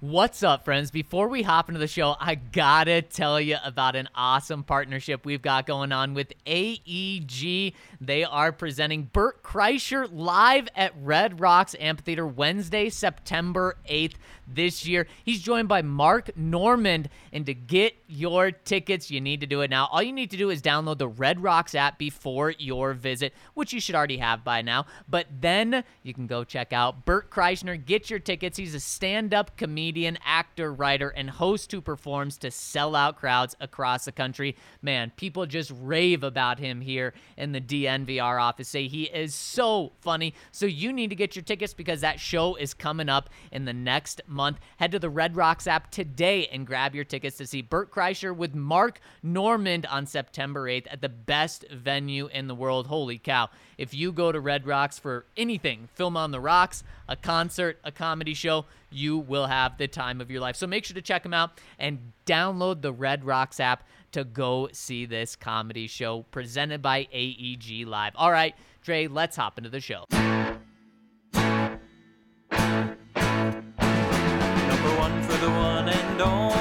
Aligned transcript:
What's 0.00 0.44
up, 0.44 0.64
friends? 0.64 0.92
Before 0.92 1.26
we 1.26 1.42
hop 1.42 1.68
into 1.68 1.80
the 1.80 1.88
show, 1.88 2.14
I 2.20 2.36
gotta 2.36 3.02
tell 3.02 3.40
you 3.40 3.56
about 3.64 3.96
an 3.96 4.08
awesome 4.14 4.62
partnership 4.62 5.26
we've 5.26 5.42
got 5.42 5.66
going 5.66 5.90
on 5.90 6.14
with 6.14 6.34
AEG. 6.46 7.74
They 8.00 8.22
are 8.22 8.52
presenting 8.52 9.10
Bert 9.12 9.42
Kreischer 9.42 10.08
live 10.12 10.68
at 10.76 10.92
Red 11.02 11.40
Rocks 11.40 11.74
Amphitheater 11.80 12.28
Wednesday, 12.28 12.90
September 12.90 13.76
8th 13.90 14.14
this 14.46 14.86
year. 14.86 15.08
He's 15.24 15.42
joined 15.42 15.66
by 15.66 15.82
Mark 15.82 16.36
Normand. 16.36 17.08
And 17.32 17.44
to 17.46 17.54
get 17.54 17.94
your 18.06 18.52
tickets, 18.52 19.10
you 19.10 19.20
need 19.20 19.40
to 19.40 19.46
do 19.48 19.62
it 19.62 19.70
now. 19.70 19.88
All 19.90 20.02
you 20.02 20.12
need 20.12 20.30
to 20.30 20.36
do 20.36 20.50
is 20.50 20.62
download 20.62 20.98
the 20.98 21.08
Red 21.08 21.42
Rocks 21.42 21.74
app 21.74 21.98
before 21.98 22.52
your 22.52 22.94
visit, 22.94 23.34
which 23.54 23.72
you 23.72 23.80
should 23.80 23.96
already 23.96 24.18
have 24.18 24.44
by 24.44 24.62
now. 24.62 24.86
But 25.08 25.26
then 25.40 25.82
you 26.04 26.14
can 26.14 26.28
go 26.28 26.44
check 26.44 26.72
out 26.72 27.04
Bert 27.04 27.30
Kreischer. 27.30 27.84
Get 27.84 28.10
your 28.10 28.20
tickets. 28.20 28.56
He's 28.56 28.76
a 28.76 28.80
stand 28.80 29.34
up 29.34 29.56
comedian, 29.56 29.87
actor, 30.24 30.72
writer, 30.72 31.08
and 31.10 31.30
host 31.30 31.72
who 31.72 31.80
performs 31.80 32.38
to 32.38 32.50
sell 32.50 32.94
out 32.94 33.16
crowds 33.16 33.56
across 33.60 34.04
the 34.04 34.12
country. 34.12 34.56
Man, 34.82 35.12
people 35.16 35.46
just 35.46 35.72
rave 35.80 36.22
about 36.22 36.58
him 36.58 36.80
here 36.80 37.14
in 37.36 37.52
the 37.52 37.60
DNVR 37.60 38.40
office. 38.40 38.68
Say 38.68 38.88
he 38.88 39.04
is 39.04 39.34
so 39.34 39.92
funny. 40.00 40.34
So 40.52 40.66
you 40.66 40.92
need 40.92 41.10
to 41.10 41.16
get 41.16 41.36
your 41.36 41.42
tickets 41.42 41.74
because 41.74 42.00
that 42.00 42.20
show 42.20 42.54
is 42.56 42.74
coming 42.74 43.08
up 43.08 43.30
in 43.52 43.64
the 43.64 43.72
next 43.72 44.20
month. 44.26 44.58
Head 44.78 44.92
to 44.92 44.98
the 44.98 45.10
Red 45.10 45.36
Rocks 45.36 45.66
app 45.66 45.90
today 45.90 46.46
and 46.48 46.66
grab 46.66 46.94
your 46.94 47.04
tickets 47.04 47.36
to 47.38 47.46
see 47.46 47.62
Bert 47.62 47.92
Kreischer 47.92 48.34
with 48.34 48.54
Mark 48.54 49.00
Normand 49.22 49.86
on 49.86 50.06
September 50.06 50.64
8th 50.68 50.86
at 50.90 51.00
the 51.00 51.08
best 51.08 51.64
venue 51.70 52.28
in 52.28 52.46
the 52.48 52.54
world. 52.54 52.86
Holy 52.86 53.18
cow. 53.18 53.48
If 53.78 53.94
you 53.94 54.10
go 54.10 54.32
to 54.32 54.40
Red 54.40 54.66
Rocks 54.66 54.98
for 54.98 55.24
anything, 55.36 55.88
Film 55.94 56.16
on 56.16 56.32
the 56.32 56.40
Rocks, 56.40 56.82
a 57.08 57.14
concert, 57.14 57.78
a 57.84 57.92
comedy 57.92 58.34
show, 58.34 58.64
you 58.90 59.16
will 59.16 59.46
have 59.46 59.78
the 59.78 59.86
time 59.86 60.20
of 60.20 60.32
your 60.32 60.40
life. 60.40 60.56
So 60.56 60.66
make 60.66 60.84
sure 60.84 60.96
to 60.96 61.00
check 61.00 61.22
them 61.22 61.32
out 61.32 61.60
and 61.78 62.12
download 62.26 62.82
the 62.82 62.92
Red 62.92 63.24
Rocks 63.24 63.60
app 63.60 63.84
to 64.10 64.24
go 64.24 64.68
see 64.72 65.06
this 65.06 65.36
comedy 65.36 65.86
show 65.86 66.22
presented 66.32 66.82
by 66.82 67.06
AEG 67.12 67.86
Live. 67.86 68.14
All 68.16 68.32
right, 68.32 68.56
Dre, 68.82 69.06
let's 69.06 69.36
hop 69.36 69.58
into 69.58 69.70
the 69.70 69.80
show. 69.80 70.06
Number 70.10 70.26
one 74.98 75.22
for 75.22 75.36
the 75.36 75.50
one 75.50 75.88
and 75.88 76.20
only 76.20 76.57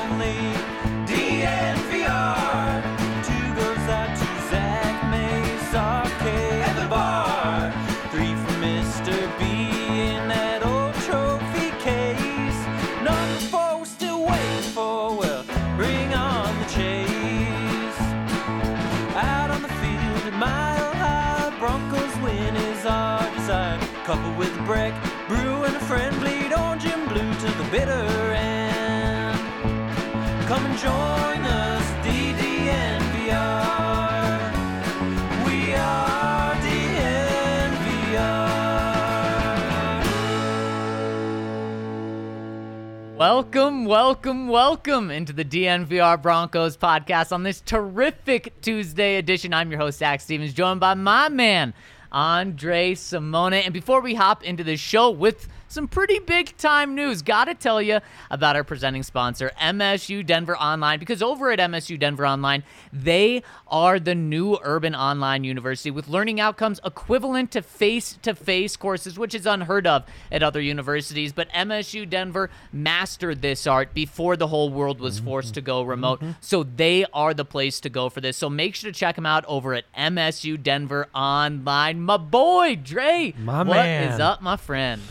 Couple 24.68 24.84
with 24.84 24.94
a 24.94 25.28
break, 25.28 25.28
brew 25.28 25.64
and 25.64 25.76
a 25.76 25.80
friend 25.80 26.20
bleed 26.20 26.54
orange 26.54 26.86
and 26.86 27.08
blue 27.10 27.34
to 27.34 27.52
the 27.58 27.64
bitter 27.72 28.34
end. 28.34 29.40
Come 30.48 30.66
and 30.66 30.78
join 30.78 31.46
us, 31.46 31.84
DDNVR. 32.06 33.28
We 35.46 35.74
are 35.74 36.56
DNVR. 36.56 37.08
Welcome, 43.18 43.86
welcome, 43.86 44.48
welcome 44.50 45.12
into 45.12 45.34
the 45.34 45.46
DNVR 45.46 46.22
Broncos 46.22 46.76
podcast 46.76 47.32
on 47.32 47.44
this 47.44 47.62
terrific 47.62 48.60
Tuesday 48.62 49.16
edition. 49.16 49.54
I'm 49.54 49.72
your 49.72 49.80
host, 49.80 50.00
Zac 50.00 50.20
Stevens, 50.22 50.54
joined 50.54 50.80
by 50.82 50.94
my 50.94 51.30
man, 51.30 51.74
Andre 52.18 52.96
Simone. 52.96 53.54
And 53.54 53.72
before 53.72 54.02
we 54.02 54.16
hop 54.16 54.44
into 54.44 54.64
the 54.64 54.76
show 54.76 55.12
with 55.12 55.48
some 55.68 55.88
pretty 55.88 56.20
big 56.20 56.56
time 56.58 56.96
news. 56.96 57.22
Gotta 57.22 57.54
tell 57.54 57.82
you 57.82 58.00
about 58.30 58.56
our 58.56 58.64
presenting 58.64 59.04
sponsor, 59.04 59.52
MSU 59.62 60.26
Denver 60.26 60.58
Online, 60.58 61.00
because 61.00 61.22
over 61.22 61.52
at 61.52 61.60
MSU 61.60 62.00
Denver 62.00 62.26
Online, 62.26 62.64
they 62.92 63.44
are 63.68 64.00
the 64.00 64.16
new 64.16 64.58
urban 64.64 64.96
online 64.96 65.44
university 65.44 65.92
with 65.92 66.08
learning 66.08 66.40
outcomes 66.40 66.80
equivalent 66.86 67.52
to 67.52 67.62
face 67.62 68.18
to 68.22 68.34
face 68.34 68.76
courses, 68.76 69.18
which 69.20 69.36
is 69.36 69.46
unheard 69.46 69.86
of 69.88 70.06
at 70.32 70.44
other 70.44 70.62
universities. 70.62 71.34
But 71.34 71.50
MSU 71.50 72.10
Denver 72.10 72.50
mastered 72.72 73.42
this 73.42 73.68
art 73.68 73.94
before 73.94 74.38
the 74.38 74.48
whole 74.48 74.70
world 74.70 75.00
was 75.00 75.20
forced 75.20 75.54
to 75.56 75.62
go 75.62 75.82
mm-hmm. 75.82 75.90
remote. 75.90 76.20
Mm-hmm. 76.22 76.32
So 76.42 76.64
they 76.64 77.06
are 77.14 77.34
the 77.34 77.46
place 77.46 77.80
to 77.82 77.90
go 77.90 78.10
for 78.10 78.22
this. 78.22 78.38
So 78.38 78.50
make 78.50 78.76
sure 78.76 78.92
to 78.92 78.98
check 78.98 79.16
them 79.16 79.26
out 79.26 79.46
over 79.48 79.74
at 79.74 79.92
MSU 79.94 80.62
Denver 80.62 81.08
Online. 81.14 82.02
My 82.02 82.18
boy, 82.18 82.80
Dre. 82.82 83.34
My 83.38 83.60
what 83.60 83.76
man. 83.76 84.12
is 84.12 84.20
up, 84.20 84.42
my 84.42 84.58
friend? 84.58 85.02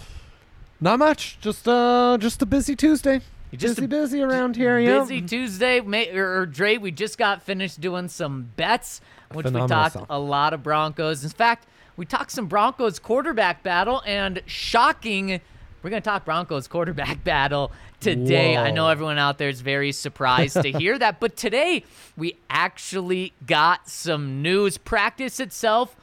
Not 0.80 0.98
much. 0.98 1.38
Just 1.40 1.66
uh, 1.66 2.18
just 2.20 2.42
a 2.42 2.46
busy 2.46 2.76
Tuesday. 2.76 3.20
Just 3.52 3.76
busy, 3.76 3.84
a 3.84 3.88
busy 3.88 4.22
around 4.22 4.56
here. 4.56 4.78
Yeah. 4.78 5.00
Busy 5.00 5.22
Tuesday, 5.22 5.80
ma- 5.80 6.04
or, 6.12 6.40
or 6.40 6.46
Dre. 6.46 6.76
We 6.76 6.90
just 6.90 7.16
got 7.16 7.42
finished 7.42 7.80
doing 7.80 8.08
some 8.08 8.50
bets, 8.56 9.00
which 9.32 9.46
we 9.46 9.52
talked 9.66 9.92
stuff. 9.92 10.06
a 10.10 10.18
lot 10.18 10.52
of 10.52 10.62
Broncos. 10.62 11.24
In 11.24 11.30
fact, 11.30 11.66
we 11.96 12.04
talked 12.04 12.30
some 12.32 12.46
Broncos 12.46 12.98
quarterback 12.98 13.62
battle, 13.62 14.02
and 14.04 14.42
shocking, 14.46 15.40
we're 15.82 15.90
gonna 15.90 16.02
talk 16.02 16.26
Broncos 16.26 16.68
quarterback 16.68 17.24
battle 17.24 17.72
today. 18.00 18.56
I 18.56 18.70
know 18.72 18.88
everyone 18.88 19.16
out 19.18 19.38
there 19.38 19.48
is 19.48 19.62
very 19.62 19.92
surprised 19.92 20.60
to 20.60 20.70
hear 20.70 20.98
that, 20.98 21.20
but 21.20 21.36
today 21.36 21.84
we 22.16 22.36
actually 22.50 23.32
got 23.46 23.88
some 23.88 24.42
news. 24.42 24.76
Practice 24.76 25.40
itself, 25.40 25.96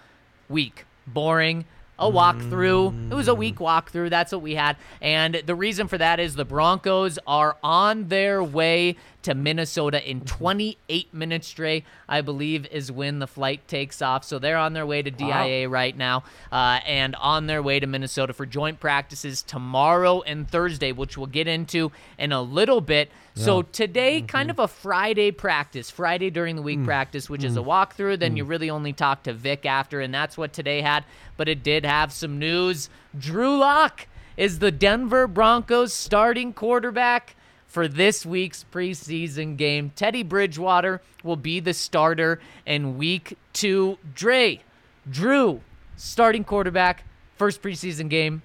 weak, 0.49 0.85
boring. 1.05 1.65
A 1.99 2.09
walkthrough. 2.09 3.11
It 3.11 3.15
was 3.15 3.27
a 3.27 3.35
weak 3.35 3.55
mm. 3.55 3.65
walkthrough. 3.65 4.09
That's 4.09 4.31
what 4.31 4.41
we 4.41 4.55
had. 4.55 4.77
And 5.01 5.41
the 5.45 5.55
reason 5.55 5.87
for 5.87 5.97
that 5.97 6.19
is 6.19 6.35
the 6.35 6.45
Broncos 6.45 7.19
are 7.27 7.57
on 7.63 8.07
their 8.07 8.43
way 8.43 8.97
to 9.23 9.31
mm-hmm. 9.31 9.43
Minnesota 9.43 10.09
in 10.09 10.19
mm-hmm. 10.19 10.37
28 10.37 11.13
minutes, 11.13 11.51
Dre, 11.53 11.83
I 12.07 12.21
believe, 12.21 12.65
is 12.67 12.91
when 12.91 13.19
the 13.19 13.27
flight 13.27 13.67
takes 13.67 14.01
off. 14.01 14.23
So 14.23 14.39
they're 14.39 14.57
on 14.57 14.73
their 14.73 14.85
way 14.85 15.01
to 15.01 15.11
DIA 15.11 15.67
right 15.67 15.95
now 15.95 16.23
uh, 16.51 16.79
and 16.85 17.15
on 17.15 17.47
their 17.47 17.61
way 17.61 17.79
to 17.79 17.87
Minnesota 17.87 18.33
for 18.33 18.45
joint 18.45 18.79
practices 18.79 19.41
tomorrow 19.41 20.21
and 20.21 20.49
Thursday, 20.49 20.91
which 20.91 21.17
we'll 21.17 21.27
get 21.27 21.47
into 21.47 21.91
in 22.17 22.31
a 22.31 22.41
little 22.41 22.81
bit. 22.81 23.11
So 23.35 23.63
today, 23.63 24.19
mm-hmm. 24.19 24.27
kind 24.27 24.51
of 24.51 24.59
a 24.59 24.67
Friday 24.67 25.31
practice, 25.31 25.89
Friday 25.89 26.29
during 26.29 26.55
the 26.55 26.61
week 26.61 26.79
mm. 26.79 26.85
practice, 26.85 27.29
which 27.31 27.43
is 27.43 27.57
a 27.57 27.61
mm. 27.61 27.65
walkthrough. 27.65 28.19
Then 28.19 28.35
mm. 28.35 28.37
you 28.37 28.45
really 28.45 28.69
only 28.69 28.93
talk 28.93 29.23
to 29.23 29.33
Vic 29.33 29.65
after, 29.65 30.01
and 30.01 30.13
that's 30.13 30.37
what 30.37 30.53
today 30.53 30.81
had. 30.81 31.03
But 31.35 31.49
it 31.49 31.63
did 31.63 31.83
have 31.83 32.13
some 32.13 32.37
news. 32.37 32.89
Drew 33.17 33.57
Lock 33.57 34.07
is 34.37 34.59
the 34.59 34.71
Denver 34.71 35.27
Broncos 35.27 35.93
starting 35.93 36.53
quarterback 36.53 37.35
for 37.73 37.87
this 37.87 38.23
week's 38.23 38.63
preseason 38.71 39.57
game. 39.57 39.91
Teddy 39.95 40.21
Bridgewater 40.21 41.01
will 41.23 41.35
be 41.35 41.59
the 41.59 41.73
starter 41.73 42.39
in 42.67 42.99
week 42.99 43.35
two. 43.51 43.97
Dre, 44.13 44.61
Drew, 45.09 45.59
starting 45.97 46.43
quarterback, 46.43 47.03
first 47.35 47.63
preseason 47.63 48.09
game. 48.09 48.43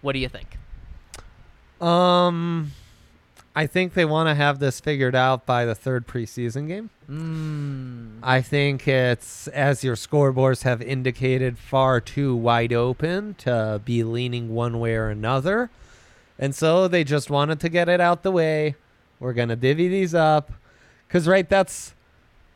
What 0.00 0.14
do 0.14 0.20
you 0.20 0.28
think? 0.30 0.56
Um, 1.86 2.72
I 3.54 3.66
think 3.66 3.92
they 3.92 4.06
want 4.06 4.30
to 4.30 4.34
have 4.34 4.58
this 4.58 4.80
figured 4.80 5.14
out 5.14 5.44
by 5.44 5.66
the 5.66 5.74
third 5.74 6.06
preseason 6.06 6.66
game. 6.66 6.88
Mm. 7.10 8.20
I 8.22 8.40
think 8.40 8.88
it's, 8.88 9.48
as 9.48 9.84
your 9.84 9.96
scoreboards 9.96 10.62
have 10.62 10.80
indicated, 10.80 11.58
far 11.58 12.00
too 12.00 12.34
wide 12.34 12.72
open 12.72 13.34
to 13.34 13.82
be 13.84 14.02
leaning 14.02 14.54
one 14.54 14.80
way 14.80 14.94
or 14.94 15.10
another. 15.10 15.68
And 16.38 16.54
so 16.54 16.88
they 16.88 17.04
just 17.04 17.30
wanted 17.30 17.60
to 17.60 17.68
get 17.68 17.88
it 17.88 18.00
out 18.00 18.22
the 18.22 18.30
way. 18.30 18.74
We're 19.20 19.32
going 19.32 19.50
to 19.50 19.56
divvy 19.56 19.88
these 19.88 20.14
up. 20.14 20.52
Because, 21.06 21.28
right, 21.28 21.48
that's 21.48 21.94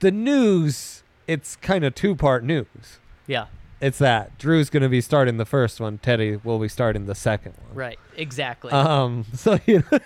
the 0.00 0.10
news. 0.10 1.02
It's 1.26 1.56
kind 1.56 1.84
of 1.84 1.94
two 1.94 2.14
part 2.16 2.42
news. 2.44 2.98
Yeah. 3.26 3.46
It's 3.80 3.98
that 3.98 4.38
Drew's 4.38 4.70
going 4.70 4.82
to 4.82 4.88
be 4.88 5.00
starting 5.02 5.36
the 5.36 5.44
first 5.44 5.80
one, 5.80 5.98
Teddy 5.98 6.36
will 6.36 6.58
be 6.58 6.68
starting 6.68 7.04
the 7.06 7.14
second 7.14 7.52
one. 7.66 7.74
Right. 7.76 7.98
Exactly. 8.16 8.72
Um, 8.72 9.26
so 9.34 9.58
you 9.66 9.84
know, 9.92 9.98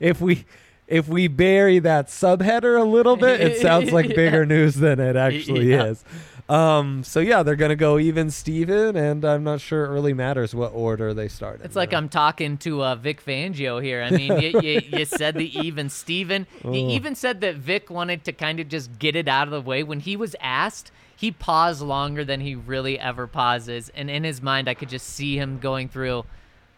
if 0.00 0.20
we 0.20 0.46
if 0.86 1.06
we 1.08 1.28
bury 1.28 1.78
that 1.80 2.06
subheader 2.06 2.80
a 2.80 2.84
little 2.84 3.16
bit, 3.16 3.42
it 3.42 3.60
sounds 3.60 3.92
like 3.92 4.08
bigger 4.14 4.46
news 4.46 4.76
than 4.76 4.98
it 4.98 5.14
actually 5.16 5.70
Yeah. 5.70 5.84
is. 5.88 6.04
Um, 6.48 7.04
so 7.04 7.20
yeah, 7.20 7.42
they're 7.42 7.56
gonna 7.56 7.76
go 7.76 7.98
even 7.98 8.30
Steven, 8.30 8.96
and 8.96 9.24
I'm 9.24 9.44
not 9.44 9.60
sure 9.60 9.84
it 9.84 9.90
really 9.90 10.14
matters 10.14 10.54
what 10.54 10.72
order 10.72 11.12
they 11.12 11.28
start. 11.28 11.60
in, 11.60 11.66
It's 11.66 11.76
like 11.76 11.92
you? 11.92 11.98
I'm 11.98 12.08
talking 12.08 12.56
to 12.58 12.82
uh, 12.82 12.94
Vic 12.94 13.24
Fangio 13.24 13.82
here. 13.82 14.02
I 14.02 14.10
mean, 14.10 14.40
you, 14.40 14.60
you, 14.60 14.80
you 14.98 15.04
said 15.04 15.34
the 15.34 15.58
even 15.64 15.90
Steven. 15.90 16.46
Oh. 16.64 16.72
He 16.72 16.94
even 16.94 17.14
said 17.14 17.42
that 17.42 17.56
Vic 17.56 17.90
wanted 17.90 18.24
to 18.24 18.32
kind 18.32 18.60
of 18.60 18.68
just 18.68 18.98
get 18.98 19.14
it 19.14 19.28
out 19.28 19.46
of 19.46 19.52
the 19.52 19.60
way. 19.60 19.82
When 19.82 20.00
he 20.00 20.16
was 20.16 20.34
asked, 20.40 20.90
he 21.14 21.30
paused 21.30 21.82
longer 21.82 22.24
than 22.24 22.40
he 22.40 22.54
really 22.54 22.98
ever 22.98 23.26
pauses. 23.26 23.90
And 23.94 24.08
in 24.08 24.24
his 24.24 24.40
mind, 24.40 24.68
I 24.68 24.74
could 24.74 24.88
just 24.88 25.06
see 25.06 25.36
him 25.38 25.58
going 25.58 25.88
through 25.88 26.24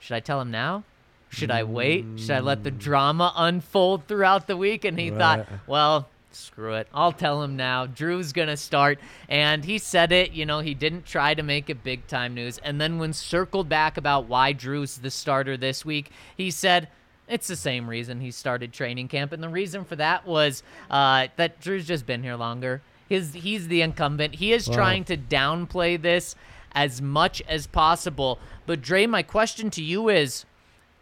should 0.00 0.14
I 0.14 0.20
tell 0.20 0.40
him 0.40 0.50
now? 0.50 0.82
Should 1.28 1.50
I 1.52 1.62
wait? 1.62 2.04
Should 2.16 2.30
I 2.32 2.40
let 2.40 2.64
the 2.64 2.70
drama 2.72 3.32
unfold 3.36 4.08
throughout 4.08 4.48
the 4.48 4.56
week? 4.56 4.84
And 4.84 4.98
he 4.98 5.10
thought, 5.10 5.46
well, 5.68 6.08
screw 6.36 6.74
it. 6.74 6.88
I'll 6.92 7.12
tell 7.12 7.42
him 7.42 7.56
now. 7.56 7.86
Drew's 7.86 8.32
going 8.32 8.48
to 8.48 8.56
start. 8.56 8.98
And 9.28 9.64
he 9.64 9.78
said 9.78 10.12
it. 10.12 10.32
You 10.32 10.46
know, 10.46 10.60
he 10.60 10.74
didn't 10.74 11.06
try 11.06 11.34
to 11.34 11.42
make 11.42 11.70
it 11.70 11.82
big 11.82 12.06
time 12.06 12.34
news. 12.34 12.58
And 12.58 12.80
then 12.80 12.98
when 12.98 13.12
circled 13.12 13.68
back 13.68 13.96
about 13.96 14.26
why 14.26 14.52
Drew's 14.52 14.98
the 14.98 15.10
starter 15.10 15.56
this 15.56 15.84
week, 15.84 16.10
he 16.36 16.50
said, 16.50 16.88
it's 17.28 17.46
the 17.46 17.56
same 17.56 17.88
reason 17.88 18.20
he 18.20 18.30
started 18.32 18.72
training 18.72 19.08
camp. 19.08 19.32
And 19.32 19.42
the 19.42 19.48
reason 19.48 19.84
for 19.84 19.96
that 19.96 20.26
was 20.26 20.62
uh, 20.90 21.28
that 21.36 21.60
Drew's 21.60 21.86
just 21.86 22.04
been 22.04 22.22
here 22.22 22.34
longer. 22.36 22.82
His, 23.08 23.34
he's 23.34 23.68
the 23.68 23.82
incumbent. 23.82 24.36
He 24.36 24.52
is 24.52 24.68
Wow. 24.68 24.74
trying 24.74 25.04
to 25.04 25.16
downplay 25.16 26.00
this 26.00 26.34
as 26.72 27.00
much 27.00 27.42
as 27.48 27.66
possible. 27.66 28.38
But 28.66 28.82
Dre, 28.82 29.06
my 29.06 29.22
question 29.22 29.70
to 29.70 29.82
you 29.82 30.08
is 30.08 30.44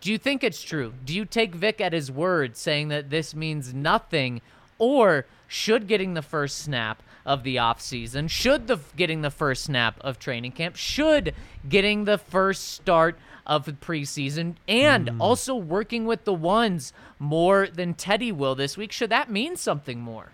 do 0.00 0.12
you 0.12 0.18
think 0.18 0.44
it's 0.44 0.62
true? 0.62 0.94
Do 1.04 1.12
you 1.12 1.24
take 1.24 1.54
Vic 1.54 1.80
at 1.80 1.92
his 1.92 2.10
word 2.10 2.56
saying 2.56 2.88
that 2.88 3.10
this 3.10 3.34
means 3.34 3.74
nothing? 3.74 4.40
Or 4.78 5.26
should 5.46 5.88
getting 5.88 6.14
the 6.14 6.22
first 6.22 6.58
snap 6.58 7.02
of 7.24 7.42
the 7.42 7.56
offseason, 7.56 8.30
should 8.30 8.66
the 8.66 8.78
getting 8.96 9.22
the 9.22 9.30
first 9.30 9.64
snap 9.64 9.98
of 10.00 10.18
training 10.18 10.52
camp, 10.52 10.76
should 10.76 11.34
getting 11.68 12.04
the 12.04 12.18
first 12.18 12.68
start 12.68 13.18
of 13.46 13.64
the 13.64 13.72
preseason, 13.72 14.54
and 14.68 15.08
hmm. 15.08 15.20
also 15.20 15.54
working 15.54 16.06
with 16.06 16.24
the 16.24 16.34
ones 16.34 16.92
more 17.18 17.66
than 17.66 17.94
Teddy 17.94 18.30
will 18.30 18.54
this 18.54 18.76
week, 18.76 18.92
should 18.92 19.10
that 19.10 19.30
mean 19.30 19.56
something 19.56 20.00
more? 20.00 20.30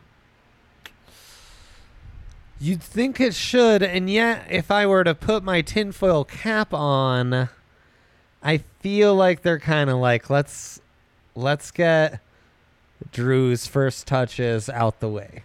You'd 2.61 2.82
think 2.82 3.20
it 3.20 3.35
should, 3.35 3.82
and 3.82 4.08
yet, 4.08 4.47
if 4.49 4.70
I 4.70 4.87
were 4.87 5.05
to 5.05 5.14
put 5.14 5.43
my 5.43 5.61
tinfoil 5.61 6.25
cap 6.25 6.73
on, 6.73 7.49
I 8.43 8.58
feel 8.81 9.14
like 9.14 9.43
they're 9.43 9.58
kind 9.58 9.90
of 9.90 9.99
like 9.99 10.31
let's 10.31 10.81
let's 11.35 11.70
get 11.70 12.20
Drew's 13.12 13.66
first 13.66 14.06
touches 14.06 14.68
out 14.68 15.00
the 15.00 15.08
way. 15.08 15.42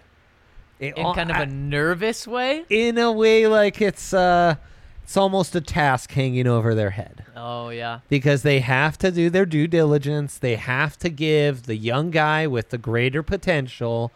It- 0.80 0.98
In 0.98 1.14
kind 1.14 1.30
of 1.30 1.38
I- 1.38 1.42
a 1.44 1.46
nervous 1.46 2.26
way? 2.28 2.64
in 2.70 2.98
a 2.98 3.12
way, 3.12 3.48
like 3.48 3.82
it's 3.82 4.14
uh, 4.14 4.56
it's 5.04 5.18
almost 5.18 5.56
a 5.56 5.62
task 5.62 6.12
hanging 6.12 6.48
over 6.48 6.74
their 6.76 6.92
head 6.92 7.26
Oh, 7.36 7.70
yeah. 7.70 8.00
because 8.10 8.44
they 8.44 8.60
have 8.60 8.98
to 9.00 9.12
do 9.12 9.30
their 9.30 9.46
due 9.46 9.68
diligence. 9.68 10.38
They 10.38 10.56
have 10.56 10.98
to 11.00 11.10
give 11.10 11.64
the 11.64 11.76
young 11.76 12.12
guy 12.12 12.46
with 12.48 12.70
the 12.70 12.78
greater 12.78 13.24
potential 13.24 14.12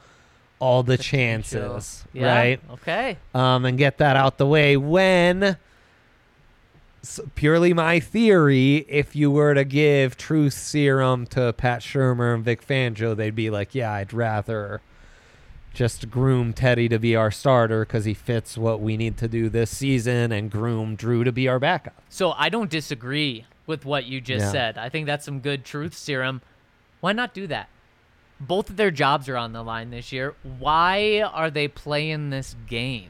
all 0.59 0.83
the 0.83 0.97
chances, 0.97 2.05
Yeah. 2.13 2.33
right? 2.33 2.59
Okay. 2.73 3.17
um, 3.33 3.65
and 3.65 3.77
get 3.77 3.97
that 3.97 4.15
out 4.15 4.37
the 4.37 4.45
way 4.47 4.77
when 4.77 5.57
purely 7.35 7.73
my 7.73 7.99
theory 7.99 8.77
if 8.87 9.15
you 9.15 9.29
were 9.29 9.53
to 9.53 9.65
give 9.65 10.15
truth 10.15 10.53
serum 10.53 11.25
to 11.27 11.51
pat 11.53 11.81
shurmur 11.81 12.33
and 12.33 12.43
vic 12.45 12.65
fangio 12.65 13.13
they'd 13.15 13.35
be 13.35 13.49
like 13.49 13.75
yeah 13.75 13.91
i'd 13.93 14.13
rather 14.13 14.79
just 15.73 16.09
groom 16.09 16.53
teddy 16.53 16.87
to 16.87 16.97
be 16.99 17.15
our 17.15 17.29
starter 17.31 17.83
because 17.83 18.05
he 18.05 18.13
fits 18.13 18.57
what 18.57 18.79
we 18.79 18.95
need 18.95 19.17
to 19.17 19.27
do 19.27 19.49
this 19.49 19.69
season 19.75 20.31
and 20.31 20.49
groom 20.49 20.95
drew 20.95 21.23
to 21.25 21.31
be 21.31 21.47
our 21.47 21.59
backup 21.59 22.01
So 22.09 22.31
I 22.31 22.47
don't 22.49 22.69
disagree 22.69 23.45
with 23.65 23.83
what 23.85 24.05
you 24.05 24.21
just 24.21 24.45
Yeah. 24.45 24.51
said. 24.51 24.77
I 24.77 24.89
think 24.89 25.05
that's 25.07 25.25
some 25.25 25.39
good 25.39 25.65
truth 25.65 25.95
serum. 25.95 26.41
Why 26.99 27.11
not 27.11 27.33
do 27.33 27.47
that? 27.47 27.69
Both 28.39 28.69
of 28.69 28.75
their 28.77 28.91
jobs 28.91 29.27
are 29.29 29.37
on 29.37 29.51
the 29.53 29.63
line 29.63 29.89
this 29.89 30.11
year. 30.11 30.35
Why 30.43 31.21
are 31.21 31.49
they 31.49 31.67
playing 31.67 32.29
this 32.29 32.55
game? 32.67 33.09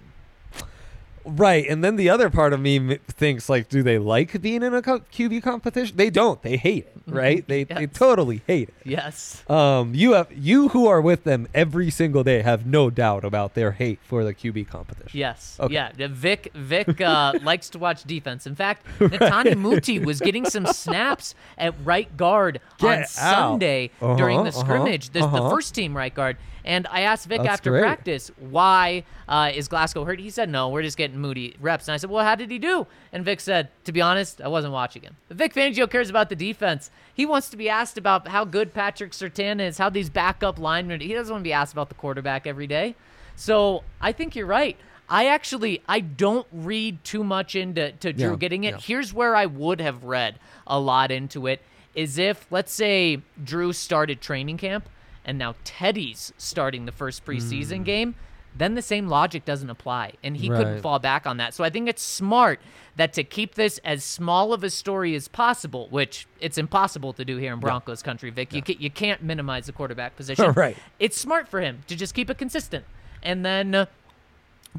Right, 1.26 1.66
and 1.70 1.84
then 1.84 1.96
the 1.96 2.10
other 2.10 2.30
part 2.30 2.54
of 2.54 2.60
me 2.60 2.98
thinks 3.08 3.48
like, 3.50 3.70
do 3.70 3.82
they 3.84 3.98
like 3.98 4.42
being 4.42 4.62
in 4.64 4.74
a 4.74 4.82
co- 4.82 5.00
QB 5.00 5.42
competition? 5.44 5.96
They 5.96 6.10
don't. 6.10 6.42
They 6.42 6.58
hate 6.58 6.86
it. 6.86 6.90
Right? 7.06 7.46
They 7.48 7.66
they 7.66 7.88
totally 7.88 8.42
hate 8.48 8.70
it. 8.70 8.76
Yes. 8.86 9.44
Um, 9.50 9.94
you 9.94 10.14
have 10.14 10.28
you 10.32 10.70
who 10.70 10.88
are 10.88 11.02
with 11.02 11.26
them 11.26 11.48
every 11.54 11.90
single 11.90 12.24
day 12.24 12.42
have 12.42 12.66
no 12.66 12.90
doubt 12.90 13.26
about 13.26 13.56
their 13.56 13.72
hate 13.74 14.00
for 14.04 14.24
the 14.24 14.34
QB 14.34 14.70
competition. 14.70 15.20
Yes. 15.20 15.58
Okay. 15.60 15.74
Yeah. 15.74 15.92
Vic 16.10 16.52
Vic 16.54 17.02
uh, 17.02 17.34
likes 17.44 17.70
to 17.72 17.80
watch 17.80 18.04
defense. 18.06 18.48
In 18.48 18.56
fact, 18.56 18.86
Netane 19.00 19.58
Muti 19.58 20.00
was 20.00 20.20
getting 20.22 20.46
some 20.46 20.66
snaps 20.66 21.36
at 21.58 21.74
right 21.84 22.16
guard 22.16 22.62
on 22.82 23.00
out. 23.00 23.08
Sunday 23.10 23.92
during 24.00 24.40
Uh-huh, 24.40 24.50
the 24.52 24.58
uh-huh, 24.58 24.60
scrimmage, 24.66 25.10
the, 25.10 25.20
the 25.20 25.26
uh-huh. 25.26 25.50
first 25.50 25.76
team 25.76 25.96
right 25.96 26.14
guard. 26.14 26.38
And 26.66 26.88
I 26.90 27.02
asked 27.02 27.28
Vic 27.28 27.40
That's 27.40 27.50
after 27.50 27.72
great. 27.72 27.82
practice, 27.82 28.32
why 28.40 29.04
uh, 29.28 29.52
is 29.54 29.68
Glasgow 29.68 30.06
hurt? 30.06 30.20
He 30.20 30.30
said, 30.30 30.50
no, 30.50 30.70
we're 30.70 30.82
just 30.82 30.98
getting 30.98 31.20
Muti 31.20 31.56
reps. 31.60 31.88
And 31.88 31.94
I 31.94 31.98
said, 31.98 32.10
well, 32.10 32.24
how 32.24 32.36
did 32.36 32.50
he 32.50 32.58
do? 32.60 32.88
And 33.12 33.26
Vic 33.26 33.40
said, 33.42 33.70
to 33.84 33.92
be 33.92 34.02
honest, 34.02 34.40
I 34.42 34.48
wasn't 34.48 34.74
watching 34.74 35.02
him. 35.02 35.18
But 35.28 35.38
Vic 35.38 35.54
Fangio 35.54 35.90
cares 35.90 36.10
about 36.10 36.30
the 36.30 36.36
defense. 36.36 36.90
He 37.14 37.26
wants 37.26 37.50
to 37.50 37.58
be 37.58 37.68
asked 37.70 37.98
about 37.98 38.30
how 38.30 38.46
good 38.46 38.74
Patrick 38.74 39.12
Surtain 39.12 39.60
is, 39.60 39.78
how 39.78 39.90
these 39.90 40.10
backup 40.10 40.58
linemen. 40.58 41.02
He 41.02 41.14
doesn't 41.14 41.32
want 41.34 41.42
to 41.42 41.48
be 41.48 41.54
asked 41.54 41.74
about 41.74 41.90
the 41.90 41.96
quarterback 41.96 42.48
every 42.48 42.68
day. 42.68 42.96
So 43.36 43.84
I 44.00 44.12
think 44.12 44.36
you're 44.36 44.46
right. 44.46 44.78
I 45.10 45.28
actually 45.28 45.82
I 45.88 46.00
don't 46.00 46.48
read 46.52 47.04
too 47.04 47.24
much 47.24 47.56
into 47.56 47.92
to 47.92 48.14
Drew 48.14 48.32
Yeah, 48.32 48.36
getting 48.38 48.64
it. 48.64 48.76
yeah. 48.76 48.80
Here's 48.80 49.14
where 49.14 49.36
I 49.36 49.46
would 49.46 49.82
have 49.82 50.04
read 50.06 50.40
a 50.66 50.80
lot 50.80 51.12
into 51.12 51.46
it 51.48 51.62
is 51.94 52.18
if 52.18 52.48
let's 52.50 52.72
say 52.72 53.22
Drew 53.44 53.74
started 53.74 54.22
training 54.22 54.58
camp 54.58 54.88
and 55.26 55.38
now 55.38 55.56
Teddy's 55.64 56.34
starting 56.38 56.86
the 56.86 56.92
first 56.92 57.26
preseason 57.26 57.84
game, 57.84 58.16
then 58.56 58.76
the 58.76 58.82
same 58.82 59.08
logic 59.08 59.46
doesn't 59.46 59.70
apply 59.70 60.14
and 60.24 60.38
he 60.38 60.48
couldn't 60.48 60.82
fall 60.82 61.00
back 61.00 61.26
on 61.26 61.38
that. 61.38 61.54
So 61.54 61.64
I 61.64 61.70
think 61.72 61.90
it's 61.90 62.04
smart 62.04 62.60
that 62.96 63.14
to 63.14 63.24
keep 63.24 63.56
this 63.56 63.80
as 63.80 64.04
small 64.04 64.54
of 64.54 64.64
a 64.64 64.70
story 64.70 65.16
as 65.16 65.28
possible, 65.28 65.88
which 65.90 66.28
it's 66.40 66.58
impossible 66.58 67.14
to 67.14 67.26
do 67.26 67.38
here 67.38 67.54
in 67.54 67.60
Broncos 67.60 68.04
country, 68.04 68.30
Vic. 68.30 68.54
You 68.54 68.62
you 68.80 68.92
can't 68.92 69.24
minimize 69.24 69.66
the 69.66 69.72
quarterback 69.72 70.16
position. 70.16 70.54
Right. 70.64 70.78
It's 71.00 71.20
smart 71.20 71.48
for 71.48 71.62
him 71.62 71.82
to 71.88 71.96
just 71.96 72.14
keep 72.14 72.30
it 72.30 72.38
consistent. 72.38 72.86
And 73.24 73.44
then 73.44 73.74
uh, 73.74 73.86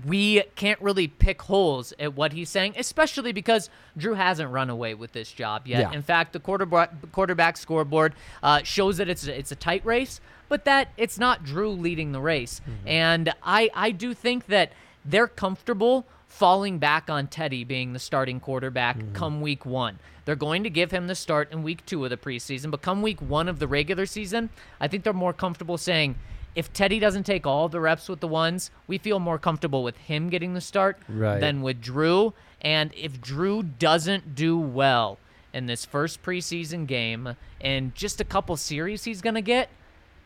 we 0.06 0.42
can't 0.56 0.80
really 0.80 1.06
pick 1.06 1.42
holes 1.42 1.92
at 1.98 2.14
what 2.14 2.32
he's 2.32 2.50
saying, 2.50 2.74
especially 2.76 3.32
because 3.32 3.70
Drew 3.96 4.14
hasn't 4.14 4.50
run 4.50 4.68
away 4.70 4.94
with 4.94 5.12
this 5.12 5.30
job 5.30 5.66
yet. 5.66 5.80
Yeah. 5.80 5.92
In 5.92 6.02
fact, 6.02 6.32
the 6.32 6.40
quarterback 6.40 7.12
quarterback 7.12 7.56
scoreboard 7.56 8.14
uh, 8.42 8.62
shows 8.62 8.96
that 8.96 9.08
it's 9.08 9.26
a, 9.26 9.38
it's 9.38 9.52
a 9.52 9.56
tight 9.56 9.84
race, 9.86 10.20
but 10.48 10.64
that 10.64 10.88
it's 10.96 11.18
not 11.18 11.44
Drew 11.44 11.70
leading 11.70 12.12
the 12.12 12.20
race. 12.20 12.60
And 12.86 13.32
I 13.42 13.70
I 13.74 13.92
do 13.92 14.14
think 14.14 14.46
that 14.46 14.72
they're 15.04 15.28
comfortable 15.28 16.06
falling 16.26 16.78
back 16.80 17.08
on 17.08 17.28
Teddy 17.28 17.62
being 17.62 17.92
the 17.92 17.98
starting 18.00 18.40
quarterback 18.40 18.96
come 19.12 19.40
week 19.40 19.64
one. 19.64 20.00
They're 20.24 20.34
going 20.34 20.64
to 20.64 20.70
give 20.70 20.90
him 20.90 21.06
the 21.06 21.14
start 21.14 21.52
in 21.52 21.62
week 21.62 21.86
two 21.86 22.02
of 22.02 22.10
the 22.10 22.16
preseason, 22.16 22.72
but 22.72 22.82
come 22.82 23.02
week 23.02 23.20
one 23.20 23.48
of 23.48 23.60
the 23.60 23.68
regular 23.68 24.06
season, 24.06 24.50
I 24.80 24.88
think 24.88 25.04
they're 25.04 25.12
more 25.12 25.34
comfortable 25.34 25.78
saying 25.78 26.16
if 26.54 26.73
Teddy 26.73 26.99
doesn't 26.99 27.25
take 27.25 27.46
all 27.46 27.68
the 27.68 27.80
reps 27.80 28.08
with 28.08 28.20
the 28.20 28.28
ones, 28.28 28.70
we 28.87 28.99
feel 28.99 29.18
more 29.18 29.38
comfortable 29.38 29.82
with 29.82 29.96
him 29.96 30.28
getting 30.28 30.54
the 30.54 30.61
start 30.61 30.99
Right. 31.08 31.40
than 31.40 31.62
with 31.62 31.80
Drew. 31.80 32.32
And 32.61 32.92
if 32.96 33.20
Drew 33.20 33.62
doesn't 33.62 34.34
do 34.34 34.58
well 34.58 35.18
in 35.52 35.66
this 35.66 35.84
first 35.84 36.23
preseason 36.23 36.87
game 36.87 37.37
and 37.61 37.94
just 37.94 38.20
a 38.20 38.25
couple 38.25 38.56
series 38.56 39.04
he's 39.04 39.20
going 39.20 39.34
to 39.34 39.42
get, 39.42 39.68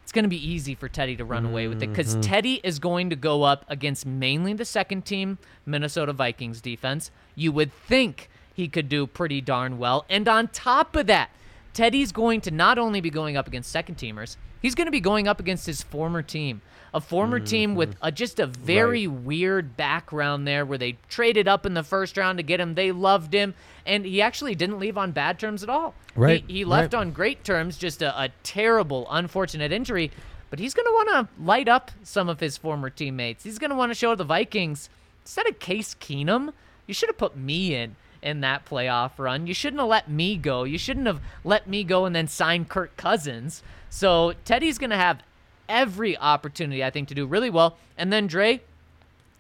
it's 0.03 0.13
going 0.13 0.25
to 0.25 0.31
be 0.31 0.49
easy 0.49 0.75
for 0.75 0.89
Teddy 0.89 1.17
to 1.17 1.25
run 1.25 1.45
away 1.45 1.69
with 1.69 1.83
it 1.83 1.89
because 1.89 2.13
mm-hmm. 2.13 2.23
Teddy 2.23 2.61
is 2.65 2.79
going 2.79 3.11
to 3.11 3.17
go 3.17 3.43
up 3.43 3.67
against 3.69 4.07
mainly 4.07 4.55
the 4.55 4.65
second 4.65 5.05
team 5.05 5.37
Minnesota 5.67 6.15
Vikings 6.15 6.63
defense. 6.63 7.11
You 7.35 7.53
would 7.53 7.73
think 7.73 8.31
he 8.55 8.69
could 8.69 8.89
do 8.89 9.07
pretty 9.07 9.43
darn 9.43 9.79
well. 9.79 10.07
And 10.09 10.27
on 10.27 10.49
top 10.49 10.97
of 10.97 11.07
that, 11.09 11.31
Teddy's 11.79 12.11
going 12.11 12.41
to 12.41 12.51
not 12.51 12.77
only 12.77 13.01
be 13.01 13.09
going 13.09 13.37
up 13.37 13.47
against 13.47 13.71
second 13.71 13.99
teamers, 13.99 14.37
he's 14.61 14.75
going 14.75 14.89
to 14.89 14.91
be 14.91 14.99
going 14.99 15.29
up 15.29 15.39
against 15.39 15.65
his 15.65 15.81
former 15.81 16.23
team. 16.23 16.61
A 16.93 17.01
former 17.01 17.39
team 17.39 17.77
with 17.77 17.91
mm-hmm. 17.91 18.07
a, 18.07 18.11
just 18.11 18.41
a 18.41 18.47
very 18.47 19.07
weird 19.07 19.77
background 19.77 20.45
there 20.45 20.67
where 20.67 20.77
they 20.77 20.97
traded 21.09 21.47
up 21.47 21.65
in 21.65 21.75
the 21.75 21.85
first 21.85 22.17
round 22.17 22.39
to 22.39 22.43
get 22.43 22.59
him. 22.59 22.75
They 22.75 22.91
loved 22.91 23.33
him, 23.33 23.55
and 23.87 24.05
he 24.05 24.21
actually 24.21 24.57
didn't 24.57 24.81
leave 24.81 24.99
on 24.99 25.13
bad 25.13 25.39
terms 25.39 25.63
at 25.63 25.69
all. 25.69 25.95
Right, 26.17 26.43
He, 26.49 26.55
he 26.55 26.65
left 26.65 26.95
right. 26.95 27.01
on 27.01 27.13
great 27.13 27.45
terms, 27.45 27.79
just 27.79 28.03
a, 28.03 28.23
a 28.23 28.31
terrible, 28.43 29.07
unfortunate 29.09 29.71
injury. 29.71 30.11
But 30.51 30.59
he's 30.59 30.75
going 30.75 30.87
to 30.87 30.93
want 30.93 31.09
to 31.11 31.45
light 31.45 31.69
up 31.69 31.93
some 32.03 32.29
of 32.29 32.41
his 32.41 32.57
former 32.57 32.91
teammates. 32.91 33.45
He's 33.45 33.61
going 33.61 33.71
to 33.71 33.77
want 33.77 33.91
to 33.91 33.95
show 33.95 34.17
the 34.17 34.25
Vikings 34.25 34.91
instead 35.23 35.47
of 35.47 35.61
Case 35.61 35.95
Keenum, 35.95 36.53
you 36.89 36.95
should 36.95 37.09
have 37.09 37.19
put 37.19 37.37
me 37.37 37.77
in 37.77 37.95
in 38.23 38.41
that 38.41 38.65
playoff 38.67 39.13
run. 39.19 39.47
You 39.47 39.55
shouldn't 39.55 39.81
have 39.81 39.89
let 39.89 40.11
me 40.11 40.37
go. 40.37 40.65
You 40.65 40.79
shouldn't 40.79 41.07
have 41.07 41.21
let 41.45 41.67
me 41.69 41.85
go 41.85 42.05
and 42.05 42.15
then 42.15 42.29
sign 42.29 42.65
Kirk 42.65 42.97
Cousins. 42.97 43.63
So 43.91 44.35
Teddy's 44.45 44.79
going 44.79 44.91
to 44.91 44.97
have 44.97 45.23
every 45.69 46.17
opportunity, 46.17 46.83
I 46.85 46.91
think, 46.91 47.09
to 47.09 47.15
do 47.15 47.27
really 47.27 47.51
well. 47.51 47.77
And 47.97 48.13
then 48.13 48.27
Dre, 48.27 48.61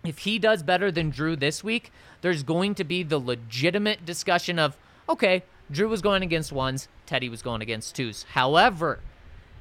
if 0.05 0.19
he 0.19 0.39
does 0.39 0.63
better 0.63 0.91
than 0.91 1.11
Drew 1.11 1.37
this 1.37 1.65
week, 1.65 1.91
there's 2.21 2.43
going 2.43 2.75
to 2.77 2.85
be 2.85 3.03
the 3.03 3.19
legitimate 3.19 4.05
discussion 4.05 4.59
of, 4.59 4.77
okay, 5.09 5.43
Drew 5.71 5.89
was 5.89 6.03
going 6.03 6.23
against 6.23 6.53
ones, 6.53 6.89
Teddy 7.07 7.29
was 7.29 7.43
going 7.43 7.63
against 7.63 7.95
twos. 7.95 8.25
However, 8.31 9.01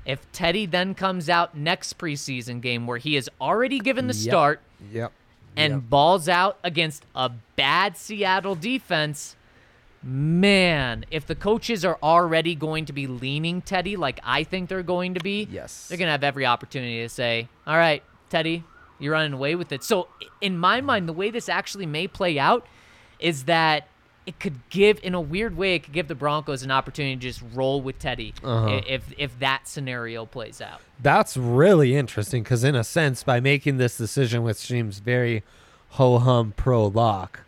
if 0.05 0.29
Teddy 0.31 0.65
then 0.65 0.95
comes 0.95 1.29
out 1.29 1.57
next 1.57 1.97
preseason 1.97 2.61
game 2.61 2.87
where 2.87 2.97
he 2.97 3.17
is 3.17 3.29
already 3.41 3.79
given 3.79 4.07
the 4.07 4.13
Yep. 4.13 4.31
start 4.31 4.61
Yep. 4.91 5.11
And 5.57 5.73
Yep. 5.73 5.81
balls 5.89 6.29
out 6.29 6.57
against 6.63 7.05
a 7.15 7.29
bad 7.57 7.97
Seattle 7.97 8.55
defense, 8.55 9.35
man, 10.03 11.03
if 11.11 11.25
the 11.25 11.35
coaches 11.35 11.83
are 11.83 11.97
already 12.01 12.55
going 12.55 12.85
to 12.85 12.93
be 12.93 13.07
leaning 13.07 13.61
Teddy 13.61 13.95
like 13.97 14.19
I 14.23 14.43
think 14.43 14.69
they're 14.69 14.83
going 14.83 15.15
to 15.15 15.19
be, 15.19 15.47
Yes. 15.51 15.87
they're 15.87 15.97
going 15.97 16.07
to 16.07 16.11
have 16.11 16.23
every 16.23 16.45
opportunity 16.45 17.01
to 17.01 17.09
say, 17.09 17.47
"All 17.65 17.75
right, 17.77 18.03
Teddy, 18.29 18.63
you're 18.99 19.13
running 19.13 19.33
away 19.33 19.55
with 19.55 19.71
it." 19.71 19.83
So, 19.83 20.07
in 20.39 20.57
my 20.57 20.81
mind, 20.81 21.09
the 21.09 21.13
way 21.13 21.29
this 21.31 21.49
actually 21.49 21.85
may 21.85 22.07
play 22.07 22.37
out 22.39 22.65
is 23.19 23.45
that 23.45 23.87
it 24.27 24.39
could 24.39 24.59
give, 24.69 24.99
in 25.01 25.15
a 25.15 25.21
weird 25.21 25.57
way, 25.57 25.73
it 25.75 25.83
could 25.85 25.93
give 25.93 26.07
the 26.07 26.13
Broncos 26.15 26.61
an 26.61 26.69
opportunity 26.69 27.15
to 27.15 27.21
just 27.21 27.41
roll 27.55 27.81
with 27.81 27.97
Teddy 27.97 28.33
Uh-huh. 28.43 28.81
if 28.87 29.11
if 29.17 29.39
that 29.39 29.67
scenario 29.67 30.25
plays 30.25 30.61
out. 30.61 30.81
That's 31.01 31.35
really 31.37 31.95
interesting 31.95 32.43
because, 32.43 32.63
in 32.63 32.75
a 32.75 32.83
sense, 32.83 33.23
by 33.23 33.39
making 33.39 33.77
this 33.77 33.97
decision, 33.97 34.43
which 34.43 34.57
seems 34.57 34.99
very 34.99 35.43
ho 35.91 36.19
hum 36.19 36.53
pro 36.55 36.85
lock, 36.87 37.39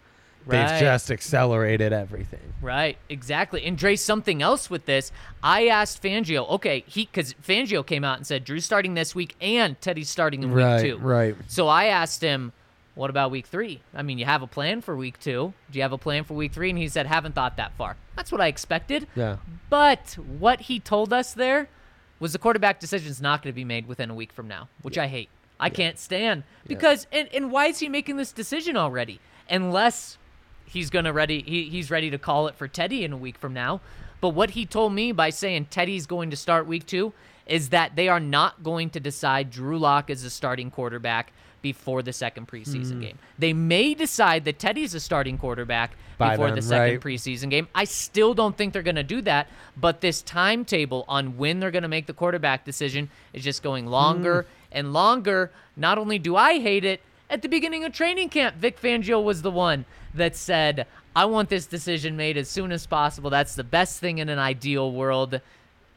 Right. 0.45 0.67
they've 0.67 0.79
just 0.79 1.11
accelerated 1.11 1.93
everything. 1.93 2.53
Right, 2.61 2.97
exactly. 3.09 3.63
And 3.65 3.77
Dre, 3.77 3.95
something 3.95 4.41
else 4.41 4.69
with 4.69 4.85
this, 4.85 5.11
I 5.43 5.67
asked 5.67 6.01
Fangio, 6.01 6.49
okay, 6.49 6.83
he 6.87 7.05
because 7.11 7.33
Fangio 7.45 7.85
came 7.85 8.03
out 8.03 8.17
and 8.17 8.25
said 8.25 8.45
Drew's 8.45 8.65
starting 8.65 8.93
this 8.95 9.13
week 9.13 9.35
and 9.41 9.79
Teddy's 9.81 10.09
starting 10.09 10.41
in 10.43 10.51
Right, 10.51 10.81
week 10.81 10.93
two. 10.93 10.97
right. 10.99 11.35
So 11.47 11.67
I 11.67 11.85
asked 11.85 12.21
him, 12.23 12.51
what 12.99 13.09
about 13.09 13.31
week 13.31 13.47
three? 13.47 13.79
I 13.95 14.01
mean, 14.01 14.17
you 14.17 14.25
have 14.25 14.41
a 14.41 14.47
plan 14.47 14.81
for 14.81 14.93
week 14.93 15.21
two. 15.21 15.53
Do 15.71 15.79
you 15.79 15.83
have 15.83 15.93
a 15.93 15.97
plan 15.97 16.25
for 16.25 16.33
week 16.33 16.51
three? 16.51 16.69
And 16.69 16.77
he 16.77 16.89
said, 16.89 17.05
haven't 17.05 17.33
thought 17.33 17.55
that 17.55 17.71
far. 17.77 17.95
That's 18.17 18.29
what 18.29 18.41
I 18.41 18.47
expected. 18.47 19.07
Yeah. 19.15 19.37
But 19.69 20.17
what 20.37 20.59
he 20.59 20.81
told 20.81 21.13
us 21.13 21.33
there 21.33 21.69
was 22.19 22.33
the 22.33 22.39
quarterback 22.39 22.81
decision's 22.81 23.21
not 23.21 23.41
going 23.41 23.53
to 23.53 23.55
be 23.55 23.63
made 23.63 23.87
within 23.87 24.09
a 24.09 24.13
week 24.13 24.33
from 24.33 24.49
now, 24.49 24.67
which 24.81 24.97
I 24.97 25.07
hate. 25.07 25.29
I 25.61 25.69
can't 25.69 25.97
stand 25.97 26.43
because 26.67 27.07
and, 27.11 27.29
and 27.33 27.51
why 27.51 27.67
is 27.67 27.79
he 27.79 27.87
making 27.87 28.17
this 28.17 28.33
decision 28.33 28.75
already? 28.75 29.21
Unless 29.49 30.17
he's 30.65 30.89
gonna 30.89 31.11
ready 31.11 31.41
he, 31.41 31.69
he's 31.69 31.89
ready 31.89 32.09
to 32.09 32.17
call 32.17 32.47
it 32.47 32.55
for 32.55 32.67
Teddy 32.67 33.03
in 33.03 33.11
a 33.13 33.17
week 33.17 33.37
from 33.37 33.53
now. 33.53 33.81
But 34.21 34.29
what 34.29 34.51
he 34.51 34.65
told 34.65 34.93
me 34.93 35.11
by 35.11 35.29
saying 35.29 35.67
Teddy's 35.69 36.05
going 36.05 36.29
to 36.31 36.37
start 36.37 36.67
week 36.67 36.85
two 36.85 37.13
is 37.45 37.69
that 37.69 37.95
they 37.95 38.07
are 38.07 38.19
not 38.19 38.63
going 38.63 38.89
to 38.91 38.99
decide 38.99 39.49
Drew 39.49 39.77
Lock 39.79 40.09
as 40.09 40.23
a 40.23 40.29
starting 40.29 40.69
quarterback 40.71 41.33
before 41.61 42.01
the 42.01 42.13
second 42.13 42.47
preseason 42.47 42.93
Hmm. 42.93 43.01
game. 43.01 43.17
They 43.37 43.53
may 43.53 43.93
decide 43.93 44.45
that 44.45 44.59
Teddy's 44.59 44.93
a 44.93 44.99
starting 44.99 45.37
quarterback 45.37 45.91
By 46.17 46.31
before 46.31 46.47
then, 46.47 46.55
the 46.55 46.61
second 46.61 46.93
right. 46.95 46.99
preseason 47.01 47.49
game. 47.49 47.67
I 47.75 47.83
still 47.83 48.33
don't 48.33 48.55
think 48.57 48.73
they're 48.73 48.81
going 48.81 48.95
to 48.95 49.03
do 49.03 49.21
that, 49.21 49.47
but 49.77 50.01
this 50.01 50.21
timetable 50.21 51.05
on 51.07 51.37
when 51.37 51.59
they're 51.59 51.71
going 51.71 51.83
to 51.83 51.89
make 51.89 52.05
the 52.07 52.13
quarterback 52.13 52.65
decision 52.65 53.09
is 53.33 53.43
just 53.43 53.61
going 53.63 53.85
longer 53.87 54.45
and 54.71 54.93
longer. 54.93 55.51
Not 55.75 55.97
only 55.97 56.19
do 56.19 56.35
I 56.35 56.59
hate 56.59 56.85
it, 56.85 57.01
at 57.29 57.41
the 57.41 57.49
beginning 57.49 57.83
of 57.83 57.93
training 57.93 58.29
camp, 58.29 58.55
Vic 58.55 58.81
Fangio 58.81 59.23
was 59.23 59.41
the 59.41 59.51
one 59.51 59.85
that 60.13 60.35
said, 60.35 60.87
I 61.15 61.25
want 61.25 61.49
this 61.49 61.65
decision 61.65 62.15
made 62.17 62.37
as 62.37 62.49
soon 62.49 62.71
as 62.71 62.85
possible. 62.85 63.29
That's 63.29 63.55
the 63.55 63.63
best 63.63 63.99
thing 63.99 64.17
in 64.19 64.29
an 64.29 64.39
ideal 64.39 64.91
world. 64.91 65.41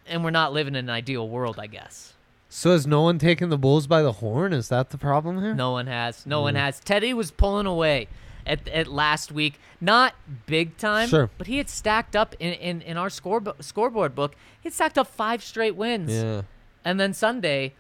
And 0.06 0.24
we're 0.24 0.30
not 0.30 0.52
living 0.52 0.74
in 0.74 0.86
an 0.86 0.90
ideal 0.90 1.28
world, 1.28 1.58
I 1.58 1.68
guess. 1.68 2.14
So 2.54 2.72
has 2.72 2.86
no 2.86 3.00
one 3.00 3.18
taken 3.18 3.48
the 3.48 3.56
Bulls 3.56 3.86
by 3.86 4.02
the 4.02 4.12
horn? 4.12 4.52
Is 4.52 4.68
that 4.68 4.90
the 4.90 4.98
problem 4.98 5.40
here? 5.42 5.54
No 5.54 5.70
one 5.70 5.86
has. 5.86 6.26
No 6.26 6.40
Mm. 6.40 6.42
one 6.42 6.54
has. 6.56 6.80
Teddy 6.80 7.14
was 7.14 7.30
pulling 7.30 7.64
away 7.66 8.08
at, 8.46 8.68
at 8.68 8.88
last 8.88 9.32
week. 9.32 9.58
Not 9.80 10.14
big 10.44 10.76
time, 10.76 11.08
Sure. 11.08 11.30
but 11.38 11.46
he 11.46 11.56
had 11.56 11.70
stacked 11.70 12.14
up 12.14 12.34
in, 12.38 12.52
in, 12.52 12.82
in 12.82 12.96
our 12.98 13.08
score, 13.08 13.42
scoreboard 13.60 14.14
book. 14.14 14.34
He 14.60 14.66
had 14.68 14.74
stacked 14.74 14.98
up 14.98 15.06
five 15.06 15.42
straight 15.42 15.76
wins. 15.76 16.12
Yeah. 16.12 16.42
And 16.84 17.00
then 17.00 17.14
Sunday, 17.14 17.72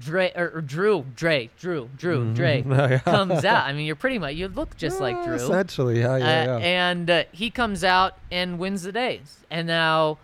Dre 0.00 0.32
or, 0.34 0.52
or 0.54 0.60
Drew, 0.62 1.04
Dre, 1.14 1.50
Drew, 1.58 1.90
Drew, 1.94 2.20
Mm-hmm. 2.24 2.34
Dre 2.34 2.98
comes 3.04 3.44
out. 3.44 3.64
I 3.66 3.74
mean, 3.74 3.84
you're 3.84 3.94
pretty 3.94 4.18
much 4.18 4.36
you 4.36 4.48
look 4.48 4.74
just 4.78 5.00
like 5.02 5.16
Yeah, 5.16 5.24
Drew. 5.24 5.34
Essentially, 5.34 6.00
yeah, 6.00 6.12
Uh, 6.14 6.16
yeah, 6.16 6.44
yeah. 6.44 6.56
and 6.58 7.10
uh, 7.10 7.24
he 7.30 7.50
comes 7.50 7.84
out 7.84 8.16
and 8.32 8.58
wins 8.58 8.84
the 8.84 8.92
days. 8.92 9.40
And 9.50 9.66
now, 9.66 10.16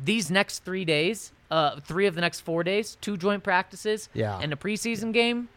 these 0.00 0.30
next 0.30 0.60
three 0.60 0.84
days, 0.84 1.32
uh, 1.50 1.80
three 1.80 2.06
of 2.06 2.14
the 2.14 2.20
next 2.20 2.40
four 2.40 2.62
days, 2.64 2.96
two 3.00 3.16
joint 3.16 3.42
practices, 3.42 4.08
Yeah. 4.14 4.38
and 4.38 4.52
a 4.52 4.56
preseason 4.56 5.12
game. 5.12 5.48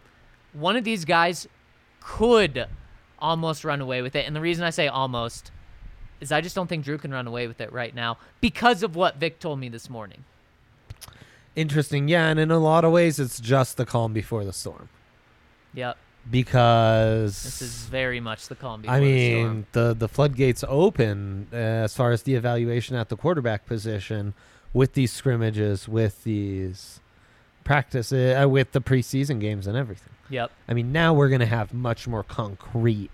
One 0.54 0.76
of 0.76 0.84
these 0.84 1.06
guys 1.06 1.48
could 2.00 2.68
almost 3.20 3.64
run 3.64 3.80
away 3.82 4.02
with 4.02 4.16
it. 4.16 4.26
And 4.28 4.36
the 4.36 4.42
reason 4.42 4.64
I 4.66 4.70
say 4.72 4.88
almost 4.88 5.52
is 6.20 6.32
I 6.32 6.42
just 6.42 6.56
don't 6.56 6.68
think 6.68 6.84
Drew 6.84 6.98
can 6.98 7.12
run 7.12 7.28
away 7.28 7.48
with 7.48 7.62
it 7.62 7.72
right 7.72 7.94
now 7.94 8.18
because 8.42 8.84
of 8.84 8.96
what 8.96 9.18
Vic 9.18 9.40
told 9.40 9.60
me 9.60 9.70
this 9.70 9.90
morning. 9.90 10.24
Interesting. 11.56 12.08
Yeah, 12.08 12.28
and 12.30 12.40
in 12.40 12.50
a 12.52 12.58
lot 12.60 12.84
of 12.84 12.92
ways, 12.92 13.20
it's 13.20 13.40
just 13.40 13.78
the 13.78 13.86
calm 13.86 14.12
before 14.14 14.44
the 14.44 14.54
storm 14.54 14.90
Yep, 15.76 15.98
because 16.32 17.44
this 17.44 17.62
is 17.62 17.86
very 17.86 18.20
much 18.20 18.48
the 18.48 18.56
calm 18.56 18.82
before 18.82 18.96
I 18.96 19.00
the 19.00 19.30
storm. 19.36 19.54
mean, 19.54 19.66
the 19.74 19.94
the 19.94 20.08
floodgates 20.08 20.64
open 20.68 21.48
uh, 21.54 21.56
as 21.56 21.96
far 21.96 22.12
as 22.12 22.24
the 22.24 22.34
evaluation 22.36 22.96
at 22.96 23.10
the 23.10 23.16
quarterback 23.18 23.66
position 23.68 24.34
with 24.74 24.94
these 24.94 25.12
scrimmages, 25.12 25.88
with 25.88 26.24
these 26.24 27.00
practices, 27.64 28.36
uh, 28.42 28.50
with 28.50 28.72
the 28.72 28.82
preseason 28.82 29.40
games 29.40 29.68
and 29.68 29.78
everything. 29.78 30.14
Yep. 30.30 30.52
I 30.68 30.74
mean, 30.74 30.92
now 30.92 31.14
we're 31.14 31.30
going 31.30 31.42
to 31.42 31.46
have 31.46 31.74
much 31.74 32.08
more 32.08 32.24
concrete 32.24 33.12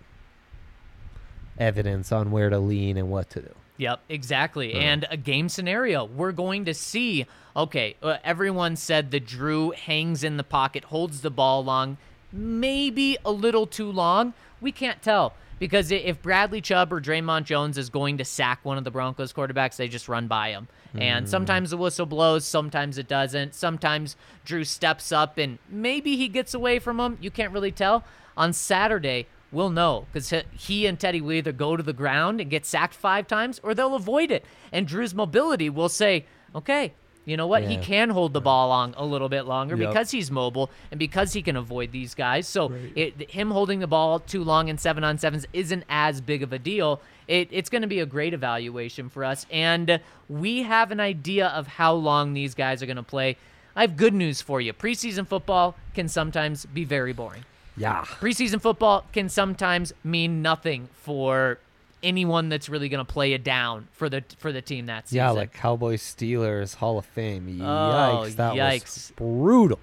evidence 1.57 2.11
on 2.11 2.31
where 2.31 2.49
to 2.49 2.59
lean 2.59 2.97
and 2.97 3.09
what 3.09 3.29
to 3.31 3.41
do. 3.41 3.53
Yep, 3.77 4.01
exactly. 4.09 4.73
And 4.73 5.07
a 5.09 5.17
game 5.17 5.47
scenario. 5.47 6.03
We're 6.03 6.33
going 6.33 6.65
to 6.65 6.73
see, 6.73 7.25
okay, 7.55 7.95
uh, 8.03 8.17
everyone 8.23 8.75
said 8.75 9.11
the 9.11 9.21
Drew 9.21 9.71
hangs 9.71 10.23
in 10.23 10.37
the 10.37 10.43
pocket, 10.43 10.85
holds 10.85 11.21
the 11.21 11.31
ball 11.31 11.63
long, 11.63 11.97
maybe 12.31 13.17
a 13.23 13.31
little 13.31 13.65
too 13.65 13.89
long. 13.89 14.33
We 14.59 14.71
can't 14.73 15.01
tell. 15.01 15.33
Because 15.59 15.91
if 15.91 16.21
Bradley 16.21 16.61
Chubb 16.61 16.91
or 16.93 17.01
Dre'Mont 17.01 17.43
Jones 17.43 17.77
is 17.77 17.89
going 17.89 18.17
to 18.17 18.25
sack 18.25 18.59
one 18.63 18.77
of 18.77 18.85
the 18.85 18.91
Broncos 18.91 19.33
quarterbacks, 19.33 19.75
they 19.75 19.87
just 19.87 20.07
run 20.07 20.27
by 20.27 20.49
him. 20.49 20.67
And 20.95 21.25
mm. 21.25 21.29
sometimes 21.29 21.69
the 21.69 21.77
whistle 21.77 22.05
blows, 22.05 22.45
sometimes 22.45 22.97
it 22.97 23.07
doesn't. 23.07 23.53
Sometimes 23.53 24.15
Drew 24.45 24.63
steps 24.63 25.11
up 25.11 25.37
and 25.37 25.59
maybe 25.69 26.15
he 26.15 26.27
gets 26.27 26.53
away 26.53 26.79
from 26.79 26.99
him. 26.99 27.17
You 27.21 27.29
can't 27.29 27.53
really 27.53 27.71
tell. 27.71 28.03
On 28.37 28.53
Saturday, 28.53 29.27
we'll 29.51 29.69
know 29.69 30.05
because 30.13 30.33
he 30.53 30.85
and 30.85 30.99
Teddy 30.99 31.21
will 31.21 31.33
either 31.33 31.51
go 31.51 31.75
to 31.75 31.83
the 31.83 31.93
ground 31.93 32.39
and 32.39 32.49
get 32.49 32.65
sacked 32.65 32.93
five 32.93 33.27
times 33.27 33.59
or 33.61 33.73
they'll 33.73 33.95
avoid 33.95 34.31
it. 34.31 34.45
And 34.71 34.87
Drew's 34.87 35.13
mobility 35.13 35.69
will 35.69 35.89
say, 35.89 36.25
okay, 36.55 36.93
you 37.29 37.38
know 37.38 37.48
what? 37.48 37.63
He 37.63 37.77
can 37.77 38.09
hold 38.09 38.33
the 38.33 38.41
ball 38.41 38.71
on 38.71 38.93
a 38.98 39.05
little 39.05 39.29
bit 39.29 39.43
longer 39.43 39.75
Yep. 39.75 39.89
because 39.89 40.12
he's 40.12 40.29
mobile 40.31 40.69
and 40.91 40.98
because 41.00 41.33
he 41.33 41.41
can 41.41 41.55
avoid 41.55 41.91
these 41.91 42.15
guys. 42.15 42.48
So 42.48 42.74
it, 42.95 43.29
him 43.31 43.51
holding 43.51 43.79
the 43.79 43.88
ball 43.88 44.19
too 44.19 44.43
long 44.43 44.67
in 44.67 44.77
seven 44.77 45.03
on 45.03 45.17
sevens 45.17 45.45
isn't 45.53 45.83
as 45.89 46.21
big 46.21 46.43
of 46.43 46.51
a 46.53 46.59
deal. 46.59 47.01
It, 47.27 47.50
it's 47.51 47.69
going 47.69 47.83
to 47.83 47.88
be 47.88 48.00
a 48.00 48.05
great 48.05 48.33
evaluation 48.33 49.09
for 49.09 49.24
us. 49.24 49.45
And 49.51 50.00
we 50.27 50.63
have 50.63 50.91
an 50.91 51.00
idea 51.00 51.48
of 51.50 51.67
how 51.67 51.93
long 51.93 52.33
these 52.33 52.55
guys 52.55 52.81
are 52.81 52.86
going 52.88 52.95
to 52.98 53.03
play. 53.03 53.38
I 53.75 53.81
have 53.81 53.95
good 53.95 54.13
news 54.13 54.41
for 54.41 54.59
you. 54.59 54.74
Preseason 54.74 55.27
football 55.27 55.75
can 55.93 56.07
sometimes 56.07 56.65
be 56.65 56.83
very 56.86 57.13
boring 57.13 57.45
Yeah. 57.77 58.03
preseason 58.19 58.59
football 58.62 59.05
can 59.13 59.29
sometimes 59.29 59.93
mean 60.03 60.41
nothing 60.41 60.89
for 61.01 61.59
anyone 62.01 62.49
that's 62.49 62.69
really 62.69 62.89
going 62.89 63.05
to 63.05 63.11
play 63.11 63.33
it 63.33 63.43
down 63.43 63.87
for 63.91 64.09
the 64.09 64.23
for 64.37 64.51
the 64.51 64.61
team 64.61 64.85
that 64.87 65.07
season. 65.07 65.17
Yeah, 65.17 65.29
like 65.31 65.53
Cowboys 65.53 66.01
Steelers 66.01 66.75
Hall 66.75 66.97
of 66.97 67.05
Fame. 67.05 67.59
Oh, 67.61 67.63
Yikes. 67.65 68.35
that 68.37 68.53
yikes. 68.53 68.81
was 68.83 69.13
brutal. 69.15 69.79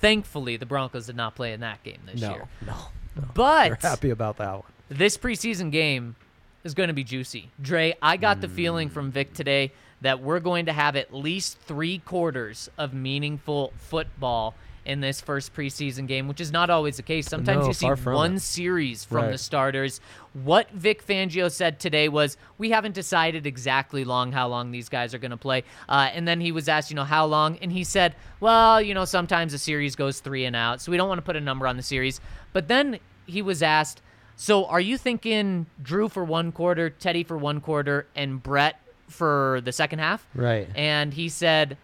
thankfully 0.00 0.56
the 0.56 0.66
Broncos 0.66 1.06
did 1.06 1.16
not 1.16 1.34
play 1.34 1.52
in 1.52 1.60
that 1.60 1.82
game 1.82 1.98
this 2.06 2.20
No, 2.20 2.30
year. 2.30 2.48
no. 2.66 2.74
no, 3.16 3.24
But 3.34 3.70
We're 3.70 3.76
happy 3.88 4.10
about 4.10 4.36
that 4.38 4.52
one. 4.54 4.62
this 4.88 5.16
preseason 5.18 5.70
game 5.70 6.16
is 6.64 6.74
going 6.74 6.88
to 6.88 6.94
be 6.94 7.04
juicy. 7.04 7.50
Dre, 7.60 7.94
I 8.02 8.16
got 8.16 8.40
the 8.40 8.48
feeling 8.48 8.88
mm. 8.88 8.92
from 8.92 9.10
Vic 9.10 9.32
today 9.34 9.72
that 10.02 10.20
we're 10.20 10.40
going 10.40 10.66
to 10.66 10.72
have 10.72 10.96
at 10.96 11.12
least 11.12 11.58
three 11.60 11.98
quarters 11.98 12.70
of 12.78 12.94
meaningful 12.94 13.72
football 13.76 14.54
in 14.84 15.00
this 15.00 15.20
first 15.20 15.54
preseason 15.54 16.06
game, 16.06 16.26
which 16.28 16.40
is 16.40 16.50
not 16.50 16.70
always 16.70 16.96
the 16.96 17.02
case. 17.02 17.26
Sometimes 17.26 17.60
No, 17.62 17.66
you 17.68 17.72
see 17.74 17.86
one 17.88 18.36
it. 18.36 18.40
series 18.40 19.04
from 19.04 19.30
the 19.30 19.38
starters. 19.38 20.00
What 20.32 20.70
Vic 20.70 21.06
Fangio 21.06 21.50
said 21.50 21.78
today 21.78 22.08
was, 22.08 22.36
we 22.56 22.70
haven't 22.70 22.94
decided 22.94 23.46
exactly 23.46 24.04
long 24.04 24.32
how 24.32 24.48
long 24.48 24.70
these 24.70 24.88
guys 24.88 25.12
are 25.12 25.18
going 25.18 25.32
to 25.32 25.36
play. 25.36 25.64
Uh, 25.88 26.08
and 26.12 26.26
then 26.26 26.40
he 26.40 26.52
was 26.52 26.68
asked, 26.68 26.90
you 26.90 26.96
know, 26.96 27.04
how 27.04 27.26
long, 27.26 27.58
and 27.58 27.70
he 27.72 27.84
said, 27.84 28.14
well, 28.40 28.80
you 28.80 28.94
know, 28.94 29.04
sometimes 29.04 29.52
a 29.52 29.58
series 29.58 29.96
goes 29.96 30.20
three 30.20 30.44
and 30.44 30.56
out, 30.56 30.80
so 30.80 30.90
we 30.90 30.96
don't 30.96 31.08
want 31.08 31.18
to 31.18 31.22
put 31.24 31.36
a 31.36 31.40
number 31.40 31.66
on 31.66 31.76
the 31.76 31.82
series. 31.82 32.20
But 32.52 32.68
then 32.68 32.98
he 33.26 33.42
was 33.42 33.62
asked, 33.62 34.02
so 34.36 34.64
are 34.66 34.80
you 34.80 34.96
thinking 34.96 35.66
Drew 35.82 36.08
for 36.08 36.24
one 36.24 36.52
quarter, 36.52 36.88
Teddy 36.88 37.24
for 37.24 37.36
one 37.36 37.60
quarter, 37.60 38.06
and 38.16 38.42
Brett 38.42 38.80
for 39.08 39.60
the 39.64 39.72
second 39.72 39.98
half? 39.98 40.26
Right. 40.34 40.68
And 40.74 41.12
he 41.12 41.28
said, 41.28 41.76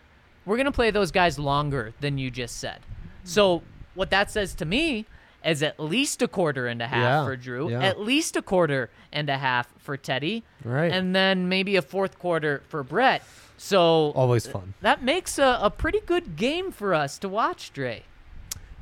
We're 0.47 0.57
going 0.57 0.65
to 0.67 0.73
play 0.73 0.91
those 0.91 1.11
guys 1.11 1.38
longer 1.38 1.93
than 2.00 2.17
you 2.17 2.31
just 2.31 2.57
said. 2.59 2.79
So, 3.25 3.62
what 3.95 4.11
that 4.11 4.31
says 4.31 4.55
to 4.55 4.65
me 4.65 5.05
is 5.45 5.62
at 5.62 5.79
least 5.79 6.23
a 6.23 6.29
quarter 6.29 6.67
and 6.67 6.81
a 6.81 6.87
half 6.87 6.99
Yeah, 7.03 7.25
for 7.25 7.37
Drew, 7.37 7.71
yeah. 7.71 7.83
at 7.83 8.00
least 8.00 8.37
a 8.37 8.43
quarter 8.43 8.88
and 9.12 9.29
a 9.29 9.37
half 9.38 9.69
for 9.79 9.97
Teddy, 9.97 10.43
Right. 10.65 10.91
and 10.93 11.15
then 11.15 11.49
maybe 11.49 11.76
a 11.76 11.83
fourth 11.83 12.19
quarter 12.19 12.62
for 12.69 12.83
Brett. 12.83 13.23
So, 13.59 14.12
Always 14.15 14.47
fun. 14.47 14.75
that 14.81 15.03
makes 15.03 15.38
a, 15.38 15.59
a 15.62 15.71
pretty 15.71 16.00
good 16.00 16.37
game 16.37 16.71
for 16.73 16.95
us 16.95 17.19
to 17.19 17.29
watch, 17.29 17.73
Dre. 17.73 18.03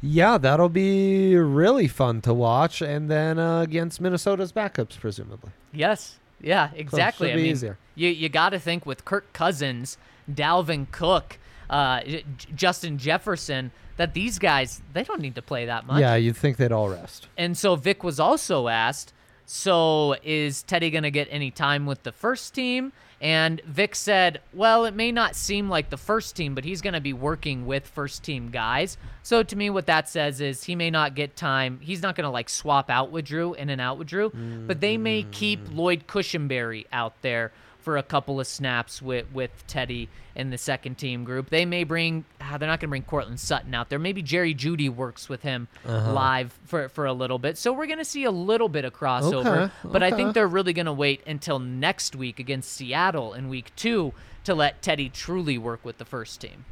Yeah, 0.02 0.36
that'll 0.36 0.68
be 0.68 1.36
really 1.36 1.88
fun 1.88 2.20
to 2.22 2.34
watch, 2.34 2.82
and 2.82 3.10
then 3.10 3.38
uh, 3.38 3.60
against 3.60 4.00
Minnesota's 4.00 4.52
backups, 4.52 4.98
presumably. 5.00 5.50
Yes. 5.72 6.18
Yeah, 6.42 6.70
exactly. 6.74 7.28
should 7.28 7.34
I 7.34 7.36
be 7.36 7.42
mean, 7.44 7.52
easier. 7.52 7.78
you 7.94 8.08
you 8.10 8.28
got 8.28 8.50
to 8.50 8.58
think 8.58 8.84
with 8.84 9.04
Kirk 9.06 9.32
Cousins, 9.32 9.96
Dalvin 10.30 10.90
Cook, 10.90 11.38
uh, 11.70 12.02
J- 12.02 12.24
Justin 12.54 12.98
Jefferson, 12.98 13.70
that 13.96 14.14
these 14.14 14.38
guys 14.38 14.82
they 14.92 15.04
don't 15.04 15.20
need 15.20 15.34
to 15.36 15.42
play 15.42 15.66
that 15.66 15.86
much. 15.86 16.00
Yeah, 16.00 16.16
you'd 16.16 16.36
think 16.36 16.56
they'd 16.56 16.72
all 16.72 16.88
rest. 16.88 17.28
And 17.36 17.56
so 17.56 17.76
Vic 17.76 18.02
was 18.02 18.18
also 18.18 18.68
asked, 18.68 19.12
so 19.46 20.16
is 20.22 20.62
Teddy 20.62 20.90
going 20.90 21.04
to 21.04 21.10
get 21.10 21.28
any 21.30 21.50
time 21.50 21.86
with 21.86 22.02
the 22.02 22.12
first 22.12 22.54
team? 22.54 22.92
And 23.20 23.60
Vic 23.62 23.94
said, 23.94 24.40
well, 24.52 24.84
it 24.84 24.94
may 24.94 25.10
not 25.10 25.34
seem 25.34 25.70
like 25.70 25.88
the 25.88 25.96
first 25.96 26.36
team, 26.36 26.54
but 26.54 26.64
he's 26.64 26.82
going 26.82 26.92
to 26.94 27.00
be 27.00 27.14
working 27.14 27.64
with 27.64 27.86
first 27.86 28.22
team 28.22 28.50
guys. 28.50 28.98
So 29.22 29.42
to 29.42 29.56
me, 29.56 29.70
what 29.70 29.86
that 29.86 30.10
says 30.10 30.42
is 30.42 30.64
he 30.64 30.74
may 30.74 30.90
not 30.90 31.14
get 31.14 31.34
time. 31.34 31.78
He's 31.80 32.02
not 32.02 32.16
going 32.16 32.24
to 32.24 32.30
like 32.30 32.50
swap 32.50 32.90
out 32.90 33.10
with 33.10 33.24
Drew, 33.24 33.54
in 33.54 33.70
and 33.70 33.80
out 33.80 33.96
with 33.96 34.08
Drew, 34.08 34.30
but 34.66 34.80
they 34.80 34.98
may 34.98 35.22
keep 35.30 35.60
Lloyd 35.72 36.06
Cushenberry 36.06 36.84
out 36.92 37.14
there 37.22 37.52
for 37.84 37.96
a 37.96 38.02
couple 38.02 38.40
of 38.40 38.46
snaps 38.46 39.02
with, 39.02 39.26
with 39.32 39.50
Teddy 39.66 40.08
in 40.34 40.50
the 40.50 40.58
second 40.58 40.96
team 40.96 41.22
group. 41.22 41.50
They 41.50 41.64
may 41.64 41.84
bring, 41.84 42.24
ah, 42.40 42.56
they're 42.58 42.68
not 42.68 42.80
going 42.80 42.88
to 42.88 42.92
bring 42.92 43.02
Courtland 43.02 43.38
Sutton 43.38 43.74
out 43.74 43.90
there. 43.90 43.98
Maybe 43.98 44.22
Jerry 44.22 44.54
Jeudy 44.54 44.88
works 44.88 45.28
with 45.28 45.42
him 45.42 45.68
live 45.86 46.58
for, 46.64 46.88
for 46.88 47.04
a 47.06 47.12
little 47.12 47.38
bit. 47.38 47.58
So 47.58 47.72
we're 47.72 47.86
going 47.86 47.98
to 47.98 48.04
see 48.04 48.24
a 48.24 48.30
little 48.30 48.68
bit 48.68 48.84
of 48.84 48.94
crossover. 48.94 49.64
Okay, 49.64 49.72
But 49.84 50.02
I 50.02 50.10
think 50.10 50.34
they're 50.34 50.48
really 50.48 50.72
going 50.72 50.86
to 50.86 50.92
wait 50.92 51.22
until 51.26 51.58
next 51.58 52.16
week 52.16 52.40
against 52.40 52.72
Seattle 52.72 53.34
in 53.34 53.48
week 53.48 53.70
two 53.76 54.12
to 54.44 54.54
let 54.54 54.82
Teddy 54.82 55.08
truly 55.08 55.58
work 55.58 55.84
with 55.84 55.98
the 55.98 56.04
first 56.04 56.40
team. 56.40 56.64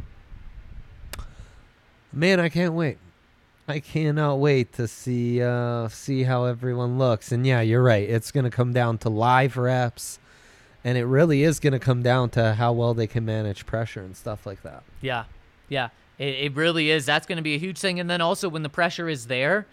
Man, 2.12 2.40
I 2.40 2.48
can't 2.48 2.74
wait. 2.74 2.98
I 3.68 3.80
cannot 3.80 4.36
wait 4.36 4.72
to 4.74 4.88
see 4.88 5.40
uh, 5.40 5.88
see 5.88 6.24
how 6.24 6.44
everyone 6.44 6.98
looks. 6.98 7.32
And 7.32 7.46
yeah, 7.46 7.60
you're 7.60 7.82
right. 7.82 8.08
It's 8.08 8.30
going 8.30 8.44
to 8.44 8.50
come 8.50 8.72
down 8.72 8.98
to 8.98 9.08
live 9.08 9.56
reps, 9.56 10.18
and 10.84 10.98
it 10.98 11.04
really 11.04 11.42
is 11.42 11.60
going 11.60 11.72
to 11.72 11.78
come 11.78 12.02
down 12.02 12.30
to 12.30 12.54
how 12.54 12.72
well 12.72 12.94
they 12.94 13.06
can 13.06 13.24
manage 13.24 13.66
pressure 13.66 14.00
and 14.00 14.16
stuff 14.16 14.46
like 14.46 14.62
that. 14.62 14.82
Yeah, 15.00 15.24
yeah, 15.68 15.88
it, 16.18 16.34
it 16.34 16.54
really 16.56 16.90
is. 16.90 17.06
That's 17.06 17.26
going 17.26 17.36
to 17.36 17.42
be 17.42 17.54
a 17.54 17.58
huge 17.58 17.78
thing. 17.78 18.00
And 18.00 18.08
then 18.10 18.20
also 18.20 18.48
when 18.48 18.62
the 18.62 18.68
pressure 18.68 19.08
is 19.08 19.26
there, 19.26 19.66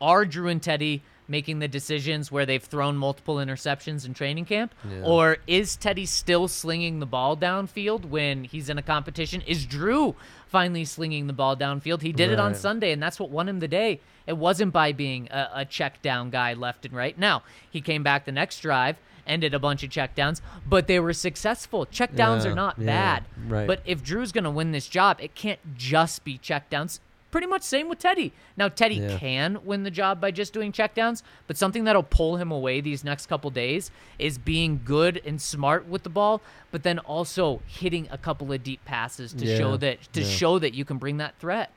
are 0.00 0.24
Drew 0.24 0.48
and 0.48 0.62
Teddy 0.62 1.02
making 1.28 1.60
the 1.60 1.68
decisions 1.68 2.30
where 2.32 2.44
they've 2.44 2.62
thrown 2.64 2.96
multiple 2.96 3.36
interceptions 3.36 4.04
in 4.04 4.12
training 4.12 4.44
camp, 4.44 4.74
Yeah. 4.90 5.02
or 5.04 5.38
is 5.46 5.76
Teddy 5.76 6.04
still 6.04 6.48
slinging 6.48 6.98
the 6.98 7.06
ball 7.06 7.36
downfield 7.36 8.04
when 8.06 8.44
he's 8.44 8.68
in 8.68 8.76
a 8.76 8.82
competition? 8.82 9.40
Is 9.46 9.64
Drew 9.64 10.14
finally 10.48 10.84
slinging 10.84 11.28
the 11.28 11.32
ball 11.32 11.56
downfield? 11.56 12.02
He 12.02 12.12
did 12.12 12.30
it 12.32 12.40
on 12.40 12.54
Sunday, 12.54 12.90
and 12.92 13.02
that's 13.02 13.20
what 13.20 13.30
won 13.30 13.48
him 13.48 13.60
the 13.60 13.68
day. 13.68 14.00
It 14.26 14.36
wasn't 14.36 14.72
by 14.72 14.92
being 14.92 15.28
a, 15.30 15.48
a 15.54 15.64
check 15.64 16.02
down 16.02 16.30
guy 16.30 16.54
left 16.54 16.84
and 16.84 16.94
right. 16.94 17.16
Now 17.16 17.44
he 17.70 17.80
came 17.80 18.02
back 18.02 18.24
the 18.24 18.32
next 18.32 18.60
drive. 18.60 18.96
Ended 19.26 19.54
a 19.54 19.58
bunch 19.58 19.82
of 19.84 19.90
check 19.90 20.14
downs, 20.14 20.42
but 20.68 20.86
they 20.88 20.98
were 20.98 21.12
successful. 21.12 21.86
Check 21.86 22.14
downs 22.14 22.44
Yeah, 22.44 22.50
are 22.50 22.54
not 22.54 22.76
yeah, 22.78 22.86
bad. 22.86 23.24
right. 23.46 23.66
But 23.66 23.80
if 23.84 24.02
Drew's 24.02 24.32
going 24.32 24.44
to 24.44 24.50
win 24.50 24.72
this 24.72 24.88
job, 24.88 25.18
it 25.20 25.34
can't 25.34 25.60
just 25.76 26.24
be 26.24 26.38
checkdowns. 26.38 26.98
Pretty 27.30 27.46
much 27.46 27.62
same 27.62 27.88
with 27.88 27.98
Teddy. 27.98 28.32
Now 28.58 28.68
Teddy 28.68 28.96
Yeah. 28.96 29.16
can 29.16 29.64
win 29.64 29.84
the 29.84 29.90
job 29.90 30.20
by 30.20 30.32
just 30.32 30.52
doing 30.52 30.70
checkdowns, 30.70 31.22
but 31.46 31.56
something 31.56 31.84
that'll 31.84 32.02
pull 32.02 32.36
him 32.36 32.50
away 32.50 32.80
these 32.82 33.04
next 33.04 33.26
couple 33.26 33.48
days 33.50 33.90
is 34.18 34.36
being 34.36 34.80
good 34.84 35.22
and 35.24 35.40
smart 35.40 35.86
with 35.86 36.02
the 36.02 36.10
ball, 36.10 36.42
but 36.70 36.82
then 36.82 36.98
also 36.98 37.62
hitting 37.66 38.06
a 38.10 38.18
couple 38.18 38.52
of 38.52 38.62
deep 38.62 38.84
passes 38.84 39.32
to 39.32 39.46
show 39.56 39.76
that 39.78 40.12
to 40.12 40.22
show 40.24 40.58
that 40.58 40.74
you 40.74 40.84
can 40.84 40.98
bring 40.98 41.16
that 41.18 41.34
threat. 41.38 41.70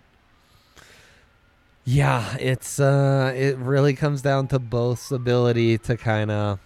Yeah, 1.85 2.35
it's 2.37 2.79
uh, 2.79 3.31
it 3.35 3.57
really 3.57 3.93
comes 3.93 4.21
down 4.23 4.47
to 4.47 4.59
both's 4.59 5.11
ability 5.11 5.77
to 5.79 5.95
kind 5.95 6.31
of 6.31 6.59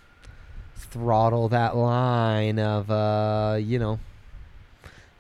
throttle 0.91 1.49
that 1.49 1.75
line 1.75 2.59
of 2.59 2.89
uh, 2.91 3.57
you 3.61 3.79
know, 3.79 3.99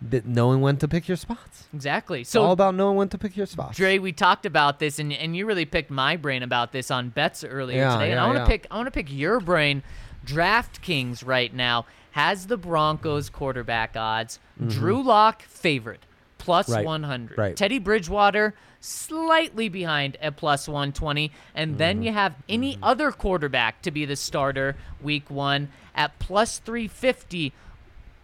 th- 0.09 0.23
knowing 0.25 0.61
when 0.61 0.77
to 0.77 0.87
pick 0.87 1.07
your 1.07 1.17
spots. 1.17 1.65
Exactly. 1.73 2.21
It's 2.21 2.29
So 2.29 2.43
all 2.43 2.51
about 2.51 2.75
knowing 2.75 2.97
when 2.97 3.09
to 3.09 3.17
pick 3.17 3.35
your 3.37 3.45
spots. 3.45 3.77
Dre, 3.77 3.97
we 3.99 4.11
talked 4.11 4.45
about 4.45 4.79
this, 4.79 4.99
and, 4.99 5.13
and 5.13 5.35
you 5.35 5.45
really 5.45 5.65
picked 5.65 5.91
my 5.91 6.15
brain 6.17 6.43
about 6.43 6.71
this 6.71 6.89
on 6.91 7.09
bets 7.09 7.43
earlier 7.43 7.77
Yeah, 7.79 7.93
today. 7.93 8.11
And 8.11 8.13
yeah, 8.15 8.23
I 8.23 8.27
want 8.27 8.37
to 8.37 8.41
yeah. 8.43 8.47
pick 8.47 8.67
I 8.71 8.75
want 8.75 8.87
to 8.87 8.91
pick 8.91 9.11
your 9.11 9.39
brain. 9.39 9.83
DraftKings 10.25 11.25
right 11.25 11.53
now 11.53 11.85
has 12.11 12.47
the 12.47 12.57
Broncos 12.57 13.29
quarterback 13.29 13.95
odds. 13.95 14.39
Drew 14.67 15.01
Lock 15.01 15.41
favorite 15.43 16.01
plus 16.37 16.67
Mm-hmm. 16.67 16.75
Right, 16.75 16.85
100. 16.85 17.37
right. 17.37 17.55
Teddy 17.55 17.79
Bridgewater 17.79 18.53
slightly 18.81 19.69
behind 19.69 20.17
at 20.21 20.37
plus 20.37 20.67
120, 20.67 21.31
and 21.55 21.71
Mm-hmm. 21.71 21.77
then 21.77 22.03
you 22.03 22.11
have 22.13 22.35
any 22.47 22.77
other 22.81 23.11
quarterback 23.11 23.81
to 23.83 23.91
be 23.91 24.05
the 24.05 24.15
starter 24.15 24.75
week 25.01 25.29
one 25.29 25.69
at 25.95 26.17
plus 26.19 26.59
350. 26.59 27.51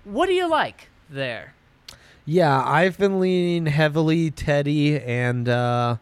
What 0.03 0.27
do 0.27 0.33
you 0.33 0.47
like 0.47 0.89
there? 1.09 1.53
Yeah, 2.25 2.63
I've 2.63 2.97
been 2.97 3.19
leaning 3.19 3.67
heavily 3.71 4.31
Teddy 4.31 4.99
and 4.99 5.47
uh, 5.47 5.97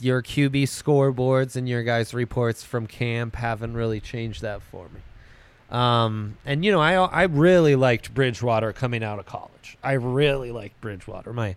your 0.00 0.22
QB 0.22 0.64
scoreboards 0.64 1.54
and 1.56 1.68
your 1.68 1.82
guys' 1.84 2.12
reports 2.12 2.64
from 2.64 2.86
camp 2.86 3.36
haven't 3.36 3.74
really 3.74 4.00
changed 4.00 4.42
that 4.42 4.60
for 4.62 4.88
me. 4.88 5.00
Um, 5.70 6.36
and 6.44 6.64
you 6.64 6.70
know, 6.72 6.80
I 6.80 6.94
I 6.94 7.22
really 7.24 7.74
liked 7.76 8.14
Bridgewater 8.14 8.72
coming 8.72 9.02
out 9.02 9.18
of 9.18 9.26
college. 9.26 9.76
I 9.82 9.92
really 9.94 10.52
liked 10.52 10.80
Bridgewater. 10.80 11.32
My 11.32 11.56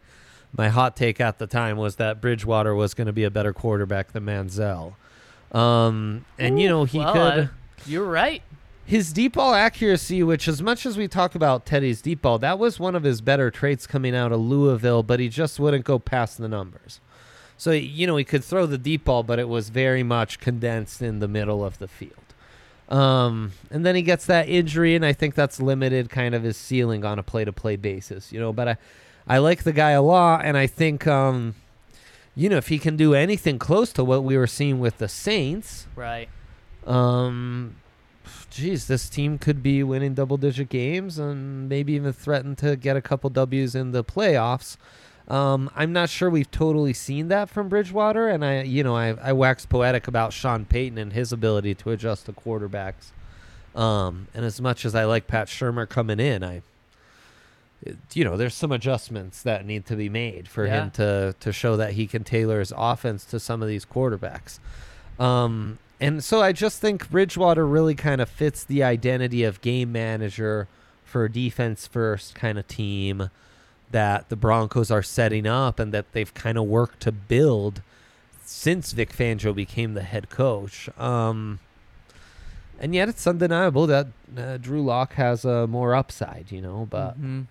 my 0.55 0.69
hot 0.69 0.95
take 0.95 1.21
at 1.21 1.39
the 1.39 1.47
time 1.47 1.77
was 1.77 1.97
that 1.97 2.21
Bridgewater 2.21 2.73
was 2.73 2.93
going 2.93 3.07
to 3.07 3.13
be 3.13 3.23
a 3.23 3.31
better 3.31 3.53
quarterback 3.53 4.11
than 4.11 4.25
Manziel. 4.25 4.95
Um, 5.51 6.25
and 6.37 6.61
you 6.61 6.67
know, 6.67 6.83
he 6.83 6.99
well, 6.99 7.13
could 7.13 7.43
uh, 7.45 7.47
you're 7.85 8.05
right. 8.05 8.41
his 8.85 9.13
deep 9.13 9.33
ball 9.33 9.53
accuracy, 9.53 10.23
which 10.23 10.47
as 10.47 10.61
much 10.61 10.85
as 10.85 10.97
we 10.97 11.07
talk 11.07 11.35
about 11.35 11.65
Teddy's 11.65 12.01
deep 12.01 12.21
ball, 12.21 12.39
that 12.39 12.59
was 12.59 12.79
one 12.79 12.95
of 12.95 13.03
his 13.03 13.21
better 13.21 13.49
traits 13.49 13.87
coming 13.87 14.15
out 14.15 14.31
of 14.31 14.39
Louisville, 14.39 15.03
but 15.03 15.19
he 15.19 15.29
just 15.29 15.59
wouldn't 15.59 15.85
go 15.85 15.99
past 15.99 16.37
the 16.37 16.47
numbers. 16.47 16.99
So, 17.57 17.71
you 17.71 18.07
know, 18.07 18.15
he 18.15 18.23
could 18.23 18.43
throw 18.43 18.65
the 18.65 18.77
deep 18.77 19.05
ball, 19.05 19.21
but 19.23 19.37
it 19.37 19.49
was 19.49 19.69
very 19.69 20.01
much 20.01 20.39
condensed 20.39 21.01
in 21.01 21.19
the 21.19 21.27
middle 21.27 21.63
of 21.63 21.77
the 21.77 21.87
field. 21.87 22.13
Um, 22.87 23.51
and 23.69 23.85
then 23.85 23.95
he 23.95 24.01
gets 24.01 24.25
that 24.27 24.49
injury, 24.49 24.95
and 24.95 25.05
I 25.05 25.13
think 25.13 25.35
that's 25.35 25.59
limited 25.59 26.09
kind 26.09 26.33
of 26.33 26.43
his 26.43 26.57
ceiling 26.57 27.05
on 27.05 27.19
a 27.19 27.23
play 27.23 27.45
to 27.45 27.53
play 27.53 27.75
basis, 27.75 28.31
you 28.31 28.39
know. 28.39 28.51
But 28.51 28.67
I, 28.67 28.77
I 29.27 29.37
like 29.37 29.63
the 29.63 29.73
guy 29.73 29.91
a 29.91 30.01
lot, 30.01 30.43
and 30.43 30.57
I 30.57 30.67
think, 30.67 31.05
um, 31.07 31.55
you 32.35 32.49
know, 32.49 32.57
if 32.57 32.67
he 32.69 32.79
can 32.79 32.95
do 32.97 33.13
anything 33.13 33.59
close 33.59 33.91
to 33.93 34.03
what 34.03 34.23
we 34.23 34.37
were 34.37 34.47
seeing 34.47 34.79
with 34.79 34.97
the 34.97 35.07
Saints, 35.07 35.87
Right. 35.95 36.29
um, 36.87 37.75
geez, 38.49 38.87
this 38.87 39.09
team 39.09 39.37
could 39.37 39.61
be 39.61 39.83
winning 39.83 40.13
double 40.13 40.37
digit 40.37 40.69
games 40.69 41.19
and 41.19 41.69
maybe 41.69 41.93
even 41.93 42.13
threaten 42.13 42.55
to 42.57 42.75
get 42.75 42.97
a 42.97 43.01
couple 43.01 43.29
W's 43.29 43.75
in 43.75 43.91
the 43.91 44.03
playoffs. 44.03 44.77
Um, 45.27 45.69
I'm 45.75 45.93
not 45.93 46.09
sure 46.09 46.27
we've 46.27 46.49
totally 46.49 46.93
seen 46.93 47.27
that 47.27 47.49
from 47.49 47.69
Bridgewater, 47.69 48.27
and 48.29 48.43
I, 48.43 48.63
you 48.63 48.83
know, 48.83 48.95
I, 48.95 49.09
I 49.21 49.31
wax 49.33 49.63
poetic 49.67 50.07
about 50.07 50.33
Sean 50.33 50.65
Payton 50.65 50.97
and 50.97 51.13
his 51.13 51.31
ability 51.31 51.75
to 51.75 51.91
adjust 51.91 52.25
the 52.25 52.33
quarterbacks. 52.33 53.11
Um, 53.75 54.27
and 54.33 54.43
as 54.43 54.59
much 54.59 54.85
as 54.85 54.95
I 54.95 55.05
like 55.05 55.27
Pat 55.27 55.47
Shurmur 55.47 55.87
coming 55.87 56.19
in, 56.19 56.43
I, 56.43 56.63
you 58.13 58.23
know, 58.25 58.35
there's 58.37 58.53
some 58.55 58.71
adjustments 58.71 59.41
that 59.43 59.65
need 59.65 59.85
to 59.85 59.95
be 59.95 60.09
made 60.09 60.47
for 60.47 60.65
Yeah. 60.65 60.83
him 60.83 60.91
to 60.91 61.35
to 61.39 61.51
show 61.53 61.77
that 61.77 61.93
he 61.93 62.07
can 62.07 62.23
tailor 62.23 62.59
his 62.59 62.73
offense 62.75 63.23
to 63.25 63.39
some 63.39 63.61
of 63.61 63.67
these 63.67 63.85
quarterbacks. 63.85 64.59
Um, 65.19 65.79
and 66.01 66.23
so 66.23 66.41
I 66.41 66.51
just 66.51 66.79
think 66.81 67.09
Bridgewater 67.09 67.65
really 67.65 67.95
kind 67.95 68.21
of 68.21 68.29
fits 68.29 68.63
the 68.63 68.83
identity 68.83 69.43
of 69.43 69.61
game 69.61 69.91
manager 69.91 70.67
for 71.05 71.25
a 71.25 71.31
defense 71.31 71.87
first 71.87 72.35
kind 72.35 72.57
of 72.59 72.67
team 72.67 73.29
that 73.91 74.29
the 74.29 74.35
Broncos 74.35 74.91
are 74.91 75.01
setting 75.03 75.47
up 75.47 75.79
and 75.79 75.91
that 75.93 76.11
they've 76.13 76.33
kind 76.33 76.57
of 76.57 76.65
worked 76.65 76.99
to 77.01 77.11
build 77.11 77.81
since 78.45 78.91
Vic 78.93 79.11
Fangio 79.11 79.53
became 79.53 79.93
the 79.93 80.03
head 80.03 80.29
coach. 80.29 80.89
Um, 80.97 81.59
and 82.79 82.93
yet 82.95 83.09
it's 83.09 83.25
undeniable 83.27 83.87
that 83.87 84.07
uh, 84.37 84.57
Drew 84.57 84.83
Lock 84.83 85.13
has 85.13 85.43
uh, 85.43 85.67
more 85.67 85.95
upside, 85.95 86.51
you 86.51 86.61
know. 86.61 86.87
But 86.89 87.19
Mhm. 87.19 87.47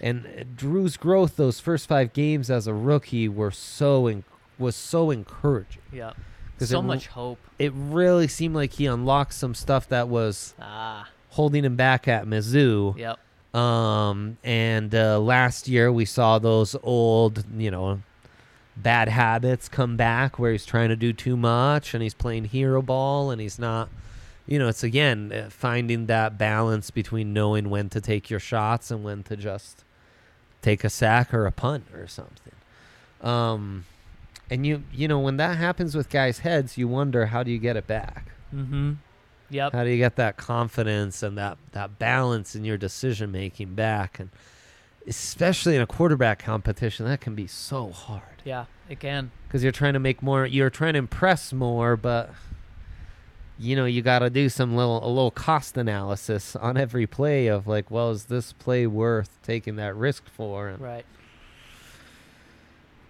And 0.00 0.26
uh, 0.26 0.44
Drew's 0.56 0.96
growth 0.96 1.36
those 1.36 1.60
first 1.60 1.88
five 1.88 2.12
games 2.12 2.50
as 2.50 2.66
a 2.66 2.74
rookie 2.74 3.28
were 3.28 3.50
so 3.50 4.06
en- 4.06 4.24
was 4.58 4.76
so 4.76 5.10
encouraging. 5.10 5.82
Yep. 5.92 6.16
'Cause 6.58 6.70
So 6.70 6.80
it- 6.80 6.82
much 6.82 7.06
hope. 7.08 7.38
It 7.58 7.72
really 7.74 8.26
seemed 8.28 8.54
like 8.54 8.72
he 8.74 8.86
unlocked 8.86 9.34
some 9.34 9.54
stuff 9.54 9.88
that 9.88 10.08
was 10.08 10.54
Ah. 10.60 11.08
holding 11.30 11.64
him 11.64 11.76
back 11.76 12.08
at 12.08 12.24
Mizzou. 12.26 12.96
Yep. 12.98 13.18
Um, 13.54 14.36
and 14.44 14.94
uh, 14.94 15.18
last 15.20 15.68
year 15.68 15.90
we 15.92 16.04
saw 16.04 16.38
those 16.38 16.76
old, 16.82 17.44
you 17.56 17.70
know, 17.70 18.00
bad 18.76 19.08
habits 19.08 19.68
come 19.68 19.96
back 19.96 20.38
where 20.38 20.52
he's 20.52 20.66
trying 20.66 20.88
to 20.90 20.96
do 20.96 21.12
too 21.12 21.36
much 21.36 21.94
and 21.94 22.02
he's 22.02 22.14
playing 22.14 22.44
hero 22.44 22.82
ball 22.82 23.30
and 23.30 23.40
he's 23.40 23.58
not, 23.58 23.88
you 24.46 24.58
know, 24.58 24.68
it's 24.68 24.84
again 24.84 25.32
uh, 25.32 25.48
finding 25.50 26.06
that 26.06 26.36
balance 26.38 26.90
between 26.90 27.32
knowing 27.32 27.70
when 27.70 27.88
to 27.88 28.00
take 28.00 28.30
your 28.30 28.38
shots 28.40 28.90
and 28.90 29.02
when 29.02 29.22
to 29.24 29.36
just 29.36 29.82
take 30.62 30.84
a 30.84 30.90
sack 30.90 31.32
or 31.32 31.46
a 31.46 31.52
punt 31.52 31.84
or 31.94 32.06
something. 32.06 32.52
Um, 33.20 33.84
and 34.50 34.66
you, 34.66 34.82
you 34.92 35.08
know, 35.08 35.18
when 35.18 35.36
that 35.38 35.56
happens 35.58 35.94
with 35.94 36.08
guys' 36.10 36.40
heads, 36.40 36.78
you 36.78 36.88
wonder 36.88 37.26
how 37.26 37.42
do 37.42 37.50
you 37.50 37.58
get 37.58 37.76
it 37.76 37.86
back? 37.86 38.26
Mm-hmm. 38.54 38.94
Yep. 39.50 39.72
How 39.72 39.84
do 39.84 39.90
you 39.90 39.96
get 39.98 40.16
that 40.16 40.36
confidence 40.36 41.22
and 41.22 41.36
that, 41.38 41.58
that 41.72 41.98
balance 41.98 42.54
in 42.54 42.64
your 42.64 42.76
decision 42.76 43.32
making 43.32 43.74
back? 43.74 44.18
And 44.20 44.30
especially 45.06 45.74
in 45.76 45.80
a 45.82 45.86
quarterback 45.86 46.38
competition, 46.38 47.06
that 47.06 47.20
can 47.20 47.34
be 47.34 47.46
so 47.46 47.90
hard 47.90 48.22
Yeah, 48.44 48.66
it 48.90 49.00
can. 49.00 49.30
because 49.46 49.62
you're 49.62 49.72
trying 49.72 49.94
to 49.94 49.98
make 49.98 50.22
more, 50.22 50.44
you're 50.44 50.68
trying 50.70 50.92
to 50.94 50.98
impress 50.98 51.52
more, 51.52 51.96
but 51.96 52.30
you 53.58 53.74
know 53.76 53.84
you 53.84 54.02
got 54.02 54.20
to 54.20 54.30
do 54.30 54.48
some 54.48 54.76
little 54.76 55.04
a 55.04 55.08
little 55.08 55.30
cost 55.30 55.76
analysis 55.76 56.54
on 56.56 56.76
every 56.76 57.06
play 57.06 57.46
of 57.48 57.66
like, 57.66 57.90
well, 57.90 58.10
is 58.10 58.24
this 58.26 58.52
play 58.52 58.86
worth 58.86 59.38
taking 59.42 59.76
that 59.76 59.94
risk 59.96 60.28
for? 60.28 60.68
And 60.68 60.80
Right. 60.80 61.04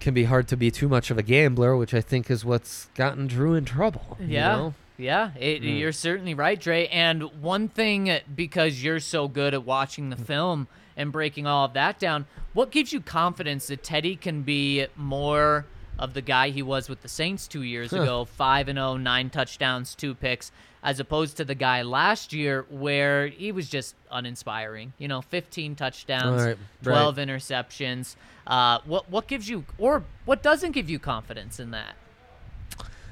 can 0.01 0.15
be 0.15 0.25
hard 0.25 0.47
to 0.49 0.57
be 0.57 0.71
too 0.71 0.89
much 0.89 1.11
of 1.11 1.19
a 1.19 1.23
gambler, 1.23 1.77
which 1.77 1.93
I 1.93 2.01
think 2.01 2.31
is 2.31 2.45
what's 2.45 2.87
gotten 2.95 3.27
Drew 3.27 3.55
in 3.55 3.65
trouble. 3.65 4.17
you 4.21 4.27
Yeah. 4.29 4.49
know? 4.57 4.75
Yeah, 4.97 5.31
it, 5.39 5.63
Mm. 5.63 5.79
you're 5.79 5.93
certainly 5.93 6.35
right, 6.35 6.59
Dre. 6.61 6.87
And 6.89 7.23
one 7.43 7.69
thing, 7.69 8.11
because 8.35 8.83
you're 8.83 8.99
so 9.01 9.29
good 9.29 9.55
at 9.55 9.65
watching 9.65 10.11
the 10.11 10.17
film 10.17 10.67
and 10.97 11.13
breaking 11.13 11.47
all 11.47 11.65
of 11.67 11.73
that 11.75 11.99
down, 12.01 12.27
what 12.53 12.71
gives 12.73 12.93
you 12.93 13.01
confidence 13.01 13.69
that 13.69 13.85
Teddy 13.85 14.17
can 14.17 14.43
be 14.43 14.87
more 14.97 15.67
of 15.99 16.15
the 16.15 16.23
guy 16.23 16.51
he 16.51 16.63
was 16.63 16.89
with 16.89 17.03
the 17.03 17.09
Saints 17.09 17.49
two 17.49 17.63
years 17.63 17.91
Huh. 17.91 18.03
ago, 18.03 18.25
five 18.25 18.69
and 18.69 18.77
0, 18.77 18.97
nine 18.97 19.31
touchdowns, 19.31 19.95
two 19.95 20.15
picks, 20.15 20.53
as 20.83 21.01
opposed 21.01 21.37
to 21.39 21.45
the 21.45 21.55
guy 21.57 21.83
last 21.83 22.33
year 22.33 22.65
where 22.71 23.27
he 23.27 23.51
was 23.51 23.69
just 23.69 23.95
uninspiring. 24.11 24.93
You 24.99 25.09
know, 25.09 25.21
15 25.23 25.75
touchdowns, 25.75 26.43
Right, 26.43 26.57
right. 26.85 26.93
12 26.95 27.17
interceptions. 27.17 28.15
Uh, 28.47 28.79
what 28.85 29.11
what 29.11 29.27
gives 29.27 29.49
you, 29.49 29.65
or 29.77 30.05
what 30.25 30.43
doesn't 30.43 30.73
give 30.73 30.89
you 30.89 30.99
confidence 30.99 31.59
in 31.61 31.71
that? 31.73 31.95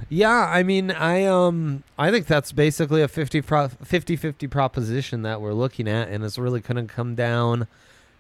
Yeah, 0.09 0.31
I 0.47 0.63
mean, 0.63 0.91
I 0.93 1.25
um 1.25 1.83
I 1.99 2.11
think 2.11 2.27
that's 2.27 2.53
basically 2.53 3.03
a 3.03 3.09
50 3.09 3.41
pro- 3.43 3.69
50-50 3.69 4.49
proposition 4.51 5.23
that 5.23 5.41
we're 5.41 5.53
looking 5.55 5.89
at 5.89 6.09
and 6.09 6.23
it's 6.23 6.39
really 6.39 6.61
going 6.61 6.87
to 6.87 6.93
come 6.95 7.15
down 7.17 7.67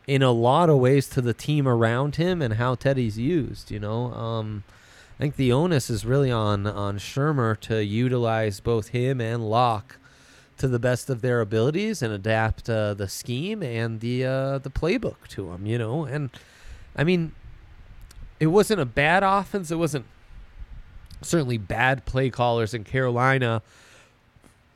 in 0.07 0.23
a 0.23 0.31
lot 0.31 0.71
of 0.71 0.79
ways 0.79 1.09
to 1.09 1.21
the 1.21 1.35
team 1.35 1.67
around 1.67 2.17
him 2.17 2.41
and 2.41 2.55
how 2.55 2.75
Teddy's 2.75 3.19
used, 3.19 3.71
you 3.71 3.81
know. 3.81 4.13
Um 4.13 4.65
I 5.19 5.19
think 5.19 5.37
the 5.37 5.53
onus 5.53 5.89
is 5.89 6.05
really 6.05 6.31
on 6.31 6.67
on 6.67 6.99
Shurmur 6.99 7.59
to 7.61 7.83
utilize 7.83 8.61
both 8.61 8.89
him 8.89 9.21
and 9.21 9.49
Lock 9.49 9.97
to 10.59 10.69
the 10.69 10.79
best 10.79 11.11
of 11.11 11.23
their 11.23 11.41
abilities 11.41 12.03
and 12.03 12.13
adapt 12.13 12.69
uh, 12.69 12.95
the 12.95 13.09
scheme 13.09 13.63
and 13.63 14.01
the 14.01 14.25
uh, 14.25 14.59
the 14.59 14.71
playbook 14.71 15.27
to 15.29 15.51
them, 15.51 15.67
you 15.67 15.79
know. 15.79 16.05
And 16.05 16.31
I 16.95 17.05
mean, 17.05 17.33
it 18.41 18.47
wasn't 18.49 18.81
a 18.81 18.87
bad 18.87 19.23
offense. 19.23 19.71
It 19.71 19.77
wasn't 19.77 20.07
certainly 21.23 21.59
bad 21.59 22.05
play 22.05 22.31
callers 22.31 22.75
in 22.75 22.85
Carolina 22.85 23.63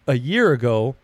a 0.06 0.14
year 0.14 0.52
ago, 0.52 0.96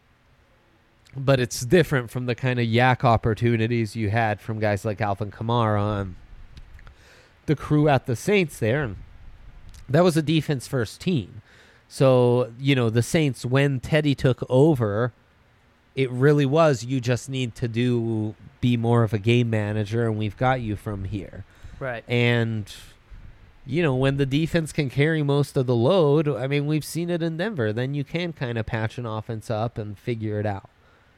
but 1.19 1.41
it's 1.41 1.61
different 1.63 2.11
from 2.11 2.27
the 2.27 2.35
kind 2.35 2.59
of 2.59 2.67
YAC 2.67 3.05
opportunities 3.05 3.97
you 3.97 4.11
had 4.11 4.41
from 4.41 4.59
guys 4.59 4.85
like 4.85 5.01
Alvin 5.01 5.31
Kamara 5.31 6.01
and 6.03 6.15
the 7.47 7.57
crew 7.57 7.89
at 7.89 8.07
the 8.07 8.17
Saints 8.17 8.59
there. 8.59 8.83
And 8.83 8.97
that 9.89 10.05
was 10.05 10.17
a 10.17 10.23
defense 10.23 10.67
first 10.67 11.01
team. 11.01 11.43
So, 11.89 12.53
you 12.59 12.75
know, 12.75 12.91
the 12.91 13.03
Saints, 13.03 13.45
when 13.45 13.81
Teddy 13.81 14.15
took 14.15 14.45
over, 14.51 15.13
it 15.95 16.11
really 16.11 16.47
was 16.47 16.85
you 16.85 17.01
just 17.01 17.29
need 17.29 17.55
to 17.57 17.69
do 17.69 18.35
be 18.61 18.77
more 18.77 19.03
of 19.03 19.13
a 19.13 19.19
game 19.19 19.49
manager, 19.49 20.07
and 20.07 20.19
we've 20.19 20.37
got 20.37 20.61
you 20.61 20.77
from 20.77 21.05
here. 21.05 21.45
Right. 21.79 22.05
And 22.09 22.73
you 23.65 23.83
know, 23.83 23.95
when 23.95 24.17
the 24.17 24.27
defense 24.27 24.73
can 24.73 24.89
carry 24.89 25.23
most 25.23 25.57
of 25.57 25.67
the 25.67 25.75
load, 25.75 26.29
I 26.29 26.47
mean, 26.47 26.67
we've 26.67 26.85
seen 26.85 27.11
it 27.11 27.21
in 27.21 27.37
Denver, 27.37 27.73
then 27.73 27.95
you 27.95 28.05
can 28.05 28.33
kind 28.33 28.59
of 28.59 28.65
patch 28.65 28.97
an 28.97 29.07
offense 29.07 29.51
up 29.51 29.77
and 29.77 29.99
figure 29.99 30.39
it 30.39 30.47
out. 30.47 30.71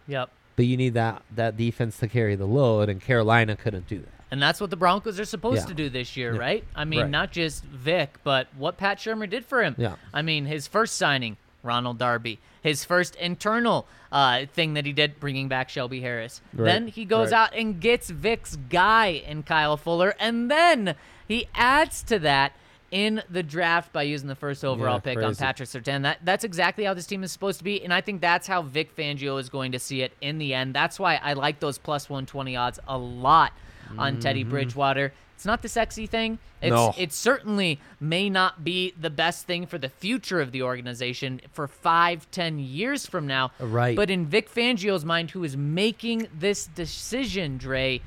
Yep. 0.08 0.30
But 0.56 0.66
you 0.66 0.76
need 0.76 0.94
that 0.94 1.22
that 1.36 1.56
defense 1.56 1.98
to 1.98 2.08
carry 2.08 2.34
the 2.34 2.46
load, 2.46 2.88
and 2.88 3.00
Carolina 3.00 3.54
couldn't 3.54 3.86
do 3.86 4.00
that. 4.00 4.08
And 4.30 4.42
that's 4.42 4.60
what 4.60 4.70
the 4.70 4.76
Broncos 4.76 5.18
are 5.20 5.24
supposed 5.24 5.62
Yeah. 5.62 5.66
to 5.68 5.74
do 5.74 5.88
this 5.88 6.16
year, 6.16 6.34
Yeah. 6.34 6.40
right? 6.40 6.64
I 6.74 6.84
mean, 6.84 7.00
Right. 7.02 7.10
not 7.10 7.30
just 7.32 7.64
Vic, 7.64 8.16
but 8.24 8.48
what 8.56 8.76
Pat 8.76 8.98
Shurmur 8.98 9.30
did 9.30 9.44
for 9.46 9.62
him. 9.62 9.74
Yeah. 9.78 9.94
I 10.12 10.20
mean, 10.22 10.44
his 10.46 10.66
first 10.66 10.96
signing, 10.98 11.36
Ronald 11.62 11.98
Darby. 11.98 12.38
His 12.62 12.84
first 12.84 13.14
internal 13.16 13.86
uh, 14.10 14.46
thing 14.54 14.72
that 14.74 14.86
he 14.86 14.92
did, 14.92 15.20
bringing 15.20 15.48
back 15.48 15.68
Shelby 15.68 16.00
Harris. 16.00 16.40
Right. 16.54 16.64
Then 16.64 16.88
he 16.88 17.04
goes 17.04 17.30
Right. 17.30 17.38
out 17.42 17.54
and 17.54 17.78
gets 17.78 18.08
Vic's 18.10 18.56
guy 18.56 19.08
in 19.08 19.42
Kyle 19.42 19.76
Fuller. 19.76 20.14
And 20.18 20.50
then 20.50 20.94
he 21.26 21.46
adds 21.54 22.02
to 22.04 22.18
that 22.20 22.52
in 22.90 23.22
the 23.30 23.42
draft 23.42 23.92
by 23.92 24.02
using 24.02 24.28
the 24.28 24.34
first 24.34 24.64
overall 24.64 24.94
Yeah, 24.94 25.14
pick 25.14 25.22
on. 25.22 25.34
Patrick 25.34 25.68
Surtain. 25.68 26.02
That 26.02 26.18
that's 26.24 26.44
exactly 26.44 26.84
how 26.84 26.94
this 26.94 27.06
team 27.06 27.22
is 27.22 27.32
supposed 27.32 27.58
to 27.58 27.64
be, 27.64 27.82
and 27.82 27.92
I 27.92 28.00
think 28.00 28.20
that's 28.20 28.46
how 28.46 28.62
Vic 28.62 28.94
Fangio 28.96 29.38
is 29.38 29.48
going 29.48 29.72
to 29.72 29.78
see 29.78 30.02
it 30.02 30.12
in 30.20 30.38
the 30.38 30.54
end. 30.54 30.74
That's 30.74 30.98
why 30.98 31.16
I 31.22 31.34
like 31.34 31.60
those 31.60 31.78
plus 31.78 32.08
one 32.08 32.26
twenty 32.26 32.56
odds 32.56 32.78
a 32.88 32.96
lot 32.98 33.52
on 33.96 34.20
Teddy 34.20 34.44
Bridgewater. 34.44 35.12
It's 35.34 35.46
not 35.46 35.62
the 35.62 35.68
sexy 35.68 36.06
thing. 36.06 36.38
It's 36.60 36.74
Mm-hmm. 36.74 36.74
No. 36.74 36.94
it 36.98 37.12
certainly 37.12 37.78
may 38.00 38.28
not 38.28 38.64
be 38.64 38.92
the 39.00 39.10
best 39.10 39.46
thing 39.46 39.66
for 39.66 39.78
the 39.78 39.88
future 39.88 40.40
of 40.40 40.50
the 40.50 40.62
organization 40.62 41.40
for 41.52 41.68
five, 41.68 42.28
ten 42.32 42.58
years 42.58 43.06
from 43.06 43.28
now. 43.28 43.52
Right. 43.60 43.94
But 43.94 44.10
in 44.10 44.26
Vic 44.26 44.52
Fangio's 44.52 45.04
mind, 45.04 45.30
who 45.30 45.44
is 45.44 45.56
making 45.56 46.26
this 46.36 46.66
decision, 46.66 47.56
Dre, 47.58 48.00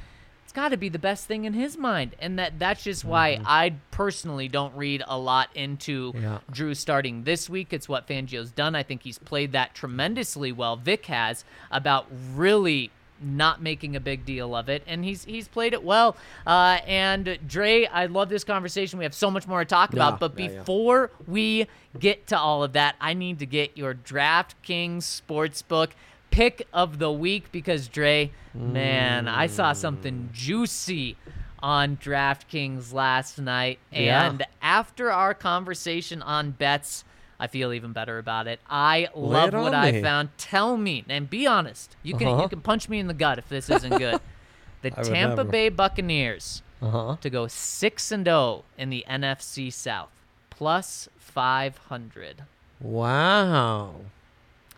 it's 0.51 0.55
got 0.57 0.69
to 0.69 0.77
be 0.77 0.89
the 0.89 0.99
best 0.99 1.27
thing 1.27 1.45
in 1.45 1.53
his 1.53 1.77
mind, 1.77 2.13
and 2.19 2.37
that 2.37 2.59
that's 2.59 2.83
just 2.83 3.05
why 3.05 3.39
I 3.45 3.75
personally 3.91 4.49
don't 4.49 4.75
read 4.75 5.01
a 5.07 5.17
lot 5.17 5.47
into 5.55 6.11
Yeah. 6.13 6.39
Drew 6.51 6.73
starting 6.75 7.23
this 7.23 7.49
week. 7.49 7.71
It's 7.71 7.87
what 7.87 8.05
Fangio's 8.05 8.51
done. 8.51 8.75
I 8.75 8.83
think 8.83 9.03
he's 9.03 9.17
played 9.17 9.53
that 9.53 9.73
tremendously 9.73 10.51
well. 10.51 10.75
Vic 10.75 11.05
has 11.05 11.45
about 11.71 12.07
really 12.35 12.91
not 13.21 13.61
making 13.61 13.95
a 13.95 14.01
big 14.01 14.25
deal 14.25 14.53
of 14.53 14.67
it, 14.67 14.83
and 14.87 15.05
he's 15.05 15.23
he's 15.23 15.47
played 15.47 15.71
it 15.71 15.85
well. 15.85 16.17
Uh, 16.45 16.79
and 16.85 17.39
Dre, 17.47 17.85
I 17.85 18.07
love 18.07 18.27
this 18.27 18.43
conversation. 18.43 18.99
We 18.99 19.05
have 19.05 19.13
so 19.15 19.31
much 19.31 19.47
more 19.47 19.59
to 19.59 19.65
talk 19.65 19.93
Yeah, 19.93 20.05
about, 20.09 20.19
but 20.19 20.37
yeah, 20.37 20.49
yeah. 20.49 20.57
before 20.59 21.11
we 21.27 21.67
get 21.97 22.27
to 22.27 22.37
all 22.37 22.61
of 22.61 22.73
that, 22.73 22.97
I 22.99 23.13
need 23.13 23.39
to 23.39 23.45
get 23.45 23.77
your 23.77 23.93
DraftKings 23.93 25.21
sportsbook 25.21 25.91
pick 26.31 26.65
of 26.73 26.97
the 26.99 27.11
week 27.11 27.51
because 27.51 27.87
Dre, 27.87 28.31
man, 28.53 29.27
I 29.27 29.47
saw 29.47 29.73
something 29.73 30.29
juicy 30.33 31.15
on 31.59 31.97
DraftKings 31.97 32.91
last 32.93 33.37
night, 33.37 33.77
Yeah. 33.91 34.25
and 34.29 34.43
after 34.61 35.11
our 35.11 35.33
conversation 35.33 36.21
on 36.23 36.51
bets. 36.51 37.03
I 37.39 37.47
feel 37.47 37.73
even 37.73 37.91
better 37.91 38.19
about 38.19 38.45
it. 38.47 38.59
I 38.69 39.09
love 39.15 39.53
it 39.53 39.57
what 39.57 39.73
on 39.73 39.83
I 39.83 39.99
found. 40.01 40.29
Tell 40.37 40.77
me 40.77 41.03
and 41.09 41.27
be 41.27 41.47
honest. 41.47 41.95
You 42.03 42.15
can 42.15 42.27
Uh-huh. 42.27 42.43
you 42.43 42.49
can 42.49 42.61
punch 42.61 42.87
me 42.87 42.99
in 42.99 43.07
the 43.07 43.15
gut 43.15 43.39
if 43.39 43.49
this 43.49 43.69
isn't 43.69 43.97
good. 43.97 44.21
The 44.83 44.91
I 44.97 45.03
Tampa. 45.03 45.43
Bay 45.45 45.69
Buccaneers 45.69 46.61
Uh 46.81 46.89
huh. 46.89 47.15
to 47.21 47.29
go 47.29 47.47
6 47.47 48.11
and 48.11 48.25
0 48.25 48.63
in 48.77 48.89
the 48.91 49.03
NFC 49.07 49.71
South, 49.73 50.09
plus 50.51 51.07
500. 51.17 52.43
Wow. 52.79 53.95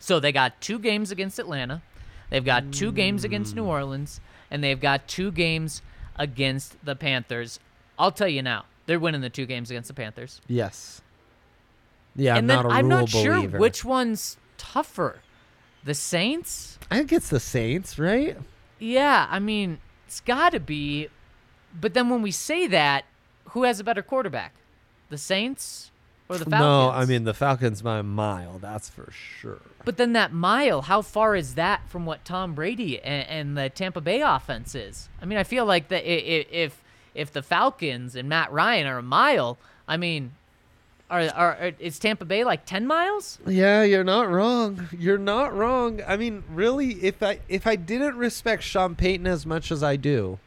So 0.03 0.19
they 0.19 0.33
got 0.33 0.59
two 0.59 0.79
games 0.79 1.11
against 1.11 1.39
Atlanta. 1.39 1.81
They've 2.29 2.43
got 2.43 2.73
two 2.73 2.91
games 2.91 3.23
against 3.23 3.53
Mm. 3.53 3.55
New 3.55 3.63
Orleans 3.63 4.19
and 4.51 4.61
they've 4.61 4.79
got 4.79 5.07
two 5.07 5.31
games 5.31 5.81
against 6.17 6.75
the 6.83 6.93
Panthers. 6.93 7.57
I'll 7.97 8.11
tell 8.11 8.27
you 8.27 8.41
now, 8.41 8.65
they're 8.85 8.99
winning 8.99 9.21
the 9.21 9.29
two 9.29 9.45
games 9.45 9.71
against 9.71 9.87
the 9.87 9.93
Panthers. 9.93 10.41
Yes. 10.45 11.01
Yeah, 12.17 12.31
and 12.35 12.39
I'm 12.39 12.47
then 12.47 12.55
not 12.57 12.65
a 12.65 12.69
I'm 12.69 12.87
not 12.89 13.07
sure 13.07 13.35
believer. 13.37 13.57
which 13.59 13.85
one's 13.85 14.35
tougher. 14.57 15.19
The 15.85 15.93
Saints? 15.93 16.77
I 16.91 16.97
think 16.97 17.13
it's 17.13 17.29
the 17.29 17.39
Saints, 17.39 17.97
right? 17.97 18.35
Yeah, 18.79 19.27
I 19.31 19.39
mean, 19.39 19.79
it's 20.05 20.19
got 20.19 20.49
to 20.49 20.59
be. 20.59 21.07
But 21.79 21.93
then 21.93 22.09
when 22.09 22.21
we 22.21 22.31
say 22.31 22.67
that, 22.67 23.05
who 23.51 23.63
has 23.63 23.79
a 23.79 23.85
better 23.85 24.01
quarterback? 24.01 24.53
The 25.09 25.17
Saints 25.17 25.91
or 26.33 26.37
the 26.37 26.49
Falcons? 26.49 26.59
No, 26.59 26.89
I 26.89 27.05
mean 27.05 27.23
the 27.23 27.33
Falcons 27.33 27.81
by 27.81 27.99
a 27.99 28.03
mile. 28.03 28.59
That's 28.59 28.89
for 28.89 29.11
sure. 29.11 29.61
But 29.85 29.97
then 29.97 30.13
that 30.13 30.33
mile, 30.33 30.83
how 30.83 31.01
far 31.01 31.35
is 31.35 31.55
that 31.55 31.89
from 31.89 32.05
what 32.05 32.23
Tom 32.25 32.53
Brady 32.53 32.99
and, 33.01 33.27
and 33.27 33.57
the 33.57 33.69
Tampa 33.69 34.01
Bay 34.01 34.21
offense 34.21 34.75
is? 34.75 35.09
I 35.21 35.25
mean, 35.25 35.37
I 35.37 35.43
feel 35.43 35.65
like 35.65 35.89
that 35.89 36.03
if 36.05 36.81
if 37.13 37.31
the 37.31 37.41
Falcons 37.41 38.15
and 38.15 38.27
Matt 38.29 38.51
Ryan 38.51 38.87
are 38.87 38.97
a 38.97 39.03
mile, 39.03 39.57
I 39.87 39.97
mean, 39.97 40.31
are 41.09 41.21
are, 41.21 41.55
are 41.55 41.71
is 41.79 41.99
Tampa 41.99 42.25
Bay 42.25 42.43
like 42.43 42.65
ten 42.65 42.87
miles? 42.87 43.39
Yeah, 43.45 43.83
you're 43.83 44.03
not 44.03 44.29
wrong. 44.29 44.89
You're 44.97 45.17
not 45.17 45.55
wrong. 45.55 46.01
I 46.07 46.17
mean, 46.17 46.43
really, 46.49 46.93
if 47.03 47.21
I 47.21 47.39
if 47.49 47.67
I 47.67 47.75
didn't 47.75 48.17
respect 48.17 48.63
Sean 48.63 48.95
Payton 48.95 49.27
as 49.27 49.45
much 49.45 49.71
as 49.71 49.83
I 49.83 49.95
do, 49.95 50.39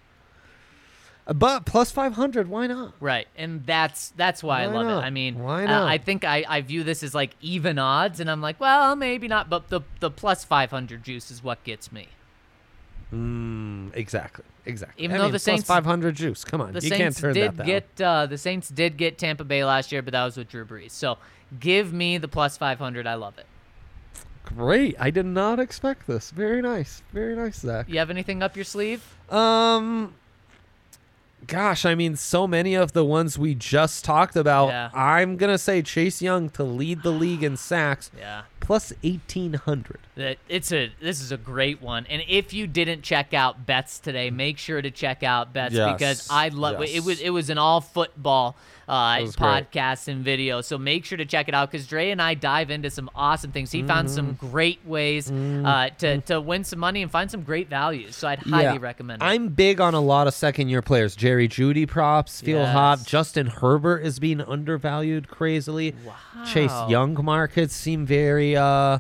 but 1.27 1.67
plus 1.67 1.91
five 1.91 2.15
hundred, 2.15 2.49
why 2.49 2.67
not? 2.67 2.95
Right, 3.01 3.27
and 3.37 3.65
that's 3.67 4.11
that's 4.17 4.43
why, 4.43 4.63
I 4.63 4.67
love 4.67 4.87
not? 4.87 5.03
it. 5.03 5.07
I 5.07 5.11
mean, 5.11 5.39
Why 5.43 5.65
uh, 5.65 5.67
not? 5.67 5.89
I 5.89 5.99
think 5.99 6.25
I, 6.25 6.45
I 6.49 6.61
view 6.61 6.85
this 6.85 7.03
as 7.03 7.15
like 7.15 7.35
even 7.41 7.79
odds, 7.79 8.21
and 8.21 8.31
I'm 8.31 8.41
like, 8.41 8.61
well, 8.61 8.95
maybe 8.97 9.27
not, 9.29 9.51
but 9.51 9.69
the 9.69 9.81
the 10.01 10.11
plus 10.11 10.45
five 10.45 10.71
hundred 10.71 11.03
juice 11.03 11.31
is 11.31 11.43
what 11.43 11.63
gets 11.65 11.91
me. 11.91 12.09
Mm, 13.13 13.95
exactly, 13.95 14.45
exactly. 14.65 15.05
Even 15.05 15.17
I 15.17 15.19
though 15.19 15.25
mean, 15.25 15.33
the 15.33 15.39
Saints- 15.39 15.65
500 15.65 16.17
juice. 16.17 16.45
Come 16.45 16.61
on, 16.61 16.73
The 16.73 16.81
you 16.81 16.89
Saints 16.89 16.99
can't 16.99 17.17
turn 17.17 17.35
did 17.35 17.65
get 17.65 18.01
uh, 18.01 18.27
the 18.27 18.39
Saints 18.39 18.69
did 18.69 18.97
get 18.97 19.17
Tampa 19.19 19.45
Bay 19.45 19.65
last 19.65 19.93
year, 19.93 20.03
but 20.03 20.13
that 20.13 20.25
was 20.25 20.37
with 20.37 20.49
Drew 20.49 20.65
Brees. 20.65 20.91
So 20.91 21.19
give 21.61 21.93
me 21.93 22.19
the 22.19 22.29
plus 22.29 22.57
five 22.57 22.79
hundred. 22.79 23.07
I 23.07 23.15
love 23.15 23.39
it. 23.39 23.47
Great. 24.45 24.95
I 24.99 25.11
did 25.11 25.27
not 25.27 25.59
expect 25.59 26.07
this. 26.07 26.31
Very 26.31 26.63
nice. 26.63 27.03
Very 27.13 27.35
nice, 27.35 27.59
Zac. 27.61 27.89
You 27.89 27.99
have 27.99 28.11
anything 28.11 28.43
up 28.43 28.55
your 28.55 28.65
sleeve? 28.65 29.03
Um, 29.29 30.15
gosh, 31.47 31.85
I 31.85 31.95
mean, 31.95 32.17
so 32.17 32.47
many 32.47 32.75
of 32.75 32.93
the 32.93 33.05
ones 33.05 33.39
we 33.39 33.55
just 33.55 34.05
talked 34.05 34.37
about. 34.37 34.69
Yeah. 34.69 34.91
I'm 34.95 35.37
gonna 35.37 35.59
say 35.59 35.83
Chase 35.83 36.23
Young 36.23 36.49
to 36.51 36.63
lead 36.65 37.03
the 37.03 37.11
league 37.11 37.43
in 37.43 37.57
sacks, 37.57 38.11
Yeah. 38.19 38.43
plus 38.61 38.93
eighteen 39.03 39.55
hundred. 39.55 39.99
It's 40.49 40.73
a 40.73 40.93
this 41.01 41.21
is 41.21 41.33
a 41.33 41.37
great 41.37 41.83
one. 41.83 42.07
And 42.09 42.23
if 42.29 42.53
you 42.53 42.67
didn't 42.67 43.03
check 43.03 43.35
out 43.35 43.67
bets 43.67 43.99
today, 43.99 44.31
mm. 44.31 44.37
make 44.37 44.59
sure 44.59 44.81
to 44.81 44.91
check 44.91 45.23
out 45.23 45.53
bets 45.53 45.75
Yes, 45.75 45.93
because 45.93 46.29
I 46.31 46.49
love 46.49 46.81
yes. 46.81 46.97
it. 46.97 47.05
Was 47.05 47.21
it 47.21 47.31
was 47.31 47.51
an 47.51 47.59
all 47.59 47.81
football 47.81 48.57
uh, 48.89 49.19
was 49.21 49.35
great. 49.37 49.71
podcast 49.73 50.09
and 50.09 50.25
video. 50.25 50.61
So 50.61 50.79
make 50.79 51.05
sure 51.05 51.19
to 51.19 51.25
check 51.25 51.49
it 51.49 51.55
out 51.55 51.71
because 51.71 51.87
Dre 51.87 52.11
and 52.11 52.23
I 52.23 52.35
dive 52.35 52.71
into 52.71 52.89
some 52.91 53.11
awesome 53.15 53.53
things. 53.53 53.73
He 53.73 53.83
found 53.83 54.11
some 54.11 54.35
Mm-hmm. 54.35 54.47
great 54.51 54.81
ways 54.85 55.31
uh, 55.31 55.91
to 55.99 56.21
to 56.23 56.41
win 56.41 56.65
some 56.65 56.79
money 56.79 57.03
and 57.03 57.11
find 57.11 57.31
some 57.31 57.43
great 57.43 57.69
values. 57.69 58.17
So 58.17 58.29
I'd 58.29 58.39
highly 58.41 58.79
recommend 58.79 59.23
it. 59.23 59.25
I'm 59.25 59.49
big 59.49 59.81
on 59.81 59.95
a 59.95 60.01
lot 60.01 60.27
of 60.27 60.35
second 60.35 60.69
year 60.69 60.83
players. 60.83 61.17
Jerry 61.17 61.49
Jeudy 61.49 61.87
props 61.87 62.41
feel 62.41 62.65
hot. 62.65 62.99
Yes. 62.99 63.07
Justin 63.07 63.47
Herbert 63.49 63.99
is 64.05 64.19
being 64.19 64.41
undervalued 64.41 65.29
crazily. 65.29 65.95
Wow. 66.05 66.45
Chase 66.45 66.73
Young 66.89 67.17
markets 67.25 67.75
seem 67.75 68.07
very 68.07 68.57
uh 68.57 68.99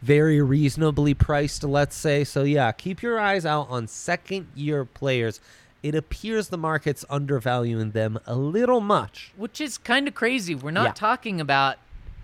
very 0.00 0.40
reasonably 0.40 1.12
priced, 1.12 1.64
let's 1.64 1.96
say. 1.96 2.22
So 2.24 2.44
yeah, 2.44 2.70
keep 2.72 3.02
your 3.02 3.18
eyes 3.18 3.44
out 3.44 3.66
on 3.68 3.88
second 3.88 4.46
year 4.54 4.84
players. 4.84 5.40
It 5.82 5.94
appears 5.94 6.48
the 6.48 6.58
market's 6.58 7.04
undervaluing 7.08 7.92
them 7.92 8.18
a 8.26 8.34
little 8.34 8.80
much. 8.80 9.32
which 9.36 9.60
is 9.60 9.78
kind 9.78 10.08
of 10.08 10.14
crazy. 10.14 10.54
We're 10.54 10.70
not 10.72 10.86
Yeah. 10.86 10.92
talking 10.92 11.40
about 11.40 11.76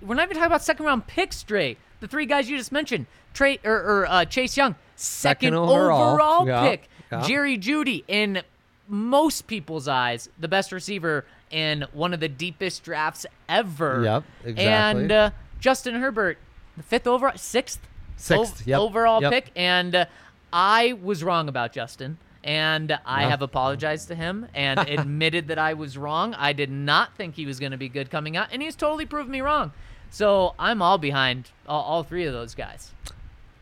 we're 0.02 0.14
not 0.16 0.24
even 0.24 0.34
talking 0.36 0.46
about 0.46 0.62
second 0.62 0.84
round 0.84 1.06
picks, 1.06 1.42
Dre. 1.42 1.76
The 2.00 2.08
three 2.08 2.26
guys 2.26 2.50
you 2.50 2.58
just 2.58 2.72
mentioned, 2.72 3.06
Trey 3.32 3.58
or, 3.64 3.72
or 3.76 4.06
uh, 4.06 4.24
Chase 4.26 4.56
Young, 4.56 4.74
second, 4.96 5.52
Second 5.52 5.54
overall. 5.54 6.12
overall, 6.12 6.46
Yeah, 6.46 6.68
pick. 6.68 6.88
yeah. 7.10 7.22
Jerry 7.26 7.56
Jeudy, 7.56 8.04
in 8.06 8.42
most 8.86 9.46
people's 9.46 9.88
eyes, 9.88 10.28
the 10.38 10.48
best 10.48 10.72
receiver 10.72 11.24
in 11.50 11.86
one 11.92 12.12
of 12.12 12.20
the 12.20 12.28
deepest 12.28 12.82
drafts 12.82 13.24
ever. 13.48 14.02
Yep, 14.04 14.24
exactly. 14.44 14.64
And 15.02 15.12
uh, 15.12 15.30
Justin 15.58 15.94
Herbert, 15.94 16.36
the 16.76 16.82
fifth 16.82 17.06
overall, 17.06 17.36
sixth, 17.36 17.80
Sixth, 18.16 18.60
ov- 18.60 18.66
yep, 18.66 18.78
overall 18.80 19.22
yep. 19.22 19.32
pick, 19.32 19.50
and 19.56 19.94
uh, 19.94 20.04
I 20.52 20.92
was 21.02 21.24
wrong 21.24 21.48
about 21.48 21.72
Justin. 21.72 22.18
And 22.44 22.96
I 23.04 23.22
Yeah. 23.22 23.30
have 23.30 23.42
apologized 23.42 24.06
to 24.08 24.14
him 24.14 24.46
and 24.54 24.78
admitted 24.88 25.48
that 25.48 25.58
I 25.58 25.74
was 25.74 25.98
wrong. 25.98 26.34
I 26.34 26.52
did 26.52 26.70
not 26.70 27.16
think 27.16 27.34
he 27.34 27.46
was 27.46 27.58
going 27.58 27.72
to 27.72 27.78
be 27.78 27.88
good 27.88 28.10
coming 28.10 28.36
out, 28.36 28.48
and 28.52 28.62
he's 28.62 28.76
totally 28.76 29.06
proved 29.06 29.28
me 29.30 29.40
wrong. 29.40 29.72
So 30.10 30.54
I'm 30.58 30.80
all 30.80 30.98
behind 30.98 31.50
all, 31.66 31.82
all 31.82 32.02
three 32.04 32.24
of 32.26 32.32
those 32.32 32.54
guys. 32.54 32.92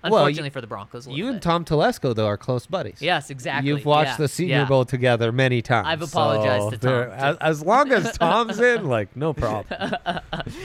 Well, 0.05 0.15
Unfortunately 0.27 0.49
you- 0.49 0.51
for 0.53 0.61
the 0.61 0.67
Broncos, 0.67 1.07
You 1.07 1.27
and 1.29 1.37
bit. 1.37 1.43
Tom 1.43 1.65
Telesco 1.65 2.15
though 2.15 2.27
are 2.27 2.37
close 2.37 2.67
buddies. 2.67 2.99
Yes, 3.01 3.31
exactly. 3.31 3.69
You've 3.71 3.85
watched 3.85 4.11
Yeah, 4.13 4.17
the 4.17 4.29
Senior 4.29 4.57
yeah. 4.57 4.65
Bowl 4.65 4.85
together 4.85 5.31
many 5.31 5.63
times. 5.63 5.87
I've 5.89 6.03
apologized 6.03 6.65
so 6.65 6.71
to 6.71 6.77
Tom. 6.79 7.11
As, 7.13 7.37
as 7.41 7.63
long 7.63 7.93
as 7.93 8.13
Tom's 8.19 8.59
in, 8.61 8.87
like 8.89 9.15
no 9.17 9.33
problem. 9.33 9.93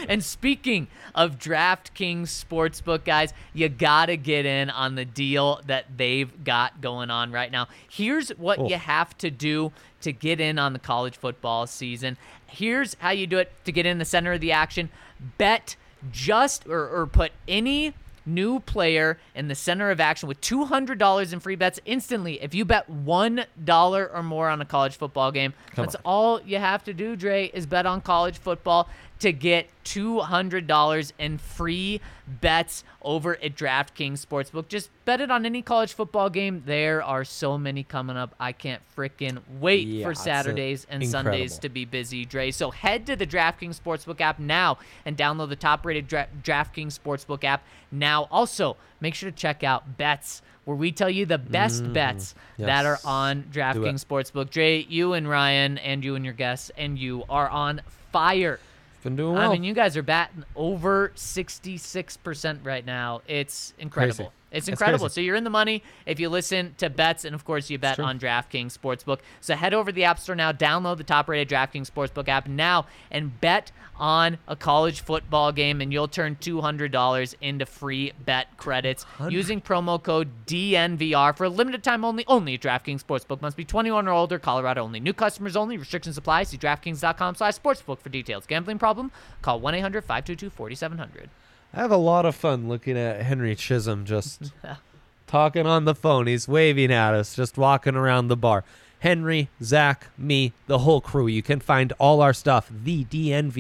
And 0.10 0.23
speaking 0.23 0.88
of 1.13 1.38
DraftKings 1.38 2.23
Sportsbook, 2.23 3.04
guys, 3.04 3.34
you 3.54 3.69
got 3.69 4.08
to 4.08 4.17
get 4.17 4.45
in 4.45 4.69
on 4.69 4.95
the 4.95 5.06
deal 5.06 5.62
that 5.67 5.86
they've 5.97 6.43
got 6.43 6.82
going 6.82 7.10
on 7.12 7.32
right 7.32 7.52
now. 7.52 7.67
Here's 7.89 8.30
what 8.30 8.58
Oh. 8.60 8.67
you 8.69 8.78
have 8.78 9.17
to 9.19 9.30
do 9.30 9.71
to 10.02 10.12
get 10.13 10.39
in 10.39 10.58
on 10.58 10.73
the 10.73 10.80
college 10.80 11.17
football 11.17 11.67
season. 11.67 12.17
Here's 12.47 12.95
how 13.00 13.10
you 13.12 13.28
do 13.28 13.38
it 13.38 13.52
to 13.65 13.71
get 13.71 13.86
in 13.86 13.97
the 13.97 14.06
center 14.06 14.34
of 14.34 14.41
the 14.41 14.52
action. 14.52 14.89
Bet 15.38 15.76
just 16.12 16.67
or, 16.67 16.88
or 16.88 17.06
put 17.08 17.32
any 17.47 17.93
new 18.27 18.59
player 18.59 19.17
in 19.33 19.47
the 19.47 19.55
center 19.55 19.89
of 19.89 19.99
action 19.99 20.27
with 20.27 20.39
$200 20.41 21.33
in 21.33 21.39
free 21.39 21.55
bets 21.55 21.79
instantly 21.85 22.41
if 22.41 22.53
you 22.53 22.65
bet 22.65 22.91
$1 22.91 24.09
or 24.13 24.23
more 24.23 24.49
on 24.49 24.61
a 24.61 24.65
college 24.65 24.97
football 24.97 25.31
game. 25.31 25.53
That's 25.75 25.95
on. 25.95 26.01
all 26.05 26.41
you 26.41 26.57
have 26.57 26.83
to 26.83 26.93
do, 26.93 27.15
Dre, 27.15 27.49
is 27.53 27.65
bet 27.65 27.85
on 27.85 28.01
college 28.01 28.37
football 28.37 28.89
to 29.19 29.32
get 29.34 29.67
$200 29.84 31.12
in 31.17 31.38
free 31.38 32.01
bets 32.27 32.84
over 33.01 33.36
at 33.38 33.56
DraftKings 33.56 34.25
Sportsbook. 34.25 34.67
Just 34.67 34.89
bet 35.06 35.21
it 35.21 35.32
on 35.32 35.45
any 35.45 35.62
college 35.62 35.93
football 35.93 36.30
game. 36.30 36.63
There 36.65 37.01
are 37.01 37.23
so 37.23 37.58
many 37.58 37.84
coming 37.84 38.17
up. 38.17 38.36
I 38.39 38.51
can't 38.51 38.82
freaking 38.95 39.39
wait 39.60 39.88
Yeah, 39.88 40.06
for 40.06 40.12
uh, 40.12 40.15
Saturdays 40.15 40.86
and 40.89 41.08
Sundays 41.08 41.58
to 41.60 41.69
be 41.69 41.86
busy, 41.86 42.25
Dre. 42.25 42.51
So 42.51 42.71
head 42.71 43.06
to 43.08 43.15
the 43.15 43.25
DraftKings 43.27 43.80
Sportsbook 43.82 44.21
app 44.21 44.39
now 44.39 44.77
and 45.06 45.17
download 45.17 45.49
the 45.49 45.56
top 45.56 45.86
rated 45.86 46.08
Dra- 46.08 46.27
DraftKings 46.43 46.99
Sportsbook 46.99 47.43
app 47.43 47.63
now. 47.91 48.27
Also, 48.30 48.77
make 48.99 49.15
sure 49.15 49.32
to 49.32 49.36
check 49.36 49.63
out 49.63 49.97
Bets. 49.97 50.41
Where 50.65 50.75
we 50.75 50.91
tell 50.91 51.10
you 51.10 51.25
the 51.25 51.38
best 51.38 51.93
bets 51.93 52.36
that 52.58 52.86
are 52.86 52.97
Mm, 52.97 53.06
on 53.08 53.43
DraftKings 53.43 54.03
Sportsbook. 54.06 54.49
Dre, 54.49 54.84
you 54.84 55.13
and 55.13 55.30
Ryan, 55.30 55.77
and 55.77 56.03
you 56.03 56.15
and 56.15 56.25
your 56.25 56.34
guests, 56.34 56.71
and 56.77 56.99
you 56.99 57.23
are 57.30 57.47
on 57.47 57.80
fire. 58.12 58.60
Been 59.03 59.15
doing 59.15 59.36
well. 59.36 59.49
I 59.49 59.53
mean, 59.53 59.63
you 59.63 59.73
guys 59.73 59.95
are 59.95 60.03
batting 60.03 60.43
over 60.55 61.12
66% 61.15 62.65
right 62.65 62.86
now. 62.86 63.21
It's 63.27 63.73
incredible. 63.79 64.15
crazy. 64.15 64.31
It's 64.51 64.67
incredible. 64.67 65.10
So 65.10 65.19
you're 65.21 65.36
in 65.36 65.43
the 65.43 65.49
money 65.49 65.83
if 66.05 66.19
you 66.19 66.29
listen 66.29 66.75
to 66.77 66.89
bets, 66.89 67.25
and 67.25 67.36
of 67.36 67.43
course 67.43 67.69
you 67.69 67.77
bet 67.77 67.99
on 67.99 68.17
DraftKings 68.17 68.77
Sportsbook. 68.77 69.19
So 69.41 69.55
head 69.55 69.73
over 69.73 69.91
to 69.91 69.95
the 69.95 70.05
App 70.05 70.19
Store 70.19 70.36
now, 70.36 70.51
download 70.51 70.97
the 70.97 71.03
top-rated 71.03 71.49
DraftKings 71.49 71.91
Sportsbook 71.91 72.27
app 72.29 72.47
now, 72.47 72.86
and 73.12 73.39
bet 73.41 73.71
on 73.99 74.38
a 74.47 74.55
college 74.55 75.01
football 75.01 75.51
game, 75.51 75.81
and 75.81 75.91
you'll 75.91 76.07
turn 76.07 76.38
$200 76.39 77.36
into 77.41 77.65
free 77.65 78.13
bet 78.23 78.55
credits 78.55 79.05
using 79.29 79.60
promo 79.60 80.01
code 80.01 80.29
DNVR 80.45 81.36
for 81.36 81.45
a 81.45 81.49
limited 81.49 81.83
time 81.83 82.05
only. 82.05 82.23
Only 82.27 82.53
at 82.53 82.62
DraftKings 82.62 83.03
Sportsbook 83.03 83.41
must 83.41 83.57
be 83.57 83.65
21 83.65 84.07
or 84.07 84.12
older. 84.12 84.39
Colorado 84.39 84.83
only. 84.83 84.99
New 84.99 85.13
customers 85.13 85.55
only. 85.55 85.77
Restrictions 85.77 86.17
apply. 86.17 86.43
See 86.43 86.57
DraftKings.com/sportsbook 86.57 87.99
for 87.99 88.10
details. 88.10 88.45
Gambling 88.45 88.79
problem? 88.79 89.12
Call 89.41 89.60
1-800-522-4700. 89.60 91.27
I 91.73 91.82
have 91.82 91.91
a 91.91 91.97
lot 91.97 92.25
of 92.25 92.36
fun 92.36 92.67
looking 92.67 92.97
at 92.97 93.21
Henry 93.23 93.56
Chisholm 93.56 94.06
just 94.06 94.51
talking 95.27 95.67
on 95.67 95.86
the 95.86 95.95
phone. 95.95 96.27
He's 96.27 96.47
waving 96.47 96.91
at 96.91 97.13
us, 97.13 97.36
just 97.36 97.58
walking 97.58 97.95
around 97.95 98.27
the 98.30 98.38
bar. 98.38 98.63
Henry, 98.99 99.49
Zac, 99.62 100.08
me, 100.17 100.53
the 100.65 100.80
whole 100.80 101.01
crew. 101.01 101.27
You 101.27 101.43
can 101.43 101.60
find 101.60 101.93
all 101.99 102.21
our 102.21 102.34
stuff, 102.34 102.71
thednvr.com. 102.71 103.51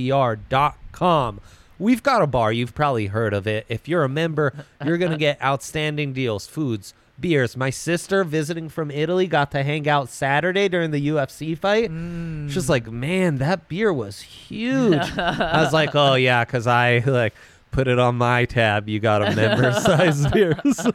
We've 1.79 2.01
got 2.01 2.23
a 2.23 2.27
bar. 2.27 2.51
You've 2.51 2.73
probably 2.73 3.05
heard 3.07 3.35
of 3.35 3.45
it. 3.45 3.67
If 3.69 3.87
you're 3.87 4.03
a 4.03 4.09
member, 4.09 4.65
you're 4.83 4.97
going 4.97 5.11
to 5.13 5.17
get 5.17 5.39
outstanding 5.43 6.13
deals, 6.13 6.47
foods, 6.47 6.95
beers. 7.19 7.55
My 7.55 7.69
sister 7.69 8.23
visiting 8.23 8.67
from 8.69 8.89
Italy 8.89 9.27
got 9.27 9.51
to 9.51 9.61
hang 9.61 9.87
out 9.87 10.09
Saturday 10.09 10.67
during 10.67 10.89
the 10.89 11.07
UFC 11.07 11.55
fight. 11.55 11.83
She's 11.83 12.65
mm. 12.65 12.69
like, 12.69 12.91
man, 12.91 13.37
that 13.37 13.67
beer 13.67 13.93
was 13.93 14.21
huge. 14.21 14.95
I 15.17 15.61
was 15.61 15.71
like, 15.71 15.93
oh, 15.93 16.15
yeah, 16.15 16.43
because 16.45 16.65
I 16.65 17.03
like 17.05 17.35
put 17.71 17.87
it 17.87 17.99
on 17.99 18.15
my 18.15 18.45
tab. 18.45 18.89
You 18.89 18.99
got 18.99 19.21
a 19.21 19.35
member 19.35 19.71
size 19.73 20.25
beer. 20.31 20.59
So, 20.71 20.91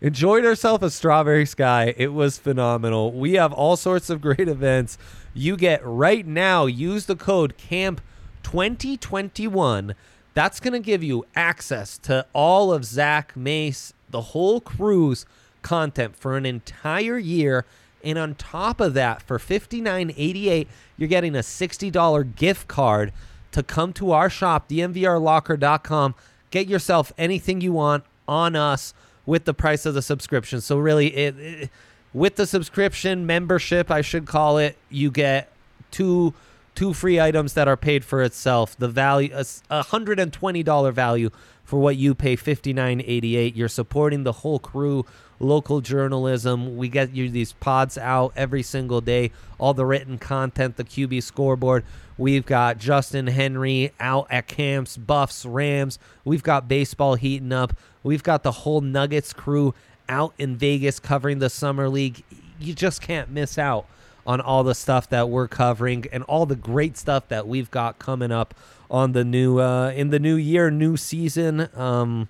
enjoyed 0.00 0.44
herself 0.44 0.82
a 0.82 0.90
strawberry 0.90 1.46
sky. 1.46 1.94
It 1.96 2.12
was 2.12 2.38
phenomenal. 2.38 3.12
We 3.12 3.34
have 3.34 3.52
all 3.52 3.76
sorts 3.76 4.10
of 4.10 4.20
great 4.20 4.48
events. 4.48 4.98
You 5.34 5.56
get 5.56 5.84
right 5.84 6.26
now, 6.26 6.66
use 6.66 7.06
the 7.06 7.16
code 7.16 7.56
CAMP 7.56 8.00
2021. 8.42 9.94
That's 10.34 10.60
going 10.60 10.72
to 10.72 10.80
give 10.80 11.02
you 11.02 11.24
access 11.36 11.98
to 11.98 12.26
all 12.32 12.72
of 12.72 12.84
Zac 12.84 13.36
Mace, 13.36 13.92
the 14.10 14.20
whole 14.20 14.60
cruise 14.60 15.26
content 15.62 16.16
for 16.16 16.36
an 16.36 16.46
entire 16.46 17.18
year. 17.18 17.64
And 18.04 18.18
on 18.18 18.34
top 18.34 18.80
of 18.80 18.94
that, 18.94 19.22
for 19.22 19.38
$59.88, 19.38 20.66
you're 20.96 21.08
getting 21.08 21.36
a 21.36 21.40
$60 21.40 22.36
gift 22.36 22.66
card 22.68 23.12
to 23.52 23.62
come 23.62 23.92
to 23.94 24.12
our 24.12 24.28
shop, 24.28 24.68
dnvrlocker.com. 24.68 26.14
Get 26.50 26.66
yourself 26.68 27.12
anything 27.16 27.60
you 27.60 27.72
want 27.72 28.04
on 28.28 28.56
us 28.56 28.94
with 29.24 29.44
the 29.44 29.54
price 29.54 29.86
of 29.86 29.94
the 29.94 30.02
subscription. 30.02 30.60
So 30.60 30.78
really, 30.78 31.14
it, 31.14 31.38
it 31.38 31.70
with 32.12 32.36
the 32.36 32.46
subscription 32.46 33.26
membership, 33.26 33.90
I 33.90 34.02
should 34.02 34.26
call 34.26 34.58
it, 34.58 34.76
you 34.90 35.10
get 35.10 35.50
two 35.90 36.34
two 36.74 36.94
free 36.94 37.20
items 37.20 37.52
that 37.54 37.68
are 37.68 37.76
paid 37.76 38.04
for 38.04 38.22
itself. 38.22 38.76
The 38.76 38.88
value 38.88 39.34
a 39.70 39.82
hundred 39.82 40.18
and 40.18 40.32
twenty 40.32 40.62
dollar 40.62 40.92
value 40.92 41.30
for 41.64 41.78
what 41.78 41.96
you 41.96 42.14
pay 42.14 42.36
fifty 42.36 42.72
nine 42.72 43.00
eighty 43.04 43.36
eight. 43.36 43.56
You're 43.56 43.68
supporting 43.68 44.24
the 44.24 44.32
whole 44.32 44.58
crew, 44.58 45.06
local 45.38 45.80
journalism. 45.80 46.76
We 46.76 46.88
get 46.88 47.14
you 47.14 47.30
these 47.30 47.52
pods 47.52 47.96
out 47.96 48.32
every 48.36 48.62
single 48.62 49.00
day. 49.00 49.30
All 49.58 49.74
the 49.74 49.86
written 49.86 50.18
content, 50.18 50.76
the 50.76 50.84
QB 50.84 51.22
scoreboard. 51.22 51.84
We've 52.18 52.44
got 52.44 52.78
Justin 52.78 53.26
Henry 53.26 53.92
out 53.98 54.26
at 54.30 54.46
camps, 54.46 54.96
Buffs, 54.96 55.44
Rams. 55.44 55.98
We've 56.24 56.42
got 56.42 56.68
baseball 56.68 57.14
heating 57.14 57.52
up. 57.52 57.74
We've 58.02 58.22
got 58.22 58.42
the 58.42 58.52
whole 58.52 58.80
Nuggets 58.80 59.32
crew 59.32 59.74
out 60.08 60.34
in 60.38 60.56
Vegas 60.56 61.00
covering 61.00 61.38
the 61.38 61.50
summer 61.50 61.88
league. 61.88 62.22
You 62.60 62.74
just 62.74 63.00
can't 63.00 63.30
miss 63.30 63.58
out 63.58 63.86
on 64.26 64.40
all 64.40 64.62
the 64.62 64.74
stuff 64.74 65.08
that 65.08 65.28
we're 65.28 65.48
covering 65.48 66.06
and 66.12 66.22
all 66.24 66.46
the 66.46 66.56
great 66.56 66.96
stuff 66.96 67.28
that 67.28 67.48
we've 67.48 67.70
got 67.70 67.98
coming 67.98 68.30
up 68.30 68.54
on 68.90 69.12
the 69.12 69.24
new 69.24 69.58
uh, 69.58 69.90
in 69.90 70.10
the 70.10 70.18
new 70.18 70.36
year, 70.36 70.70
new 70.70 70.96
season. 70.96 71.68
Um, 71.74 72.28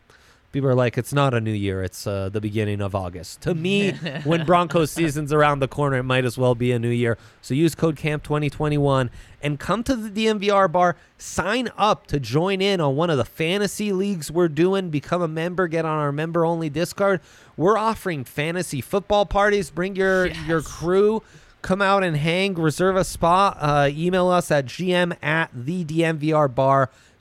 people 0.53 0.69
are 0.69 0.75
like, 0.75 0.97
it's 0.97 1.13
not 1.13 1.35
a 1.35 1.41
new 1.41 1.53
year; 1.53 1.83
it's 1.83 2.07
uh, 2.07 2.29
the 2.29 2.41
beginning 2.41 2.81
of 2.81 2.95
August. 2.95 3.41
To 3.43 3.55
me, 3.55 3.93
when 4.25 4.45
Broncos 4.45 4.91
season's 4.91 5.33
around 5.33 5.61
the 5.61 5.69
corner, 5.69 5.99
it 5.99 6.03
might 6.05 6.25
as 6.25 6.39
well 6.39 6.55
be 6.55 6.73
a 6.73 6.79
new 6.79 6.91
year. 6.91 7.19
So 7.41 7.55
use 7.55 7.75
code 7.75 7.97
Camp 7.97 8.23
2021 8.23 9.11
and 9.43 9.59
come 9.59 9.83
to 9.85 9.97
the 9.97 10.27
DNVR 10.27 10.71
bar. 10.71 10.97
Sign 11.19 11.71
up 11.77 12.07
to 12.09 12.21
join 12.21 12.61
in 12.61 12.81
on 12.81 12.95
one 12.95 13.11
of 13.11 13.17
the 13.17 13.25
fantasy 13.25 13.93
leagues 13.93 14.31
we're 14.31 14.49
doing. 14.49 14.91
Become 14.91 15.23
a 15.23 15.29
member. 15.29 15.67
Get 15.67 15.85
on 15.85 15.99
our 15.99 16.13
member-only 16.13 16.71
Discord. 16.71 17.21
We're 17.57 17.79
offering 17.79 18.25
fantasy 18.25 18.81
football 18.81 19.27
parties. 19.27 19.71
Bring 19.71 19.97
your 19.97 20.27
your 20.27 20.63
crew 20.63 21.23
come 21.63 21.81
out 21.81 22.03
and 22.03 22.17
hang, 22.17 22.55
reserve 22.55 22.97
a 22.97 23.05
spot, 23.05 23.57
uh, 23.61 23.89
email 23.91 24.29
us 24.29 24.51
at 24.51 24.67
gm 24.67 25.17
at 25.23 25.49
the 25.55 25.85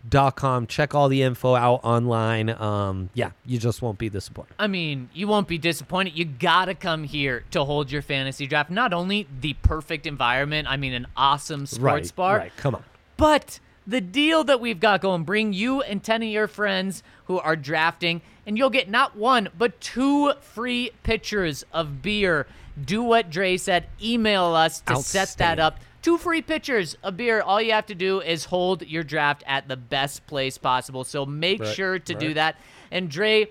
dnvrbar.com. 0.09 0.67
Check 0.67 0.95
all 0.95 1.09
the 1.09 1.21
info 1.21 1.55
out 1.55 1.81
online. 1.83 2.49
Um, 2.49 3.09
yeah, 3.13 3.31
you 3.45 3.57
just 3.57 3.81
won't 3.81 3.97
be 3.97 4.09
disappointed. 4.09 4.53
I 4.59 4.67
mean, 4.67 5.09
you 5.13 5.27
won't 5.27 5.47
be 5.47 5.57
disappointed. 5.57 6.17
You 6.17 6.25
gotta 6.25 6.75
come 6.75 7.03
here 7.03 7.43
to 7.51 7.63
hold 7.63 7.91
your 7.91 8.01
fantasy 8.01 8.47
draft. 8.47 8.69
Not 8.69 8.93
only 8.93 9.27
the 9.41 9.53
perfect 9.61 10.05
environment, 10.05 10.67
I 10.69 10.77
mean, 10.77 10.93
an 10.93 11.07
awesome 11.15 11.65
sports 11.65 11.81
right, 12.09 12.15
bar, 12.15 12.37
Right, 12.37 12.51
come 12.57 12.75
on. 12.75 12.83
but 13.17 13.59
the 13.87 14.01
deal 14.01 14.43
that 14.43 14.61
we've 14.61 14.79
got 14.79 15.01
going 15.01 15.23
bring 15.23 15.53
you 15.53 15.81
and 15.81 16.03
10 16.03 16.21
of 16.23 16.29
your 16.29 16.47
friends 16.47 17.01
who 17.25 17.39
are 17.39 17.55
drafting 17.55 18.21
and 18.45 18.55
you'll 18.57 18.69
get 18.69 18.89
not 18.89 19.15
one 19.17 19.49
but 19.57 19.81
two 19.81 20.31
free 20.41 20.91
pitchers 21.01 21.65
of 21.73 22.01
beer 22.03 22.45
do 22.85 23.01
what 23.01 23.31
Dre 23.31 23.57
said 23.57 23.87
email 24.01 24.45
us 24.53 24.81
to 24.81 24.97
set 24.97 25.35
that 25.39 25.59
up 25.59 25.79
two 26.01 26.17
free 26.17 26.41
pitchers 26.41 26.97
a 27.03 27.11
beer 27.11 27.41
all 27.41 27.61
you 27.61 27.71
have 27.71 27.85
to 27.85 27.95
do 27.95 28.21
is 28.21 28.45
hold 28.45 28.81
your 28.87 29.03
draft 29.03 29.43
at 29.47 29.67
the 29.67 29.77
best 29.77 30.25
place 30.27 30.57
possible 30.57 31.03
so 31.03 31.25
make 31.25 31.59
Right, 31.61 31.75
sure 31.75 31.99
to 31.99 32.13
do 32.13 32.33
that 32.33 32.55
and 32.91 33.09
Dre 33.09 33.47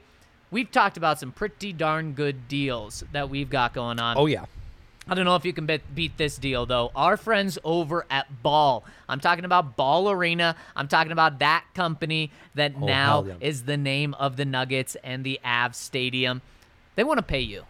we've 0.51 0.71
talked 0.71 0.97
about 0.97 1.21
some 1.21 1.33
pretty 1.33 1.73
darn 1.73 2.13
good 2.13 2.49
deals 2.49 3.05
that 3.13 3.31
we've 3.31 3.51
got 3.51 3.73
going 3.73 4.01
on 4.01 4.17
Oh, 4.19 4.27
yeah. 4.27 4.47
I 5.09 5.15
don't 5.15 5.25
know 5.25 5.35
if 5.35 5.45
you 5.45 5.53
can 5.53 5.67
bet, 5.67 5.81
beat 5.93 6.17
this 6.19 6.37
deal, 6.37 6.67
though. 6.67 6.93
Our 6.95 7.17
friends 7.17 7.59
over 7.65 8.07
at 8.11 8.43
Ball. 8.45 8.85
I'm 9.09 9.19
talking 9.19 9.45
about 9.45 9.75
Ball 9.75 10.09
Arena. 10.09 10.55
I'm 10.77 10.87
talking 10.87 11.11
about 11.11 11.41
that 11.41 11.65
company 11.75 12.31
that 12.55 12.75
Oh, 12.81 12.87
now 12.87 13.25
yeah. 13.25 13.35
is 13.41 13.65
the 13.65 13.77
name 13.77 14.15
of 14.15 14.37
the 14.37 14.45
Nuggets 14.45 14.97
and 15.03 15.25
the 15.25 15.41
Avs 15.45 15.75
Stadium. 15.77 16.43
They 16.95 17.03
want 17.03 17.19
to 17.19 17.25
pay 17.25 17.41
you. 17.41 17.65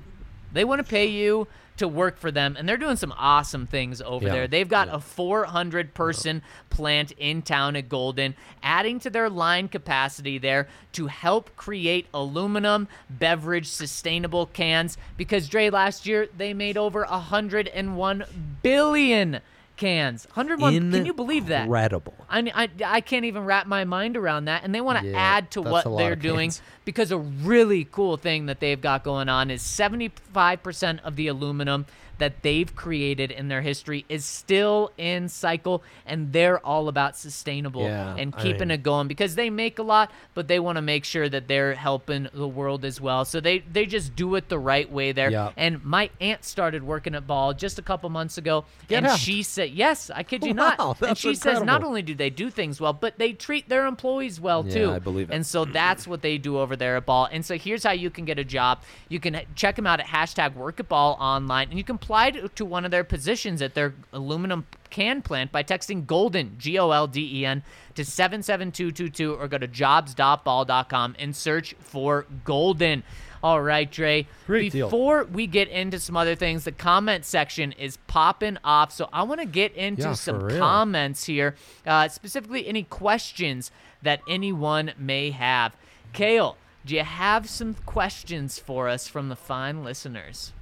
They 0.52 0.64
want 0.64 0.80
to 0.80 0.84
pay 0.84 1.06
you 1.06 1.46
to 1.80 1.88
work 1.88 2.18
for 2.18 2.30
them, 2.30 2.56
and 2.58 2.68
they're 2.68 2.76
doing 2.76 2.96
some 2.96 3.12
awesome 3.18 3.66
things 3.66 4.00
over 4.02 4.26
Yeah. 4.26 4.32
there. 4.32 4.46
They've 4.46 4.68
got 4.68 4.88
a 4.90 5.00
400 5.00 5.92
person 5.94 6.42
plant 6.68 7.10
in 7.12 7.42
town 7.42 7.74
at 7.74 7.88
Golden, 7.88 8.34
adding 8.62 9.00
to 9.00 9.10
their 9.10 9.28
line 9.28 9.66
capacity 9.66 10.38
there 10.38 10.68
to 10.92 11.08
help 11.08 11.56
create 11.56 12.06
aluminum 12.14 12.86
beverage 13.08 13.66
sustainable 13.66 14.46
cans. 14.46 14.96
Because 15.16 15.48
Dre, 15.48 15.70
last 15.70 16.06
year 16.06 16.28
they 16.36 16.52
made 16.54 16.76
over 16.76 17.04
101 17.06 18.24
billion 18.62 19.40
cans. 19.80 20.26
101. 20.34 20.92
Can 20.92 21.06
you 21.06 21.12
believe 21.14 21.46
that? 21.46 21.62
Incredible. 21.64 22.14
I, 22.28 22.52
I, 22.54 22.68
I 22.84 23.00
can't 23.00 23.24
even 23.24 23.44
wrap 23.44 23.66
my 23.66 23.84
mind 23.84 24.16
around 24.16 24.44
that. 24.44 24.62
And 24.62 24.72
they 24.74 24.80
want 24.80 25.00
to 25.00 25.06
Yeah, 25.08 25.18
add 25.18 25.50
to 25.52 25.62
what 25.62 25.84
they're 25.96 26.14
doing 26.14 26.50
cans. 26.50 26.62
because 26.84 27.10
a 27.10 27.18
really 27.18 27.88
cool 27.90 28.16
thing 28.16 28.46
that 28.46 28.60
they've 28.60 28.80
got 28.80 29.02
going 29.02 29.28
on 29.28 29.50
is 29.50 29.62
75% 29.62 31.00
of 31.02 31.16
the 31.16 31.26
aluminum 31.26 31.86
that 32.20 32.42
they've 32.42 32.74
created 32.76 33.30
in 33.33 33.48
their 33.48 33.61
history 33.62 34.04
is 34.09 34.24
still 34.24 34.92
in 34.96 35.28
cycle 35.28 35.83
and 36.06 36.33
they're 36.33 36.64
all 36.64 36.88
about 36.88 37.16
sustainable 37.16 37.83
Yeah, 37.83 38.14
and 38.16 38.35
I 38.37 38.42
keeping 38.42 38.68
mean- 38.68 38.70
it 38.72 38.83
going 38.83 39.09
because 39.09 39.35
they 39.35 39.50
make 39.50 39.78
a 39.78 39.83
lot 39.83 40.11
but 40.35 40.46
they 40.48 40.61
want 40.61 40.76
to 40.76 40.83
make 40.83 41.04
sure 41.04 41.28
that 41.28 41.48
they're 41.48 41.74
helping 41.74 42.28
the 42.33 42.46
world 42.48 42.85
as 42.85 43.00
well 43.00 43.24
so 43.24 43.40
they 43.40 43.59
they 43.61 43.87
just 43.87 44.14
do 44.14 44.35
it 44.37 44.48
the 44.48 44.59
right 44.59 44.90
way 44.90 45.12
there 45.12 45.30
Yeah. 45.30 45.50
and 45.56 45.85
my 45.85 46.11
aunt 46.20 46.44
started 46.44 46.83
working 46.83 47.14
at 47.14 47.26
ball 47.26 47.52
just 47.54 47.78
a 47.78 47.83
couple 47.83 48.09
months 48.11 48.38
ago 48.38 48.64
Get 48.88 48.98
and 48.98 49.06
out. 49.09 49.18
she 49.18 49.42
said 49.42 49.70
yes 49.70 50.11
i 50.14 50.22
kid 50.22 50.44
you 50.44 50.54
Wow, 50.54 50.74
not 51.00 51.02
and 51.02 51.18
she 51.18 51.35
says 51.35 51.62
not 51.62 51.83
only 51.83 52.02
do 52.02 52.14
they 52.14 52.30
do 52.30 52.50
things 52.50 52.80
well 52.80 52.92
but 52.92 53.18
they 53.18 53.33
treat 53.33 53.68
their 53.68 53.87
employees 53.87 54.40
well 54.40 54.64
Yeah, 54.66 54.74
too 54.74 54.90
I 54.92 54.98
believe 54.98 55.30
it. 55.30 55.35
and 55.35 55.46
so 55.46 55.64
that's 55.64 56.06
what 56.06 56.20
they 56.22 56.37
do 56.38 56.59
over 56.59 56.76
there 56.76 56.96
at 56.96 57.06
Ball. 57.06 57.28
And 57.33 57.44
so 57.44 57.56
here's 57.56 57.83
how 57.85 57.92
you 57.92 58.11
can 58.11 58.24
get 58.26 58.38
a 58.38 58.44
job. 58.44 58.83
You 59.09 59.20
can 59.20 59.40
check 59.54 59.76
them 59.76 59.87
out 59.87 60.00
at 60.00 60.06
hashtag 60.06 60.54
Work 60.54 60.80
at 60.80 60.88
Ball 60.88 61.16
online, 61.20 61.68
and 61.70 61.78
you 61.78 61.85
can 61.85 61.94
apply 61.96 62.09
to, 62.10 62.48
to 62.48 62.64
one 62.64 62.84
of 62.84 62.90
their 62.90 63.04
positions 63.04 63.62
at 63.62 63.74
their 63.74 63.94
aluminum 64.12 64.66
can 64.90 65.22
plant 65.22 65.52
by 65.52 65.62
texting 65.62 66.06
Golden 66.06 66.58
G 66.58 66.78
O 66.78 66.90
L 66.90 67.06
D 67.06 67.40
E 67.40 67.46
N 67.46 67.62
to 67.94 68.04
seven 68.04 68.42
seven 68.42 68.72
two 68.72 68.90
two 68.90 69.08
two 69.08 69.34
or 69.34 69.46
go 69.48 69.58
to 69.58 69.68
jobs.ball.com 69.68 71.14
and 71.18 71.34
search 71.36 71.74
for 71.78 72.26
Golden. 72.44 73.02
All 73.42 73.62
right, 73.62 73.90
Dre. 73.90 74.26
Great 74.46 74.72
deal. 74.72 74.88
Before 74.88 75.24
we 75.24 75.46
get 75.46 75.68
into 75.68 75.98
some 75.98 76.16
other 76.16 76.34
things, 76.34 76.64
the 76.64 76.72
comment 76.72 77.24
section 77.24 77.72
is 77.72 77.96
popping 78.06 78.58
off. 78.64 78.92
So 78.92 79.08
I 79.12 79.22
want 79.22 79.40
to 79.40 79.46
get 79.46 79.72
into 79.74 80.02
Yeah, 80.02 80.12
some 80.12 80.40
real. 80.42 80.58
comments 80.58 81.24
here, 81.24 81.54
uh, 81.86 82.08
specifically 82.08 82.66
any 82.66 82.82
questions 82.82 83.70
that 84.02 84.20
anyone 84.28 84.92
may 84.98 85.30
have. 85.30 85.74
Kale, 86.12 86.58
do 86.84 86.94
you 86.94 87.04
have 87.04 87.48
some 87.48 87.74
questions 87.86 88.58
for 88.58 88.88
us 88.88 89.08
from 89.08 89.28
the 89.30 89.36
fine 89.36 89.84
listeners? 89.84 90.52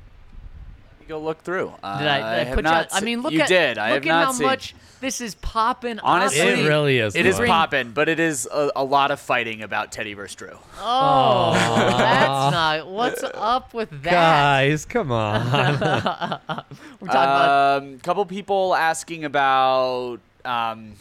Go 1.09 1.18
look 1.18 1.42
through. 1.42 1.68
Did 1.68 1.85
I, 1.85 1.99
did 1.99 2.07
I 2.07 2.44
have 2.44 2.55
put 2.55 2.64
you? 2.64 2.71
not 2.71 2.88
I 2.92 3.01
mean, 3.01 3.23
look 3.23 3.33
you 3.33 3.40
at 3.40 3.49
did. 3.49 3.79
I 3.79 3.94
look 3.94 4.05
have 4.05 4.11
at 4.11 4.18
not 4.18 4.25
how 4.27 4.33
seen. 4.33 4.47
much 4.47 4.75
this 5.01 5.21
is 5.23 5.35
popping. 5.37 5.99
Honestly. 6.01 6.40
It 6.40 6.68
really 6.68 6.99
is. 6.99 7.16
It 7.16 7.25
is 7.25 7.38
popping, 7.38 7.92
but 7.92 8.11
it 8.11 8.21
is 8.21 8.47
a, 8.53 8.71
a 8.77 8.85
lot 8.85 9.11
of 9.11 9.18
fighting 9.18 9.62
about 9.62 9.90
Teddy 9.90 10.12
versus 10.12 10.35
Drew. 10.35 10.59
Oh, 10.79 11.53
that's 11.55 12.53
not. 12.53 12.88
What's 12.88 13.23
up 13.23 13.73
with 13.73 13.90
that? 14.03 14.12
Guys, 14.12 14.85
come 14.85 15.11
on. 15.11 15.47
We're 15.51 15.79
talking 15.79 16.66
about. 17.09 17.83
Um, 17.83 17.99
couple 18.01 18.27
people 18.27 18.75
asking 18.75 19.25
about 19.25 20.18
um, 20.44 20.92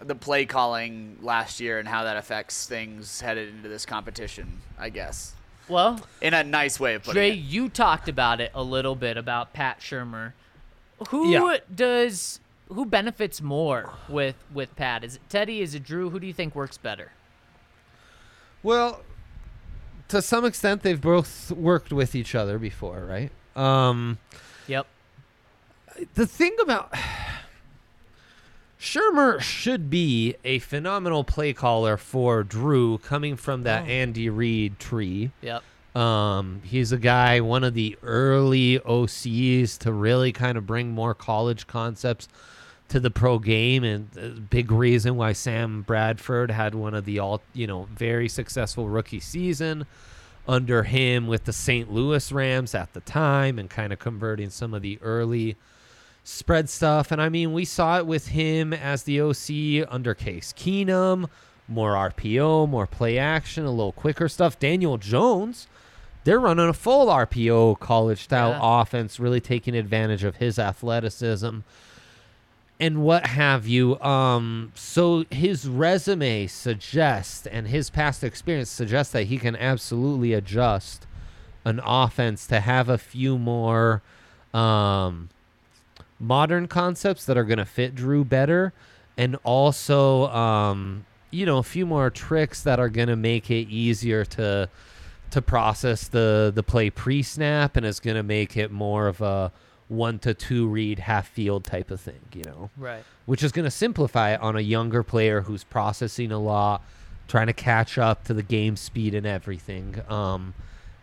the 0.00 0.14
play 0.16 0.44
calling 0.44 1.18
last 1.22 1.60
year 1.60 1.78
and 1.78 1.86
how 1.86 2.04
that 2.04 2.16
affects 2.16 2.66
things 2.66 3.20
headed 3.20 3.50
into 3.50 3.68
this 3.68 3.86
competition. 3.86 4.60
I 4.78 4.88
guess 4.88 5.34
Well, 5.68 6.00
in 6.20 6.34
a 6.34 6.42
nice 6.44 6.78
way 6.80 6.94
of 6.94 7.02
putting 7.02 7.14
Dre, 7.14 7.30
it. 7.30 7.34
you 7.34 7.68
talked 7.68 8.08
about 8.08 8.40
it 8.40 8.50
a 8.54 8.62
little 8.62 8.94
bit 8.94 9.16
about 9.16 9.52
Pat 9.52 9.80
Shurmur. 9.80 10.32
Who 11.08 11.28
Yeah. 11.30 11.58
does 11.74 12.40
who 12.68 12.84
benefits 12.86 13.40
more 13.42 13.90
with 14.08 14.36
with 14.52 14.74
Pat? 14.76 15.04
Is 15.04 15.16
it 15.16 15.22
Teddy? 15.28 15.60
Is 15.60 15.74
it 15.74 15.82
Drew? 15.84 16.10
Who 16.10 16.18
do 16.20 16.26
you 16.26 16.32
think 16.32 16.54
works 16.54 16.78
better? 16.78 17.12
Well, 18.62 19.02
to 20.08 20.22
some 20.22 20.44
extent, 20.44 20.82
they've 20.82 21.00
both 21.00 21.50
worked 21.50 21.92
with 21.92 22.14
each 22.14 22.34
other 22.34 22.58
before, 22.58 23.00
right? 23.00 23.30
Um, 23.56 24.18
Yep. 24.68 24.86
the 26.14 26.26
thing 26.26 26.56
about 26.62 26.94
Shurmur 28.82 29.40
should 29.40 29.90
be 29.90 30.34
a 30.42 30.58
phenomenal 30.58 31.22
play 31.22 31.52
caller 31.52 31.96
for 31.96 32.42
Drew 32.42 32.98
coming 32.98 33.36
from 33.36 33.62
that 33.62 33.86
Andy 33.86 34.28
Reid 34.28 34.80
tree. 34.80 35.30
Yep. 35.40 35.62
Um, 35.94 36.62
he's 36.64 36.90
a 36.90 36.98
guy, 36.98 37.40
one 37.40 37.62
of 37.62 37.74
the 37.74 37.96
early 38.02 38.80
OCs 38.80 39.78
to 39.78 39.92
really 39.92 40.32
kind 40.32 40.58
of 40.58 40.66
bring 40.66 40.90
more 40.90 41.14
college 41.14 41.68
concepts 41.68 42.26
to 42.88 42.98
the 42.98 43.10
pro 43.10 43.38
game, 43.38 43.84
and 43.84 44.50
big 44.50 44.72
reason 44.72 45.14
why 45.14 45.32
Sam 45.32 45.82
Bradford 45.82 46.50
had 46.50 46.74
one 46.74 46.92
of 46.94 47.04
the 47.04 47.20
all, 47.20 47.40
you 47.52 47.68
know, 47.68 47.86
very 47.94 48.28
successful 48.28 48.88
rookie 48.88 49.20
season. 49.20 49.86
under 50.48 50.82
him 50.82 51.28
with 51.28 51.44
the 51.44 51.52
St. 51.52 51.92
Louis 51.92 52.32
Rams 52.32 52.74
at 52.74 52.92
the 52.94 53.00
time 53.00 53.60
and 53.60 53.70
kind 53.70 53.92
of 53.92 54.00
converting 54.00 54.50
some 54.50 54.74
of 54.74 54.82
the 54.82 54.98
early 55.00 55.56
spread 56.24 56.68
stuff. 56.68 57.10
And 57.12 57.20
I 57.20 57.28
mean, 57.28 57.52
we 57.52 57.64
saw 57.64 57.98
it 57.98 58.06
with 58.06 58.28
him 58.28 58.72
as 58.72 59.02
the 59.04 59.20
OC 59.20 59.86
under 59.92 60.14
Case 60.14 60.52
Keenum, 60.56 61.28
more 61.68 61.94
RPO, 61.94 62.68
more 62.68 62.86
play 62.86 63.18
action, 63.18 63.64
a 63.64 63.70
little 63.70 63.92
quicker 63.92 64.28
stuff. 64.28 64.58
Daniel 64.58 64.98
Jones, 64.98 65.66
they're 66.24 66.38
running 66.40 66.68
a 66.68 66.72
full 66.72 67.06
RPO 67.08 67.78
college 67.80 68.22
style 68.24 68.50
Yeah. 68.50 68.80
offense, 68.82 69.18
really 69.18 69.40
taking 69.40 69.74
advantage 69.74 70.22
of 70.24 70.36
his 70.36 70.58
athleticism 70.58 71.58
and 72.80 73.02
what 73.04 73.26
have 73.26 73.66
you. 73.66 73.98
Um, 74.00 74.72
so 74.74 75.24
his 75.30 75.68
resume 75.68 76.46
suggests, 76.48 77.46
and 77.46 77.68
his 77.68 77.90
past 77.90 78.24
experience 78.24 78.70
suggests 78.70 79.12
that 79.12 79.24
he 79.24 79.38
can 79.38 79.54
absolutely 79.56 80.32
adjust 80.32 81.06
an 81.64 81.80
offense 81.84 82.46
to 82.48 82.58
have 82.60 82.88
a 82.88 82.98
few 82.98 83.38
more 83.38 84.02
um, 84.52 85.28
modern 86.22 86.68
concepts 86.68 87.26
that 87.26 87.36
are 87.36 87.44
going 87.44 87.58
to 87.58 87.64
fit 87.66 87.94
Drew 87.94 88.24
better, 88.24 88.72
and 89.18 89.36
also, 89.44 90.28
um, 90.28 91.04
you 91.30 91.44
know, 91.44 91.58
a 91.58 91.62
few 91.62 91.84
more 91.84 92.08
tricks 92.08 92.62
that 92.62 92.78
are 92.78 92.88
going 92.88 93.08
to 93.08 93.16
make 93.16 93.50
it 93.50 93.68
easier 93.68 94.24
to 94.24 94.68
to 95.32 95.42
process 95.42 96.08
the 96.08 96.52
the 96.54 96.62
play 96.62 96.88
pre 96.90 97.22
snap, 97.22 97.76
and 97.76 97.84
is 97.84 98.00
going 98.00 98.16
to 98.16 98.22
make 98.22 98.56
it 98.56 98.70
more 98.70 99.08
of 99.08 99.20
a 99.20 99.52
one 99.88 100.18
to 100.20 100.32
two 100.32 100.66
read 100.68 100.98
half 101.00 101.28
field 101.28 101.64
type 101.64 101.90
of 101.90 102.00
thing. 102.00 102.20
You 102.32 102.44
know 102.44 102.70
Right. 102.78 103.02
which 103.26 103.42
is 103.42 103.52
going 103.52 103.64
to 103.64 103.70
simplify 103.70 104.32
it 104.32 104.40
on 104.40 104.56
a 104.56 104.60
younger 104.60 105.02
player 105.02 105.42
who's 105.42 105.64
processing 105.64 106.32
a 106.32 106.38
lot, 106.38 106.82
trying 107.28 107.48
to 107.48 107.52
catch 107.52 107.98
up 107.98 108.24
to 108.24 108.32
the 108.34 108.42
game 108.42 108.76
speed 108.76 109.14
and 109.14 109.26
everything, 109.26 110.00
um, 110.08 110.54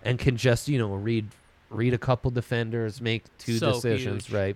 and 0.04 0.18
can 0.18 0.38
just 0.38 0.68
you 0.70 0.80
know 0.80 0.94
read 0.96 1.28
read 1.70 1.94
a 1.94 1.98
couple 2.00 2.32
defenders, 2.32 3.00
make 3.02 3.26
two 3.38 3.58
So 3.60 3.74
decisions, 3.74 4.26
huge. 4.28 4.34
right? 4.36 4.56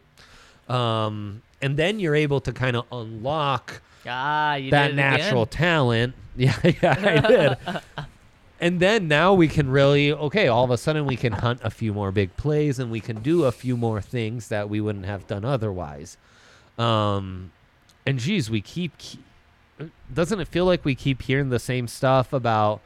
Um, 0.69 1.41
and 1.61 1.77
then 1.77 1.99
you're 1.99 2.15
able 2.15 2.39
to 2.41 2.51
kind 2.53 2.75
of 2.75 2.85
unlock 2.91 3.81
Ah, 4.05 4.55
you 4.55 4.71
that 4.71 4.95
natural 4.95 5.43
again. 5.43 5.51
talent. 5.57 6.15
Yeah, 6.35 6.57
yeah, 6.63 6.95
I 6.99 7.27
did. 7.27 7.81
and 8.59 8.79
then 8.79 9.07
now 9.07 9.35
we 9.35 9.47
can 9.47 9.69
really 9.69 10.11
okay. 10.11 10.47
All 10.47 10.63
of 10.63 10.71
a 10.71 10.77
sudden, 10.77 11.05
we 11.05 11.15
can 11.15 11.31
hunt 11.31 11.59
a 11.63 11.69
few 11.69 11.93
more 11.93 12.11
big 12.11 12.35
plays, 12.37 12.79
and 12.79 12.89
we 12.89 12.99
can 13.01 13.21
do 13.21 13.43
a 13.43 13.51
few 13.51 13.77
more 13.77 14.01
things 14.01 14.47
that 14.47 14.67
we 14.67 14.81
wouldn't 14.81 15.05
have 15.05 15.27
done 15.27 15.45
otherwise. 15.45 16.17
Um, 16.79 17.51
and 18.05 18.17
geez, 18.17 18.49
we 18.49 18.61
keep. 18.61 18.93
ke- 18.97 19.89
Doesn't 20.11 20.39
it 20.39 20.47
feel 20.47 20.65
like 20.65 20.83
we 20.83 20.95
keep 20.95 21.21
hearing 21.21 21.49
the 21.49 21.59
same 21.59 21.87
stuff 21.87 22.33
about? 22.33 22.81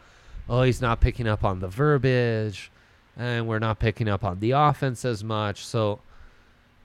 Oh, 0.49 0.63
he's 0.63 0.81
not 0.81 0.99
picking 0.99 1.27
up 1.27 1.43
on 1.45 1.61
the 1.61 1.67
verbiage, 1.69 2.69
and 3.17 3.47
we're 3.47 3.59
not 3.59 3.79
picking 3.79 4.09
up 4.09 4.23
on 4.25 4.39
the 4.41 4.51
offense 4.51 5.05
as 5.05 5.23
much. 5.23 5.65
So 5.65 5.99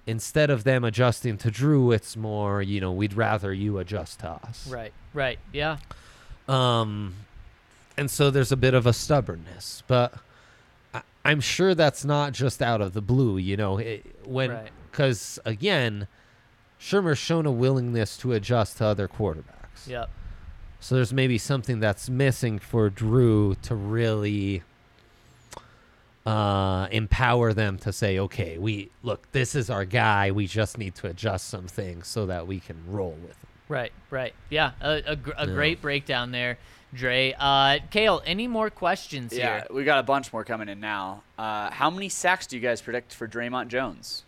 instead 0.07 0.50
of 0.50 0.64
them 0.64 0.84
adjusting 0.84 1.38
to 1.38 1.50
Drew, 1.50 1.92
it's 1.92 2.16
more, 2.16 2.61
you 2.62 2.80
know, 2.80 2.92
we'd 2.92 3.14
rather 3.14 3.53
you 3.53 3.78
adjust 3.78 4.20
to 4.20 4.28
us. 4.30 4.66
Right. 4.68 4.92
Right. 5.14 5.38
Yeah. 5.53 5.76
Um, 6.48 7.14
and 7.96 8.11
so 8.11 8.30
there's 8.30 8.53
a 8.53 8.57
bit 8.57 8.74
of 8.74 8.86
a 8.86 8.92
stubbornness, 8.92 9.82
but 9.86 10.14
I, 10.92 11.03
I'm 11.24 11.40
sure 11.40 11.74
that's 11.74 12.05
not 12.05 12.32
just 12.32 12.61
out 12.62 12.80
of 12.80 12.94
the 12.94 13.00
blue, 13.03 13.36
you 13.38 13.57
know, 13.57 13.78
it, 13.78 14.05
when 14.26 14.50
Right. 14.50 14.70
because 14.90 15.38
again, 15.44 16.09
Shurmur's 16.80 17.18
shown 17.18 17.46
a 17.46 17.53
willingness 17.53 18.16
to 18.18 18.32
adjust 18.32 18.78
to 18.78 18.86
other 18.86 19.07
quarterbacks. 19.07 19.86
Yep. 19.86 20.11
So 20.80 20.96
there's 20.96 21.12
maybe 21.12 21.38
something 21.38 21.78
that's 21.78 22.11
missing 22.11 22.59
for 22.59 22.90
Drew 22.90 23.55
to 23.62 23.76
really 23.76 24.64
uh, 26.26 26.86
empower 26.90 27.52
them 27.52 27.78
to 27.78 27.92
say, 27.92 28.18
okay, 28.18 28.58
we 28.58 28.90
look, 29.02 29.30
this 29.32 29.54
is 29.54 29.70
our 29.70 29.84
guy. 29.84 30.30
We 30.30 30.46
just 30.46 30.78
need 30.78 30.94
to 30.96 31.08
adjust 31.08 31.48
some 31.48 31.66
things 31.66 32.06
so 32.06 32.26
that 32.26 32.46
we 32.46 32.60
can 32.60 32.76
roll 32.86 33.12
with 33.22 33.30
him. 33.36 33.48
Right, 33.68 33.92
right. 34.10 34.34
Yeah, 34.50 34.72
a, 34.80 35.02
a, 35.06 35.16
gr- 35.16 35.32
a 35.36 35.46
Yeah. 35.48 35.54
great 35.54 35.80
breakdown 35.82 36.30
there, 36.30 36.58
Dre. 36.94 37.34
Uh, 37.38 37.78
Kale, 37.90 38.22
any 38.26 38.46
more 38.46 38.68
questions 38.70 39.32
Yeah, 39.32 39.60
here? 39.60 39.66
we 39.70 39.84
got 39.84 39.98
a 39.98 40.02
bunch 40.02 40.32
more 40.32 40.44
coming 40.44 40.68
in 40.68 40.78
now. 40.78 41.22
Uh, 41.38 41.70
how 41.70 41.88
many 41.90 42.08
sacks 42.08 42.46
do 42.46 42.56
you 42.56 42.62
guys 42.62 42.80
predict 42.82 43.14
for 43.14 43.26
Dre'Mont 43.26 43.68
Jones? 43.68 44.24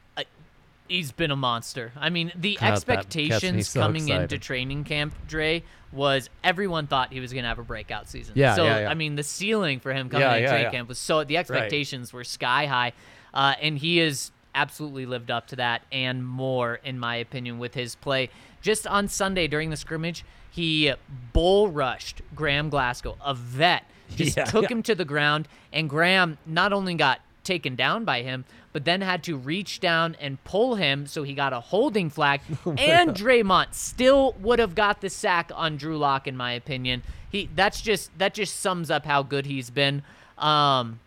He's 0.88 1.12
been 1.12 1.30
a 1.30 1.36
monster. 1.36 1.92
I 1.96 2.10
mean, 2.10 2.30
the 2.34 2.58
God, 2.60 2.60
that 2.60 2.86
gets 2.86 2.86
me 2.86 3.24
expectations 3.30 3.68
so 3.68 3.80
coming 3.80 4.08
into 4.08 4.38
training 4.38 4.84
camp, 4.84 5.14
Dre, 5.26 5.62
was 5.92 6.28
everyone 6.42 6.86
thought 6.86 7.12
he 7.12 7.20
was 7.20 7.32
going 7.32 7.44
to 7.44 7.48
have 7.48 7.58
a 7.58 7.64
breakout 7.64 8.08
season. 8.08 8.34
Yeah, 8.36 8.54
So, 8.54 8.64
yeah, 8.64 8.80
yeah. 8.80 8.90
I 8.90 8.94
mean, 8.94 9.14
the 9.14 9.22
ceiling 9.22 9.80
for 9.80 9.92
him 9.92 10.08
coming 10.10 10.26
Yeah, 10.26 10.36
into 10.36 10.48
training 10.48 10.70
camp 10.72 10.88
was 10.88 10.98
so, 10.98 11.24
the 11.24 11.36
expectations 11.38 12.12
were 12.12 12.24
sky 12.24 12.66
high. 12.66 12.92
Uh, 13.32 13.54
and 13.60 13.78
he 13.78 13.98
has 13.98 14.30
absolutely 14.54 15.06
lived 15.06 15.30
up 15.30 15.46
to 15.48 15.56
that 15.56 15.82
and 15.90 16.26
more, 16.26 16.80
in 16.84 16.98
my 16.98 17.16
opinion, 17.16 17.58
with 17.58 17.74
his 17.74 17.94
play. 17.94 18.30
Just 18.60 18.86
on 18.86 19.08
Sunday 19.08 19.46
during 19.46 19.70
the 19.70 19.76
scrimmage, 19.76 20.24
he 20.50 20.92
bull 21.32 21.68
rushed 21.68 22.22
Graham 22.34 22.68
Glasgow, 22.68 23.16
a 23.24 23.34
vet, 23.34 23.84
just 24.14 24.38
took 24.46 24.70
him 24.70 24.82
to 24.84 24.94
the 24.94 25.04
ground. 25.04 25.48
And 25.72 25.88
Graham 25.88 26.38
not 26.46 26.72
only 26.72 26.94
got 26.94 27.20
taken 27.44 27.76
down 27.76 28.04
by 28.04 28.22
him, 28.22 28.44
but 28.72 28.84
then 28.84 29.00
had 29.00 29.22
to 29.24 29.36
reach 29.36 29.80
down 29.80 30.16
and 30.20 30.42
pull 30.44 30.74
him, 30.74 31.06
so 31.06 31.22
he 31.22 31.34
got 31.34 31.52
a 31.52 31.60
holding 31.60 32.10
flag. 32.10 32.40
and 32.64 33.10
Dre'Mont 33.10 33.74
still 33.74 34.32
would 34.40 34.58
have 34.58 34.74
got 34.74 35.00
the 35.00 35.10
sack 35.10 35.50
on 35.54 35.76
Drew 35.76 35.98
Lock, 35.98 36.26
in 36.26 36.36
my 36.36 36.52
opinion. 36.52 37.02
He 37.30 37.48
that's 37.54 37.80
just 37.80 38.16
that 38.18 38.34
just 38.34 38.60
sums 38.60 38.90
up 38.90 39.04
how 39.04 39.22
good 39.22 39.46
he's 39.46 39.70
been. 39.70 40.02
Um, 40.38 41.00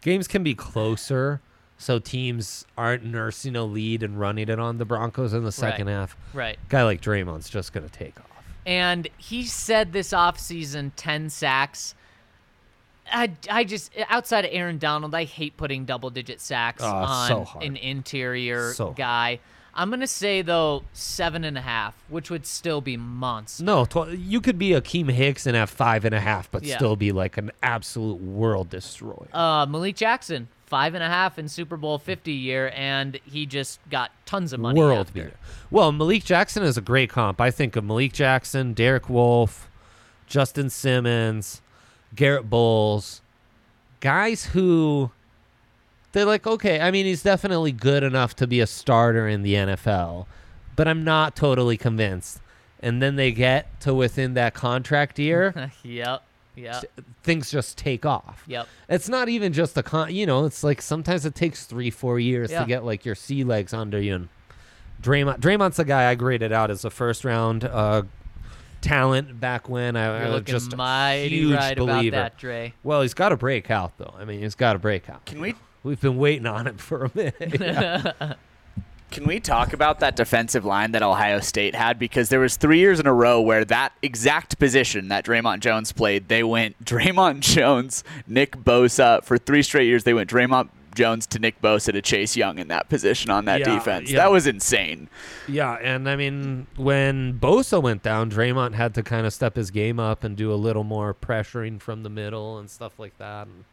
Games 0.00 0.28
can 0.28 0.42
be 0.42 0.54
closer, 0.54 1.40
so 1.78 1.98
teams 1.98 2.66
aren't 2.76 3.04
nursing 3.04 3.56
a 3.56 3.64
lead 3.64 4.02
and 4.02 4.20
running 4.20 4.48
it 4.48 4.58
on 4.58 4.78
the 4.78 4.84
Broncos 4.84 5.32
in 5.32 5.44
the 5.44 5.52
second 5.52 5.86
half. 5.86 6.16
right. 6.32 6.58
guy 6.68 6.82
like 6.84 7.00
Dre'Mont's 7.00 7.48
just 7.48 7.72
going 7.72 7.88
to 7.88 7.92
take 7.92 8.18
off. 8.20 8.26
And 8.66 9.08
he 9.16 9.44
said 9.44 9.92
this 9.92 10.10
offseason 10.10 10.92
10 10.96 11.30
sacks. 11.30 11.94
I, 13.12 13.30
I 13.50 13.64
just 13.64 13.92
outside 14.08 14.44
of 14.44 14.50
Aaron 14.52 14.78
Donald, 14.78 15.14
I 15.14 15.24
hate 15.24 15.56
putting 15.56 15.84
double 15.84 16.10
digit 16.10 16.40
sacks 16.40 16.82
Oh, 16.82 16.88
on 16.90 17.28
so 17.46 17.60
an 17.60 17.76
interior 17.76 18.72
So 18.72 18.90
guy. 18.92 19.40
I'm 19.76 19.90
gonna 19.90 20.06
say 20.06 20.40
though 20.42 20.84
seven 20.92 21.42
and 21.44 21.58
a 21.58 21.60
half, 21.60 21.96
which 22.08 22.30
would 22.30 22.46
still 22.46 22.80
be 22.80 22.96
months. 22.96 23.60
No, 23.60 23.84
tw- 23.84 24.12
you 24.16 24.40
could 24.40 24.56
be 24.58 24.70
Akiem 24.70 25.10
Hicks 25.10 25.46
and 25.46 25.56
have 25.56 25.68
five 25.68 26.04
and 26.04 26.14
a 26.14 26.20
half, 26.20 26.48
but 26.50 26.62
Yeah. 26.62 26.76
still 26.76 26.94
be 26.96 27.10
like 27.10 27.36
an 27.36 27.50
absolute 27.62 28.20
world 28.20 28.70
destroyer. 28.70 29.26
Uh, 29.32 29.66
Malik 29.68 29.96
Jackson, 29.96 30.46
five 30.66 30.94
and 30.94 31.02
a 31.02 31.08
half 31.08 31.40
in 31.40 31.48
Super 31.48 31.76
Bowl 31.76 31.98
50 31.98 32.30
year, 32.30 32.70
and 32.74 33.18
he 33.24 33.46
just 33.46 33.80
got 33.90 34.12
tons 34.26 34.52
of 34.52 34.60
money. 34.60 34.78
world 34.78 35.08
after. 35.08 35.12
beater. 35.12 35.32
Well, 35.72 35.90
Malik 35.90 36.22
Jackson 36.24 36.62
is 36.62 36.76
a 36.78 36.80
great 36.80 37.10
comp. 37.10 37.40
I 37.40 37.50
think 37.50 37.74
of 37.74 37.82
Malik 37.84 38.12
Jackson, 38.12 38.74
Derek 38.74 39.08
Wolfe, 39.10 39.68
Justin 40.28 40.70
Simmons, 40.70 41.62
Garett 42.14 42.48
Bolles, 42.48 43.20
guys 44.00 44.46
who 44.46 45.10
they're 46.12 46.24
like, 46.24 46.46
okay, 46.46 46.80
I 46.80 46.90
mean, 46.90 47.06
he's 47.06 47.22
definitely 47.22 47.72
good 47.72 48.02
enough 48.02 48.36
to 48.36 48.46
be 48.46 48.60
a 48.60 48.66
starter 48.66 49.26
in 49.26 49.42
the 49.42 49.54
NFL, 49.54 50.26
but 50.76 50.86
I'm 50.86 51.02
not 51.04 51.34
totally 51.34 51.76
convinced. 51.76 52.40
And 52.80 53.00
then 53.02 53.16
they 53.16 53.32
get 53.32 53.80
to 53.80 53.94
within 53.94 54.34
that 54.34 54.54
contract 54.54 55.18
year, 55.18 55.70
yep. 55.82 56.22
Yep. 56.56 56.84
things 57.24 57.50
just 57.50 57.76
take 57.76 58.06
off. 58.06 58.44
Yep. 58.46 58.68
It's 58.88 59.08
not 59.08 59.28
even 59.28 59.52
just 59.52 59.76
a 59.76 59.82
con. 59.82 60.14
You 60.14 60.24
know, 60.26 60.44
it's 60.44 60.62
like 60.62 60.80
sometimes 60.80 61.24
it 61.26 61.34
takes 61.34 61.64
three, 61.66 61.90
four 61.90 62.20
years 62.20 62.52
Yeah. 62.52 62.60
to 62.60 62.66
get 62.66 62.84
like 62.84 63.04
your 63.04 63.16
sea 63.16 63.42
legs 63.42 63.72
under 63.74 64.00
you. 64.00 64.14
And 64.14 64.28
Dre'Mont, 65.02 65.40
Dre'Mont's 65.40 65.78
the 65.78 65.84
guy 65.84 66.08
I 66.08 66.14
graded 66.14 66.52
out 66.52 66.70
as 66.70 66.84
a 66.84 66.90
first 66.90 67.24
round 67.24 67.64
uh, 67.64 68.02
talent 68.84 69.40
back 69.40 69.68
when 69.68 69.96
I, 69.96 70.04
I 70.04 70.18
You're 70.18 70.26
was 70.26 70.34
looking 70.34 70.52
just 70.54 70.72
a 70.72 70.76
mighty 70.76 71.28
huge 71.36 71.56
right 71.56 71.76
believer. 71.76 72.08
about 72.16 72.32
that, 72.32 72.38
Dre. 72.38 72.74
Well, 72.82 73.02
he's 73.02 73.14
got 73.14 73.30
to 73.30 73.36
break 73.36 73.70
out 73.70 73.96
though. 73.98 74.14
I 74.18 74.24
mean, 74.24 74.40
he's 74.40 74.54
got 74.54 74.74
to 74.74 74.78
break 74.78 75.08
out. 75.10 75.24
Can 75.24 75.40
we 75.40 75.54
We've 75.82 76.00
been 76.00 76.16
waiting 76.16 76.46
on 76.46 76.66
him 76.66 76.78
for 76.78 77.04
a 77.04 77.10
minute. 77.14 77.34
Yeah. 77.60 78.34
Can 79.10 79.26
we 79.26 79.38
talk 79.38 79.72
about 79.72 80.00
that 80.00 80.16
defensive 80.16 80.64
line 80.64 80.90
that 80.92 81.02
Ohio 81.04 81.38
State 81.38 81.76
had? 81.76 82.00
Because 82.00 82.30
there 82.30 82.40
was 82.40 82.56
three 82.56 82.78
years 82.80 82.98
in 82.98 83.06
a 83.06 83.12
row 83.14 83.40
where 83.40 83.64
that 83.66 83.92
exact 84.02 84.58
position 84.58 85.06
that 85.08 85.24
Dre'Mont 85.24 85.60
Jones 85.60 85.92
played, 85.92 86.26
they 86.26 86.42
went 86.42 86.84
Dre'Mont 86.84 87.38
Jones, 87.38 88.02
Nick 88.26 88.56
Bosa. 88.56 89.22
For 89.22 89.38
three 89.38 89.62
straight 89.62 89.86
years, 89.86 90.02
they 90.02 90.14
went 90.14 90.28
Dre'Mont 90.28 90.68
Jones 90.94 91.26
to 91.28 91.38
Nick 91.38 91.60
Bosa 91.60 91.92
to 91.92 92.00
Chase 92.02 92.36
Young 92.36 92.58
in 92.58 92.68
that 92.68 92.88
position 92.88 93.30
on 93.30 93.44
that 93.46 93.60
Yeah, 93.60 93.74
defense. 93.74 94.10
yeah. 94.10 94.18
That 94.18 94.30
was 94.32 94.46
insane. 94.46 95.08
Yeah, 95.48 95.74
and 95.74 96.08
I 96.08 96.16
mean, 96.16 96.66
when 96.76 97.38
Bosa 97.38 97.82
went 97.82 98.02
down, 98.02 98.30
Dre'Mont 98.30 98.74
had 98.74 98.94
to 98.94 99.02
kind 99.02 99.26
of 99.26 99.32
step 99.32 99.56
his 99.56 99.70
game 99.70 99.98
up 100.00 100.24
and 100.24 100.36
do 100.36 100.52
a 100.52 100.56
little 100.56 100.84
more 100.84 101.12
pressuring 101.14 101.80
from 101.80 102.02
the 102.02 102.10
middle 102.10 102.58
and 102.58 102.70
stuff 102.70 102.98
like 102.98 103.16
that. 103.18 103.46
And 103.46 103.64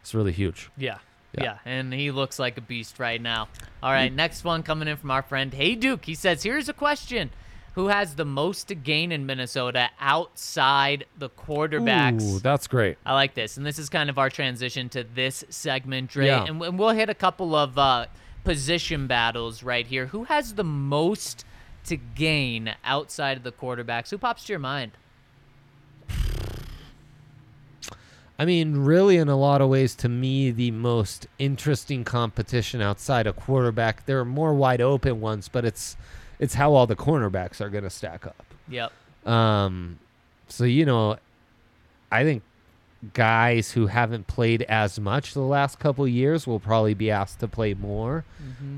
it's 0.00 0.14
really 0.14 0.32
huge. 0.32 0.70
Yeah. 0.76 0.98
Yeah. 1.36 1.42
yeah. 1.44 1.58
and 1.66 1.92
he 1.92 2.10
looks 2.10 2.38
like 2.38 2.56
a 2.56 2.62
beast 2.62 2.98
right 2.98 3.20
now. 3.20 3.48
All 3.82 3.92
right, 3.92 4.10
next 4.12 4.44
one 4.44 4.62
coming 4.62 4.88
in 4.88 4.96
from 4.96 5.10
our 5.10 5.20
friend 5.22 5.52
Hey 5.52 5.74
Duke. 5.74 6.06
He 6.06 6.14
says, 6.14 6.42
"Here's 6.42 6.70
a 6.70 6.72
question: 6.72 7.28
Who 7.78 7.86
has 7.86 8.16
the 8.16 8.24
most 8.24 8.66
to 8.68 8.74
gain 8.74 9.12
in 9.12 9.24
Minnesota 9.24 9.88
outside 10.00 11.06
the 11.16 11.30
quarterbacks? 11.30 12.24
Ooh, 12.24 12.40
that's 12.40 12.66
great. 12.66 12.98
I 13.06 13.14
like 13.14 13.34
this, 13.34 13.56
and 13.56 13.64
this 13.64 13.78
is 13.78 13.88
kind 13.88 14.10
of 14.10 14.18
our 14.18 14.28
transition 14.28 14.88
to 14.88 15.04
this 15.04 15.44
segment, 15.48 16.10
Dre. 16.10 16.26
Yeah. 16.26 16.44
And, 16.44 16.60
and 16.60 16.76
we'll 16.76 16.88
hit 16.88 17.08
a 17.08 17.14
couple 17.14 17.54
of 17.54 17.78
uh, 17.78 18.06
position 18.42 19.06
battles 19.06 19.62
right 19.62 19.86
here. 19.86 20.06
Who 20.06 20.24
has 20.24 20.54
the 20.54 20.64
most 20.64 21.44
to 21.84 21.96
gain 21.96 22.74
outside 22.82 23.36
of 23.36 23.44
the 23.44 23.52
quarterbacks? 23.52 24.10
Who 24.10 24.18
pops 24.18 24.42
to 24.46 24.54
your 24.54 24.58
mind? 24.58 24.90
I 28.40 28.44
mean, 28.44 28.78
really, 28.78 29.18
in 29.18 29.28
a 29.28 29.36
lot 29.36 29.60
of 29.60 29.68
ways, 29.68 29.94
to 29.96 30.08
me, 30.08 30.50
the 30.50 30.72
most 30.72 31.28
interesting 31.38 32.02
competition 32.02 32.80
outside 32.80 33.28
a 33.28 33.32
quarterback. 33.32 34.06
There 34.06 34.18
are 34.18 34.24
more 34.24 34.52
wide 34.52 34.80
open 34.80 35.20
ones, 35.20 35.46
but 35.46 35.64
it's 35.64 35.96
it's 36.38 36.54
how 36.54 36.74
all 36.74 36.86
the 36.86 36.96
cornerbacks 36.96 37.60
are 37.60 37.68
going 37.70 37.84
to 37.84 37.90
stack 37.90 38.26
up. 38.26 38.44
Yep. 38.68 38.92
Um, 39.26 39.98
so 40.48 40.64
you 40.64 40.84
know, 40.84 41.16
I 42.10 42.24
think 42.24 42.42
guys 43.14 43.72
who 43.72 43.86
haven't 43.86 44.26
played 44.26 44.62
as 44.62 44.98
much 44.98 45.34
the 45.34 45.40
last 45.40 45.78
couple 45.78 46.06
years 46.08 46.46
will 46.46 46.58
probably 46.60 46.94
be 46.94 47.10
asked 47.10 47.38
to 47.40 47.46
play 47.48 47.72
more. 47.74 48.24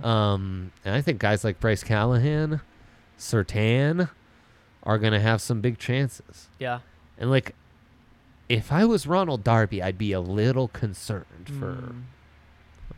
Um, 0.03 0.73
and 0.85 0.95
I 0.95 1.01
think 1.01 1.19
guys 1.19 1.43
like 1.45 1.59
Bryce 1.61 1.83
Callahan, 1.83 2.61
Surtain, 3.19 4.11
are 4.83 4.99
going 4.99 5.13
to 5.13 5.21
have 5.21 5.41
some 5.41 5.61
big 5.61 5.79
chances. 5.79 6.49
Yeah. 6.59 6.81
And 7.19 7.31
like, 7.31 7.55
if 8.49 8.73
I 8.73 8.85
was 8.85 9.07
Ronald 9.07 9.45
Darby, 9.45 9.83
I'd 9.83 9.97
be 9.99 10.13
a 10.13 10.21
little 10.21 10.69
concerned 10.69 11.47
for 11.47 11.77
Mm. 11.77 12.03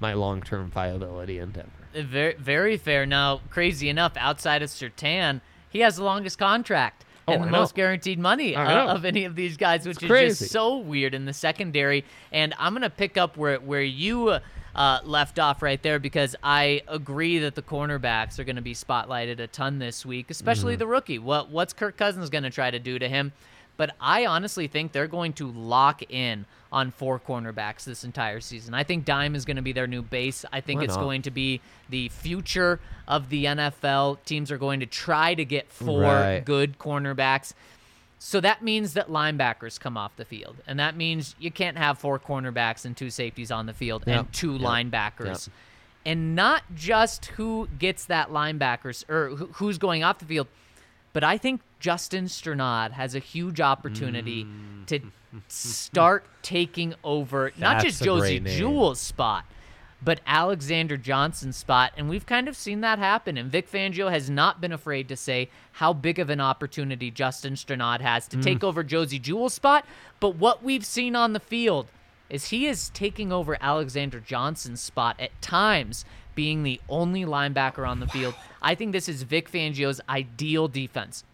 my 0.01 0.15
long-term 0.15 0.71
viability 0.71 1.39
in 1.39 1.51
Denver. 1.53 1.71
Very, 1.95 2.35
very 2.35 2.77
fair. 2.77 3.07
Now, 3.07 3.41
crazy 3.51 3.89
enough, 3.89 4.13
outside 4.17 4.63
of 4.63 4.71
Surtain, 4.71 5.41
he 5.69 5.81
has 5.81 5.97
the 5.97 6.05
longest 6.05 6.39
contract 6.39 7.05
Oh, 7.29 7.35
and 7.35 7.45
the 7.45 7.51
most 7.51 7.75
guaranteed 7.77 8.19
money 8.19 8.57
uh, 8.57 8.95
of 8.95 9.05
any 9.05 9.25
of 9.25 9.37
these 9.37 9.57
guys, 9.57 9.87
which 9.87 10.03
is 10.03 10.09
crazy. 10.09 10.39
just 10.41 10.51
so 10.53 10.79
weird 10.79 11.15
in 11.15 11.25
the 11.25 11.33
secondary. 11.33 12.05
And 12.33 12.53
I'm 12.59 12.73
gonna 12.75 12.91
pick 12.91 13.17
up 13.17 13.37
where 13.37 13.59
where 13.61 13.83
you 13.83 14.39
uh, 14.75 14.99
left 15.05 15.39
off 15.39 15.63
right 15.63 15.81
there 15.83 15.99
because 16.01 16.35
I 16.43 16.83
agree 16.89 17.39
that 17.39 17.55
the 17.55 17.63
cornerbacks 17.63 18.39
are 18.41 18.45
gonna 18.45 18.61
be 18.63 18.75
spotlighted 18.75 19.39
a 19.39 19.47
ton 19.47 19.79
this 19.79 20.05
week, 20.05 20.25
Mm-hmm. 20.27 20.31
especially 20.33 20.75
the 20.77 20.87
rookie. 20.89 21.21
What 21.21 21.49
what's 21.51 21.73
Kirk 21.73 21.97
Cousins 21.97 22.29
gonna 22.29 22.51
try 22.51 22.71
to 22.73 22.79
do 22.81 22.99
to 22.99 23.09
him? 23.09 23.33
But 23.77 23.95
I 24.01 24.27
honestly 24.27 24.67
think 24.67 24.91
they're 24.93 25.07
going 25.07 25.33
to 25.35 25.51
lock 25.51 26.03
in 26.11 26.45
on 26.73 26.91
four 26.91 27.21
cornerbacks 27.21 27.85
this 27.85 28.03
entire 28.03 28.41
season. 28.41 28.73
I 28.75 28.83
think 28.83 29.05
Dime 29.05 29.35
is 29.35 29.45
going 29.45 29.57
to 29.57 29.63
be 29.63 29.73
their 29.73 29.87
new 29.87 30.03
base. 30.03 30.45
I 30.53 30.61
think 30.63 30.79
Why 30.79 30.85
it's 30.85 30.95
not? 30.95 31.03
going 31.03 31.23
to 31.23 31.31
be 31.31 31.61
the 31.91 32.09
future 32.09 32.81
of 33.07 33.29
the 33.29 33.45
NFL. 33.45 34.19
Teams 34.25 34.51
are 34.51 34.59
going 34.59 34.81
to 34.81 34.87
try 34.87 35.35
to 35.35 35.45
get 35.45 35.71
four 35.71 36.01
Right. 36.01 36.45
good 36.45 36.79
cornerbacks. 36.79 37.53
So 38.19 38.41
that 38.41 38.63
means 38.63 38.95
that 38.95 39.09
linebackers 39.09 39.79
come 39.79 39.97
off 39.97 40.17
the 40.17 40.25
field. 40.25 40.57
And 40.67 40.79
that 40.79 40.97
means 40.97 41.35
you 41.39 41.51
can't 41.51 41.77
have 41.77 41.99
four 41.99 42.19
cornerbacks 42.19 42.85
and 42.85 42.97
two 42.97 43.11
safeties 43.11 43.51
on 43.51 43.67
the 43.67 43.75
field 43.75 44.05
Yep. 44.07 44.19
and 44.19 44.33
two 44.33 44.53
Yep. 44.53 44.61
linebackers. 44.63 45.49
Yep. 45.49 45.55
And 46.07 46.35
not 46.35 46.63
just 46.75 47.27
who 47.27 47.69
gets 47.79 48.07
that 48.07 48.31
linebackers 48.31 49.09
or 49.11 49.31
who's 49.55 49.79
going 49.79 50.03
off 50.05 50.19
the 50.21 50.25
field, 50.25 50.47
but 51.13 51.23
I 51.23 51.37
think 51.37 51.61
Justin 51.81 52.25
Strnad 52.27 52.93
has 52.93 53.15
a 53.15 53.19
huge 53.19 53.61
opportunity 53.61 54.45
mm. 54.45 54.87
to 54.87 55.01
start 55.49 56.25
taking 56.43 56.95
over 57.05 57.53
not 57.59 57.83
That's 57.83 57.85
just 57.99 58.03
Josey. 58.05 58.41
Jewell's 58.41 59.01
spot, 59.01 59.45
but 60.03 60.21
Alexander 60.27 60.97
Johnson's 60.97 61.57
spot. 61.57 61.93
And 61.97 62.09
we've 62.09 62.27
kind 62.27 62.49
of 62.49 62.57
seen 62.57 62.81
that 62.83 62.99
happen. 62.99 63.37
And 63.39 63.51
Vic 63.51 63.71
Fangio 63.71 64.11
has 64.11 64.29
not 64.29 64.61
been 64.61 64.73
afraid 64.73 65.09
to 65.09 65.17
say 65.17 65.49
how 65.73 65.93
big 65.93 66.19
of 66.19 66.29
an 66.31 66.41
opportunity 66.41 67.11
Justin 67.11 67.55
Strnad 67.55 68.01
has 68.01 68.27
to 68.29 68.37
Mm. 68.37 68.43
take 68.43 68.65
over 68.65 68.83
Josey 68.85 69.19
Jewell's 69.21 69.55
spot. 69.55 69.85
But 70.21 70.37
what 70.37 70.63
we've 70.63 70.85
seen 70.85 71.15
on 71.17 71.33
the 71.33 71.41
field 71.41 71.87
is 72.29 72.49
he 72.49 72.67
is 72.67 72.89
taking 72.91 73.31
over 73.33 73.57
Alexander 73.61 74.19
Johnson's 74.19 74.81
spot 74.81 75.17
at 75.21 75.41
times, 75.43 76.05
being 76.35 76.63
the 76.63 76.81
only 76.89 77.25
linebacker 77.27 77.87
on 77.87 78.01
the 78.01 78.07
field. 78.07 78.35
I 78.63 78.75
think 78.75 78.93
this 78.93 79.09
is 79.09 79.23
Vic 79.23 79.51
Fangio's 79.53 80.01
ideal 80.09 80.67
defense. 80.67 81.25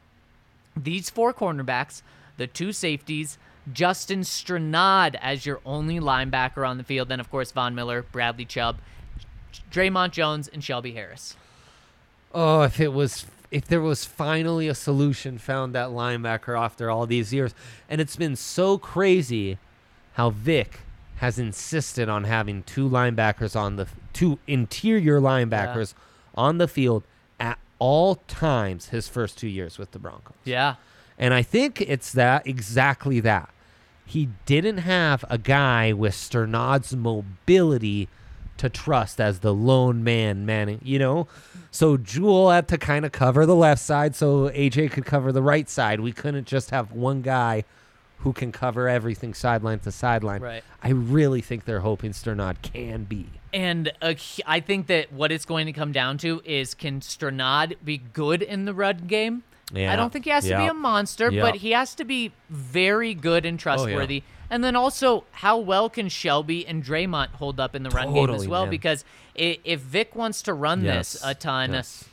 These 0.76 1.08
four 1.08 1.32
cornerbacks, 1.32 2.02
the 2.36 2.48
two 2.48 2.72
safeties, 2.72 3.38
Justin 3.72 4.20
Strnad 4.20 5.16
as 5.20 5.46
your 5.46 5.60
only 5.64 6.00
linebacker 6.00 6.68
on 6.68 6.78
the 6.78 6.84
field, 6.84 7.08
then 7.08 7.20
of 7.20 7.30
course 7.30 7.52
Von 7.52 7.74
Miller, 7.74 8.02
Bradley 8.02 8.44
Chubb, 8.44 8.78
Dre'Mont 9.70 10.12
Jones, 10.12 10.48
and 10.48 10.62
Shelby 10.62 10.92
Harris. 10.92 11.36
Oh, 12.32 12.62
if 12.62 12.80
it 12.80 12.92
was 12.92 13.26
if 13.50 13.66
there 13.66 13.80
was 13.80 14.04
finally 14.04 14.68
a 14.68 14.74
solution 14.74 15.38
found 15.38 15.74
that 15.74 15.88
linebacker 15.88 16.58
after 16.58 16.90
all 16.90 17.06
these 17.06 17.32
years. 17.32 17.54
And 17.88 18.00
it's 18.00 18.16
been 18.16 18.36
so 18.36 18.76
crazy 18.76 19.58
how 20.14 20.30
Vic 20.30 20.80
has 21.16 21.38
insisted 21.38 22.08
on 22.08 22.24
having 22.24 22.62
two 22.62 22.88
linebackers 22.88 23.56
on 23.56 23.76
the 23.76 23.88
two 24.12 24.38
interior 24.46 25.20
linebackers 25.20 25.94
on 26.34 26.58
the 26.58 26.68
field 26.68 27.04
at 27.40 27.58
all 27.78 28.16
times 28.26 28.90
his 28.90 29.08
first 29.08 29.38
two 29.38 29.48
years 29.48 29.78
with 29.78 29.92
the 29.92 29.98
Broncos. 29.98 30.36
Yeah. 30.44 30.74
And 31.18 31.34
I 31.34 31.42
think 31.42 31.80
it's 31.80 32.12
that 32.12 32.46
exactly 32.46 33.20
that. 33.20 33.50
He 34.08 34.30
didn't 34.46 34.78
have 34.78 35.22
a 35.28 35.36
guy 35.36 35.92
with 35.92 36.14
Strnad's 36.14 36.96
mobility 36.96 38.08
to 38.56 38.70
trust 38.70 39.20
as 39.20 39.40
the 39.40 39.52
lone 39.52 40.02
man 40.02 40.46
manning, 40.46 40.80
you 40.82 40.98
know? 40.98 41.28
So 41.70 41.98
Jewell 41.98 42.48
had 42.48 42.68
to 42.68 42.78
kind 42.78 43.04
of 43.04 43.12
cover 43.12 43.44
the 43.44 43.54
left 43.54 43.82
side 43.82 44.16
so 44.16 44.48
AJ 44.48 44.92
could 44.92 45.04
cover 45.04 45.30
the 45.30 45.42
right 45.42 45.68
side. 45.68 46.00
We 46.00 46.12
couldn't 46.12 46.46
just 46.46 46.70
have 46.70 46.90
one 46.90 47.20
guy 47.20 47.64
who 48.20 48.32
can 48.32 48.50
cover 48.50 48.88
everything 48.88 49.34
sideline 49.34 49.80
to 49.80 49.92
sideline. 49.92 50.40
Right. 50.40 50.64
I 50.82 50.88
really 50.88 51.42
think 51.42 51.66
they're 51.66 51.80
hoping 51.80 52.12
Strnad 52.12 52.62
can 52.62 53.04
be. 53.04 53.26
And 53.52 53.92
uh, 54.00 54.14
I 54.46 54.60
think 54.60 54.86
that 54.86 55.12
what 55.12 55.30
it's 55.30 55.44
going 55.44 55.66
to 55.66 55.74
come 55.74 55.92
down 55.92 56.16
to 56.18 56.40
is 56.46 56.72
can 56.72 57.00
Strnad 57.00 57.76
be 57.84 57.98
good 57.98 58.40
in 58.40 58.64
the 58.64 58.72
run 58.72 59.06
game? 59.06 59.44
Yeah. 59.72 59.92
I 59.92 59.96
don't 59.96 60.12
think 60.12 60.24
he 60.24 60.30
has 60.30 60.44
to 60.48 60.56
be 60.56 60.66
a 60.66 60.74
monster, 60.74 61.30
Yeah. 61.30 61.42
but 61.42 61.56
he 61.56 61.72
has 61.72 61.94
to 61.96 62.04
be 62.04 62.32
very 62.48 63.14
good 63.14 63.44
and 63.44 63.58
oh, 63.58 63.62
trustworthy. 63.62 64.22
And 64.50 64.64
then 64.64 64.76
also, 64.76 65.24
how 65.32 65.58
well 65.58 65.90
can 65.90 66.08
Shelby 66.08 66.66
and 66.66 66.82
Dre'Mont 66.82 67.28
hold 67.32 67.60
up 67.60 67.74
in 67.74 67.82
the 67.82 67.90
run 67.90 68.14
game 68.14 68.30
as 68.30 68.48
well? 68.48 68.62
man. 68.64 68.70
Because 68.70 69.04
if 69.34 69.80
Vic 69.80 70.16
wants 70.16 70.40
to 70.42 70.54
run 70.54 70.82
this 70.82 71.20
a 71.22 71.34
ton, 71.34 71.72
Yes. 71.74 72.04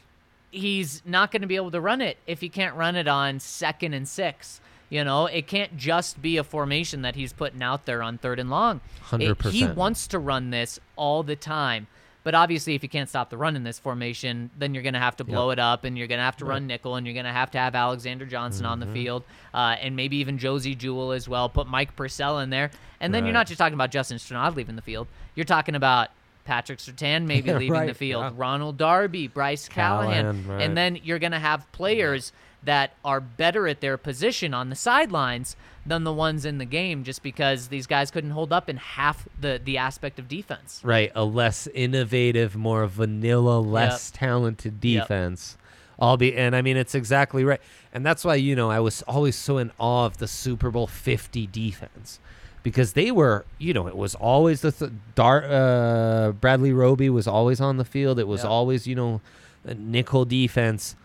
he's 0.51 1.01
not 1.05 1.31
going 1.31 1.41
to 1.43 1.47
be 1.47 1.55
able 1.55 1.71
to 1.71 1.79
run 1.79 2.01
it 2.01 2.17
if 2.27 2.41
he 2.41 2.49
can't 2.49 2.75
run 2.75 2.95
it 2.95 3.07
on 3.07 3.39
second 3.39 3.93
and 3.93 4.07
six. 4.07 4.59
You 4.89 5.03
know, 5.03 5.25
it 5.25 5.47
can't 5.47 5.77
just 5.77 6.21
be 6.21 6.37
a 6.37 6.43
formation 6.43 7.01
that 7.01 7.15
he's 7.15 7.33
putting 7.33 7.63
out 7.63 7.85
there 7.85 8.03
on 8.03 8.17
third 8.17 8.37
and 8.39 8.49
long. 8.49 8.81
It- 9.13 9.41
He 9.47 9.65
wants 9.65 10.05
to 10.07 10.19
run 10.19 10.51
this 10.51 10.79
all 10.95 11.23
the 11.23 11.35
time. 11.35 11.87
But 12.25 12.33
obviously, 12.33 12.73
if 12.73 12.81
you 12.81 12.89
can't 12.89 13.07
stop 13.07 13.29
the 13.29 13.37
run 13.37 13.55
in 13.55 13.63
this 13.63 13.77
formation, 13.77 14.49
then 14.57 14.73
you're 14.73 14.81
going 14.81 14.95
to 14.95 14.99
have 14.99 15.15
to 15.17 15.23
blow 15.23 15.51
it 15.51 15.59
up, 15.59 15.83
and 15.83 15.95
you're 15.95 16.07
going 16.07 16.17
to 16.17 16.23
have 16.25 16.37
to 16.37 16.45
run 16.45 16.65
nickel, 16.65 16.95
and 16.95 17.05
you're 17.05 17.13
going 17.13 17.25
to 17.27 17.31
have 17.31 17.51
to 17.51 17.59
have 17.59 17.75
Alexander 17.75 18.25
Johnson 18.25 18.65
on 18.65 18.79
Mm-hmm. 18.79 18.89
the 18.89 18.93
field, 18.99 19.23
uh, 19.53 19.75
and 19.79 19.95
maybe 19.95 20.17
even 20.17 20.39
Josey 20.39 20.73
Jewell 20.73 21.11
as 21.11 21.29
well. 21.29 21.47
Put 21.49 21.67
Mike 21.67 21.95
Purcell 21.95 22.39
in 22.39 22.49
there, 22.49 22.71
and 22.99 23.13
then 23.13 23.25
you're 23.25 23.33
not 23.33 23.45
just 23.45 23.59
talking 23.59 23.75
about 23.75 23.91
Justin 23.91 24.17
Strnad 24.17 24.55
leaving 24.55 24.75
the 24.75 24.81
field. 24.81 25.07
You're 25.35 25.45
talking 25.45 25.75
about 25.75 26.09
Patrick 26.45 26.79
Surtain 26.79 27.25
maybe 27.27 27.53
leaving 27.53 27.85
the 27.85 27.93
field, 27.93 28.23
yeah. 28.23 28.31
Ronald 28.35 28.77
Darby, 28.77 29.27
Bryce 29.27 29.69
Callahan, 29.69 30.23
Callahan, 30.23 30.47
right. 30.47 30.61
and 30.63 30.75
then 30.75 30.99
you're 31.03 31.19
going 31.19 31.31
to 31.31 31.39
have 31.39 31.71
players 31.73 32.33
that 32.63 32.93
are 33.05 33.21
better 33.21 33.67
at 33.67 33.81
their 33.81 33.97
position 33.97 34.51
on 34.51 34.69
the 34.69 34.75
sidelines 34.75 35.55
than 35.85 36.03
the 36.03 36.13
ones 36.13 36.45
in 36.45 36.57
the 36.57 36.65
game 36.65 37.03
just 37.03 37.21
because 37.21 37.67
these 37.67 37.85
guys 37.87 38.09
couldn't 38.11 38.31
hold 38.31 38.51
up 38.51 38.69
in 38.69 38.77
half 38.77 39.27
the, 39.39 39.61
the 39.63 39.77
aspect 39.77 40.17
of 40.19 40.27
defense. 40.27 40.81
Right, 40.83 41.11
a 41.15 41.23
less 41.23 41.67
innovative, 41.67 42.55
more 42.55 42.87
vanilla, 42.87 43.59
less 43.59 44.09
talented 44.11 44.83
Yep. 44.83 45.03
defense. 45.03 45.57
All 45.97 46.17
be 46.17 46.35
and 46.35 46.55
I 46.55 46.61
mean 46.61 46.75
it's 46.75 46.93
exactly 46.95 47.43
right. 47.45 47.61
And 47.93 48.05
that's 48.05 48.25
why, 48.25 48.35
you 48.35 48.55
know, 48.55 48.69
I 48.69 48.79
was 48.81 49.01
always 49.03 49.35
so 49.37 49.57
in 49.59 49.71
awe 49.77 50.05
of 50.05 50.17
the 50.17 50.27
Super 50.27 50.69
Bowl 50.71 50.87
50 50.87 51.47
defense. 51.47 52.19
Because 52.63 52.93
they 52.93 53.11
were, 53.11 53.45
you 53.59 53.73
know, 53.73 53.87
it 53.87 53.95
was 53.95 54.15
always 54.15 54.61
the 54.61 54.71
th- 54.71 54.91
Dar- 55.13 55.45
uh, 55.45 56.31
Bradley 56.31 56.73
Roby 56.73 57.09
was 57.11 57.27
always 57.27 57.61
on 57.61 57.77
the 57.77 57.85
field. 57.85 58.17
It 58.19 58.27
was 58.27 58.41
Yep. 58.41 58.49
always, 58.49 58.87
you 58.87 58.95
know, 58.95 59.21
a 59.63 59.75
nickel 59.75 60.25
defense. 60.25 60.95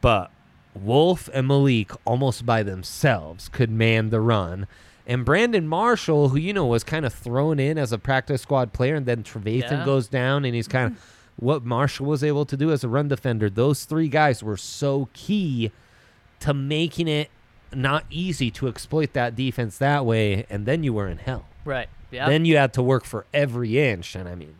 But 0.00 0.30
Wolfe 0.76 1.28
and 1.32 1.46
Malik 1.48 1.90
almost 2.04 2.44
by 2.46 2.62
themselves 2.62 3.48
could 3.48 3.70
man 3.70 4.10
the 4.10 4.20
run. 4.20 4.66
And 5.06 5.24
Brandon 5.24 5.68
Marshall, 5.68 6.30
who 6.30 6.36
you 6.36 6.52
know 6.52 6.66
was 6.66 6.82
kind 6.84 7.06
of 7.06 7.12
thrown 7.14 7.58
in 7.60 7.78
as 7.78 7.92
a 7.92 7.98
practice 7.98 8.42
squad 8.42 8.72
player, 8.72 8.94
and 8.96 9.06
then 9.06 9.22
Trevathan 9.22 9.70
Yeah. 9.70 9.84
goes 9.84 10.08
down, 10.08 10.44
and 10.44 10.54
he's 10.54 10.66
kind 10.68 10.92
of 10.92 11.04
what 11.36 11.64
Marshall 11.64 12.06
was 12.06 12.24
able 12.24 12.44
to 12.46 12.56
do 12.56 12.72
as 12.72 12.82
a 12.82 12.88
run 12.88 13.08
defender. 13.08 13.48
Those 13.48 13.84
three 13.84 14.08
guys 14.08 14.42
were 14.42 14.56
so 14.56 15.08
key 15.12 15.70
to 16.40 16.52
making 16.52 17.06
it 17.08 17.30
not 17.72 18.04
easy 18.10 18.50
to 18.52 18.68
exploit 18.68 19.12
that 19.12 19.36
defense 19.36 19.78
that 19.78 20.04
way, 20.04 20.44
and 20.50 20.66
then 20.66 20.82
you 20.82 20.92
were 20.92 21.08
in 21.08 21.18
hell. 21.18 21.46
Right. 21.64 21.88
Yeah. 22.10 22.28
Then 22.28 22.44
you 22.44 22.56
had 22.56 22.72
to 22.74 22.82
work 22.82 23.04
for 23.04 23.26
every 23.34 23.78
inch, 23.78 24.14
and 24.16 24.28
I 24.28 24.34
mean, 24.34 24.54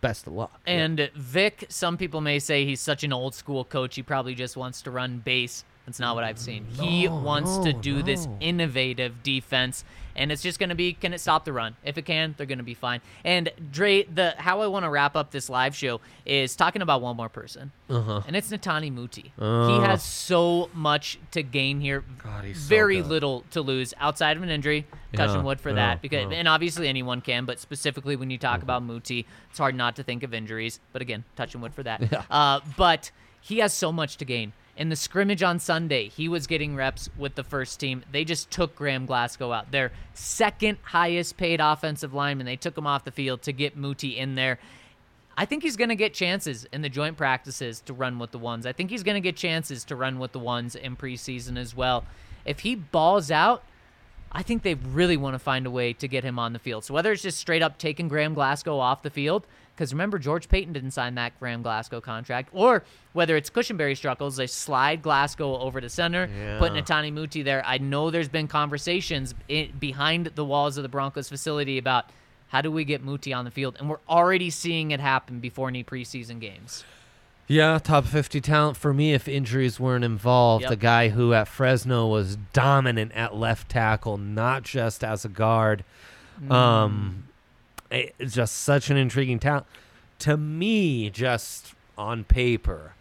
best 0.00 0.26
of 0.26 0.32
luck. 0.32 0.60
Yeah. 0.66 0.72
And 0.72 1.10
Vic, 1.14 1.66
some 1.68 1.96
people 1.96 2.20
may 2.20 2.38
say 2.38 2.64
he's 2.64 2.80
such 2.80 3.04
an 3.04 3.12
old 3.12 3.34
school 3.34 3.64
coach, 3.64 3.96
he 3.96 4.02
probably 4.02 4.34
just 4.34 4.56
wants 4.56 4.82
to 4.82 4.90
run 4.90 5.18
base 5.18 5.64
That's 5.90 5.98
not 6.00 6.14
what 6.14 6.22
I've 6.22 6.38
seen. 6.38 6.66
he 6.66 7.06
No, 7.08 7.16
wants 7.18 7.58
to 7.58 7.72
no, 7.72 7.80
do 7.80 8.02
this 8.04 8.28
innovative 8.38 9.22
defense, 9.24 9.84
and 10.14 10.30
it's 10.30 10.40
just 10.42 10.58
going 10.60 10.68
to 10.68 10.74
be 10.76 10.92
can 10.92 11.12
it 11.12 11.18
stop 11.20 11.44
the 11.44 11.52
run? 11.52 11.74
If 11.84 11.98
it 11.98 12.02
can, 12.02 12.34
they're 12.36 12.46
going 12.46 12.58
to 12.58 12.64
be 12.64 12.74
fine. 12.74 13.00
And 13.24 13.50
Dre, 13.72 14.04
the 14.04 14.34
how 14.38 14.60
I 14.60 14.68
want 14.68 14.84
to 14.84 14.88
wrap 14.90 15.16
up 15.16 15.32
this 15.32 15.48
live 15.48 15.74
show 15.74 16.00
is 16.24 16.54
talking 16.54 16.80
about 16.82 17.02
one 17.02 17.16
more 17.16 17.28
person, 17.28 17.72
Uh-huh. 17.88 18.22
and 18.26 18.36
it's 18.36 18.50
Netane 18.50 18.92
Muti. 18.92 19.22
He 19.22 19.32
Oh. 19.40 19.80
has 19.80 20.02
so 20.04 20.70
much 20.72 21.18
to 21.32 21.42
gain 21.42 21.80
here, 21.80 22.04
God, 22.22 22.44
he's 22.44 22.60
so 22.60 22.68
very 22.68 22.98
good. 23.02 23.06
little 23.08 23.44
to 23.50 23.60
lose 23.62 23.92
outside 23.98 24.36
of 24.36 24.42
an 24.44 24.48
injury. 24.50 24.86
Touching 25.12 25.36
Yeah, 25.38 25.42
wood 25.42 25.60
for 25.60 25.70
yeah, 25.70 25.74
that, 25.74 26.02
because 26.02 26.30
yeah. 26.30 26.36
and 26.38 26.46
obviously 26.46 26.86
anyone 26.86 27.20
can, 27.20 27.44
but 27.44 27.58
specifically 27.58 28.14
when 28.14 28.30
you 28.30 28.38
talk 28.38 28.58
Mm-hmm. 28.58 28.62
about 28.62 28.84
Muti, 28.84 29.26
it's 29.50 29.58
hard 29.58 29.74
not 29.74 29.96
to 29.96 30.04
think 30.04 30.22
of 30.22 30.32
injuries. 30.32 30.78
But 30.92 31.02
again, 31.02 31.24
touching 31.34 31.60
wood 31.60 31.74
for 31.74 31.82
that. 31.82 32.26
Uh, 32.30 32.60
but 32.76 33.10
he 33.40 33.58
has 33.58 33.72
so 33.72 33.90
much 33.90 34.18
to 34.18 34.24
gain. 34.24 34.52
In 34.80 34.88
the 34.88 34.96
scrimmage 34.96 35.42
on 35.42 35.58
Sunday, 35.58 36.08
he 36.08 36.26
was 36.26 36.46
getting 36.46 36.74
reps 36.74 37.10
with 37.18 37.34
the 37.34 37.44
first 37.44 37.78
team. 37.78 38.02
They 38.12 38.24
just 38.24 38.50
took 38.50 38.74
Graham 38.74 39.04
Glasgow 39.04 39.52
out, 39.52 39.72
their 39.72 39.92
second 40.14 40.78
highest 40.80 41.36
paid 41.36 41.60
offensive 41.60 42.14
lineman. 42.14 42.46
They 42.46 42.56
took 42.56 42.78
him 42.78 42.86
off 42.86 43.04
the 43.04 43.10
field 43.10 43.42
to 43.42 43.52
get 43.52 43.76
Muti 43.76 44.16
in 44.16 44.36
there. 44.36 44.58
I 45.36 45.44
think 45.44 45.64
he's 45.64 45.76
going 45.76 45.90
to 45.90 45.96
get 45.96 46.14
chances 46.14 46.66
in 46.72 46.80
the 46.80 46.88
joint 46.88 47.18
practices 47.18 47.82
to 47.82 47.92
run 47.92 48.18
with 48.18 48.30
the 48.30 48.38
ones. 48.38 48.64
I 48.64 48.72
think 48.72 48.88
he's 48.88 49.02
going 49.02 49.16
to 49.16 49.20
get 49.20 49.36
chances 49.36 49.84
to 49.84 49.96
run 49.96 50.18
with 50.18 50.32
the 50.32 50.38
ones 50.38 50.74
in 50.74 50.96
preseason 50.96 51.58
as 51.58 51.76
well. 51.76 52.06
If 52.46 52.60
he 52.60 52.74
balls 52.74 53.30
out, 53.30 53.62
I 54.32 54.42
think 54.42 54.62
they 54.62 54.76
really 54.76 55.18
want 55.18 55.34
to 55.34 55.38
find 55.38 55.66
a 55.66 55.70
way 55.70 55.92
to 55.92 56.08
get 56.08 56.24
him 56.24 56.38
on 56.38 56.54
the 56.54 56.58
field. 56.58 56.86
So 56.86 56.94
whether 56.94 57.12
it's 57.12 57.20
just 57.20 57.36
straight 57.36 57.60
up 57.60 57.76
taking 57.76 58.08
Graham 58.08 58.32
Glasgow 58.32 58.78
off 58.78 59.02
the 59.02 59.10
field, 59.10 59.46
because 59.80 59.94
remember 59.94 60.18
George 60.18 60.46
Paton 60.50 60.74
didn't 60.74 60.90
sign 60.90 61.14
that 61.14 61.40
Graham 61.40 61.62
Glasgow 61.62 62.02
contract, 62.02 62.50
or 62.52 62.84
whether 63.14 63.34
it's 63.34 63.48
Cushenberry 63.48 63.96
struggles, 63.96 64.36
they 64.36 64.46
slide 64.46 65.00
Glasgow 65.00 65.58
over 65.58 65.80
to 65.80 65.88
center, 65.88 66.26
put 66.58 66.74
Yeah. 66.74 66.82
Netane 66.82 67.14
Muti 67.14 67.40
there. 67.42 67.62
I 67.64 67.78
know 67.78 68.10
there's 68.10 68.28
been 68.28 68.46
conversations 68.46 69.34
in, 69.48 69.72
behind 69.80 70.32
the 70.34 70.44
walls 70.44 70.76
of 70.76 70.82
the 70.82 70.90
Broncos 70.90 71.30
facility 71.30 71.78
about 71.78 72.10
how 72.48 72.60
do 72.60 72.70
we 72.70 72.84
get 72.84 73.02
Muti 73.02 73.32
on 73.32 73.46
the 73.46 73.50
field, 73.50 73.76
and 73.80 73.88
we're 73.88 74.00
already 74.06 74.50
seeing 74.50 74.90
it 74.90 75.00
happen 75.00 75.40
before 75.40 75.68
any 75.68 75.82
preseason 75.82 76.40
games. 76.40 76.84
Yeah, 77.46 77.78
top 77.78 78.04
50 78.04 78.38
talent 78.42 78.76
for 78.76 78.92
me 78.92 79.14
if 79.14 79.26
injuries 79.26 79.80
weren't 79.80 80.04
involved. 80.04 80.60
Yep. 80.64 80.70
The 80.72 80.76
guy 80.76 81.08
who 81.08 81.32
at 81.32 81.48
Fresno 81.48 82.06
was 82.06 82.36
dominant 82.52 83.12
at 83.12 83.34
left 83.34 83.70
tackle, 83.70 84.18
not 84.18 84.62
just 84.62 85.02
as 85.02 85.24
a 85.24 85.30
guard. 85.30 85.84
Um, 86.50 87.24
it- 87.26 87.29
it's 87.90 88.34
just 88.34 88.56
such 88.56 88.90
an 88.90 88.96
intriguing 88.96 89.38
talent. 89.38 89.66
To 90.20 90.36
me, 90.36 91.10
just 91.10 91.74
on 91.96 92.24
paper, 92.24 92.94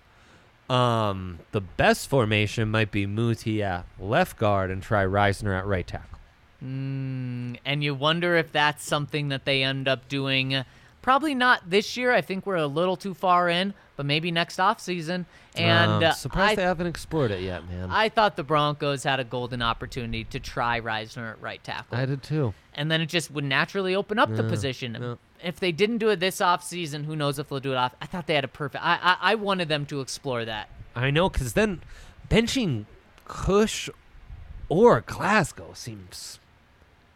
um, 0.70 1.40
the 1.52 1.62
best 1.62 2.08
formation 2.08 2.70
might 2.70 2.92
be 2.92 3.06
Muti 3.06 3.62
at 3.64 3.86
left 4.00 4.38
guard 4.38 4.72
and 4.72 4.82
try 4.82 5.04
Risner 5.04 5.58
at 5.58 5.66
right 5.66 5.86
tackle. 5.86 6.20
Mm, 6.64 7.58
and 7.66 7.84
you 7.84 7.96
wonder 7.96 8.36
if 8.36 8.52
that's 8.52 8.84
something 8.84 9.30
that 9.30 9.46
they 9.46 9.64
end 9.64 9.88
up 9.88 10.08
doing. 10.08 10.64
Probably 11.02 11.34
not 11.34 11.70
this 11.70 11.96
year. 11.98 12.12
I 12.12 12.22
think 12.22 12.46
we're 12.46 12.56
a 12.56 12.68
little 12.68 12.96
too 12.98 13.14
far 13.14 13.48
in, 13.50 13.74
but 13.96 14.06
maybe 14.06 14.32
next 14.32 14.58
offseason. 14.60 15.26
And 15.56 15.92
um, 15.92 16.04
uh, 16.04 16.12
surprised 16.12 16.54
I, 16.54 16.56
they 16.56 16.62
haven't 16.64 16.88
explored 16.88 17.32
it 17.32 17.42
yet, 17.42 17.68
man. 17.70 17.90
I 17.90 18.10
thought 18.10 18.36
the 18.36 18.44
Broncos 18.44 19.04
had 19.04 19.20
a 19.20 19.24
golden 19.24 19.62
opportunity 19.62 20.24
to 20.26 20.40
try 20.40 20.80
Risner 20.82 21.32
at 21.32 21.42
right 21.42 21.64
tackle. 21.64 21.98
I 21.98 22.06
did 22.06 22.22
too. 22.24 22.54
and 22.74 22.92
then 22.92 23.02
it 23.02 23.08
just 23.08 23.32
would 23.32 23.44
naturally 23.46 23.96
open 23.96 24.20
up 24.20 24.34
the 24.36 24.44
position. 24.44 24.98
yeah. 25.00 25.16
If 25.42 25.60
they 25.62 25.72
didn't 25.72 26.00
do 26.00 26.10
it 26.10 26.20
this 26.20 26.40
offseason, 26.42 27.06
who 27.06 27.16
knows 27.16 27.40
if 27.40 27.48
they'll 27.48 27.62
do 27.62 27.72
it 27.72 27.78
off. 27.78 27.96
I 28.02 28.06
thought 28.06 28.28
they 28.28 28.36
had 28.36 28.44
a 28.44 28.50
perfect. 28.50 28.84
I 28.84 29.00
I, 29.02 29.32
I 29.32 29.36
wanted 29.36 29.70
them 29.70 29.86
to 29.88 30.02
explore 30.02 30.44
that. 30.44 30.70
I 30.98 31.12
know, 31.12 31.30
because 31.30 31.54
then 31.54 31.82
benching 32.30 32.86
Cush 33.26 33.90
or 34.68 35.00
Glasgow 35.02 35.72
seems, 35.74 36.40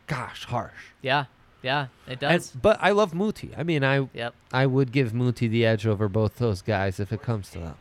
gosh, 0.07 0.45
harsh. 0.45 0.91
Yeah, 1.01 1.25
yeah, 1.63 1.87
it 2.05 2.11
And, 2.11 2.19
does. 2.19 2.51
but 2.51 2.77
I 2.81 2.91
love 2.91 3.13
Muti. 3.15 3.51
I 3.57 3.63
mean, 3.63 3.83
I 3.83 4.07
yep. 4.13 4.35
I 4.51 4.65
would 4.67 4.91
give 4.91 5.13
Muti 5.13 5.47
the 5.47 5.65
edge 5.65 5.87
over 5.87 6.07
both 6.07 6.37
those 6.37 6.61
guys 6.61 6.99
if 6.99 7.11
it 7.11 7.21
comes 7.23 7.49
to 7.51 7.59
that. 7.59 7.77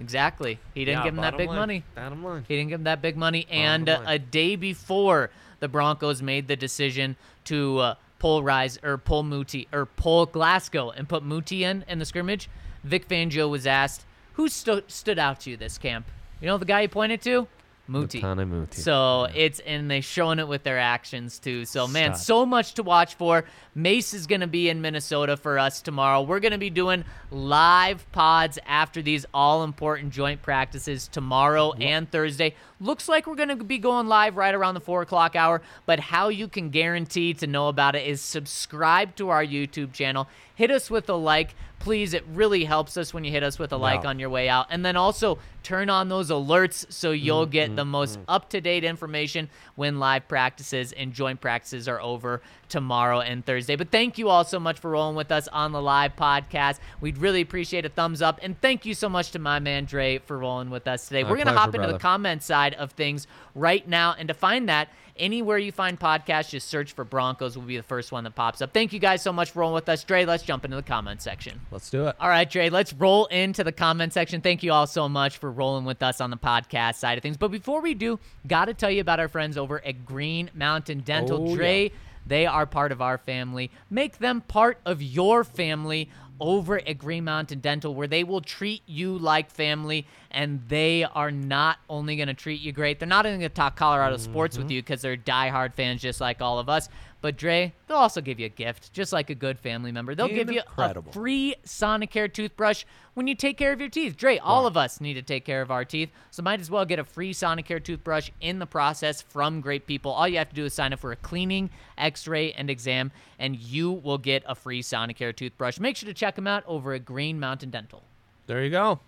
Exactly. 0.00 0.58
He 0.74 0.84
didn't 0.84 1.04
give 1.04 1.14
him 1.14 1.20
that 1.20 1.36
big 1.36 1.48
money. 1.48 1.84
Bottom 1.94 2.24
line. 2.24 2.44
He 2.48 2.56
didn't 2.56 2.70
give 2.70 2.80
him 2.80 2.84
that 2.84 3.00
big 3.02 3.16
money. 3.16 3.46
And 3.50 3.88
uh, 3.88 3.98
line. 3.98 4.08
a 4.08 4.18
day 4.18 4.56
before 4.56 5.30
the 5.60 5.68
Broncos 5.68 6.20
made 6.20 6.48
the 6.48 6.56
decision 6.56 7.14
to 7.44 7.78
uh, 7.78 7.94
pull 8.18 8.42
Rise 8.42 8.78
or 8.82 8.98
pull 8.98 9.22
Muti 9.22 9.68
or 9.72 9.86
pull 9.86 10.26
Glasgow 10.26 10.90
and 10.90 11.08
put 11.08 11.22
Muti 11.24 11.62
in 11.62 11.84
in 11.86 12.00
the 12.00 12.04
scrimmage, 12.04 12.48
Vic 12.82 13.08
Fangio 13.08 13.48
was 13.48 13.64
asked, 13.64 14.04
"Who 14.32 14.48
sto- 14.48 14.82
stood 14.88 15.20
out 15.20 15.40
to 15.40 15.50
you 15.50 15.56
this 15.56 15.78
camp?" 15.78 16.06
You 16.40 16.48
know 16.48 16.58
the 16.58 16.64
guy 16.64 16.82
he 16.82 16.88
pointed 16.88 17.22
to, 17.22 17.46
Muti. 17.88 18.20
Netane 18.20 18.48
Muti. 18.48 18.80
So 18.80 19.26
it's 19.34 19.58
and 19.60 19.90
they 19.90 20.00
showing 20.00 20.38
it 20.38 20.46
with 20.46 20.62
their 20.62 20.78
actions 20.78 21.38
too. 21.38 21.64
So 21.64 21.88
man, 21.88 22.14
Stud. 22.14 22.24
so 22.24 22.46
much 22.46 22.74
to 22.74 22.82
watch 22.82 23.14
for. 23.16 23.44
Mace 23.74 24.14
is 24.14 24.26
gonna 24.26 24.46
be 24.46 24.68
in 24.68 24.80
Minnesota 24.80 25.36
for 25.36 25.58
us 25.58 25.82
tomorrow. 25.82 26.22
We're 26.22 26.40
gonna 26.40 26.58
be 26.58 26.70
doing 26.70 27.04
live 27.30 28.10
pods 28.12 28.58
after 28.66 29.02
these 29.02 29.26
all 29.34 29.64
important 29.64 30.12
joint 30.12 30.42
practices 30.42 31.08
tomorrow 31.08 31.72
and 31.72 32.10
Thursday. 32.10 32.54
Looks 32.80 33.08
like 33.08 33.26
we're 33.26 33.34
gonna 33.34 33.56
be 33.56 33.78
going 33.78 34.06
live 34.06 34.36
right 34.36 34.54
around 34.54 34.74
the 34.74 34.80
four 34.80 35.02
o'clock 35.02 35.34
hour. 35.34 35.60
But 35.84 35.98
how 36.00 36.28
you 36.28 36.48
can 36.48 36.70
guarantee 36.70 37.34
to 37.34 37.46
know 37.46 37.68
about 37.68 37.96
it 37.96 38.06
is 38.06 38.20
subscribe 38.20 39.16
to 39.16 39.28
our 39.30 39.44
YouTube 39.44 39.92
channel. 39.92 40.28
Hit 40.54 40.70
us 40.70 40.90
with 40.90 41.08
a 41.08 41.14
like. 41.14 41.54
Please, 41.82 42.14
it 42.14 42.24
really 42.32 42.64
helps 42.64 42.96
us 42.96 43.12
when 43.12 43.24
you 43.24 43.32
hit 43.32 43.42
us 43.42 43.58
with 43.58 43.72
a 43.72 43.76
like 43.76 44.04
on 44.04 44.20
your 44.20 44.30
way 44.30 44.48
out. 44.48 44.66
And 44.70 44.86
then 44.86 44.96
also 44.96 45.38
turn 45.64 45.90
on 45.90 46.08
those 46.08 46.30
alerts 46.30 46.90
so 46.92 47.10
you'll 47.10 47.44
get 47.46 47.74
the 47.74 47.82
mm-hmm. 47.82 47.90
most 47.90 48.18
mm-hmm. 48.20 48.30
up 48.30 48.50
to 48.50 48.60
date 48.60 48.84
information 48.84 49.50
when 49.74 49.98
live 49.98 50.28
practices 50.28 50.92
and 50.92 51.12
joint 51.12 51.40
practices 51.40 51.88
are 51.88 52.00
over 52.00 52.40
tomorrow 52.72 53.20
and 53.20 53.44
Thursday. 53.44 53.76
But 53.76 53.90
thank 53.90 54.16
you 54.16 54.30
all 54.30 54.44
so 54.44 54.58
much 54.58 54.80
for 54.80 54.90
rolling 54.90 55.14
with 55.14 55.30
us 55.30 55.46
on 55.48 55.72
the 55.72 55.80
live 55.82 56.16
podcast. 56.16 56.80
We'd 57.02 57.18
really 57.18 57.42
appreciate 57.42 57.84
a 57.84 57.90
thumbs 57.90 58.22
up. 58.22 58.40
And 58.42 58.58
thank 58.60 58.86
you 58.86 58.94
so 58.94 59.10
much 59.10 59.30
to 59.32 59.38
my 59.38 59.58
man 59.58 59.84
Dre 59.84 60.18
for 60.18 60.38
rolling 60.38 60.70
with 60.70 60.88
us 60.88 61.06
today. 61.06 61.22
My 61.22 61.30
We're 61.30 61.36
going 61.36 61.48
to 61.48 61.52
hop 61.52 61.68
into 61.68 61.78
brother. 61.80 61.92
the 61.92 61.98
comment 61.98 62.42
side 62.42 62.72
of 62.74 62.92
things 62.92 63.26
right 63.54 63.86
now. 63.86 64.16
And 64.18 64.28
to 64.28 64.34
find 64.34 64.70
that, 64.70 64.88
anywhere 65.18 65.58
you 65.58 65.70
find 65.70 66.00
podcasts, 66.00 66.48
just 66.48 66.68
search 66.68 66.92
for 66.92 67.04
Broncos 67.04 67.56
will 67.56 67.64
be 67.64 67.76
the 67.76 67.82
first 67.82 68.10
one 68.10 68.24
that 68.24 68.34
pops 68.34 68.62
up. 68.62 68.72
Thank 68.72 68.94
you 68.94 68.98
guys 68.98 69.20
so 69.20 69.34
much 69.34 69.50
for 69.50 69.60
rolling 69.60 69.74
with 69.74 69.88
us. 69.90 70.02
Dre, 70.02 70.24
let's 70.24 70.42
jump 70.42 70.64
into 70.64 70.76
the 70.78 70.82
comment 70.82 71.20
section. 71.20 71.60
Let's 71.70 71.90
do 71.90 72.06
it. 72.06 72.16
All 72.18 72.30
right, 72.30 72.48
Dre, 72.48 72.70
let's 72.70 72.94
roll 72.94 73.26
into 73.26 73.62
the 73.62 73.72
comment 73.72 74.14
section. 74.14 74.40
Thank 74.40 74.62
you 74.62 74.72
all 74.72 74.86
so 74.86 75.10
much 75.10 75.36
for 75.36 75.50
rolling 75.50 75.84
with 75.84 76.02
us 76.02 76.22
on 76.22 76.30
the 76.30 76.38
podcast 76.38 76.94
side 76.94 77.18
of 77.18 77.22
things. 77.22 77.36
But 77.36 77.50
before 77.50 77.82
we 77.82 77.92
do, 77.92 78.18
got 78.46 78.64
to 78.64 78.74
tell 78.74 78.90
you 78.90 79.02
about 79.02 79.20
our 79.20 79.28
friends 79.28 79.58
over 79.58 79.84
at 79.84 80.06
Green 80.06 80.50
Mountain 80.54 81.00
Dental. 81.00 81.50
Oh, 81.50 81.54
Dre, 81.54 81.84
yeah. 81.84 81.96
They 82.26 82.46
are 82.46 82.66
part 82.66 82.92
of 82.92 83.00
our 83.02 83.18
family. 83.18 83.70
Make 83.90 84.18
them 84.18 84.40
part 84.42 84.78
of 84.84 85.02
your 85.02 85.44
family 85.44 86.08
over 86.40 86.78
at 86.78 86.98
Green 86.98 87.24
Mountain 87.24 87.60
Dental, 87.60 87.94
where 87.94 88.08
they 88.08 88.24
will 88.24 88.40
treat 88.40 88.82
you 88.86 89.16
like 89.16 89.50
family. 89.50 90.06
And 90.30 90.62
they 90.68 91.04
are 91.04 91.30
not 91.30 91.78
only 91.88 92.16
going 92.16 92.28
to 92.28 92.34
treat 92.34 92.60
you 92.60 92.72
great, 92.72 92.98
they're 92.98 93.06
not 93.06 93.26
only 93.26 93.38
going 93.38 93.50
to 93.50 93.54
talk 93.54 93.76
Colorado 93.76 94.16
sports 94.16 94.56
Mm-hmm. 94.56 94.64
with 94.64 94.72
you 94.72 94.82
because 94.82 95.02
they're 95.02 95.16
diehard 95.16 95.74
fans 95.74 96.00
just 96.00 96.20
like 96.20 96.40
all 96.40 96.58
of 96.58 96.68
us. 96.68 96.88
But 97.22 97.36
Dre, 97.36 97.72
they'll 97.86 97.98
also 97.98 98.20
give 98.20 98.40
you 98.40 98.46
a 98.46 98.50
gift, 98.50 98.92
just 98.92 99.12
like 99.12 99.30
a 99.30 99.34
good 99.36 99.56
family 99.56 99.92
member. 99.92 100.16
They'll 100.16 100.26
give 100.26 100.50
you 100.50 100.58
a 100.58 100.64
Incredible. 100.64 101.12
free 101.12 101.54
Sonicare 101.64 102.30
toothbrush 102.30 102.84
when 103.14 103.28
you 103.28 103.36
take 103.36 103.56
care 103.56 103.72
of 103.72 103.78
your 103.78 103.88
teeth. 103.88 104.16
Dre, 104.16 104.38
all 104.38 104.66
of 104.66 104.76
us 104.76 105.00
need 105.00 105.14
to 105.14 105.22
take 105.22 105.44
care 105.44 105.62
of 105.62 105.70
our 105.70 105.84
teeth, 105.84 106.10
so 106.32 106.42
might 106.42 106.60
as 106.60 106.68
well 106.68 106.84
get 106.84 106.98
a 106.98 107.04
free 107.04 107.32
Sonicare 107.32 107.82
toothbrush 107.82 108.30
in 108.40 108.58
the 108.58 108.66
process 108.66 109.22
from 109.22 109.60
great 109.60 109.86
people. 109.86 110.10
All 110.10 110.26
you 110.26 110.38
have 110.38 110.48
to 110.48 110.54
do 110.54 110.64
is 110.64 110.74
sign 110.74 110.92
up 110.92 110.98
for 110.98 111.12
a 111.12 111.16
cleaning, 111.16 111.70
x-ray, 111.96 112.52
and 112.54 112.68
exam, 112.68 113.12
and 113.38 113.54
you 113.54 113.92
will 113.92 114.18
get 114.18 114.42
a 114.44 114.56
free 114.56 114.82
Sonicare 114.82 115.34
toothbrush. 115.34 115.78
Make 115.78 115.96
sure 115.96 116.08
to 116.08 116.14
check 116.14 116.34
them 116.34 116.48
out 116.48 116.64
over 116.66 116.92
at 116.92 117.04
Green 117.04 117.38
Mountain 117.38 117.70
Dental. 117.70 118.02
There 118.48 118.64
you 118.64 118.70
go. 118.70 118.98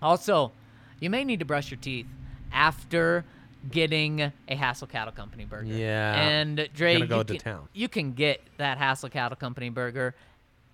Also, 0.00 0.50
you 0.98 1.10
may 1.10 1.24
need 1.24 1.40
to 1.40 1.44
brush 1.44 1.70
your 1.70 1.78
teeth 1.78 2.06
after 2.52 3.26
getting 3.70 4.20
a 4.22 4.32
Hassell 4.50 4.88
Cattle 4.88 5.12
Company 5.12 5.44
burger. 5.44 5.66
Yeah. 5.72 6.14
And 6.28 6.68
Dre, 6.74 6.96
you 6.98 7.06
go 7.06 7.22
to 7.22 7.34
can, 7.34 7.40
town. 7.42 7.68
you 7.72 7.88
can 7.88 8.12
get 8.12 8.40
that 8.58 8.78
Hassell 8.78 9.10
Cattle 9.10 9.36
Company 9.36 9.68
burger 9.70 10.14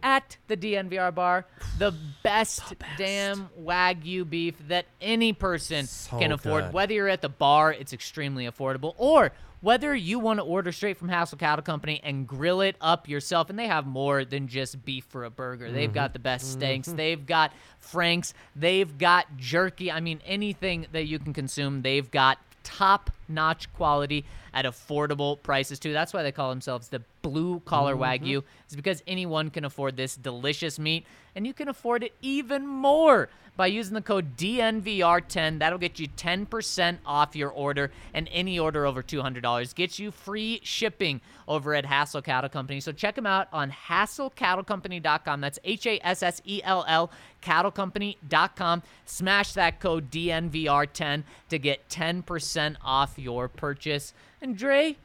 at 0.02 0.36
the 0.48 0.56
DNVR 0.56 1.14
bar. 1.14 1.46
The 1.78 1.94
best, 2.22 2.62
damn 2.98 3.48
Wagyu 3.60 4.28
beef 4.28 4.54
that 4.68 4.86
any 5.00 5.32
person 5.32 5.86
So 5.86 6.18
can 6.18 6.32
afford. 6.32 6.64
good. 6.64 6.72
Whether 6.72 6.94
you're 6.94 7.08
at 7.08 7.22
the 7.22 7.28
bar, 7.28 7.72
it's 7.72 7.92
extremely 7.92 8.46
affordable, 8.46 8.94
or 8.98 9.32
whether 9.60 9.94
you 9.94 10.18
want 10.18 10.40
to 10.40 10.42
order 10.42 10.72
straight 10.72 10.96
from 10.96 11.08
Hassell 11.08 11.38
Cattle 11.38 11.62
Company 11.62 12.00
and 12.02 12.26
grill 12.26 12.62
it 12.62 12.74
up 12.80 13.08
yourself, 13.08 13.48
and 13.48 13.56
they 13.56 13.68
have 13.68 13.86
more 13.86 14.24
than 14.24 14.48
just 14.48 14.84
beef 14.84 15.04
for 15.08 15.22
a 15.24 15.30
burger. 15.30 15.70
They've 15.70 15.88
Mm-hmm. 15.88 15.94
got 15.94 16.12
the 16.14 16.18
best 16.18 16.50
steaks. 16.50 16.88
They've 16.88 17.24
got 17.24 17.52
franks. 17.78 18.34
They've 18.56 18.98
got 18.98 19.36
jerky. 19.36 19.92
I 19.92 20.00
mean, 20.00 20.20
anything 20.26 20.86
that 20.90 21.06
you 21.06 21.20
can 21.20 21.32
consume, 21.32 21.82
they've 21.82 22.10
got 22.10 22.38
top 22.62 23.10
notch 23.28 23.72
quality 23.74 24.24
at 24.54 24.64
affordable 24.64 25.42
prices 25.42 25.78
too. 25.78 25.92
That's 25.92 26.12
why 26.12 26.22
they 26.22 26.32
call 26.32 26.50
themselves 26.50 26.88
the 26.88 27.02
blue 27.22 27.60
collar 27.60 27.94
mm-hmm. 27.94 28.24
wagyu. 28.24 28.42
It's 28.64 28.76
because 28.76 29.02
anyone 29.06 29.50
can 29.50 29.64
afford 29.64 29.96
this 29.96 30.16
delicious 30.16 30.78
meat, 30.78 31.06
and 31.34 31.46
you 31.46 31.54
can 31.54 31.68
afford 31.68 32.04
it 32.04 32.14
even 32.20 32.66
more 32.66 33.28
by 33.56 33.66
using 33.66 33.94
the 33.94 34.02
code 34.02 34.36
DNVR10. 34.36 35.58
That'll 35.58 35.78
get 35.78 35.98
you 35.98 36.08
10% 36.08 36.98
off 37.04 37.36
your 37.36 37.50
order, 37.50 37.90
and 38.14 38.28
any 38.32 38.58
order 38.58 38.86
over 38.86 39.02
$200 39.02 39.74
gets 39.74 39.98
you 39.98 40.10
free 40.10 40.60
shipping 40.62 41.20
over 41.46 41.74
at 41.74 41.84
Hassell 41.84 42.24
Cattle 42.24 42.50
Company. 42.50 42.80
So 42.80 42.92
check 42.92 43.14
them 43.14 43.26
out 43.26 43.48
on 43.52 43.70
HassellCattleCompany.com. 43.70 45.40
That's 45.40 45.58
H 45.64 45.86
A 45.86 46.00
S 46.06 46.22
S 46.22 46.40
E 46.44 46.60
L 46.64 46.84
L 46.88 47.10
cattlecompany.com. 47.42 48.82
Smash 49.04 49.52
that 49.52 49.80
code 49.80 50.10
DNVR10 50.10 51.24
to 51.50 51.58
get 51.58 51.88
10% 51.88 52.76
off 52.82 53.18
your 53.18 53.48
purchase. 53.48 54.14
And 54.40 54.56
Dre, 54.56 54.96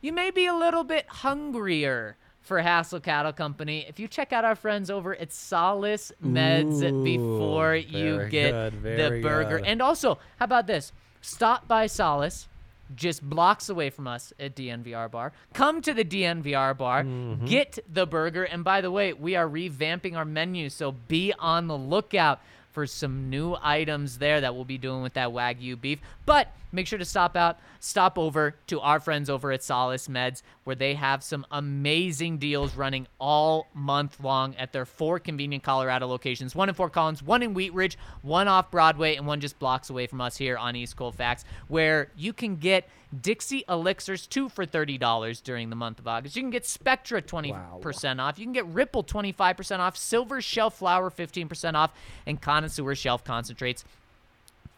you 0.00 0.12
may 0.12 0.30
be 0.30 0.46
a 0.46 0.54
little 0.54 0.84
bit 0.84 1.06
hungrier 1.08 2.16
for 2.42 2.60
Hassell 2.60 3.02
Cattle 3.02 3.32
Company 3.32 3.84
if 3.88 3.98
you 4.00 4.08
check 4.08 4.32
out 4.32 4.44
our 4.44 4.56
friends 4.56 4.90
over 4.90 5.14
at 5.16 5.32
Solace 5.32 6.12
Meds 6.24 6.82
Ooh, 6.82 7.04
before 7.04 7.76
you 7.76 8.26
get 8.28 8.50
good, 8.52 8.82
the 8.82 9.20
burger. 9.22 9.58
good. 9.58 9.66
And 9.66 9.80
also, 9.80 10.18
how 10.38 10.44
about 10.44 10.66
this? 10.66 10.92
Stop 11.20 11.68
by 11.68 11.86
Solace, 11.86 12.48
just 12.96 13.22
blocks 13.22 13.68
away 13.68 13.90
from 13.90 14.08
us 14.08 14.32
at 14.40 14.56
DNVR 14.56 15.08
Bar. 15.10 15.32
Come 15.54 15.80
to 15.82 15.94
the 15.94 16.04
DNVR 16.04 16.76
Bar, 16.76 17.04
Mm-hmm. 17.04 17.46
get 17.46 17.78
the 17.92 18.06
burger. 18.06 18.42
And 18.44 18.64
by 18.64 18.80
the 18.80 18.90
way, 18.90 19.12
we 19.12 19.36
are 19.36 19.48
revamping 19.48 20.16
our 20.16 20.24
menu, 20.24 20.68
so 20.68 20.92
be 20.92 21.32
on 21.38 21.68
the 21.68 21.76
lookout 21.78 22.40
for 22.72 22.86
some 22.86 23.30
new 23.30 23.56
items 23.62 24.18
there 24.18 24.40
that 24.40 24.54
we'll 24.54 24.64
be 24.64 24.78
doing 24.78 25.02
with 25.02 25.14
that 25.14 25.28
Wagyu 25.28 25.80
beef. 25.80 26.00
But 26.26 26.48
make 26.72 26.86
sure 26.86 26.98
to 26.98 27.04
stop 27.04 27.36
out, 27.36 27.58
stop 27.80 28.18
over 28.18 28.56
to 28.66 28.80
our 28.80 28.98
friends 28.98 29.30
over 29.30 29.52
at 29.52 29.62
Solace 29.62 30.08
Meds, 30.08 30.42
where 30.64 30.76
they 30.76 30.94
have 30.94 31.22
some 31.22 31.46
amazing 31.50 32.38
deals 32.38 32.74
running 32.74 33.06
all 33.20 33.68
month 33.74 34.18
long 34.20 34.54
at 34.56 34.72
their 34.72 34.86
four 34.86 35.18
convenient 35.18 35.62
Colorado 35.62 36.06
locations 36.06 36.54
one 36.54 36.68
in 36.68 36.74
Fort 36.74 36.92
Collins, 36.92 37.22
one 37.22 37.42
in 37.42 37.54
Wheat 37.54 37.72
Ridge, 37.74 37.98
one 38.22 38.48
off 38.48 38.70
Broadway, 38.70 39.16
and 39.16 39.26
one 39.26 39.40
just 39.40 39.58
blocks 39.58 39.90
away 39.90 40.06
from 40.06 40.20
us 40.20 40.36
here 40.36 40.56
on 40.56 40.74
East 40.74 40.96
Colfax, 40.96 41.44
where 41.68 42.08
you 42.16 42.32
can 42.32 42.56
get 42.56 42.88
Dixie 43.20 43.64
Elixirs 43.68 44.26
two 44.26 44.48
for 44.48 44.64
$30 44.64 45.42
during 45.42 45.68
the 45.68 45.76
month 45.76 45.98
of 45.98 46.08
August. 46.08 46.34
You 46.34 46.42
can 46.42 46.50
get 46.50 46.64
Spectra 46.64 47.20
20% 47.20 48.20
off. 48.20 48.38
You 48.38 48.46
can 48.46 48.52
get 48.52 48.66
Ripple 48.66 49.04
25% 49.04 49.78
off, 49.80 49.96
Silver 49.96 50.40
Shelf 50.40 50.78
Flour 50.78 51.10
15% 51.10 51.74
off, 51.74 51.92
and 52.26 52.40
Connoisseur 52.40 52.94
Shelf 52.94 53.22
Concentrates 53.22 53.84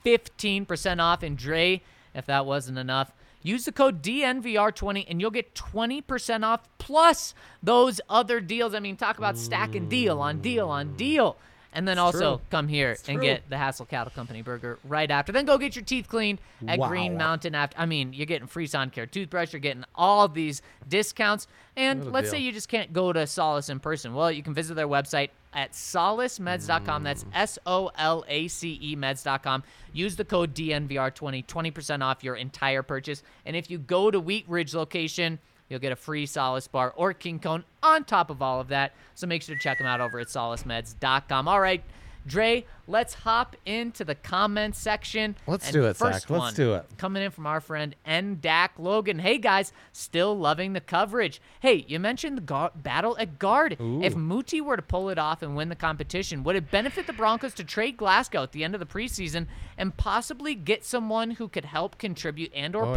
15% 0.04 1.00
off. 1.00 1.22
And 1.22 1.36
Dre, 1.36 1.82
if 2.14 2.26
that 2.26 2.46
wasn't 2.46 2.78
enough, 2.78 3.12
use 3.42 3.64
the 3.64 3.72
code 3.72 4.02
DNVR20 4.02 5.04
and 5.08 5.20
you'll 5.20 5.30
get 5.30 5.54
20% 5.54 6.44
off 6.44 6.68
plus 6.78 7.34
those 7.62 8.00
other 8.08 8.40
deals. 8.40 8.74
I 8.74 8.80
mean, 8.80 8.96
talk 8.96 9.18
about 9.18 9.36
stacking 9.36 9.88
deal 9.88 10.20
on 10.20 10.40
deal 10.40 10.68
on 10.68 10.96
deal. 10.96 11.36
And 11.74 11.86
then 11.88 11.98
also 11.98 12.36
true. 12.36 12.44
come 12.50 12.68
here 12.68 12.92
It's 12.92 13.08
and 13.08 13.18
true. 13.18 13.26
get 13.26 13.50
the 13.50 13.56
Hassell 13.56 13.88
Cattle 13.88 14.12
Company 14.14 14.42
burger 14.42 14.78
right 14.84 15.10
after. 15.10 15.32
Then 15.32 15.44
go 15.44 15.58
get 15.58 15.74
your 15.74 15.84
teeth 15.84 16.08
cleaned 16.08 16.40
at 16.68 16.78
Wow. 16.78 16.88
Green 16.88 17.16
Mountain 17.16 17.54
after. 17.54 17.78
I 17.78 17.84
mean, 17.84 18.12
you're 18.12 18.26
getting 18.26 18.46
free 18.46 18.68
Sonicare 18.68 19.10
toothbrush, 19.10 19.52
you're 19.52 19.60
getting 19.60 19.84
all 19.94 20.28
these 20.28 20.62
discounts. 20.88 21.48
And 21.76 22.12
let's 22.12 22.30
say 22.30 22.38
you 22.38 22.52
just 22.52 22.68
can't 22.68 22.92
go 22.92 23.12
to 23.12 23.26
Solace 23.26 23.68
in 23.68 23.80
person. 23.80 24.14
Well, 24.14 24.30
you 24.30 24.42
can 24.44 24.54
visit 24.54 24.74
their 24.74 24.86
website 24.86 25.30
at 25.52 25.72
solacemeds.com. 25.72 27.02
That's 27.02 27.24
mm. 27.24 27.30
S 27.34 27.58
O 27.66 27.90
L 27.98 28.24
A 28.28 28.48
C 28.48 28.78
E 28.80 28.96
meds.com. 28.96 29.62
Use 29.92 30.16
the 30.16 30.24
code 30.24 30.54
DNVR20, 30.54 31.46
20% 31.46 32.02
off 32.02 32.22
your 32.22 32.36
entire 32.36 32.82
purchase. 32.82 33.22
And 33.44 33.56
if 33.56 33.70
you 33.70 33.78
go 33.78 34.10
to 34.10 34.20
Wheat 34.20 34.44
Ridge 34.48 34.74
location, 34.74 35.38
you'll 35.68 35.80
get 35.80 35.92
a 35.92 35.96
free 35.96 36.26
Solace 36.26 36.68
bar 36.68 36.92
or 36.96 37.12
King 37.12 37.38
Cone 37.38 37.64
on 37.82 38.04
top 38.04 38.30
of 38.30 38.42
all 38.42 38.60
of 38.60 38.68
that. 38.68 38.92
So 39.14 39.26
make 39.26 39.42
sure 39.42 39.54
to 39.54 39.60
check 39.60 39.78
them 39.78 39.86
out 39.86 40.00
over 40.00 40.18
at 40.20 40.28
solacemeds.com. 40.28 41.48
All 41.48 41.60
right. 41.60 41.82
Dre, 42.26 42.64
let's 42.86 43.12
hop 43.12 43.54
into 43.66 44.02
the 44.02 44.14
comment 44.14 44.74
section. 44.74 45.36
Let's 45.46 45.66
And 45.66 45.74
do 45.74 45.84
it, 45.84 45.94
first 45.94 46.22
Zach. 46.22 46.30
Let's 46.30 46.56
do 46.56 46.72
it. 46.72 46.86
Coming 46.96 47.22
in 47.22 47.30
from 47.30 47.46
our 47.46 47.60
friend 47.60 47.94
N. 48.06 48.38
Dak 48.40 48.72
Logan. 48.78 49.18
Hey 49.18 49.36
guys, 49.36 49.74
still 49.92 50.34
loving 50.34 50.72
the 50.72 50.80
coverage. 50.80 51.42
Hey, 51.60 51.84
you 51.86 51.98
mentioned 52.00 52.38
the 52.38 52.42
gu- 52.42 52.70
battle 52.76 53.14
at 53.18 53.38
guard. 53.38 53.76
If 53.78 54.16
Muti 54.16 54.62
were 54.62 54.76
to 54.76 54.80
pull 54.80 55.10
it 55.10 55.18
off 55.18 55.42
and 55.42 55.54
win 55.54 55.68
the 55.68 55.76
competition, 55.76 56.44
would 56.44 56.56
it 56.56 56.70
benefit 56.70 57.06
the 57.06 57.12
Broncos 57.12 57.52
to 57.54 57.64
trade 57.64 57.98
Glasgow 57.98 58.42
at 58.44 58.52
the 58.52 58.64
end 58.64 58.72
of 58.74 58.80
the 58.80 58.86
preseason 58.86 59.46
and 59.76 59.94
possibly 59.94 60.54
get 60.54 60.82
someone 60.82 61.32
who 61.32 61.46
could 61.46 61.66
help 61.66 61.98
contribute 61.98 62.50
and/or 62.54 62.86
Oh, 62.86 62.96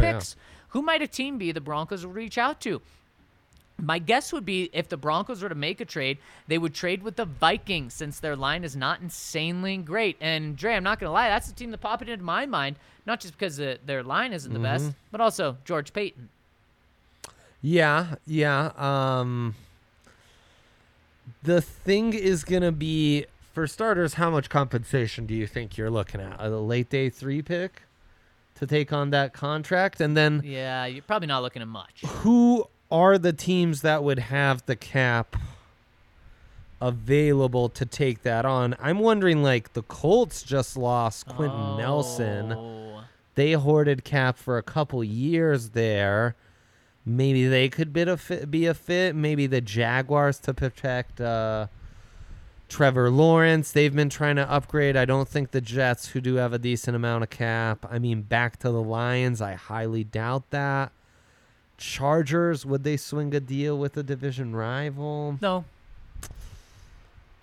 Who 0.70 0.82
might 0.82 1.02
a 1.02 1.06
team 1.06 1.38
be 1.38 1.52
the 1.52 1.60
Broncos 1.60 2.06
would 2.06 2.14
reach 2.14 2.38
out 2.38 2.60
to? 2.62 2.80
My 3.80 4.00
guess 4.00 4.32
would 4.32 4.44
be 4.44 4.70
if 4.72 4.88
the 4.88 4.96
Broncos 4.96 5.40
were 5.40 5.48
to 5.48 5.54
make 5.54 5.80
a 5.80 5.84
trade, 5.84 6.18
they 6.48 6.58
would 6.58 6.74
trade 6.74 7.02
with 7.02 7.14
the 7.14 7.24
Vikings 7.24 7.94
since 7.94 8.18
their 8.18 8.34
line 8.34 8.64
is 8.64 8.74
not 8.74 9.00
insanely 9.00 9.76
great. 9.76 10.16
And 10.20 10.56
Dre, 10.56 10.74
I'm 10.74 10.82
not 10.82 10.98
going 10.98 11.08
to 11.08 11.12
lie, 11.12 11.28
that's 11.28 11.46
the 11.46 11.54
team 11.54 11.70
that 11.70 11.78
popped 11.78 12.08
into 12.08 12.24
my 12.24 12.44
mind, 12.44 12.74
not 13.06 13.20
just 13.20 13.38
because 13.38 13.60
uh, 13.60 13.76
their 13.86 14.02
line 14.02 14.32
isn't 14.32 14.52
the 14.52 14.58
best, 14.58 14.92
but 15.12 15.20
also 15.20 15.58
George 15.64 15.92
Paton. 15.92 16.28
Yeah, 17.62 18.16
yeah. 18.26 18.72
Um 18.76 19.54
the 21.42 21.60
thing 21.60 22.12
is 22.14 22.44
gonna 22.44 22.72
be 22.72 23.26
for 23.52 23.66
starters, 23.66 24.14
how 24.14 24.30
much 24.30 24.48
compensation 24.48 25.26
do 25.26 25.34
you 25.34 25.46
think 25.46 25.76
you're 25.76 25.90
looking 25.90 26.20
at? 26.20 26.36
A 26.38 26.48
late 26.50 26.88
day 26.88 27.10
three 27.10 27.42
pick 27.42 27.82
to 28.58 28.66
take 28.66 28.92
on 28.92 29.10
that 29.10 29.32
contract? 29.32 30.00
And 30.00 30.16
then 30.16 30.42
Yeah, 30.44 30.86
you're 30.86 31.02
probably 31.02 31.28
not 31.28 31.42
looking 31.42 31.62
at 31.62 31.68
much. 31.68 32.02
who 32.06 32.66
are 32.90 33.18
the 33.18 33.32
teams 33.32 33.82
that 33.82 34.02
would 34.02 34.18
have 34.18 34.64
the 34.66 34.76
cap 34.76 35.36
available 36.80 37.68
to 37.70 37.84
take 37.84 38.22
that 38.22 38.44
on? 38.44 38.74
I'm 38.80 38.98
wondering 38.98 39.42
like 39.42 39.72
the 39.72 39.82
Colts 39.82 40.42
just 40.42 40.76
lost 40.76 41.26
Quenton 41.26 41.76
Nelson. 41.78 42.52
Oh. 42.52 43.00
They 43.34 43.52
hoarded 43.52 44.04
cap 44.04 44.36
for 44.36 44.58
a 44.58 44.62
couple 44.62 45.02
years 45.04 45.70
there. 45.70 46.34
Maybe 47.06 47.46
they 47.46 47.68
could 47.68 47.92
bit 47.92 48.08
a 48.08 48.16
fit, 48.16 48.50
be 48.50 48.66
a 48.66 48.74
fit. 48.74 49.14
Maybe 49.14 49.46
the 49.46 49.60
Jaguars 49.60 50.38
to 50.40 50.52
protect 50.52 51.20
uh, 51.20 51.68
Trevor 52.68 53.10
Lawrence. 53.10 53.72
They've 53.72 53.94
been 53.94 54.10
trying 54.10 54.36
to 54.36 54.50
upgrade. 54.50 54.96
I 54.96 55.04
don't 55.04 55.28
think 55.28 55.50
the 55.52 55.60
Jets, 55.60 56.08
who 56.08 56.20
do 56.20 56.34
have 56.36 56.52
a 56.52 56.58
decent 56.58 56.94
amount 56.94 57.24
of 57.24 57.30
cap. 57.30 57.86
I 57.90 57.98
mean, 57.98 58.22
back 58.22 58.58
to 58.58 58.70
the 58.70 58.82
Lions. 58.82 59.40
I 59.40 59.54
highly 59.54 60.04
doubt 60.04 60.50
that. 60.50 60.92
Chargers, 61.78 62.66
would 62.66 62.84
they 62.84 62.96
swing 62.96 63.34
a 63.34 63.40
deal 63.40 63.78
with 63.78 63.96
a 63.96 64.02
division 64.02 64.54
rival? 64.54 65.38
No, 65.40 65.64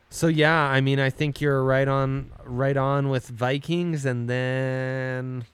So 0.10 0.28
yeah, 0.28 0.62
I 0.62 0.82
mean, 0.82 1.00
I 1.00 1.10
think 1.10 1.42
you're 1.42 1.64
right 1.64 1.88
on, 1.88 2.32
right 2.44 2.78
on 2.78 3.10
with 3.10 3.28
Vikings, 3.30 4.06
and 4.06 4.30
then 4.30 5.46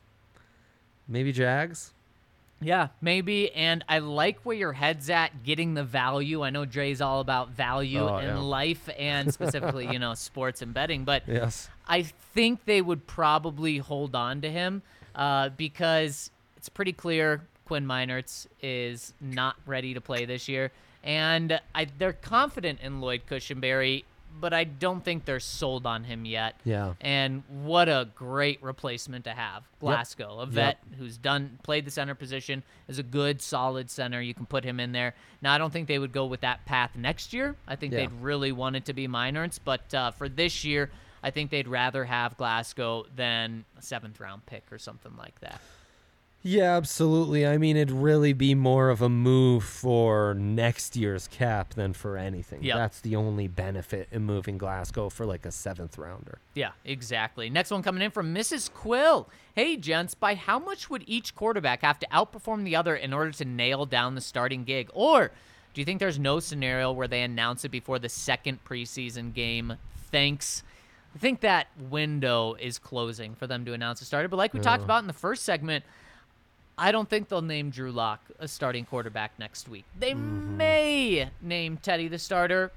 maybe 1.07 1.31
Jags. 1.31 1.93
Yeah, 2.61 2.89
maybe. 3.01 3.51
And 3.53 3.83
I 3.89 3.99
like 3.99 4.39
where 4.43 4.55
your 4.55 4.73
head's 4.73 5.09
at 5.09 5.43
getting 5.43 5.73
the 5.73 5.83
value. 5.83 6.43
I 6.43 6.51
know 6.51 6.63
Dre's 6.65 7.01
all 7.01 7.19
about 7.19 7.49
value 7.49 7.99
Oh, 8.07 8.17
in 8.17 8.27
yeah. 8.27 8.37
life 8.39 8.87
and 8.97 9.33
specifically, 9.33 9.87
you 9.91 9.97
know, 9.99 10.13
sports 10.13 10.61
and 10.61 10.73
betting. 10.73 11.03
But 11.03 11.23
Yes. 11.27 11.69
I 11.87 12.03
think 12.03 12.65
they 12.65 12.81
would 12.81 13.07
probably 13.07 13.79
hold 13.79 14.15
on 14.15 14.41
to 14.41 14.49
him 14.51 14.83
uh, 15.15 15.49
because 15.49 16.29
it's 16.55 16.69
pretty 16.69 16.93
clear 16.93 17.41
Quinn 17.65 17.85
Meinerz 17.85 18.45
is 18.61 19.13
not 19.19 19.55
ready 19.65 19.93
to 19.93 20.01
play 20.01 20.25
this 20.25 20.47
year. 20.47 20.71
And 21.03 21.59
I, 21.73 21.87
they're 21.97 22.13
confident 22.13 22.79
in 22.81 23.01
Lloyd 23.01 23.23
Cushenberry, 23.27 24.03
but 24.39 24.53
I 24.53 24.63
don't 24.63 25.03
think 25.03 25.25
they're 25.25 25.39
sold 25.39 25.85
on 25.85 26.03
him 26.03 26.25
yet. 26.25 26.59
Yeah. 26.63 26.93
And 27.01 27.43
what 27.63 27.89
a 27.89 28.09
great 28.15 28.61
replacement 28.63 29.25
to 29.25 29.31
have. 29.31 29.63
Glasgow, 29.79 30.39
a 30.39 30.45
vet 30.45 30.79
who's 30.97 31.17
done 31.17 31.59
played 31.63 31.85
the 31.85 31.91
center 31.91 32.15
position, 32.15 32.63
is 32.87 32.99
a 32.99 33.03
good, 33.03 33.41
solid 33.41 33.89
center. 33.89 34.21
You 34.21 34.33
can 34.33 34.45
put 34.45 34.63
him 34.63 34.79
in 34.79 34.91
there. 34.91 35.13
Now, 35.41 35.53
I 35.53 35.57
don't 35.57 35.71
think 35.71 35.87
they 35.87 35.99
would 35.99 36.11
go 36.11 36.25
with 36.25 36.41
that 36.41 36.65
path 36.65 36.95
next 36.95 37.33
year. 37.33 37.55
I 37.67 37.75
think 37.75 37.93
Yeah. 37.93 37.99
they'd 37.99 38.13
really 38.21 38.51
want 38.51 38.75
it 38.75 38.85
to 38.85 38.93
be 38.93 39.07
Meinerz, 39.07 39.59
but 39.63 39.93
uh, 39.93 40.11
for 40.11 40.27
this 40.29 40.63
year, 40.63 40.89
I 41.23 41.29
think 41.29 41.51
they'd 41.51 41.67
rather 41.67 42.05
have 42.05 42.35
Glasgow 42.37 43.05
than 43.15 43.65
a 43.77 43.81
seventh 43.81 44.19
round 44.19 44.45
pick 44.47 44.63
or 44.71 44.79
something 44.79 45.15
like 45.17 45.39
that. 45.41 45.61
Yeah, 46.43 46.75
absolutely. 46.75 47.45
I 47.45 47.57
mean, 47.57 47.77
it'd 47.77 47.91
really 47.91 48.33
be 48.33 48.55
more 48.55 48.89
of 48.89 49.01
a 49.01 49.09
move 49.09 49.63
for 49.63 50.33
next 50.33 50.95
year's 50.95 51.27
cap 51.27 51.75
than 51.75 51.93
for 51.93 52.17
anything. 52.17 52.63
Yep. 52.63 52.75
That's 52.75 52.99
the 53.01 53.15
only 53.15 53.47
benefit 53.47 54.07
in 54.11 54.23
moving 54.23 54.57
Glasgow 54.57 55.09
for 55.09 55.25
like 55.25 55.45
a 55.45 55.51
seventh 55.51 55.99
rounder. 55.99 56.39
Yeah, 56.55 56.71
exactly. 56.83 57.49
Next 57.49 57.69
one 57.69 57.83
coming 57.83 58.01
in 58.01 58.09
from 58.09 58.33
Mrs. 58.33 58.73
Quill. 58.73 59.29
Hey, 59.53 59.77
gents, 59.77 60.15
by 60.15 60.33
how 60.33 60.57
much 60.57 60.89
would 60.89 61.03
each 61.05 61.35
quarterback 61.35 61.81
have 61.81 61.99
to 61.99 62.07
outperform 62.07 62.63
the 62.63 62.75
other 62.75 62.95
in 62.95 63.13
order 63.13 63.31
to 63.31 63.45
nail 63.45 63.85
down 63.85 64.15
the 64.15 64.21
starting 64.21 64.63
gig? 64.63 64.89
Or 64.93 65.31
do 65.75 65.81
you 65.81 65.85
think 65.85 65.99
there's 65.99 66.19
no 66.19 66.39
scenario 66.39 66.91
where 66.91 67.07
they 67.07 67.21
announce 67.21 67.65
it 67.65 67.69
before 67.69 67.99
the 67.99 68.09
second 68.09 68.65
preseason 68.65 69.31
game? 69.31 69.77
Thanks. 70.11 70.63
I 71.15 71.19
think 71.19 71.41
that 71.41 71.67
window 71.77 72.55
is 72.55 72.79
closing 72.79 73.35
for 73.35 73.45
them 73.45 73.63
to 73.65 73.73
announce 73.73 74.01
a 74.01 74.05
starter. 74.05 74.27
But 74.27 74.37
like 74.37 74.53
we 74.53 74.59
talked 74.59 74.83
about 74.83 75.03
in 75.03 75.07
the 75.07 75.13
first 75.13 75.43
segment, 75.43 75.83
I 76.81 76.91
don't 76.91 77.07
think 77.07 77.29
they'll 77.29 77.43
name 77.43 77.69
Drew 77.69 77.91
Lock 77.91 78.21
a 78.39 78.47
starting 78.47 78.85
quarterback 78.85 79.37
next 79.37 79.69
week. 79.69 79.85
They 79.99 80.13
mm-hmm. 80.13 80.57
may 80.57 81.29
name 81.39 81.77
Teddy 81.77 82.07
the 82.07 82.17
starter. 82.17 82.71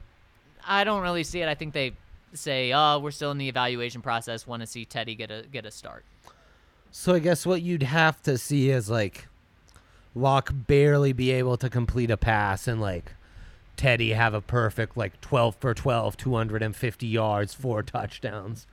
I 0.66 0.84
don't 0.84 1.00
really 1.00 1.24
see 1.24 1.40
it. 1.40 1.48
I 1.48 1.55
think 1.55 1.72
they 1.72 1.92
say, 2.34 2.70
"Oh, 2.74 2.98
we're 2.98 3.12
still 3.12 3.30
in 3.30 3.38
the 3.38 3.48
evaluation 3.48 4.02
process. 4.02 4.46
Want 4.46 4.61
to 4.61 4.66
see 4.66 4.84
Teddy 4.84 5.14
get 5.14 5.30
a 5.30 5.46
get 5.50 5.64
a 5.64 5.70
start." 5.70 6.05
So 6.90 7.14
I 7.14 7.18
guess 7.18 7.46
what 7.46 7.62
you'd 7.62 7.82
have 7.82 8.22
to 8.24 8.36
see 8.36 8.68
is 8.68 8.90
like 8.90 9.26
Lock 10.14 10.52
barely 10.52 11.14
be 11.14 11.30
able 11.30 11.57
to 11.57 11.70
complete 11.70 12.11
a 12.11 12.18
pass 12.18 12.68
and 12.68 12.82
like 12.82 13.14
Teddy 13.74 14.11
have 14.11 14.34
a 14.34 14.42
perfect 14.42 14.98
like 14.98 15.18
12 15.22 15.57
for 15.57 15.72
12, 15.72 16.18
250 16.18 17.07
yards, 17.07 17.55
four 17.55 17.82
touchdowns. 17.82 18.66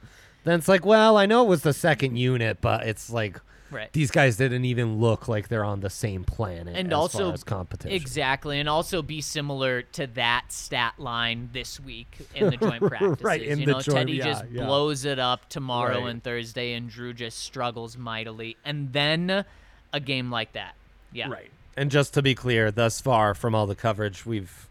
Then 0.43 0.59
it's 0.59 0.67
like, 0.67 0.85
well, 0.85 1.15
I 1.15 1.25
know 1.25 1.45
it 1.45 1.47
was 1.47 1.63
the 1.63 1.71
second 1.73 2.17
unit, 2.17 2.59
but 2.59 2.85
it's 2.85 3.09
like 3.09 3.39
Right. 3.71 3.91
these 3.93 4.11
guys 4.11 4.35
didn't 4.35 4.65
even 4.65 4.99
look 4.99 5.27
like 5.29 5.47
they're 5.47 5.63
on 5.63 5.79
the 5.79 5.89
same 5.89 6.23
planet 6.25 6.75
and 6.75 6.89
as 6.89 6.93
also 6.93 7.35
competition. 7.37 7.95
exactly, 7.95 8.59
and 8.59 8.67
also 8.67 9.01
be 9.01 9.21
similar 9.21 9.81
to 9.83 10.07
that 10.07 10.51
stat 10.51 10.95
line 10.97 11.49
this 11.53 11.79
week 11.79 12.17
in 12.35 12.49
the 12.49 12.57
joint 12.57 12.83
practices. 12.83 13.17
Right, 13.23 13.41
in 13.41 13.59
you 13.59 13.65
the 13.65 13.71
know, 13.73 13.81
joint- 13.81 13.97
Teddy 13.97 14.13
yeah, 14.13 14.23
just 14.25 14.45
yeah. 14.51 14.65
blows 14.65 15.05
it 15.05 15.19
up 15.19 15.47
tomorrow 15.49 16.01
Right. 16.01 16.09
and 16.09 16.23
Thursday, 16.23 16.73
and 16.73 16.89
Drew 16.89 17.13
just 17.13 17.39
struggles 17.39 17.97
mightily, 17.97 18.57
and 18.65 18.91
then 18.93 19.45
a 19.93 19.99
game 19.99 20.29
like 20.29 20.53
that. 20.53 20.75
Yeah, 21.13 21.29
Right. 21.29 21.51
And 21.77 21.89
just 21.89 22.13
to 22.15 22.21
be 22.21 22.35
clear, 22.35 22.69
thus 22.71 22.99
far 22.99 23.33
from 23.33 23.55
all 23.55 23.65
the 23.65 23.75
coverage 23.75 24.25
we've 24.25 24.67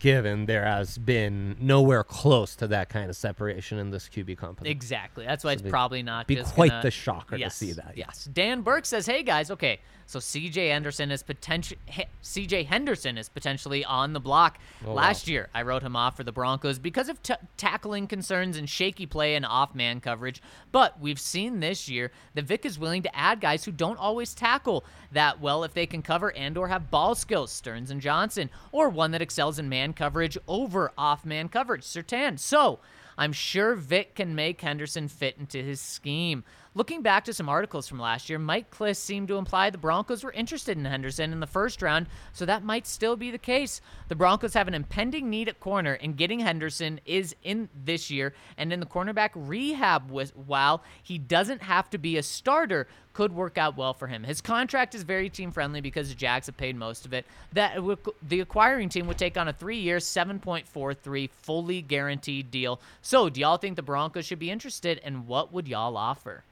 given, 0.00 0.46
there 0.46 0.64
has 0.64 0.98
been 0.98 1.56
nowhere 1.60 2.02
close 2.02 2.56
to 2.56 2.66
that 2.68 2.88
kind 2.88 3.08
of 3.08 3.16
separation 3.16 3.78
in 3.78 3.90
this 3.90 4.08
QB 4.08 4.36
competition. 4.38 4.72
Exactly. 4.72 5.24
That's 5.24 5.44
why 5.44 5.52
it's 5.52 5.62
it'd 5.62 5.70
probably 5.70 6.02
not 6.02 6.26
be 6.26 6.36
quite 6.36 6.70
gonna- 6.70 6.82
the 6.82 6.90
shocker 6.90 7.38
to 7.38 7.50
see 7.50 7.72
that. 7.72 7.92
Yes. 7.96 8.24
Dan 8.32 8.62
Burke 8.62 8.86
says, 8.86 9.06
"Hey 9.06 9.22
guys, 9.22 9.50
okay, 9.50 9.78
so 10.06 10.18
CJ 10.18 10.70
Henderson 10.70 11.10
is 11.12 11.22
potential. 11.22 11.76
CJ 12.22 12.64
Henderson 12.66 13.16
is 13.16 13.28
potentially 13.28 13.84
on 13.84 14.12
the 14.12 14.18
block. 14.20 14.58
Oh, 14.84 14.92
Last 14.92 15.28
year, 15.28 15.48
I 15.54 15.62
wrote 15.62 15.82
him 15.84 15.94
off 15.94 16.16
for 16.16 16.24
the 16.24 16.32
Broncos 16.32 16.80
because 16.80 17.08
of 17.08 17.22
t- 17.22 17.34
tackling 17.56 18.08
concerns 18.08 18.56
and 18.56 18.68
shaky 18.68 19.06
play 19.06 19.36
and 19.36 19.46
off-man 19.46 20.00
coverage. 20.00 20.42
But 20.72 20.98
we've 21.00 21.20
seen 21.20 21.60
this 21.60 21.88
year 21.88 22.10
that 22.34 22.44
Vic 22.44 22.64
is 22.66 22.76
willing 22.78 23.02
to 23.04 23.16
add 23.16 23.40
guys 23.40 23.64
who 23.64 23.70
don't 23.72 23.98
always 23.98 24.34
tackle 24.34 24.84
that 25.12 25.40
well 25.40 25.62
if 25.62 25.74
they 25.74 25.86
can 25.86 26.02
cover 26.02 26.32
and/or 26.34 26.68
have 26.68 26.90
ball 26.90 27.14
skills. 27.14 27.52
Sterns 27.52 27.90
and 27.90 28.00
Johnson, 28.00 28.50
or 28.72 28.88
one 28.88 29.12
that 29.12 29.22
excels 29.22 29.58
in 29.60 29.68
man 29.68 29.89
coverage 29.92 30.38
over 30.48 30.92
off-man 30.96 31.48
coverage. 31.48 31.82
Surtain. 31.82 32.38
So." 32.38 32.80
I'm 33.18 33.34
sure 33.34 33.74
Vic 33.74 34.14
can 34.14 34.34
make 34.34 34.62
Henderson 34.62 35.06
fit 35.06 35.36
into 35.38 35.62
his 35.62 35.78
scheme. 35.78 36.42
Looking 36.72 37.02
back 37.02 37.24
to 37.24 37.32
some 37.32 37.48
articles 37.48 37.88
from 37.88 37.98
last 37.98 38.30
year, 38.30 38.38
Mike 38.38 38.70
Klis 38.70 38.96
seemed 38.96 39.26
to 39.26 39.38
imply 39.38 39.70
the 39.70 39.76
Broncos 39.76 40.22
were 40.22 40.30
interested 40.30 40.78
in 40.78 40.84
Henderson 40.84 41.32
in 41.32 41.40
the 41.40 41.46
first 41.48 41.82
round, 41.82 42.06
so 42.32 42.46
that 42.46 42.62
might 42.62 42.86
still 42.86 43.16
be 43.16 43.32
the 43.32 43.38
case. 43.38 43.80
The 44.06 44.14
Broncos 44.14 44.54
have 44.54 44.68
an 44.68 44.74
impending 44.74 45.28
need 45.28 45.48
at 45.48 45.58
corner, 45.58 45.94
and 45.94 46.16
getting 46.16 46.38
Henderson 46.38 47.00
is 47.04 47.34
in 47.42 47.68
this 47.84 48.08
year 48.08 48.34
and 48.56 48.72
in 48.72 48.78
the 48.78 48.86
cornerback 48.86 49.30
rehab 49.34 50.12
while 50.46 50.84
he 51.02 51.18
doesn't 51.18 51.62
have 51.62 51.90
to 51.90 51.98
be 51.98 52.16
a 52.16 52.22
starter 52.22 52.86
could 53.14 53.32
work 53.32 53.58
out 53.58 53.76
well 53.76 53.92
for 53.92 54.06
him. 54.06 54.22
His 54.22 54.40
contract 54.40 54.94
is 54.94 55.02
very 55.02 55.28
team 55.28 55.50
friendly 55.50 55.80
because 55.80 56.08
the 56.08 56.14
Jags 56.14 56.46
have 56.46 56.56
paid 56.56 56.76
most 56.76 57.04
of 57.04 57.12
it. 57.12 57.26
That 57.52 57.80
the 58.22 58.38
acquiring 58.38 58.90
team 58.90 59.08
would 59.08 59.18
take 59.18 59.36
on 59.36 59.48
a 59.48 59.52
3-year 59.52 59.96
7.43 59.96 61.30
fully 61.30 61.82
guaranteed 61.82 62.52
deal. 62.52 62.80
So, 63.02 63.28
do 63.28 63.40
y'all 63.40 63.56
think 63.56 63.74
the 63.74 63.82
Broncos 63.82 64.24
should 64.24 64.38
be 64.38 64.52
interested 64.52 65.00
and 65.02 65.26
what 65.26 65.52
would 65.52 65.66
y'all 65.66 65.96
offer? 65.96 66.44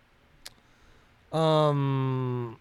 Um, 1.33 2.59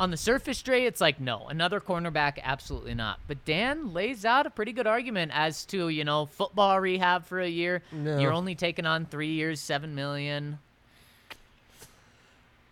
On 0.00 0.10
the 0.10 0.16
surface, 0.16 0.60
Dre, 0.62 0.82
it's 0.84 1.00
like 1.00 1.20
no, 1.20 1.46
another 1.48 1.80
cornerback, 1.80 2.38
absolutely 2.42 2.94
not. 2.94 3.18
But 3.28 3.44
Dan 3.44 3.92
lays 3.92 4.24
out 4.24 4.46
a 4.46 4.50
pretty 4.50 4.72
good 4.72 4.86
argument 4.86 5.32
as 5.34 5.64
to 5.66 5.88
you 5.88 6.04
know 6.04 6.26
football 6.26 6.80
rehab 6.80 7.26
for 7.26 7.40
a 7.40 7.48
year. 7.48 7.82
No. 7.92 8.18
You're 8.18 8.32
only 8.32 8.54
taking 8.54 8.86
on 8.86 9.04
three 9.06 9.32
years, 9.32 9.60
seven 9.60 9.94
million. 9.94 10.58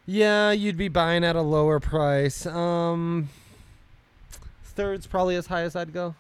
yeah, 0.06 0.50
you'd 0.52 0.76
be 0.76 0.88
buying 0.88 1.24
at 1.24 1.34
a 1.36 1.42
lower 1.42 1.80
price. 1.80 2.44
Um, 2.46 3.28
third's 4.64 5.06
probably 5.06 5.36
as 5.36 5.46
high 5.46 5.62
as 5.62 5.74
I'd 5.76 5.92
go. 5.92 6.14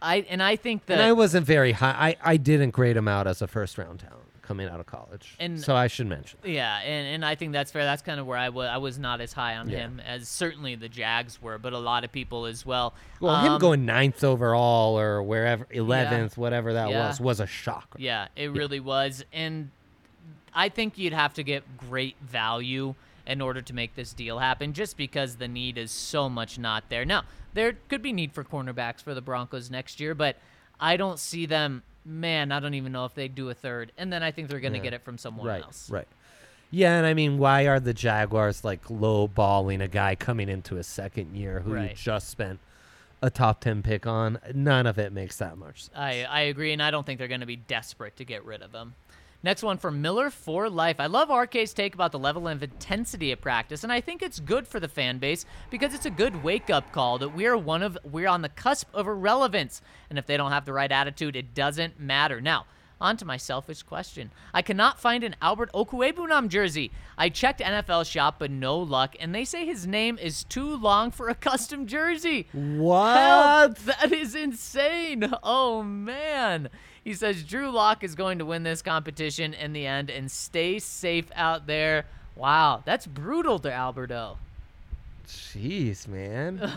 I 0.00 0.24
and 0.30 0.42
I 0.42 0.56
think 0.56 0.86
that 0.86 0.94
and 0.94 1.02
I 1.02 1.12
wasn't 1.12 1.44
very 1.44 1.72
high. 1.72 2.16
I, 2.22 2.32
I 2.32 2.36
didn't 2.36 2.70
grade 2.70 2.96
him 2.96 3.08
out 3.08 3.26
as 3.26 3.42
a 3.42 3.46
first 3.48 3.76
round 3.78 3.98
talent 4.00 4.27
coming 4.48 4.66
out 4.66 4.80
of 4.80 4.86
college. 4.86 5.36
And- 5.38 5.60
so 5.60 5.76
I 5.76 5.86
should 5.88 6.06
mention. 6.06 6.38
that. 6.42 6.48
Yeah, 6.48 6.78
and, 6.80 7.06
and 7.16 7.24
I 7.24 7.34
think 7.34 7.52
that's 7.52 7.70
fair. 7.70 7.84
That's 7.84 8.00
kind 8.00 8.18
of 8.18 8.26
where 8.26 8.38
I 8.38 8.48
was. 8.48 8.66
I 8.68 8.78
was 8.78 8.98
not 8.98 9.20
as 9.20 9.34
high 9.34 9.56
on 9.56 9.68
Yeah. 9.68 9.80
him 9.80 10.00
as 10.00 10.26
certainly 10.26 10.74
the 10.74 10.88
Jags 10.88 11.40
were, 11.42 11.58
but 11.58 11.74
a 11.74 11.78
lot 11.78 12.02
of 12.02 12.10
people 12.10 12.46
as 12.46 12.64
well. 12.64 12.94
Well, 13.20 13.36
him 13.44 13.52
Um, 13.52 13.60
going 13.60 13.84
ninth 13.84 14.24
overall 14.24 14.98
or 14.98 15.22
wherever, 15.22 15.66
11th, 15.70 16.38
whatever 16.38 16.72
that 16.72 16.88
Yeah. 16.88 17.08
was, 17.08 17.20
was 17.20 17.40
a 17.40 17.46
shocker. 17.46 17.98
Yeah, 18.00 18.28
it 18.34 18.50
really 18.50 18.80
was. 18.80 19.22
And 19.32 19.70
I 20.54 20.70
think 20.70 20.96
you'd 20.96 21.12
have 21.12 21.34
to 21.34 21.42
get 21.42 21.76
great 21.76 22.16
value 22.22 22.94
in 23.26 23.42
order 23.42 23.60
to 23.60 23.74
make 23.74 23.94
this 23.94 24.14
deal 24.14 24.38
happen 24.38 24.72
just 24.72 24.96
because 24.96 25.36
the 25.36 25.46
need 25.48 25.76
is 25.76 25.90
so 25.90 26.30
much 26.30 26.58
not 26.58 26.88
there. 26.88 27.04
Now, 27.04 27.24
there 27.52 27.74
could 27.88 28.00
be 28.00 28.14
need 28.14 28.32
for 28.32 28.42
cornerbacks 28.42 29.02
for 29.02 29.12
the 29.14 29.20
Broncos 29.20 29.70
next 29.70 30.00
year, 30.00 30.14
but 30.14 30.36
I 30.80 30.96
don't 30.96 31.18
see 31.18 31.44
them. 31.44 31.82
Man, 32.08 32.52
I 32.52 32.60
don't 32.60 32.72
even 32.74 32.90
know 32.92 33.04
if 33.04 33.14
they'd 33.14 33.34
do 33.34 33.50
a 33.50 33.54
third. 33.54 33.92
And 33.98 34.10
then 34.12 34.22
I 34.22 34.30
think 34.30 34.48
they're 34.48 34.60
going 34.60 34.72
to 34.72 34.78
Yeah. 34.78 34.84
get 34.84 34.92
it 34.94 35.02
from 35.04 35.18
someone 35.18 35.46
right, 35.46 35.62
else. 35.62 35.90
right. 35.90 36.08
Yeah, 36.70 36.96
and 36.98 37.06
I 37.06 37.12
mean, 37.14 37.38
why 37.38 37.66
are 37.66 37.78
the 37.80 37.94
Jaguars 37.94 38.64
like 38.64 38.84
lowballing 38.84 39.82
a 39.82 39.88
guy 39.88 40.14
coming 40.14 40.48
into 40.48 40.74
his 40.76 40.86
second 40.86 41.34
year 41.36 41.60
who 41.60 41.78
you 41.80 41.90
just 41.94 42.28
spent 42.28 42.60
a 43.22 43.30
top 43.30 43.60
10 43.60 43.82
pick 43.82 44.06
on? 44.06 44.38
None 44.54 44.86
of 44.86 44.98
it 44.98 45.12
makes 45.12 45.36
that 45.36 45.56
much 45.58 45.84
sense. 45.84 45.96
I, 45.96 46.24
I 46.24 46.40
agree, 46.42 46.72
and 46.72 46.82
I 46.82 46.90
don't 46.90 47.04
think 47.06 47.18
they're 47.18 47.28
going 47.28 47.40
to 47.40 47.46
be 47.46 47.56
desperate 47.56 48.16
to 48.16 48.24
get 48.24 48.44
rid 48.44 48.62
of 48.62 48.72
him. 48.72 48.94
Next 49.40 49.62
one 49.62 49.78
from 49.78 50.02
Miller 50.02 50.30
for 50.30 50.68
Life. 50.68 50.98
I 50.98 51.06
love 51.06 51.30
RK's 51.30 51.72
take 51.72 51.94
about 51.94 52.10
the 52.10 52.18
level 52.18 52.48
of 52.48 52.60
intensity 52.60 53.30
of 53.30 53.40
practice, 53.40 53.84
and 53.84 53.92
I 53.92 54.00
think 54.00 54.20
it's 54.20 54.40
good 54.40 54.66
for 54.66 54.80
the 54.80 54.88
fan 54.88 55.18
base 55.18 55.46
because 55.70 55.94
it's 55.94 56.06
a 56.06 56.10
good 56.10 56.42
wake 56.42 56.70
up 56.70 56.90
call 56.90 57.18
that 57.18 57.36
we're 57.36 57.56
one 57.56 57.84
of 57.84 57.96
we're 58.02 58.26
on 58.26 58.42
the 58.42 58.48
cusp 58.48 58.88
of 58.92 59.06
irrelevance, 59.06 59.80
and 60.10 60.18
if 60.18 60.26
they 60.26 60.36
don't 60.36 60.50
have 60.50 60.64
the 60.64 60.72
right 60.72 60.90
attitude, 60.90 61.36
it 61.36 61.54
doesn't 61.54 62.00
matter. 62.00 62.40
Now. 62.40 62.66
On 63.00 63.16
to 63.18 63.24
my 63.24 63.36
selfish 63.36 63.84
question. 63.84 64.32
I 64.52 64.60
cannot 64.60 65.00
find 65.00 65.22
an 65.22 65.36
Albert 65.40 65.70
Okwuegbunam 65.72 66.48
jersey. 66.48 66.90
I 67.16 67.28
checked 67.28 67.60
NFL 67.60 68.10
shop, 68.10 68.40
but 68.40 68.50
no 68.50 68.76
luck, 68.76 69.14
and 69.20 69.32
they 69.32 69.44
say 69.44 69.64
his 69.64 69.86
name 69.86 70.18
is 70.18 70.42
too 70.42 70.76
long 70.76 71.12
for 71.12 71.28
a 71.28 71.34
custom 71.36 71.86
jersey. 71.86 72.48
What? 72.52 73.76
That 73.76 74.10
is 74.12 74.34
insane. 74.34 75.32
Oh 75.44 75.84
man. 75.84 76.70
He 77.08 77.14
says 77.14 77.42
Drew 77.42 77.70
Lock 77.70 78.04
is 78.04 78.14
going 78.14 78.38
to 78.40 78.44
win 78.44 78.64
this 78.64 78.82
competition 78.82 79.54
in 79.54 79.72
the 79.72 79.86
end 79.86 80.10
and 80.10 80.30
stay 80.30 80.78
safe 80.78 81.24
out 81.34 81.66
there. 81.66 82.04
Wow, 82.36 82.82
that's 82.84 83.06
brutal 83.06 83.58
to 83.60 83.72
Alberto. 83.72 84.36
Jeez, 85.26 86.06
man. 86.06 86.70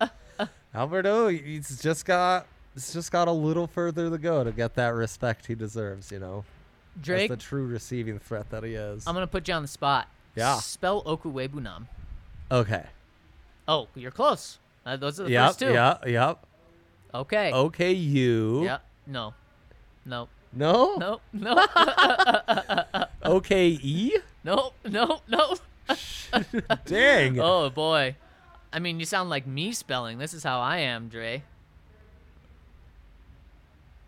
Alberto, 0.76 1.26
he's 1.26 1.82
just 1.82 2.04
got 2.04 2.46
he's 2.74 2.92
just 2.92 3.10
got 3.10 3.26
a 3.26 3.32
little 3.32 3.66
further 3.66 4.08
to 4.10 4.16
go 4.16 4.44
to 4.44 4.52
get 4.52 4.76
that 4.76 4.94
respect 4.94 5.46
he 5.46 5.56
deserves, 5.56 6.12
you 6.12 6.20
know. 6.20 6.44
Drake, 7.02 7.28
As 7.32 7.36
the 7.36 7.42
true 7.42 7.66
receiving 7.66 8.20
threat 8.20 8.50
that 8.50 8.62
he 8.62 8.74
is. 8.74 9.04
I'm 9.08 9.14
gonna 9.14 9.26
put 9.26 9.48
you 9.48 9.54
on 9.54 9.62
the 9.62 9.66
spot. 9.66 10.06
Yeah. 10.36 10.54
Spell 10.60 11.02
Okwuegbunam. 11.02 11.86
okay. 12.48 12.84
Oh, 13.66 13.88
you're 13.96 14.12
close. 14.12 14.58
Uh, 14.86 14.96
those 14.96 15.18
are 15.18 15.24
the 15.24 15.30
Yep, 15.32 15.46
first 15.48 15.58
two. 15.58 15.72
yep, 15.72 16.06
yep. 16.06 16.46
Okay. 17.12 17.52
Okay, 17.52 17.92
you. 17.92 18.62
Yep. 18.66 18.84
No. 19.08 19.34
No. 20.04 20.28
No? 20.52 20.96
No. 20.96 21.20
No. 21.32 21.66
Okay, 23.24 23.78
E? 23.82 24.16
no. 24.44 24.72
No. 24.84 25.20
No. 25.28 25.56
Dang. 26.84 27.40
Oh 27.40 27.70
boy. 27.70 28.16
I 28.72 28.78
mean, 28.80 28.98
you 28.98 29.06
sound 29.06 29.30
like 29.30 29.46
me 29.46 29.72
spelling. 29.72 30.18
This 30.18 30.34
is 30.34 30.42
how 30.42 30.60
I 30.60 30.78
am, 30.78 31.08
Dre. 31.08 31.42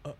Uh, 0.05 0.13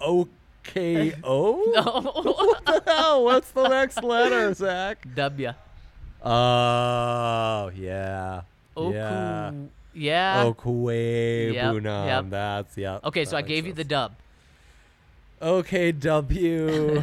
okay, 0.00 1.14
O? 1.24 1.72
No. 1.74 2.22
What 2.32 2.64
the 2.66 2.82
hell? 2.86 3.24
What's 3.24 3.50
the 3.52 3.68
next 3.68 4.02
letter, 4.04 4.52
Zach? 4.52 5.06
W. 5.14 5.52
Oh, 6.22 7.70
yeah. 7.74 8.42
Oku. 8.76 8.92
Yeah. 8.92 9.52
Yeah. 9.94 10.42
Okay, 10.44 11.52
Yep, 11.52 11.82
yep. 11.84 12.24
That's, 12.28 12.76
yep. 12.76 13.04
Okay, 13.04 13.24
so 13.24 13.36
I 13.36 13.42
gave 13.42 13.66
you 13.66 13.72
the 13.72 13.84
dub. 13.84 14.12
Okay, 15.42 15.90
W. 15.92 17.02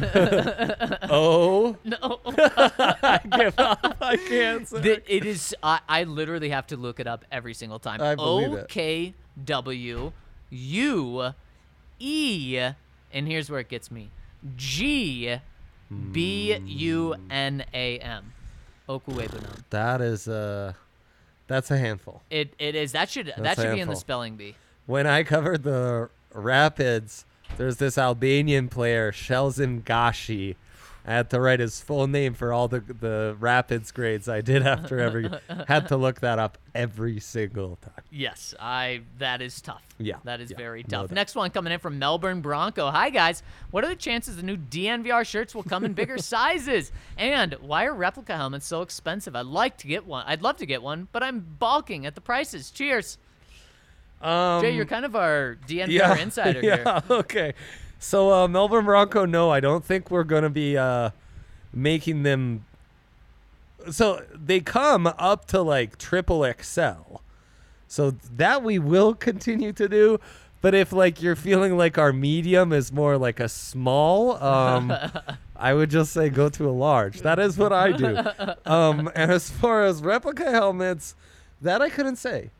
o. 1.10 1.76
No. 1.84 2.20
I 2.26 3.20
give 3.36 3.54
up. 3.58 3.96
I 4.00 4.16
can't 4.16 4.68
say. 4.68 4.80
The- 4.80 5.14
it 5.16 5.24
is. 5.24 5.54
I, 5.62 5.80
I 5.88 6.04
literally 6.04 6.50
have 6.50 6.66
to 6.68 6.76
look 6.76 7.00
it 7.00 7.06
up 7.08 7.24
every 7.32 7.54
single 7.54 7.78
time. 7.80 8.00
I 8.00 8.14
believe 8.14 8.52
it. 8.52 8.68
K 8.68 9.14
W 9.44 10.12
U 10.50 11.32
E, 11.98 12.60
and 13.12 13.26
here's 13.26 13.50
where 13.50 13.60
it 13.60 13.68
gets 13.68 13.90
me. 13.90 14.10
G 14.56 15.36
B 16.12 16.56
U 16.64 17.16
N 17.30 17.64
A 17.74 17.98
M. 17.98 18.32
Okwuegbunam. 18.88 19.64
That 19.70 20.00
is 20.00 20.28
a. 20.28 20.76
that's 21.48 21.70
a 21.72 21.76
handful. 21.78 22.22
It 22.30 22.54
it 22.60 22.74
is 22.76 22.92
that 22.92 23.10
should 23.10 23.26
that 23.26 23.42
That's 23.42 23.58
a 23.58 23.62
should 23.62 23.74
be 23.74 23.80
in 23.80 23.88
the 23.88 23.94
handful. 23.94 23.96
spelling 23.96 24.36
bee. 24.36 24.54
When 24.86 25.06
I 25.08 25.24
covered 25.24 25.64
the 25.64 26.08
Rapids, 26.32 27.24
there's 27.56 27.76
this 27.76 27.98
Albanian 27.98 28.68
player, 28.68 29.12
Shkelzen 29.12 29.82
Gashi. 29.82 30.56
I 31.06 31.12
had 31.12 31.30
to 31.30 31.40
write 31.40 31.58
his 31.60 31.80
full 31.80 32.06
name 32.06 32.34
for 32.34 32.52
all 32.52 32.68
the 32.68 32.80
the 32.80 33.34
Rapids 33.40 33.92
grades 33.92 34.28
I 34.28 34.42
did 34.42 34.62
after 34.66 34.98
every 34.98 35.30
had 35.66 35.88
to 35.88 35.96
look 35.96 36.20
that 36.20 36.38
up 36.38 36.58
every 36.74 37.18
single 37.18 37.76
time. 37.76 38.04
Yes, 38.10 38.54
I 38.60 39.00
that 39.16 39.40
is 39.40 39.58
tough. 39.62 39.82
Yeah, 39.96 40.16
That 40.24 40.42
is 40.42 40.50
yeah, 40.50 40.58
very 40.58 40.82
tough. 40.82 41.10
Next 41.10 41.34
one 41.34 41.48
coming 41.50 41.72
in 41.72 41.78
from 41.78 41.98
Melbourne 41.98 42.42
Bronco. 42.42 42.90
Hi 42.90 43.08
guys. 43.08 43.42
What 43.70 43.84
are 43.84 43.88
the 43.88 43.96
chances 43.96 44.36
the 44.36 44.42
new 44.42 44.58
DNVR 44.58 45.24
shirts 45.26 45.54
will 45.54 45.62
come 45.62 45.82
in 45.86 45.94
bigger 45.94 46.18
sizes? 46.18 46.92
And 47.16 47.54
why 47.54 47.86
are 47.86 47.94
replica 47.94 48.36
helmets 48.36 48.66
so 48.66 48.82
expensive? 48.82 49.34
I'd 49.34 49.46
like 49.46 49.78
to 49.78 49.86
get 49.86 50.06
one. 50.06 50.24
I'd 50.26 50.42
love 50.42 50.58
to 50.58 50.66
get 50.66 50.82
one, 50.82 51.08
but 51.12 51.22
I'm 51.22 51.40
balking 51.58 52.04
at 52.04 52.16
the 52.16 52.20
prices. 52.20 52.70
Cheers. 52.70 53.16
Um, 54.20 54.62
Jay, 54.62 54.74
you're 54.74 54.84
kind 54.84 55.04
of 55.04 55.14
our 55.14 55.58
DNVR 55.66 55.88
yeah, 55.88 56.16
insider 56.18 56.60
yeah, 56.60 56.76
here. 56.76 57.02
okay. 57.18 57.54
So 57.98 58.32
uh, 58.32 58.48
Melbourne 58.48 58.84
Bronco, 58.84 59.24
no, 59.24 59.50
I 59.50 59.60
don't 59.60 59.84
think 59.84 60.10
we're 60.10 60.24
gonna 60.24 60.50
be 60.50 60.76
uh, 60.76 61.10
making 61.72 62.22
them. 62.22 62.64
So 63.90 64.24
they 64.34 64.60
come 64.60 65.06
up 65.06 65.46
to 65.46 65.62
like 65.62 65.98
triple 65.98 66.50
XL, 66.60 67.16
so 67.86 68.12
that 68.36 68.62
we 68.62 68.78
will 68.78 69.14
continue 69.14 69.72
to 69.72 69.88
do. 69.88 70.20
But 70.60 70.74
if 70.74 70.92
like 70.92 71.22
you're 71.22 71.36
feeling 71.36 71.76
like 71.76 71.98
our 71.98 72.12
medium 72.12 72.72
is 72.72 72.92
more 72.92 73.16
like 73.16 73.38
a 73.38 73.48
small, 73.48 74.42
um, 74.42 74.92
I 75.56 75.74
would 75.74 75.90
just 75.90 76.12
say 76.12 76.28
go 76.28 76.48
to 76.48 76.68
a 76.68 76.72
large. 76.72 77.20
That 77.20 77.38
is 77.38 77.56
what 77.56 77.72
I 77.72 77.92
do. 77.92 78.18
Um, 78.66 79.10
and 79.14 79.30
as 79.30 79.50
far 79.50 79.84
as 79.84 80.02
replica 80.02 80.50
helmets, 80.50 81.14
that 81.60 81.80
I 81.80 81.88
couldn't 81.88 82.16
say. 82.16 82.50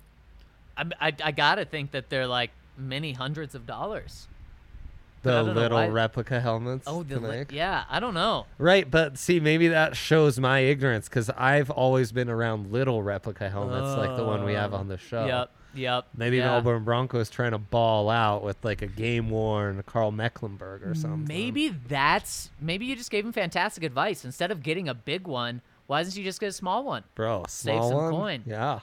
I, 0.78 1.08
I, 1.08 1.12
I 1.24 1.32
gotta 1.32 1.64
think 1.64 1.90
that 1.90 2.08
they're 2.08 2.26
like 2.26 2.50
many 2.76 3.12
hundreds 3.12 3.54
of 3.54 3.66
dollars. 3.66 4.28
The 5.22 5.32
I 5.32 5.34
don't 5.34 5.54
know 5.54 5.60
little 5.60 5.90
replica 5.90 6.40
helmets. 6.40 6.84
Oh, 6.86 7.02
the 7.02 7.18
li- 7.18 7.46
yeah. 7.50 7.84
I 7.90 7.98
don't 7.98 8.14
know. 8.14 8.46
Right, 8.56 8.88
but 8.88 9.18
see, 9.18 9.40
maybe 9.40 9.68
that 9.68 9.96
shows 9.96 10.38
my 10.38 10.60
ignorance 10.60 11.08
because 11.08 11.28
I've 11.30 11.70
always 11.70 12.12
been 12.12 12.28
around 12.28 12.72
little 12.72 13.02
replica 13.02 13.50
helmets 13.50 13.96
like 13.96 14.16
the 14.16 14.24
one 14.24 14.44
we 14.44 14.54
have 14.54 14.72
on 14.72 14.88
the 14.88 14.94
oh. 14.94 14.98
show. 14.98 15.26
Yep. 15.26 15.50
Yep. 15.74 16.06
Maybe 16.16 16.38
yeah. 16.38 16.46
Melbourne 16.46 16.84
Broncos 16.84 17.30
trying 17.30 17.50
to 17.50 17.58
ball 17.58 18.08
out 18.10 18.42
with 18.42 18.56
like 18.64 18.82
a 18.82 18.86
game 18.86 19.30
worn 19.30 19.82
Karl 19.84 20.10
Mecklenburg 20.10 20.82
or 20.82 20.94
something. 20.94 21.26
Maybe 21.26 21.68
that's 21.68 22.50
maybe 22.60 22.86
you 22.86 22.96
just 22.96 23.10
gave 23.10 23.24
him 23.24 23.32
fantastic 23.32 23.84
advice. 23.84 24.24
Instead 24.24 24.50
of 24.50 24.62
getting 24.62 24.88
a 24.88 24.94
big 24.94 25.26
one, 25.26 25.60
why 25.86 26.02
doesn't 26.02 26.18
you 26.18 26.24
just 26.24 26.40
get 26.40 26.48
a 26.48 26.52
small 26.52 26.84
one? 26.84 27.04
bro, 27.14 27.44
Save 27.48 27.82
some 27.82 27.92
one? 27.92 28.12
coin. 28.12 28.42
Yeah, 28.46 28.80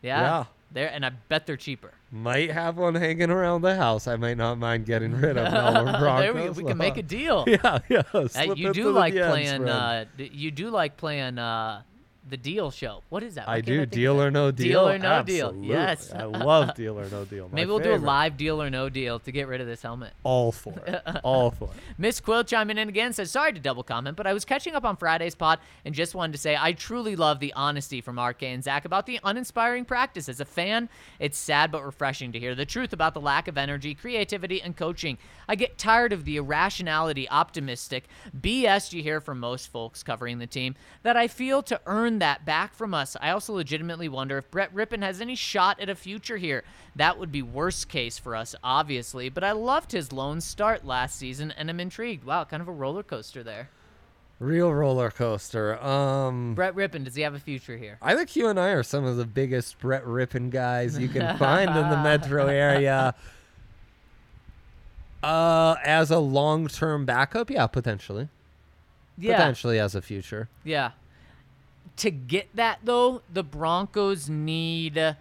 Yeah. 0.00 0.20
Yeah. 0.20 0.44
There 0.72 0.90
and 0.90 1.04
I 1.04 1.10
bet 1.10 1.46
they're 1.46 1.56
cheaper. 1.56 1.92
might 2.10 2.50
have 2.50 2.76
one 2.78 2.94
hanging 2.94 3.30
around 3.30 3.62
the 3.62 3.76
house. 3.76 4.06
I 4.06 4.16
might 4.16 4.36
not 4.36 4.58
mind 4.58 4.86
getting 4.86 5.12
rid 5.12 5.36
of 5.36 5.52
Melbourne 5.52 6.00
Broncos. 6.00 6.20
there 6.34 6.34
we. 6.34 6.50
We 6.50 6.64
can 6.64 6.78
make 6.78 6.96
a 6.96 7.02
deal. 7.02 7.44
Yeah, 7.52 7.78
yeah. 7.88 8.02
Uh, 8.14 8.54
you 8.56 8.72
do 8.72 8.90
like 8.90 9.12
playing 9.14 9.68
uh 9.68 10.06
you 10.16 10.50
do 10.50 10.70
like 10.70 10.96
playing 10.96 11.38
uh 11.38 11.82
the 12.28 12.36
deal 12.36 12.70
show. 12.70 13.02
What 13.08 13.22
is 13.22 13.34
that? 13.34 13.46
Why 13.46 13.54
I 13.56 13.60
do 13.60 13.82
of 13.82 13.90
deal 13.90 14.22
or 14.22 14.30
no 14.30 14.50
deal. 14.50 14.66
Deal 14.66 14.88
or 14.88 14.98
no 14.98 15.22
deal. 15.22 15.54
Yes. 15.60 16.12
I 16.12 16.24
love 16.24 16.74
deal 16.74 16.98
or 16.98 17.08
no 17.08 17.24
deal. 17.24 17.48
Maybe 17.52 17.68
we'll 17.68 17.80
do 17.80 17.94
a 17.94 17.96
live 17.96 18.36
deal 18.36 18.62
or 18.62 18.70
no 18.70 18.88
deal 18.88 19.18
to 19.20 19.32
get 19.32 19.48
rid 19.48 19.60
of 19.60 19.66
this 19.66 19.82
helmet. 19.82 20.12
All 20.22 20.52
for 20.52 20.74
it. 20.86 21.02
All 21.24 21.50
for 21.50 21.64
it. 21.64 21.80
Miss 21.98 22.20
Quill 22.20 22.44
chiming 22.44 22.78
in 22.78 22.88
again 22.88 23.12
says, 23.12 23.30
Sorry 23.30 23.52
to 23.52 23.60
double 23.60 23.82
comment, 23.82 24.16
but 24.16 24.26
I 24.26 24.32
was 24.32 24.44
catching 24.44 24.74
up 24.74 24.84
on 24.84 24.96
Friday's 24.96 25.34
pod 25.34 25.58
and 25.84 25.94
just 25.94 26.14
wanted 26.14 26.32
to 26.32 26.38
say 26.38 26.56
I 26.58 26.72
truly 26.72 27.16
love 27.16 27.40
the 27.40 27.52
honesty 27.54 28.00
from 28.00 28.20
RK 28.20 28.42
and 28.44 28.62
Zac 28.62 28.84
about 28.84 29.06
the 29.06 29.18
uninspiring 29.24 29.84
practice. 29.84 30.28
As 30.28 30.40
a 30.40 30.44
fan, 30.44 30.88
it's 31.18 31.38
sad 31.38 31.72
but 31.72 31.84
refreshing 31.84 32.32
to 32.32 32.38
hear 32.38 32.54
the 32.54 32.66
truth 32.66 32.92
about 32.92 33.14
the 33.14 33.20
lack 33.20 33.48
of 33.48 33.58
energy, 33.58 33.94
creativity, 33.94 34.62
and 34.62 34.76
coaching. 34.76 35.18
I 35.48 35.54
get 35.56 35.76
tired 35.76 36.12
of 36.12 36.24
the 36.24 36.36
irrationality, 36.36 37.28
optimistic 37.28 38.04
BS 38.38 38.92
you 38.92 39.02
hear 39.02 39.20
from 39.20 39.38
most 39.38 39.68
folks 39.68 40.02
covering 40.02 40.38
the 40.38 40.46
team 40.46 40.74
that 41.02 41.16
I 41.16 41.28
feel 41.28 41.62
to 41.64 41.80
earn 41.86 42.18
that 42.22 42.44
back 42.44 42.72
from 42.72 42.94
us. 42.94 43.16
I 43.20 43.30
also 43.30 43.52
legitimately 43.52 44.08
wonder 44.08 44.38
if 44.38 44.48
Brett 44.48 44.72
Rypien 44.72 45.02
has 45.02 45.20
any 45.20 45.34
shot 45.34 45.80
at 45.80 45.88
a 45.88 45.96
future 45.96 46.36
here. 46.36 46.62
That 46.94 47.18
would 47.18 47.32
be 47.32 47.42
worst 47.42 47.88
case 47.88 48.16
for 48.16 48.36
us, 48.36 48.54
obviously, 48.62 49.28
but 49.28 49.42
I 49.42 49.50
loved 49.50 49.90
his 49.90 50.12
lone 50.12 50.40
start 50.40 50.86
last 50.86 51.18
season 51.18 51.50
and 51.50 51.68
I'm 51.68 51.80
intrigued. 51.80 52.22
Wow, 52.22 52.44
kind 52.44 52.60
of 52.60 52.68
a 52.68 52.72
roller 52.72 53.02
coaster 53.02 53.42
there. 53.42 53.70
Real 54.38 54.72
roller 54.72 55.10
coaster. 55.10 55.82
Um, 55.82 56.54
Brett 56.54 56.76
Rypien, 56.76 57.02
does 57.02 57.16
he 57.16 57.22
have 57.22 57.34
a 57.34 57.40
future 57.40 57.76
here? 57.76 57.98
I 58.00 58.14
think 58.14 58.36
you 58.36 58.46
and 58.46 58.58
I 58.58 58.68
are 58.68 58.84
some 58.84 59.04
of 59.04 59.16
the 59.16 59.26
biggest 59.26 59.80
Brett 59.80 60.04
Rypien 60.04 60.50
guys 60.50 60.96
you 60.96 61.08
can 61.08 61.36
find 61.38 61.70
in 61.70 61.90
the 61.90 61.96
metro 61.96 62.46
area. 62.46 63.14
Uh, 65.22 65.76
as 65.84 66.10
a 66.10 66.18
long-term 66.18 67.04
backup, 67.04 67.48
yeah, 67.48 67.68
potentially. 67.68 68.28
Yeah. 69.16 69.36
Potentially 69.36 69.78
as 69.78 69.94
a 69.94 70.02
future. 70.02 70.48
Yeah. 70.64 70.90
To 71.96 72.10
get 72.10 72.48
that 72.56 72.80
though, 72.84 73.22
the 73.32 73.42
Broncos 73.42 74.28
need 74.28 75.14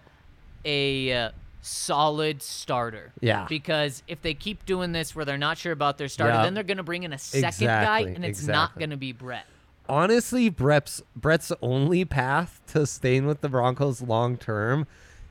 a 0.65 1.13
uh, 1.13 1.31
solid 1.61 2.41
starter. 2.41 3.11
Yeah. 3.19 3.45
Because 3.47 4.03
if 4.07 4.21
they 4.21 4.33
keep 4.33 4.65
doing 4.65 4.91
this 4.91 5.15
where 5.15 5.25
they're 5.25 5.37
not 5.37 5.57
sure 5.57 5.71
about 5.73 5.97
their 5.97 6.07
starter, 6.07 6.33
Yeah. 6.35 6.43
then 6.43 6.53
they're 6.53 6.63
going 6.63 6.77
to 6.77 6.83
bring 6.83 7.03
in 7.03 7.13
a 7.13 7.17
second 7.19 7.67
guy 7.67 7.99
and 8.01 8.23
it's 8.25 8.45
not 8.47 8.77
going 8.77 8.89
to 8.91 8.97
be 8.97 9.11
Brett. 9.11 9.45
Honestly, 9.89 10.49
Brett's 10.49 11.01
Brett's 11.15 11.51
only 11.61 12.05
path 12.05 12.61
to 12.67 12.85
staying 12.85 13.25
with 13.25 13.41
the 13.41 13.49
Broncos 13.49 14.01
long 14.01 14.37
term 14.37 14.87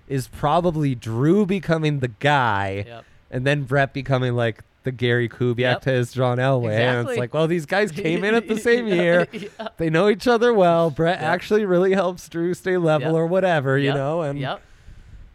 is 0.09 0.29
probably 0.29 0.95
Drew 0.95 1.47
becoming 1.47 2.01
the 2.01 2.09
guy, 2.09 2.85
Yep. 2.87 3.05
and 3.31 3.47
then 3.47 3.63
Brett 3.63 3.95
becoming 3.95 4.35
like 4.35 4.63
the 4.83 4.93
Gary 4.93 5.29
Kubiak 5.29 5.59
Yep. 5.59 5.81
to 5.83 5.91
his 5.91 6.13
John 6.13 6.39
Elway. 6.39 6.79
And 6.79 7.09
it's 7.09 7.19
like, 7.19 7.35
well, 7.35 7.47
these 7.47 7.67
guys 7.67 7.91
came 7.93 8.25
in 8.25 8.35
at 8.35 8.49
the 8.49 8.59
same 8.59 8.87
year. 8.89 9.29
yeah. 9.33 9.49
They 9.77 9.91
know 9.91 10.09
each 10.09 10.27
other 10.27 10.53
well. 10.55 10.91
Brett 10.91 11.21
Yep. 11.21 11.29
actually 11.31 11.65
really 11.67 11.93
helps 11.93 12.29
Drew 12.29 12.55
stay 12.55 12.77
level 12.77 13.09
Yep. 13.09 13.15
or 13.17 13.27
whatever, 13.27 13.77
you 13.79 13.93
know. 13.93 14.23
And 14.23 14.39
Yep. 14.39 14.63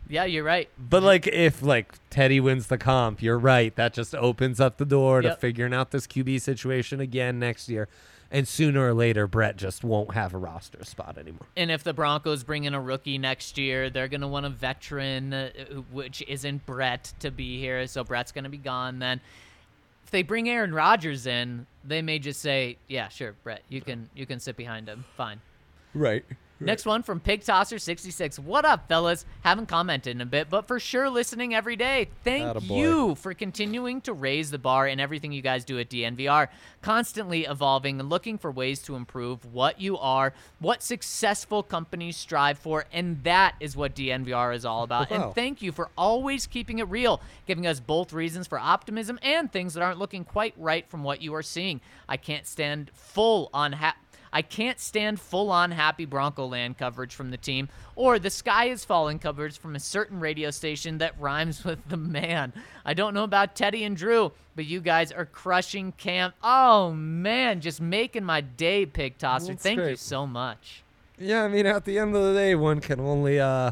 Yeah, 0.07 0.25
you're 0.25 0.43
right. 0.43 0.69
but 0.77 1.01
like 1.01 1.25
if 1.27 1.63
like 1.63 1.93
Teddy 2.11 2.39
wins 2.39 2.67
the 2.67 2.77
comp, 2.77 3.21
you're 3.23 3.39
right. 3.39 3.75
That 3.75 3.93
just 3.93 4.13
opens 4.13 4.59
up 4.59 4.77
the 4.77 4.85
door 4.85 5.21
to 5.21 5.35
figuring 5.35 5.73
out 5.73 5.89
this 5.91 6.05
QB 6.05 6.41
situation 6.41 6.99
again 6.99 7.39
next 7.39 7.69
year. 7.69 7.87
And 8.31 8.47
sooner 8.47 8.87
or 8.87 8.93
later, 8.93 9.27
Brett 9.27 9.55
just 9.55 9.83
won't 9.83 10.13
have 10.13 10.33
a 10.33 10.37
roster 10.37 10.83
spot 10.83 11.17
anymore. 11.17 11.47
And 11.55 11.71
if 11.71 11.83
the 11.83 11.93
Broncos 11.93 12.43
bring 12.43 12.63
in 12.63 12.73
a 12.73 12.81
rookie 12.81 13.17
next 13.17 13.57
year, 13.57 13.89
they're 13.89 14.07
going 14.07 14.21
to 14.21 14.27
want 14.27 14.45
a 14.45 14.49
veteran, 14.49 15.33
uh, 15.33 15.49
which 15.91 16.23
isn't 16.27 16.65
Brett, 16.65 17.13
to 17.19 17.31
be 17.31 17.59
here. 17.59 17.85
So 17.87 18.03
Brett's 18.03 18.31
going 18.31 18.43
to 18.45 18.49
be 18.49 18.57
gone 18.57 18.99
then. 18.99 19.21
If 20.03 20.11
they 20.11 20.23
bring 20.23 20.49
Aaron 20.49 20.73
Rodgers 20.73 21.27
in, 21.27 21.65
they 21.83 22.01
may 22.01 22.19
just 22.19 22.41
say, 22.41 22.77
"Yeah, 22.87 23.09
sure, 23.09 23.33
Brett, 23.43 23.63
you 23.69 23.81
can 23.81 24.09
you 24.13 24.25
can 24.25 24.39
sit 24.39 24.55
behind 24.55 24.87
him. 24.87 25.03
Fine." 25.17 25.41
Right. 25.93 26.25
Next 26.59 26.85
one 26.85 27.03
from 27.03 27.19
Pig 27.19 27.43
Tosser 27.43 27.77
66. 27.77 28.39
What 28.39 28.63
up, 28.63 28.87
fellas? 28.87 29.25
Haven't 29.41 29.67
commented 29.67 30.15
in 30.15 30.21
a 30.21 30.25
bit, 30.25 30.49
but 30.49 30.67
for 30.67 30.79
sure 30.79 31.09
listening 31.09 31.53
every 31.53 31.75
day. 31.75 32.07
Thank 32.23 32.45
Attaboy. 32.45 32.77
you 32.77 33.15
for 33.15 33.33
continuing 33.33 33.99
to 34.01 34.13
raise 34.13 34.51
the 34.51 34.57
bar 34.57 34.87
in 34.87 34.99
everything 35.01 35.33
you 35.33 35.41
guys 35.41 35.65
do 35.65 35.77
at 35.79 35.89
DNVR. 35.89 36.47
Constantly 36.81 37.43
evolving 37.43 37.99
and 37.99 38.09
looking 38.09 38.37
for 38.37 38.51
ways 38.51 38.79
to 38.83 38.95
improve 38.95 39.53
what 39.53 39.81
you 39.81 39.97
are, 39.97 40.33
what 40.59 40.81
successful 40.81 41.61
companies 41.61 42.15
strive 42.15 42.57
for, 42.57 42.85
and 42.93 43.21
that 43.23 43.55
is 43.59 43.75
what 43.75 43.93
DNVR 43.93 44.55
is 44.55 44.63
all 44.63 44.83
about. 44.83 45.11
Wow. 45.11 45.25
And 45.25 45.35
thank 45.35 45.61
you 45.61 45.73
for 45.73 45.89
always 45.97 46.47
keeping 46.47 46.79
it 46.79 46.87
real, 46.87 47.21
giving 47.47 47.67
us 47.67 47.81
both 47.81 48.13
reasons 48.13 48.47
for 48.47 48.57
optimism 48.57 49.19
and 49.21 49.51
things 49.51 49.73
that 49.73 49.83
aren't 49.83 49.99
looking 49.99 50.23
quite 50.23 50.53
right 50.57 50.87
from 50.89 51.03
what 51.03 51.21
you 51.21 51.35
are 51.35 51.43
seeing. 51.43 51.81
I 52.07 52.15
can't 52.15 52.47
stand 52.47 52.91
full 52.93 53.49
on 53.53 53.73
ha- 53.73 53.97
I 54.35 54.41
can't 54.41 54.81
stand 54.81 55.21
full 55.21 55.49
on 55.49 55.71
happy 55.71 56.03
Bronco 56.03 56.45
land 56.45 56.77
coverage 56.77 57.15
from 57.15 57.31
the 57.31 57.37
team 57.37 57.69
or 57.95 58.19
the 58.19 58.29
sky 58.29 58.65
is 58.65 58.83
falling 58.83 59.17
coverage 59.17 59.57
from 59.57 59.77
a 59.77 59.79
certain 59.79 60.19
radio 60.19 60.51
station 60.51 60.97
that 60.97 61.17
rhymes 61.17 61.63
with 61.63 61.79
the 61.87 61.95
man. 61.95 62.51
I 62.83 62.93
don't 62.95 63.13
know 63.13 63.23
about 63.23 63.55
Teddy 63.55 63.85
and 63.85 63.95
Drew, 63.95 64.33
but 64.53 64.65
you 64.65 64.81
guys 64.81 65.13
are 65.13 65.25
crushing 65.25 65.93
camp. 65.93 66.35
Oh 66.43 66.91
man, 66.91 67.61
just 67.61 67.79
making 67.79 68.25
my 68.25 68.41
day, 68.41 68.85
Pig 68.85 69.17
Tosser. 69.17 69.53
That's 69.53 69.63
Thank 69.63 69.79
you 69.79 69.95
so 69.95 70.27
much. 70.27 70.83
Yeah, 71.17 71.45
I 71.45 71.47
mean, 71.47 71.65
at 71.65 71.85
the 71.85 71.97
end 71.97 72.13
of 72.13 72.21
the 72.21 72.33
day, 72.33 72.55
one 72.55 72.81
can 72.81 72.99
only 72.99 73.39
uh, 73.39 73.71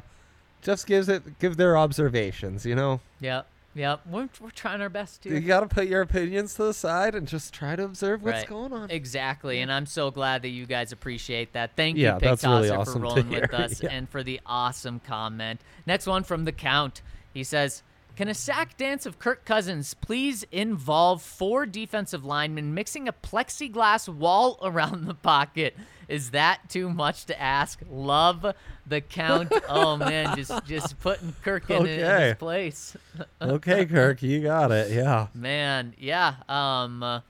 just 0.62 0.88
gives 0.88 1.10
it 1.10 1.40
give 1.40 1.58
their 1.58 1.78
observations. 1.78 2.66
You 2.66 2.76
know, 2.76 3.02
Yep. 3.20 3.48
Yep. 3.76 4.02
We're, 4.08 4.30
we're 4.40 4.50
trying 4.52 4.82
our 4.82 4.90
best 4.90 5.24
to. 5.24 5.30
you 5.30 5.40
got 5.42 5.62
to 5.62 5.68
put 5.68 5.88
your 5.88 6.02
opinions 6.02 6.54
to 6.56 6.64
the 6.64 6.74
side 6.74 7.16
and 7.16 7.28
just 7.28 7.54
try 7.54 7.76
to 7.76 7.84
observe 7.84 8.22
what's 8.22 8.40
Right. 8.40 8.48
going 8.48 8.72
on. 8.74 8.92
Exactly, 8.92 9.62
and 9.62 9.72
I'm 9.72 9.86
so 9.88 10.12
glad 10.12 10.44
that 10.44 10.50
you 10.50 10.66
guys 10.66 10.92
appreciate 10.92 11.54
that. 11.54 11.76
Thank 11.76 11.98
Yeah, 11.98 12.14
you, 12.16 12.20
Pig 12.20 12.30
that's 12.30 12.44
really 12.44 12.70
awesome 12.70 12.94
for 12.94 13.00
rolling 13.00 13.30
with 13.30 13.54
us 13.54 13.82
Yeah. 13.82 13.90
and 13.92 14.08
for 14.10 14.22
the 14.24 14.40
awesome 14.46 15.00
comment. 15.00 15.62
Next 15.88 16.06
one 16.08 16.24
from 16.24 16.46
the 16.46 16.52
Count. 16.52 17.02
He 17.34 17.44
says, 17.44 17.82
Can 18.16 18.28
a 18.28 18.36
sack 18.36 18.78
dance 18.78 19.08
of 19.08 19.18
Kirk 19.18 19.44
Cousins 19.44 19.96
please 19.96 20.46
involve 20.52 21.24
four 21.24 21.66
defensive 21.66 22.24
linemen 22.24 22.76
mixing 22.76 23.08
a 23.08 23.14
plexiglass 23.14 24.08
wall 24.08 24.60
around 24.64 25.06
the 25.06 25.16
pocket? 25.16 25.76
Is 26.08 26.30
that 26.30 26.70
too 26.70 26.92
much 26.92 27.26
to 27.26 27.42
ask? 27.42 27.80
Love 27.90 28.46
the 28.86 29.02
count. 29.02 29.52
oh 29.68 29.98
man, 29.98 30.36
just 30.36 30.64
just 30.66 31.00
putting 31.00 31.34
Kirk 31.42 31.72
in, 31.72 31.88
in 31.88 32.22
his 32.22 32.36
place. 32.36 32.96
okay, 33.42 33.86
Kirk, 33.88 34.22
you 34.22 34.44
got 34.44 34.72
it. 34.72 34.92
Yeah. 34.92 35.28
Man, 35.34 35.96
yeah. 35.98 36.36
Um, 36.48 37.02
uh, 37.02 37.22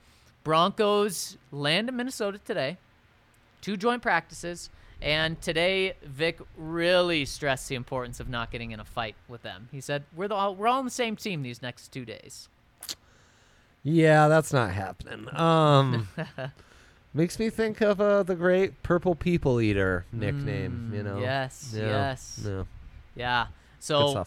Broncos 0.42 1.38
land 1.50 1.88
in 1.88 1.96
Minnesota 1.96 2.38
today. 2.44 2.76
Two 3.62 3.78
joint 3.78 4.02
practices. 4.02 4.68
And 5.02 5.40
today, 5.42 5.94
Vic 6.02 6.38
really 6.56 7.24
stressed 7.26 7.68
the 7.68 7.74
importance 7.74 8.20
of 8.20 8.28
not 8.28 8.50
getting 8.50 8.70
in 8.70 8.80
a 8.80 8.84
fight 8.84 9.16
with 9.28 9.42
them. 9.42 9.68
He 9.70 9.80
said, 9.80 10.04
"We're 10.16 10.28
the, 10.28 10.34
all, 10.34 10.54
we're 10.54 10.66
all 10.68 10.78
on 10.78 10.84
the 10.84 10.90
same 10.90 11.16
team 11.16 11.42
these 11.42 11.60
next 11.60 11.88
two 11.88 12.04
days." 12.04 12.48
Yeah, 13.82 14.28
that's 14.28 14.52
not 14.52 14.70
happening. 14.70 15.28
Um, 15.38 16.08
makes 17.14 17.38
me 17.38 17.50
think 17.50 17.82
of 17.82 18.00
uh, 18.00 18.22
the 18.22 18.34
great 18.34 18.82
Purple 18.82 19.14
People 19.14 19.60
Eater 19.60 20.06
nickname. 20.10 20.90
you 20.94 21.02
Mm, 21.02 21.04
know. 21.04 21.18
yes, 21.20 21.72
Yeah, 21.76 21.86
yes. 21.86 22.40
Yeah. 22.46 22.62
Yeah. 23.14 23.46
So 23.80 24.24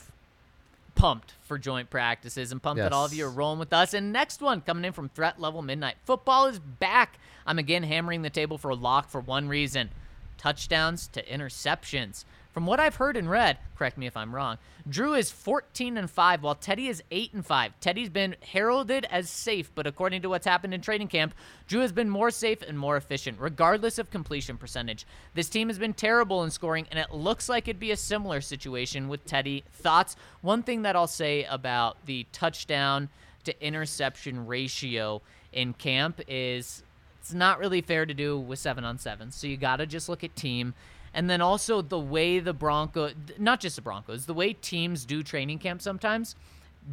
pumped 0.93 1.33
for 1.43 1.57
joint 1.57 1.89
practices 1.89 2.51
and 2.51 2.61
pumped 2.61 2.77
that 2.81 2.93
all 2.93 3.05
of 3.05 3.13
you 3.13 3.25
are 3.25 3.29
rolling 3.31 3.59
with 3.59 3.73
us. 3.73 3.93
And 3.95 4.11
next 4.13 4.41
one 4.41 4.61
coming 4.61 4.85
in 4.85 4.93
from 4.93 5.09
Threat 5.09 5.39
Level 5.41 5.61
Midnight. 5.61 5.95
Football 6.05 6.45
is 6.47 6.59
back. 6.59 7.17
I'm 7.45 7.57
again 7.59 7.83
hammering 7.83 8.21
the 8.21 8.29
table 8.29 8.57
for 8.59 8.69
a 8.69 8.75
lock 8.75 9.09
for 9.09 9.19
one 9.21 9.47
reason 9.47 9.89
touchdowns 10.37 11.07
to 11.09 11.23
interceptions. 11.23 12.25
From 12.57 12.65
what 12.65 12.79
I've 12.79 12.95
heard 12.95 13.17
and 13.17 13.29
read, 13.29 13.59
correct 13.77 13.99
me 13.99 14.07
if 14.07 14.17
I'm 14.17 14.33
wrong, 14.33 14.57
Drew 14.89 15.13
is 15.13 15.29
14 15.29 15.95
and 15.95 16.09
5 16.09 16.41
while 16.41 16.55
Teddy 16.55 16.87
is 16.87 17.03
8 17.11 17.33
and 17.33 17.45
5. 17.45 17.73
Teddy's 17.79 18.09
been 18.09 18.35
heralded 18.41 19.05
as 19.11 19.29
safe, 19.29 19.69
but 19.75 19.85
according 19.85 20.23
to 20.23 20.29
what's 20.29 20.47
happened 20.47 20.73
in 20.73 20.81
training 20.81 21.09
camp, 21.09 21.35
Drew 21.67 21.81
has 21.81 21.91
been 21.91 22.09
more 22.09 22.31
safe 22.31 22.63
and 22.63 22.79
more 22.79 22.97
efficient 22.97 23.39
regardless 23.39 23.99
of 23.99 24.09
completion 24.09 24.57
percentage. 24.57 25.05
This 25.35 25.49
team 25.49 25.67
has 25.67 25.77
been 25.77 25.93
terrible 25.93 26.43
in 26.43 26.49
scoring 26.49 26.87
and 26.89 26.99
it 26.99 27.11
looks 27.13 27.47
like 27.47 27.67
it'd 27.67 27.79
be 27.79 27.91
a 27.91 27.95
similar 27.97 28.41
situation 28.41 29.07
with 29.07 29.23
Teddy. 29.25 29.63
Thoughts? 29.73 30.15
One 30.41 30.63
thing 30.63 30.81
that 30.81 30.95
I'll 30.95 31.05
say 31.05 31.43
about 31.43 32.07
the 32.07 32.25
touchdown 32.31 33.09
to 33.43 33.63
interception 33.63 34.47
ratio 34.47 35.21
in 35.53 35.73
camp 35.73 36.21
is 36.27 36.81
it's 37.27 37.33
not 37.33 37.59
really 37.59 37.81
fair 37.81 38.05
to 38.05 38.13
do 38.13 38.39
with 38.39 38.57
seven 38.57 38.85
on 38.85 38.97
seven. 38.97 39.31
So 39.31 39.47
you 39.47 39.57
got 39.57 39.77
to 39.77 39.85
just 39.85 40.07
look 40.07 40.23
at 40.23 40.33
team. 40.37 40.73
And 41.13 41.29
then 41.29 41.41
also 41.41 41.81
the 41.81 41.99
way 41.99 42.39
the 42.39 42.53
Bronco, 42.53 43.11
not 43.37 43.59
just 43.59 43.75
the 43.75 43.81
Broncos, 43.81 44.25
the 44.27 44.33
way 44.33 44.53
teams 44.53 45.03
do 45.03 45.21
training 45.23 45.59
camp 45.59 45.81
sometimes 45.81 46.37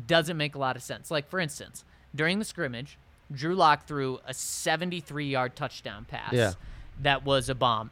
doesn't 0.09 0.37
make 0.37 0.57
a 0.57 0.59
lot 0.59 0.75
of 0.75 0.83
sense. 0.83 1.09
Like, 1.09 1.29
for 1.29 1.39
instance, 1.39 1.85
during 2.13 2.41
the 2.41 2.45
scrimmage, 2.45 2.99
Drew 3.31 3.55
Lock 3.55 3.87
threw 3.87 4.19
a 4.27 4.35
73 4.35 5.29
yard 5.29 5.55
touchdown 5.55 6.05
pass 6.05 6.33
Yeah. 6.33 6.55
that 7.01 7.25
was 7.25 7.49
a 7.49 7.55
bomb. 7.55 7.91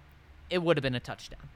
It 0.51 0.65
would 0.65 0.77
have 0.77 0.83
been 0.83 0.97
a 0.97 1.01
touchdown. 1.01 1.49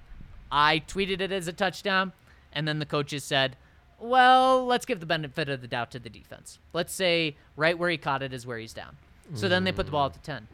I 0.53 0.84
tweeted 0.87 1.20
it 1.20 1.32
as 1.32 1.49
a 1.49 1.53
touchdown, 1.53 2.12
and 2.53 2.68
then 2.68 2.78
the 2.78 2.87
coaches 2.87 3.24
said, 3.24 3.57
well, 3.99 4.64
let's 4.64 4.87
give 4.87 5.01
the 5.01 5.07
benefit 5.07 5.49
of 5.49 5.62
the 5.62 5.66
doubt 5.68 5.91
to 5.93 5.99
the 5.99 6.11
defense. 6.11 6.61
Let's 6.72 6.93
say 6.93 7.34
right 7.57 7.76
where 7.76 7.91
he 7.91 7.97
caught 7.97 8.22
it 8.22 8.32
is 8.32 8.47
where 8.47 8.59
he's 8.59 8.72
down. 8.72 8.97
So 9.34 9.49
then 9.49 9.64
they 9.64 9.72
put 9.72 9.87
the 9.87 9.93
ball 9.93 10.07
at 10.07 10.12
the 10.12 10.20
10. 10.20 10.47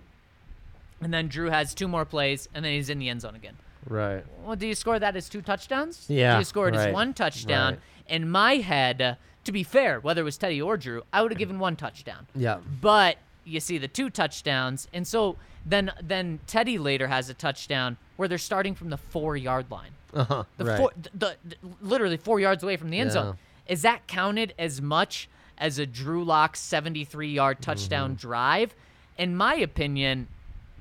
And 1.02 1.12
then 1.12 1.28
Drew 1.28 1.50
has 1.50 1.74
two 1.74 1.88
more 1.88 2.04
plays, 2.04 2.48
and 2.54 2.64
then 2.64 2.72
he's 2.72 2.88
in 2.90 2.98
the 2.98 3.08
end 3.08 3.20
zone 3.22 3.34
again. 3.34 3.56
Right. 3.88 4.24
Well, 4.44 4.56
do 4.56 4.66
you 4.66 4.74
score 4.74 4.98
that 4.98 5.16
as 5.16 5.28
two 5.28 5.42
touchdowns? 5.42 6.04
Yeah, 6.08 6.34
Do 6.34 6.38
you 6.40 6.44
score 6.44 6.68
it 6.68 6.74
as 6.74 6.92
one 6.92 7.12
touchdown? 7.14 7.72
right. 7.74 7.80
In 8.08 8.28
my 8.30 8.56
head, 8.56 9.02
uh, 9.02 9.14
to 9.44 9.52
be 9.52 9.62
fair, 9.64 9.98
whether 10.00 10.20
it 10.20 10.24
was 10.24 10.36
Teddy 10.38 10.62
or 10.62 10.76
Drew, 10.76 11.02
I 11.12 11.22
would 11.22 11.32
have 11.32 11.38
given 11.38 11.58
one 11.58 11.74
touchdown. 11.76 12.26
Yeah. 12.34 12.58
But 12.80 13.16
you 13.44 13.58
see 13.58 13.78
the 13.78 13.88
two 13.88 14.08
touchdowns, 14.10 14.86
and 14.92 15.04
so 15.06 15.36
then 15.66 15.90
then 16.00 16.38
Teddy 16.46 16.78
later 16.78 17.08
has 17.08 17.28
a 17.28 17.34
touchdown 17.34 17.96
where 18.16 18.28
they're 18.28 18.38
starting 18.38 18.74
from 18.76 18.90
the 18.90 18.96
four 18.96 19.36
yard 19.36 19.66
line, 19.70 19.90
Uh 20.14 20.24
huh. 20.24 20.44
the 20.58 20.64
right. 20.64 20.78
four, 20.78 20.92
the, 21.14 21.36
the 21.44 21.56
literally 21.80 22.16
four 22.16 22.38
yards 22.38 22.62
away 22.62 22.76
from 22.76 22.90
the 22.90 22.98
end 23.00 23.10
zone. 23.12 23.36
Is 23.66 23.82
that 23.82 24.06
counted 24.06 24.54
as 24.58 24.80
much 24.80 25.28
as 25.58 25.78
a 25.80 25.86
Drew 25.86 26.22
Lock 26.24 26.54
seventy 26.56 27.04
three 27.04 27.32
yard 27.32 27.56
Mm-hmm. 27.56 27.64
touchdown 27.64 28.14
drive? 28.14 28.74
In 29.18 29.36
my 29.36 29.54
opinion, 29.54 30.28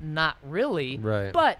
not 0.01 0.37
really. 0.43 0.97
Right. 0.97 1.31
But 1.31 1.59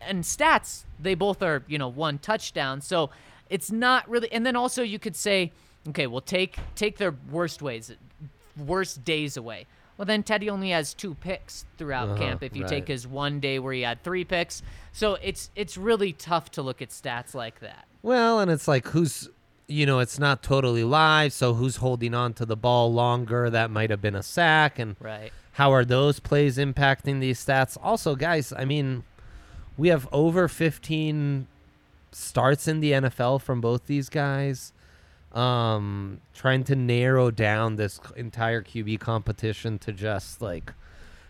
and 0.00 0.22
stats, 0.22 0.84
they 1.00 1.14
both 1.14 1.42
are, 1.42 1.62
you 1.66 1.78
know, 1.78 1.88
one 1.88 2.18
touchdown. 2.18 2.80
So 2.80 3.10
it's 3.50 3.70
not 3.70 4.08
really 4.08 4.30
and 4.32 4.44
then 4.46 4.56
also 4.56 4.82
you 4.82 4.98
could 4.98 5.16
say, 5.16 5.52
okay, 5.88 6.06
well 6.06 6.20
take 6.20 6.56
take 6.74 6.98
their 6.98 7.14
worst 7.30 7.62
ways 7.62 7.92
worst 8.56 9.04
days 9.04 9.36
away. 9.36 9.66
Well 9.96 10.06
then 10.06 10.22
Teddy 10.22 10.50
only 10.50 10.70
has 10.70 10.94
two 10.94 11.14
picks 11.14 11.64
throughout 11.78 12.08
Uh-huh, 12.10 12.18
camp 12.18 12.42
if 12.42 12.56
you 12.56 12.64
take 12.64 12.88
his 12.88 13.06
one 13.06 13.40
day 13.40 13.58
where 13.58 13.72
he 13.72 13.82
had 13.82 14.02
three 14.02 14.24
picks. 14.24 14.62
So 14.92 15.18
it's 15.22 15.50
it's 15.54 15.76
really 15.76 16.12
tough 16.12 16.50
to 16.52 16.62
look 16.62 16.82
at 16.82 16.90
stats 16.90 17.34
like 17.34 17.60
that. 17.60 17.86
Well, 18.02 18.40
and 18.40 18.50
it's 18.50 18.68
like 18.68 18.88
who's, 18.88 19.30
you 19.66 19.86
know, 19.86 20.00
it's 20.00 20.18
not 20.18 20.42
totally 20.42 20.84
live, 20.84 21.32
so 21.32 21.54
who's 21.54 21.76
holding 21.76 22.12
on 22.12 22.34
to 22.34 22.44
the 22.44 22.56
ball 22.56 22.92
longer? 22.92 23.48
That 23.48 23.70
might 23.70 23.88
have 23.90 24.02
been 24.02 24.14
a 24.14 24.22
sack, 24.22 24.78
and 24.78 24.96
Right. 25.00 25.32
How 25.54 25.72
are 25.72 25.84
those 25.84 26.18
plays 26.18 26.58
impacting 26.58 27.20
these 27.20 27.44
stats? 27.44 27.78
Also, 27.80 28.16
guys, 28.16 28.52
I 28.52 28.64
mean, 28.64 29.04
we 29.76 29.88
have 29.88 30.08
over 30.12 30.48
15 30.48 31.46
starts 32.10 32.66
in 32.66 32.80
the 32.80 32.92
NFL 32.92 33.40
from 33.40 33.60
both 33.60 33.86
these 33.86 34.08
guys. 34.08 34.72
Um, 35.32 36.20
trying 36.32 36.62
to 36.64 36.76
narrow 36.76 37.30
down 37.30 37.76
this 37.76 38.00
entire 38.16 38.62
QB 38.62 39.00
competition 39.00 39.78
to 39.80 39.92
just 39.92 40.40
like 40.40 40.72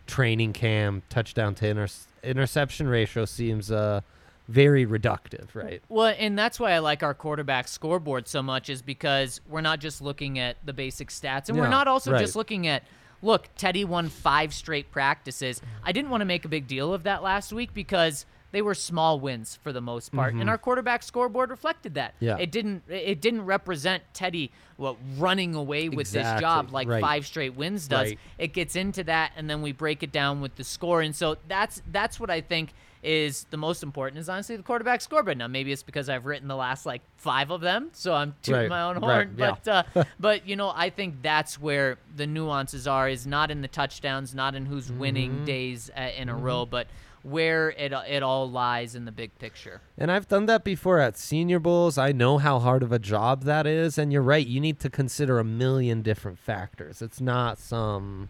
training 0.06 0.52
camp 0.52 1.04
touchdown 1.08 1.54
to 1.54 1.66
inter- 1.66 1.88
interception 2.22 2.86
ratio 2.86 3.24
seems 3.24 3.70
uh 3.72 4.02
very 4.46 4.84
reductive, 4.84 5.54
right? 5.54 5.82
Well, 5.88 6.14
and 6.18 6.38
that's 6.38 6.60
why 6.60 6.72
I 6.72 6.80
like 6.80 7.02
our 7.02 7.14
quarterback 7.14 7.66
scoreboard 7.66 8.28
so 8.28 8.42
much 8.42 8.68
is 8.68 8.82
because 8.82 9.40
we're 9.48 9.62
not 9.62 9.80
just 9.80 10.02
looking 10.02 10.38
at 10.38 10.58
the 10.66 10.74
basic 10.74 11.08
stats 11.08 11.48
and 11.48 11.58
we're 11.58 11.68
not 11.68 11.88
also 11.88 12.12
right. 12.12 12.20
just 12.20 12.36
looking 12.36 12.66
at 12.66 12.82
look, 13.24 13.48
Teddy 13.56 13.84
won 13.84 14.08
5 14.08 14.54
straight 14.54 14.90
practices. 14.90 15.60
I 15.82 15.92
didn't 15.92 16.10
want 16.10 16.20
to 16.20 16.26
make 16.26 16.44
a 16.44 16.48
big 16.48 16.66
deal 16.66 16.92
of 16.92 17.04
that 17.04 17.22
last 17.22 17.52
week 17.52 17.74
because 17.74 18.26
they 18.52 18.62
were 18.62 18.74
small 18.74 19.18
wins 19.18 19.58
for 19.64 19.72
the 19.72 19.80
most 19.80 20.12
part 20.12 20.32
and 20.32 20.48
our 20.48 20.56
quarterback 20.56 21.02
scoreboard 21.02 21.50
reflected 21.50 21.94
that. 21.94 22.14
Mm-hmm. 22.14 22.24
Yeah. 22.24 22.36
It 22.38 22.52
didn't 22.52 22.84
it 22.88 23.20
didn't 23.20 23.46
represent 23.46 24.04
Teddy 24.12 24.52
what 24.76 24.96
running 25.18 25.56
away 25.56 25.88
with 25.88 26.12
this 26.12 26.40
job 26.40 26.70
like 26.70 26.86
right. 26.86 27.00
5 27.00 27.26
straight 27.26 27.56
wins 27.56 27.88
does. 27.88 28.10
Right. 28.10 28.18
It 28.38 28.52
gets 28.52 28.76
into 28.76 29.02
that 29.04 29.32
and 29.36 29.50
then 29.50 29.60
we 29.60 29.72
break 29.72 30.04
it 30.04 30.12
down 30.12 30.40
with 30.40 30.54
the 30.54 30.62
score 30.62 31.00
and 31.00 31.16
so 31.16 31.36
that's 31.48 31.82
that's 31.90 32.20
what 32.20 32.30
I 32.30 32.42
think 32.42 32.72
is 33.05 33.44
the 33.50 33.57
most 33.57 33.82
important 33.82 34.18
is 34.18 34.28
honestly 34.28 34.57
the 34.57 34.62
quarterback 34.62 35.00
scoreboard. 35.00 35.38
Now 35.38 35.46
maybe 35.48 35.70
it's 35.72 35.82
because 35.82 36.09
I've 36.09 36.24
written 36.26 36.48
the 36.48 36.57
last 36.57 36.86
like 36.86 37.02
five 37.16 37.50
of 37.50 37.61
them, 37.61 37.90
so 37.92 38.14
I'm 38.14 38.34
tooting 38.42 38.62
Right, 38.62 38.68
my 38.70 38.82
own 38.82 38.94
right, 39.00 39.26
horn. 39.28 39.34
yeah. 39.36 39.55
But 39.62 39.96
uh, 39.96 40.05
but 40.20 40.48
you 40.48 40.57
know 40.57 40.72
I 40.74 40.90
think 40.90 41.22
that's 41.22 41.61
where 41.61 41.98
the 42.16 42.26
nuances 42.26 42.86
are 42.86 43.09
is 43.09 43.26
not 43.26 43.50
in 43.50 43.61
the 43.62 43.68
touchdowns, 43.68 44.34
not 44.34 44.55
in 44.55 44.66
who's 44.66 44.88
Mm-hmm. 44.88 44.98
winning 44.98 45.44
days 45.44 45.90
uh, 45.96 46.00
in 46.16 46.28
a 46.28 46.34
row, 46.36 46.66
but 46.66 46.86
where 47.22 47.70
it 47.70 47.92
it 48.07 48.22
all 48.22 48.50
lies 48.50 48.94
in 48.94 49.06
the 49.06 49.12
big 49.12 49.39
picture. 49.39 49.81
And 49.97 50.10
I've 50.12 50.28
done 50.28 50.44
that 50.47 50.62
before 50.62 50.98
at 50.98 51.16
senior 51.16 51.59
bowls. 51.59 51.97
I 51.97 52.12
know 52.12 52.36
how 52.39 52.59
hard 52.59 52.82
of 52.82 52.93
a 52.93 52.98
job 52.98 53.44
that 53.44 53.66
is. 53.66 53.97
And 53.97 54.12
you're 54.12 54.20
right. 54.22 54.47
You 54.47 54.60
need 54.60 54.78
to 54.81 54.90
consider 54.90 55.39
a 55.39 55.44
million 55.44 56.02
different 56.02 56.39
factors. 56.39 57.01
It's 57.01 57.22
not 57.22 57.59
some 57.59 58.28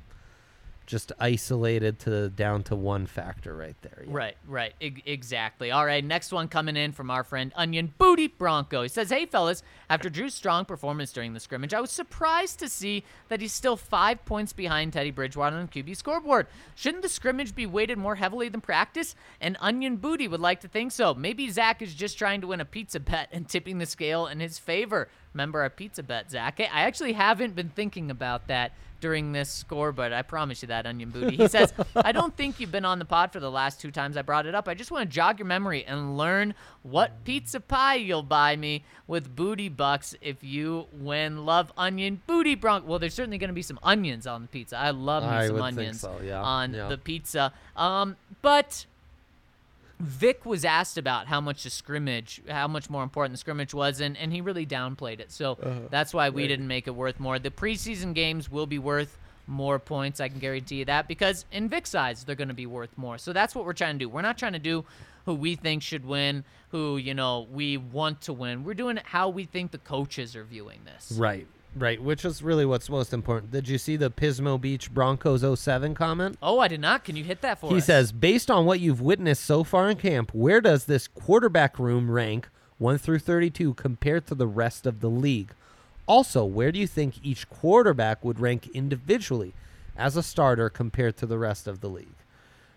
just 0.87 1.13
isolated 1.19 1.99
to 2.01 2.29
down 2.29 2.63
to 2.65 2.77
one 2.77 3.07
factor 3.07 3.55
right 3.57 3.77
there. 3.83 4.05
Yeah. 4.07 4.13
Right, 4.13 4.37
right, 4.47 4.75
e- 4.81 5.03
exactly. 5.07 5.71
All 5.71 5.85
right, 5.85 6.05
next 6.05 6.33
one 6.33 6.49
coming 6.49 6.77
in 6.77 6.93
from 6.93 7.11
our 7.11 7.25
friend 7.25 7.53
Onion 7.57 7.93
Booty 7.99 8.29
Bronco. 8.29 8.83
He 8.83 8.89
says, 8.89 9.11
"Hey 9.11 9.27
fellas, 9.27 9.63
after 9.89 10.09
Drew's 10.11 10.35
strong 10.35 10.65
performance 10.65 11.13
during 11.13 11.33
the 11.33 11.41
scrimmage, 11.41 11.75
I 11.75 11.81
was 11.81 11.91
surprised 11.91 12.59
to 12.61 12.69
see 12.69 13.05
that 13.29 13.41
he's 13.41 13.53
still 13.53 13.77
five 13.77 14.25
points 14.25 14.53
behind 14.53 14.93
Teddy 14.93 15.11
Bridgewater 15.11 15.57
on 15.57 15.69
the 15.73 15.83
QB 15.83 15.97
scoreboard. 15.97 16.47
Shouldn't 16.75 17.03
the 17.03 17.09
scrimmage 17.09 17.55
be 17.55 17.67
weighted 17.67 17.99
more 17.99 18.17
heavily 18.17 18.49
than 18.49 18.61
practice?" 18.61 19.15
And 19.41 19.57
Onion 19.61 19.97
Booty 19.97 20.29
would 20.29 20.41
like 20.41 20.61
to 20.61 20.69
think 20.69 20.93
so. 20.93 21.15
Maybe 21.15 21.49
Zac 21.51 21.83
is 21.83 21.95
just 21.95 22.19
trying 22.19 22.41
to 22.43 22.47
win 22.49 22.61
a 22.61 22.65
pizza 22.65 23.01
bet 23.01 23.29
and 23.33 23.49
tipping 23.49 23.79
the 23.79 23.87
scale 23.87 24.27
in 24.27 24.41
his 24.41 24.59
favor. 24.59 25.09
Remember 25.35 25.61
our 25.63 25.71
pizza 25.71 26.03
bet, 26.03 26.31
Zac? 26.31 26.61
I 26.61 26.83
actually 26.83 27.13
haven't 27.13 27.57
been 27.57 27.69
thinking 27.69 28.11
about 28.11 28.47
that 28.47 28.73
during 29.01 29.33
this 29.33 29.51
score, 29.51 29.93
but 29.93 30.13
I 30.13 30.23
promise 30.23 30.63
you 30.63 30.69
that, 30.69 30.87
Onion 30.87 31.11
Booty. 31.11 31.37
He 31.37 31.49
says, 31.49 31.75
I 31.97 32.13
don't 32.13 32.35
think 32.35 32.59
you've 32.59 32.73
been 32.73 32.87
on 32.87 32.99
the 32.99 33.05
pod 33.05 33.33
for 33.33 33.41
the 33.41 33.51
last 33.51 33.81
two 33.81 33.91
times 33.91 34.17
I 34.17 34.23
brought 34.23 34.47
it 34.47 34.55
up. 34.55 34.69
I 34.69 34.75
just 34.75 34.91
want 34.91 35.11
to 35.11 35.15
jog 35.15 35.39
your 35.39 35.47
memory 35.47 35.85
and 35.85 36.17
learn 36.17 36.55
what 36.83 37.25
pizza 37.25 37.61
pie 37.61 37.97
you'll 37.97 38.23
buy 38.23 38.57
me 38.57 38.85
with 39.07 39.35
booty 39.37 39.69
bucks 39.69 40.15
if 40.23 40.43
you 40.43 40.87
win. 40.93 41.45
Love 41.45 41.71
onion 41.77 42.23
booty 42.27 42.55
bronc. 42.55 42.87
Well, 42.87 42.99
there's 42.99 43.13
certainly 43.13 43.37
going 43.37 43.49
to 43.49 43.55
be 43.55 43.61
some 43.61 43.79
onions 43.83 44.27
on 44.27 44.43
the 44.43 44.49
pizza. 44.49 44.79
I 44.79 44.91
love 44.93 45.25
me 45.25 45.29
I 45.29 45.47
some 45.49 45.61
onions 45.61 46.01
so, 46.01 46.19
yeah, 46.25 46.41
on 46.41 46.73
yeah. 46.73 46.89
the 46.89 46.97
pizza. 46.97 47.53
Um, 47.77 48.17
but 48.41 48.87
Vic 50.01 50.45
was 50.45 50.65
asked 50.65 50.99
about 50.99 51.27
how 51.27 51.41
much 51.41 51.63
the 51.65 51.71
scrimmage, 51.71 52.43
how 52.49 52.67
much 52.69 52.91
more 52.91 53.03
important 53.03 53.33
the 53.35 53.39
scrimmage 53.39 53.73
was, 53.73 54.01
and, 54.01 54.17
and 54.17 54.33
he 54.33 54.41
really 54.41 54.67
downplayed 54.67 55.21
it. 55.21 55.31
So 55.33 55.53
Uh-huh. 55.53 55.81
that's 55.91 56.13
why 56.13 56.31
we 56.31 56.49
didn't 56.49 56.67
make 56.67 56.87
it 56.87 56.95
worth 56.95 57.21
more. 57.21 57.39
The 57.39 57.51
preseason 57.51 58.15
games 58.15 58.51
will 58.51 58.67
be 58.67 58.79
worth 58.79 59.19
more 59.47 59.79
points. 59.79 60.21
I 60.21 60.29
can 60.29 60.39
guarantee 60.39 60.77
you 60.77 60.85
that 60.87 61.07
because 61.07 61.45
in 61.53 61.69
Vic's 61.69 61.95
eyes, 61.95 62.25
they're 62.25 62.35
going 62.35 62.49
to 62.49 62.55
be 62.55 62.67
worth 62.67 62.97
more. 62.97 63.19
So 63.19 63.33
that's 63.33 63.55
what 63.55 63.65
we're 63.67 63.73
trying 63.75 63.95
to 63.97 63.99
do. 64.05 64.09
We're 64.09 64.23
not 64.23 64.39
trying 64.39 64.55
to 64.55 64.59
do 64.59 64.85
who 65.27 65.35
we 65.35 65.55
think 65.55 65.83
should 65.83 66.05
win, 66.05 66.45
who 66.71 66.97
you 66.97 67.15
know 67.15 67.47
we 67.51 67.77
want 67.77 68.21
to 68.23 68.33
win. 68.33 68.65
We're 68.65 68.75
doing 68.75 68.99
how 69.05 69.29
we 69.29 69.45
think 69.45 69.71
the 69.71 69.79
coaches 69.79 70.35
are 70.35 70.45
viewing 70.45 70.81
this. 70.85 71.13
Right, 71.19 71.47
right. 71.77 72.03
Which 72.03 72.25
is 72.25 72.43
really 72.43 72.65
what's 72.65 72.89
most 72.89 73.13
important. 73.13 73.53
Did 73.53 73.69
you 73.69 73.79
see 73.79 73.97
the 73.97 74.11
Pismo 74.11 74.61
Beach 74.61 74.93
Broncos 74.93 75.43
07 75.61 75.95
comment? 75.95 76.37
Oh, 76.43 76.59
I 76.61 76.69
did 76.69 76.81
not. 76.81 77.05
Can 77.05 77.17
you 77.17 77.25
hit 77.25 77.41
that 77.43 77.61
for 77.61 77.71
He 77.71 77.77
us? 77.77 77.83
He 77.83 77.87
says, 77.87 78.13
based 78.13 78.51
on 78.51 78.67
what 78.67 78.81
you've 78.81 79.01
witnessed 79.01 79.45
so 79.45 79.65
far 79.65 79.91
in 79.91 79.97
camp, 79.97 80.33
where 80.35 80.61
does 80.61 80.85
this 80.87 81.09
quarterback 81.09 81.79
room 81.79 82.11
rank 82.11 82.49
1 82.79 82.99
through 82.99 83.21
32 83.21 83.75
compared 83.75 84.27
to 84.27 84.35
the 84.35 84.47
rest 84.47 84.87
of 84.87 85.01
the 85.01 85.11
league? 85.11 85.53
Also, 86.07 86.45
where 86.45 86.71
do 86.71 86.79
you 86.79 86.87
think 86.87 87.15
each 87.25 87.49
quarterback 87.49 88.25
would 88.25 88.39
rank 88.39 88.69
individually 88.75 89.55
as 89.97 90.17
a 90.17 90.23
starter 90.23 90.69
compared 90.69 91.17
to 91.17 91.25
the 91.27 91.39
rest 91.39 91.67
of 91.67 91.81
the 91.81 91.89
league? 91.89 92.09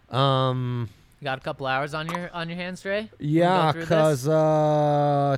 Um, 0.09 0.89
You 1.19 1.25
got 1.25 1.37
a 1.37 1.41
couple 1.41 1.67
hours 1.67 1.93
on 1.93 2.07
your 2.07 2.29
on 2.33 2.47
your 2.47 2.57
hands, 2.57 2.81
can 2.81 3.09
yeah, 3.19 3.65
go 3.67 3.71
through 3.73 3.81
this? 3.81 3.89
because 3.89 4.27
uh, 4.29 5.37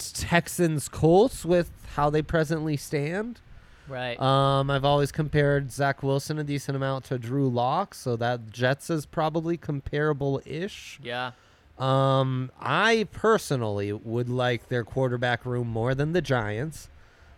Texans 0.00 0.88
Colts 0.88 1.44
with 1.44 1.70
how 1.96 2.10
they 2.10 2.22
presently 2.22 2.76
stand. 2.76 3.40
right. 3.88 4.20
Um, 4.20 4.70
I've 4.70 4.84
always 4.84 5.12
compared 5.12 5.70
Zach 5.72 6.02
Wilson 6.02 6.38
a 6.38 6.44
decent 6.44 6.76
amount 6.76 7.04
to 7.06 7.18
Drew 7.18 7.48
Lock, 7.48 7.94
so 7.94 8.16
that 8.16 8.50
Jets 8.50 8.90
is 8.90 9.06
probably 9.06 9.56
comparable-ish. 9.56 11.00
yeah. 11.02 11.32
Um, 11.78 12.50
I 12.60 13.08
personally 13.10 13.90
would 13.90 14.28
like 14.28 14.68
their 14.68 14.84
quarterback 14.84 15.46
room 15.46 15.68
more 15.68 15.94
than 15.94 16.12
the 16.12 16.20
Giants. 16.20 16.90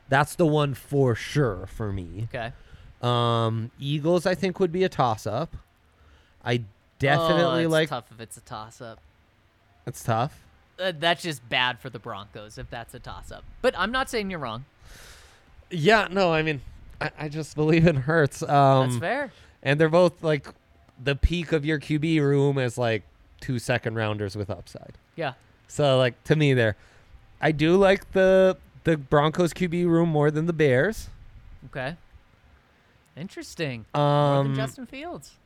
That's 0.09 0.34
the 0.34 0.47
one 0.47 0.74
for 0.74 1.14
sure 1.14 1.68
for 1.72 1.93
me. 1.93 2.28
Okay. 2.34 2.52
Um, 3.01 3.70
Eagles, 3.78 4.26
I 4.26 4.34
think, 4.34 4.59
would 4.59 4.72
be 4.72 4.82
a 4.82 4.89
toss-up. 4.89 5.55
I 6.44 6.56
oh, 6.56 6.64
definitely 6.98 7.62
it's 7.64 7.72
like. 7.72 7.89
tough 7.89 8.06
if 8.10 8.20
it's 8.20 8.36
a 8.36 8.40
toss 8.40 8.80
up. 8.80 8.98
It's 9.86 10.02
tough. 10.02 10.41
Uh, 10.78 10.93
that's 10.99 11.23
just 11.23 11.47
bad 11.49 11.78
for 11.78 11.90
the 11.90 11.99
Broncos 11.99 12.59
if 12.59 12.69
that's 12.70 12.94
a 12.94 12.99
toss 12.99 13.31
up. 13.31 13.44
But 13.61 13.74
I'm 13.77 13.93
not 13.93 14.09
saying 14.11 14.31
you're 14.31 14.39
wrong. 14.40 14.65
Yeah, 15.70 16.09
no, 16.11 16.32
I 16.32 16.43
mean, 16.43 16.61
I, 17.01 17.11
I 17.19 17.28
just 17.28 17.55
believe 17.57 17.86
in 17.86 17.97
Hurts. 17.97 18.43
Um, 18.43 18.89
That's 18.89 18.99
fair. 19.01 19.32
And 19.62 19.81
they're 19.81 19.89
both 19.89 20.23
like 20.23 20.49
the 21.03 21.15
peak 21.16 21.53
of 21.53 21.65
your 21.65 21.78
QB 21.78 22.20
room 22.20 22.59
is 22.59 22.77
like 22.77 23.03
two 23.40 23.59
second 23.59 23.94
rounders 23.94 24.36
with 24.36 24.51
upside. 24.51 24.99
Yeah. 25.16 25.35
So 25.69 25.99
like 25.99 26.23
to 26.24 26.36
me 26.36 26.53
there, 26.55 26.77
I 27.40 27.53
do 27.53 27.77
like 27.77 28.12
the 28.12 28.57
the 28.85 28.97
Broncos 28.97 29.53
QB 29.53 29.86
room 29.86 30.09
more 30.09 30.31
than 30.31 30.47
the 30.47 30.53
Bears. 30.53 31.09
Okay. 31.66 31.97
Interesting. 33.16 33.85
More 33.94 34.43
than 34.43 34.53
Um, 34.53 34.57
Justin 34.57 34.86
Fields. 34.86 35.36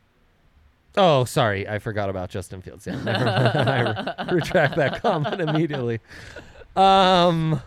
Oh, 0.96 1.24
sorry, 1.24 1.68
I 1.68 1.78
forgot 1.78 2.08
about 2.10 2.30
Justin 2.30 2.62
Fields. 2.62 2.86
Yeah, 2.86 3.02
never 3.02 3.24
mind. 3.24 3.58
I 3.68 4.24
re- 4.28 4.34
retract 4.36 4.76
that 4.76 5.02
comment 5.02 5.40
immediately. 5.40 6.00
Um, 6.74 7.60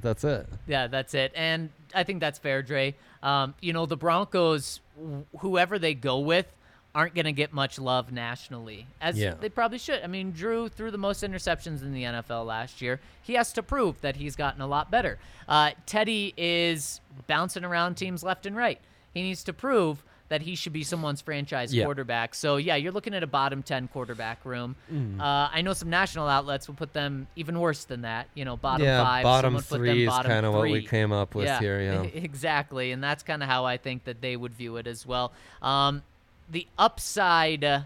that's 0.00 0.24
it. 0.24 0.46
Yeah, 0.66 0.86
that's 0.86 1.14
it. 1.14 1.32
And 1.34 1.70
I 1.94 2.02
think 2.04 2.20
that's 2.20 2.38
fair, 2.38 2.62
Dre. 2.62 2.94
Um, 3.22 3.54
you 3.60 3.72
know, 3.72 3.86
the 3.86 3.96
Broncos, 3.96 4.80
wh- 4.98 5.38
whoever 5.40 5.78
they 5.78 5.94
go 5.94 6.18
with, 6.20 6.46
aren't 6.94 7.14
going 7.14 7.24
to 7.24 7.32
get 7.32 7.52
much 7.54 7.78
love 7.78 8.12
nationally, 8.12 8.86
as 9.00 9.16
Yeah. 9.18 9.34
they 9.40 9.48
probably 9.48 9.78
should. 9.78 10.02
I 10.02 10.06
mean, 10.08 10.32
Drew 10.32 10.68
threw 10.68 10.90
the 10.90 10.98
most 10.98 11.22
interceptions 11.24 11.82
in 11.82 11.92
the 11.94 12.02
NFL 12.04 12.44
last 12.46 12.82
year. 12.82 13.00
He 13.22 13.32
has 13.34 13.50
to 13.54 13.62
prove 13.62 14.00
that 14.02 14.16
he's 14.16 14.36
gotten 14.36 14.60
a 14.60 14.66
lot 14.66 14.90
better. 14.90 15.18
Uh, 15.48 15.70
Teddy 15.86 16.34
is 16.36 17.00
bouncing 17.26 17.64
around 17.64 17.94
teams 17.94 18.22
left 18.22 18.44
and 18.44 18.54
right. 18.56 18.78
He 19.14 19.22
needs 19.22 19.42
to 19.44 19.52
prove 19.54 20.02
that 20.32 20.40
he 20.40 20.54
should 20.54 20.72
be 20.72 20.82
someone's 20.82 21.20
franchise 21.20 21.74
Yeah. 21.74 21.84
quarterback. 21.84 22.34
So, 22.34 22.56
yeah, 22.56 22.74
you're 22.74 22.90
looking 22.90 23.12
at 23.12 23.22
a 23.22 23.26
bottom 23.26 23.62
10 23.62 23.88
quarterback 23.88 24.42
room. 24.46 24.76
Mm. 24.90 25.20
Uh, 25.20 25.50
I 25.52 25.60
know 25.60 25.74
some 25.74 25.90
national 25.90 26.26
outlets 26.26 26.66
will 26.66 26.74
put 26.74 26.94
them 26.94 27.26
even 27.36 27.60
worse 27.60 27.84
than 27.84 28.00
that. 28.00 28.28
You 28.34 28.46
know, 28.46 28.56
bottom 28.56 28.86
yeah, 28.86 29.04
five. 29.04 29.24
bottom 29.24 29.50
someone 29.50 29.62
put 29.64 29.68
them 29.86 29.94
three 29.94 30.06
is 30.06 30.18
kind 30.24 30.46
of 30.46 30.54
what 30.54 30.70
we 30.70 30.86
came 30.86 31.12
up 31.12 31.34
with 31.34 31.50
here. 31.58 31.82
Yeah. 31.82 32.02
exactly, 32.14 32.92
and 32.92 33.04
that's 33.04 33.22
kind 33.22 33.42
of 33.42 33.50
how 33.50 33.66
I 33.66 33.76
think 33.76 34.04
that 34.04 34.22
they 34.22 34.34
would 34.34 34.54
view 34.54 34.78
it 34.78 34.86
as 34.86 35.04
well. 35.06 35.32
Um, 35.60 36.02
the 36.50 36.66
upside 36.78 37.62
uh, 37.62 37.80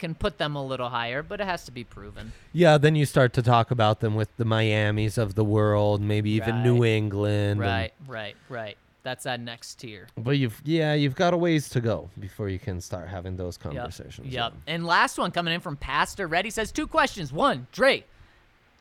can 0.00 0.16
put 0.16 0.38
them 0.38 0.56
a 0.56 0.66
little 0.66 0.88
higher, 0.88 1.22
but 1.22 1.40
it 1.40 1.44
has 1.46 1.64
to 1.66 1.70
be 1.70 1.84
proven. 1.84 2.32
Yeah, 2.52 2.78
then 2.78 2.96
you 2.96 3.06
start 3.06 3.32
to 3.34 3.42
talk 3.42 3.70
about 3.70 4.00
them 4.00 4.16
with 4.16 4.36
the 4.38 4.44
Miamis 4.44 5.18
of 5.18 5.36
the 5.36 5.44
world, 5.44 6.00
maybe 6.02 6.30
even 6.30 6.64
New 6.64 6.82
Right. 6.82 6.88
England. 6.88 7.50
and- 7.52 7.60
Right, 7.60 7.92
right, 8.08 8.34
right. 8.48 8.76
That's 9.02 9.24
that 9.24 9.40
next 9.40 9.76
tier. 9.76 10.06
but 10.16 10.38
you've 10.38 10.60
yeah, 10.64 10.94
you've 10.94 11.16
got 11.16 11.34
a 11.34 11.36
ways 11.36 11.68
to 11.70 11.80
go 11.80 12.08
before 12.20 12.48
you 12.48 12.58
can 12.58 12.80
start 12.80 13.08
having 13.08 13.36
those 13.36 13.56
conversations. 13.56 14.32
Yep. 14.32 14.54
And 14.66 14.86
last 14.86 15.18
one 15.18 15.30
coming 15.32 15.52
in 15.54 15.60
from 15.60 15.76
Pastor 15.76 16.28
Red. 16.28 16.44
He 16.44 16.50
says 16.50 16.70
two 16.70 16.86
questions. 16.86 17.32
One, 17.32 17.66
Dre. 17.72 18.04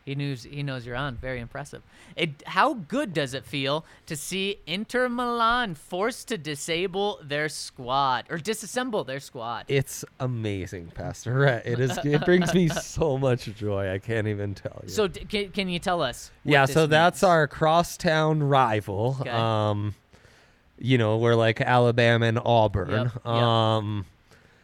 He 0.05 0.15
knows 0.15 0.43
he 0.43 0.63
knows 0.63 0.83
you're 0.85 0.95
on. 0.95 1.15
Very 1.17 1.39
impressive. 1.39 1.83
It, 2.15 2.41
how 2.47 2.73
good 2.73 3.13
does 3.13 3.35
it 3.35 3.45
feel 3.45 3.85
to 4.07 4.15
see 4.15 4.57
Inter 4.65 5.07
Milan 5.07 5.75
forced 5.75 6.27
to 6.29 6.39
disable 6.39 7.19
their 7.23 7.47
squad 7.49 8.25
or 8.31 8.37
disassemble 8.39 9.05
their 9.05 9.19
squad? 9.19 9.65
It's 9.67 10.03
amazing, 10.19 10.87
Pastor. 10.95 11.35
Right. 11.35 11.61
It 11.65 11.79
is 11.79 11.99
it 12.03 12.25
brings 12.25 12.51
me 12.53 12.67
so 12.69 13.17
much 13.19 13.45
joy. 13.55 13.91
I 13.93 13.99
can't 13.99 14.27
even 14.27 14.55
tell 14.55 14.79
you. 14.83 14.89
So 14.89 15.07
d- 15.07 15.25
can, 15.25 15.49
can 15.51 15.69
you 15.69 15.77
tell 15.79 16.01
us? 16.01 16.31
yeah, 16.43 16.65
so 16.65 16.87
that's 16.87 17.21
our 17.23 17.47
crosstown 17.47 18.41
rival. 18.41 19.17
Okay. 19.21 19.29
Um 19.29 19.93
you 20.81 20.97
know, 20.97 21.17
we're 21.17 21.35
like 21.35 21.61
Alabama 21.61 22.25
and 22.25 22.39
Auburn. 22.43 22.89
Yep, 22.91 23.11
yep. 23.13 23.27
Um 23.27 24.05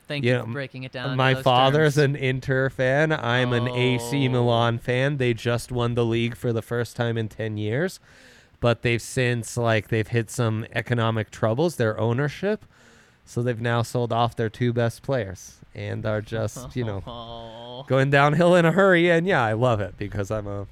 Thank 0.07 0.23
you 0.23 0.31
you 0.31 0.37
know, 0.37 0.45
for 0.45 0.51
breaking 0.51 0.83
it 0.83 0.93
down. 0.93 1.17
My 1.17 1.35
father's 1.35 1.95
terms. 1.95 2.15
an 2.15 2.15
Inter 2.15 2.69
fan. 2.69 3.11
I'm 3.11 3.51
an 3.51 3.67
AC 3.67 4.27
Oh. 4.27 4.31
Milan 4.31 4.77
fan. 4.79 5.17
They 5.17 5.33
just 5.33 5.69
won 5.71 5.95
the 5.95 6.05
league 6.05 6.35
for 6.37 6.53
the 6.53 6.61
first 6.61 6.95
time 6.95 7.17
in 7.17 7.27
10 7.27 7.57
years, 7.57 7.99
but 8.61 8.83
they've 8.83 9.01
since 9.01 9.57
like 9.57 9.89
they've 9.89 10.07
hit 10.07 10.29
some 10.29 10.65
economic 10.71 11.29
troubles, 11.29 11.75
their 11.75 11.99
ownership. 11.99 12.63
So 13.25 13.43
they've 13.43 13.59
now 13.59 13.81
sold 13.81 14.13
off 14.13 14.37
their 14.37 14.49
two 14.49 14.71
best 14.71 15.03
players 15.03 15.57
and 15.75 16.05
are 16.05 16.21
just, 16.21 16.73
you 16.73 16.85
know, 16.85 17.03
Oh. 17.05 17.83
going 17.89 18.09
downhill 18.09 18.55
in 18.55 18.63
a 18.63 18.71
hurry 18.71 19.11
and 19.11 19.27
yeah, 19.27 19.43
I 19.43 19.51
love 19.53 19.81
it 19.81 19.95
because 19.97 20.31
I'm 20.31 20.47
a 20.47 20.67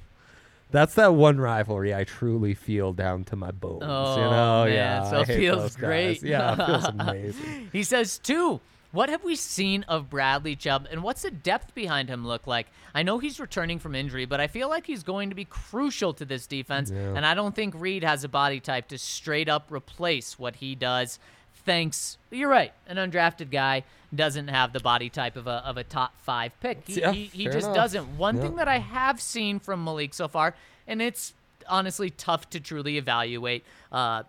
that's 0.76 0.94
that 0.94 1.14
one 1.14 1.38
rivalry 1.38 1.94
I 1.94 2.04
truly 2.04 2.54
feel 2.54 2.92
down 2.92 3.24
to 3.24 3.36
my 3.36 3.50
bones. 3.50 3.82
Oh, 3.82 4.16
you 4.16 4.22
know, 4.22 4.64
man. 4.64 4.72
yeah. 4.72 5.10
So 5.10 5.20
it 5.20 5.26
feels 5.26 5.76
great. 5.76 6.22
Yeah, 6.22 6.52
it 6.52 6.66
feels 6.66 6.84
amazing. 6.98 7.70
He 7.72 7.82
says, 7.82 8.18
two, 8.18 8.60
what 8.92 9.08
have 9.08 9.24
we 9.24 9.36
seen 9.36 9.82
of 9.84 10.08
Bradley 10.08 10.56
Chubb 10.56 10.86
and 10.90 11.02
what's 11.02 11.22
the 11.22 11.30
depth 11.30 11.74
behind 11.74 12.08
him 12.08 12.26
look 12.26 12.46
like? 12.46 12.68
I 12.94 13.02
know 13.02 13.18
he's 13.18 13.38
returning 13.38 13.78
from 13.78 13.94
injury, 13.94 14.24
but 14.24 14.40
I 14.40 14.46
feel 14.46 14.68
like 14.68 14.86
he's 14.86 15.02
going 15.02 15.28
to 15.28 15.34
be 15.34 15.44
crucial 15.44 16.14
to 16.14 16.24
this 16.24 16.46
defense. 16.46 16.90
Yeah. 16.90 17.14
And 17.14 17.26
I 17.26 17.34
don't 17.34 17.54
think 17.54 17.74
Reed 17.76 18.04
has 18.04 18.24
a 18.24 18.28
body 18.28 18.58
type 18.60 18.88
to 18.88 18.98
straight 18.98 19.48
up 19.48 19.66
replace 19.70 20.38
what 20.38 20.56
he 20.56 20.74
does. 20.74 21.18
Thanks. 21.66 22.16
You're 22.30 22.48
right. 22.48 22.72
An 22.88 22.96
undrafted 22.96 23.50
guy 23.50 23.82
doesn't 24.14 24.48
have 24.48 24.72
the 24.72 24.80
body 24.80 25.10
type 25.10 25.36
of 25.36 25.46
a, 25.46 25.62
of 25.66 25.76
a 25.76 25.84
top 25.84 26.12
five 26.22 26.58
pick. 26.60 26.86
He, 26.86 27.00
Yeah, 27.00 27.12
he, 27.12 27.24
he 27.26 27.44
just 27.46 27.66
enough. 27.66 27.74
doesn't. 27.74 28.16
One 28.16 28.36
Yeah. 28.36 28.42
thing 28.42 28.56
that 28.56 28.68
I 28.68 28.78
have 28.78 29.20
seen 29.20 29.58
from 29.58 29.84
Malik 29.84 30.14
so 30.14 30.28
far, 30.28 30.54
and 30.86 31.02
it's 31.02 31.34
honestly 31.68 32.08
tough 32.10 32.48
to 32.50 32.60
truly 32.60 32.96
evaluate 32.96 33.64
uh, 33.90 34.22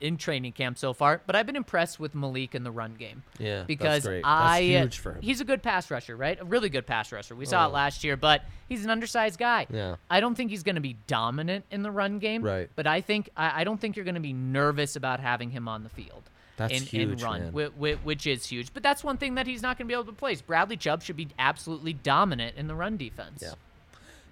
in 0.00 0.16
training 0.16 0.50
camp 0.52 0.76
so 0.76 0.92
far, 0.92 1.20
but 1.24 1.36
I've 1.36 1.46
been 1.46 1.54
impressed 1.56 2.00
with 2.00 2.14
Malik 2.14 2.54
in 2.56 2.64
the 2.64 2.72
run 2.72 2.94
game. 2.94 3.22
Yeah, 3.38 3.58
that's 3.58 3.66
because 3.68 4.06
I 4.24 4.60
huge 4.62 4.98
for 4.98 5.12
him. 5.12 5.22
he's 5.22 5.40
a 5.40 5.44
good 5.44 5.62
pass 5.62 5.90
rusher, 5.90 6.16
right? 6.16 6.38
A 6.40 6.44
really 6.44 6.68
good 6.68 6.84
pass 6.86 7.12
rusher. 7.12 7.34
We 7.36 7.46
saw 7.46 7.64
Oh. 7.64 7.68
it 7.68 7.72
last 7.72 8.02
year, 8.02 8.16
but 8.16 8.42
he's 8.68 8.84
an 8.84 8.90
undersized 8.90 9.38
guy. 9.38 9.66
Yeah. 9.70 9.96
I 10.10 10.18
don't 10.20 10.34
think 10.34 10.50
he's 10.50 10.64
going 10.64 10.74
to 10.74 10.80
be 10.82 10.96
dominant 11.06 11.64
in 11.70 11.82
the 11.84 11.92
run 11.92 12.18
game. 12.18 12.42
Right. 12.42 12.68
But 12.74 12.88
I 12.88 13.00
think 13.00 13.30
I, 13.36 13.60
I 13.60 13.64
don't 13.64 13.80
think 13.80 13.94
you're 13.94 14.04
going 14.04 14.16
to 14.16 14.20
be 14.20 14.32
nervous 14.34 14.96
about 14.96 15.20
having 15.20 15.50
him 15.50 15.68
on 15.68 15.84
the 15.84 15.88
field. 15.90 16.24
That's 16.56 16.72
in, 16.72 16.82
huge, 16.84 17.20
in 17.20 17.24
run, 17.26 17.40
man. 17.40 17.52
whi- 17.52 17.70
whi- 17.76 17.98
which 18.04 18.26
is 18.26 18.46
huge. 18.46 18.72
But 18.72 18.82
that's 18.82 19.02
one 19.02 19.16
thing 19.16 19.34
that 19.34 19.46
he's 19.46 19.60
not 19.62 19.76
going 19.76 19.86
to 19.86 19.88
be 19.88 19.94
able 19.94 20.04
to 20.04 20.12
place. 20.12 20.40
Bradley 20.40 20.76
Chubb 20.76 21.02
should 21.02 21.16
be 21.16 21.28
absolutely 21.38 21.92
dominant 21.94 22.56
in 22.56 22.68
the 22.68 22.74
run 22.74 22.96
defense. 22.96 23.40
Yeah. 23.42 23.54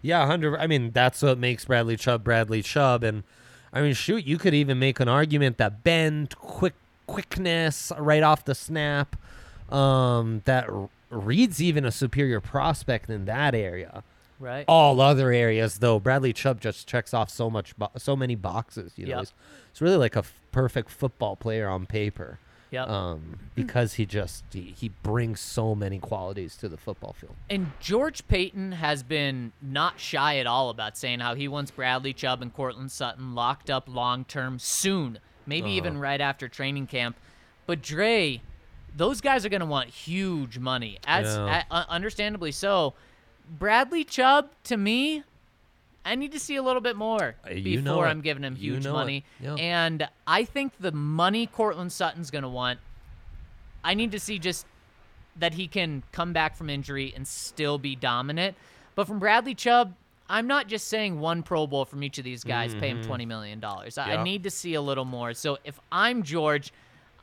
Yeah, 0.02 0.26
hundred. 0.26 0.56
I 0.58 0.66
mean, 0.66 0.90
that's 0.92 1.22
what 1.22 1.38
makes 1.38 1.64
Bradley 1.64 1.96
Chubb 1.96 2.24
Bradley 2.24 2.62
Chubb, 2.62 3.04
and 3.04 3.22
I 3.72 3.80
mean, 3.82 3.94
shoot, 3.94 4.24
you 4.26 4.36
could 4.36 4.52
even 4.54 4.78
make 4.78 4.98
an 5.00 5.08
argument 5.08 5.58
that 5.58 5.82
bend, 5.84 6.36
quick, 6.36 6.74
quickness 7.06 7.92
right 7.96 8.22
off 8.22 8.44
the 8.44 8.54
snap, 8.54 9.14
um, 9.70 10.42
that 10.44 10.68
R- 10.68 10.88
Reed's 11.10 11.62
even 11.62 11.84
a 11.84 11.92
superior 11.92 12.40
prospect 12.40 13.10
in 13.10 13.26
that 13.26 13.54
area. 13.54 14.02
Right. 14.40 14.64
All 14.66 15.00
other 15.00 15.30
areas, 15.30 15.78
though, 15.78 16.00
Bradley 16.00 16.32
Chubb 16.32 16.60
just 16.60 16.88
checks 16.88 17.14
off 17.14 17.30
so 17.30 17.48
much, 17.48 17.76
bo- 17.76 17.90
so 17.96 18.16
many 18.16 18.34
boxes. 18.34 18.92
You 18.96 19.06
know, 19.06 19.10
Yep. 19.10 19.18
he's, 19.20 19.32
he's 19.72 19.80
really 19.80 19.96
like 19.96 20.16
a 20.16 20.20
f- 20.20 20.34
perfect 20.52 20.90
football 20.90 21.36
player 21.36 21.68
on 21.68 21.86
paper. 21.86 22.38
Yep. 22.70 22.88
Um, 22.88 23.38
because 23.54 23.94
he 23.94 24.06
just 24.06 24.44
he, 24.50 24.74
he 24.74 24.88
brings 24.88 25.40
so 25.40 25.74
many 25.74 25.98
qualities 25.98 26.56
to 26.56 26.70
the 26.70 26.78
football 26.78 27.12
field. 27.12 27.34
And 27.50 27.72
George 27.80 28.26
Paton 28.28 28.72
has 28.72 29.02
been 29.02 29.52
not 29.60 30.00
shy 30.00 30.38
at 30.38 30.46
all 30.46 30.70
about 30.70 30.96
saying 30.96 31.20
how 31.20 31.34
he 31.34 31.48
wants 31.48 31.70
Bradley 31.70 32.14
Chubb 32.14 32.40
and 32.40 32.52
Courtland 32.54 32.90
Sutton 32.90 33.34
locked 33.34 33.68
up 33.68 33.84
long 33.88 34.24
term 34.24 34.58
soon, 34.58 35.18
maybe 35.44 35.70
even 35.72 35.98
right 35.98 36.20
after 36.20 36.48
training 36.48 36.86
camp. 36.86 37.16
But 37.66 37.82
Dre, 37.82 38.40
those 38.96 39.20
guys 39.20 39.44
are 39.44 39.50
going 39.50 39.60
to 39.60 39.66
want 39.66 39.90
huge 39.90 40.58
money, 40.58 40.98
as 41.06 41.26
Yeah. 41.36 41.64
uh, 41.70 41.84
understandably 41.90 42.52
so. 42.52 42.94
Bradley 43.58 44.02
Chubb, 44.04 44.48
to 44.64 44.78
me, 44.78 45.24
I 46.04 46.14
need 46.16 46.32
to 46.32 46.38
see 46.40 46.56
a 46.56 46.62
little 46.62 46.80
bit 46.80 46.96
more 46.96 47.36
Uh, 47.46 47.52
you 47.52 47.80
know 47.80 47.92
before. 47.92 48.06
I'm 48.06 48.20
giving 48.22 48.42
him 48.42 48.56
You 48.58 48.72
huge 48.74 48.84
know 48.84 48.92
money. 48.92 49.24
Yeah. 49.40 49.54
And 49.54 50.08
I 50.26 50.44
think 50.44 50.72
the 50.80 50.92
money 50.92 51.46
Courtland 51.46 51.92
Sutton's 51.92 52.30
going 52.30 52.42
to 52.42 52.48
want, 52.48 52.80
I 53.84 53.94
need 53.94 54.12
to 54.12 54.20
see 54.20 54.38
just 54.38 54.66
that 55.36 55.54
he 55.54 55.66
can 55.66 56.02
come 56.12 56.32
back 56.32 56.56
from 56.56 56.68
injury 56.68 57.12
and 57.16 57.26
still 57.26 57.78
be 57.78 57.94
dominant. 57.96 58.56
But 58.94 59.06
from 59.06 59.18
Bradley 59.18 59.54
Chubb, 59.54 59.94
I'm 60.28 60.46
not 60.46 60.66
just 60.66 60.88
saying 60.88 61.20
one 61.20 61.42
Pro 61.42 61.66
Bowl 61.66 61.84
from 61.84 62.02
each 62.02 62.18
of 62.18 62.24
these 62.24 62.44
guys, 62.44 62.74
pay 62.74 62.88
him 62.88 63.02
$20 63.02 63.26
million. 63.26 63.62
I, 63.64 63.68
I 63.70 63.90
Mm-hmm. 63.90 64.22
Need 64.24 64.42
to 64.44 64.50
see 64.50 64.74
a 64.74 64.80
little 64.82 65.04
more. 65.04 65.34
So 65.34 65.58
if 65.64 65.78
I'm 65.90 66.22
George, 66.22 66.72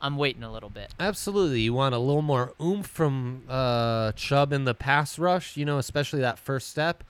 I'm 0.02 0.16
waiting 0.16 0.42
a 0.42 0.52
little 0.52 0.70
bit. 0.70 0.92
Absolutely, 0.98 1.60
you 1.60 1.74
want 1.74 1.94
a 1.94 1.98
little 1.98 2.22
more 2.22 2.54
oomph 2.60 2.86
from 2.86 3.42
uh, 3.48 4.12
Chubb 4.12 4.52
in 4.52 4.64
the 4.64 4.74
pass 4.74 5.18
rush, 5.18 5.56
you 5.56 5.64
know, 5.64 5.78
especially 5.78 6.20
that 6.20 6.38
first 6.38 6.68
step. 6.68 7.04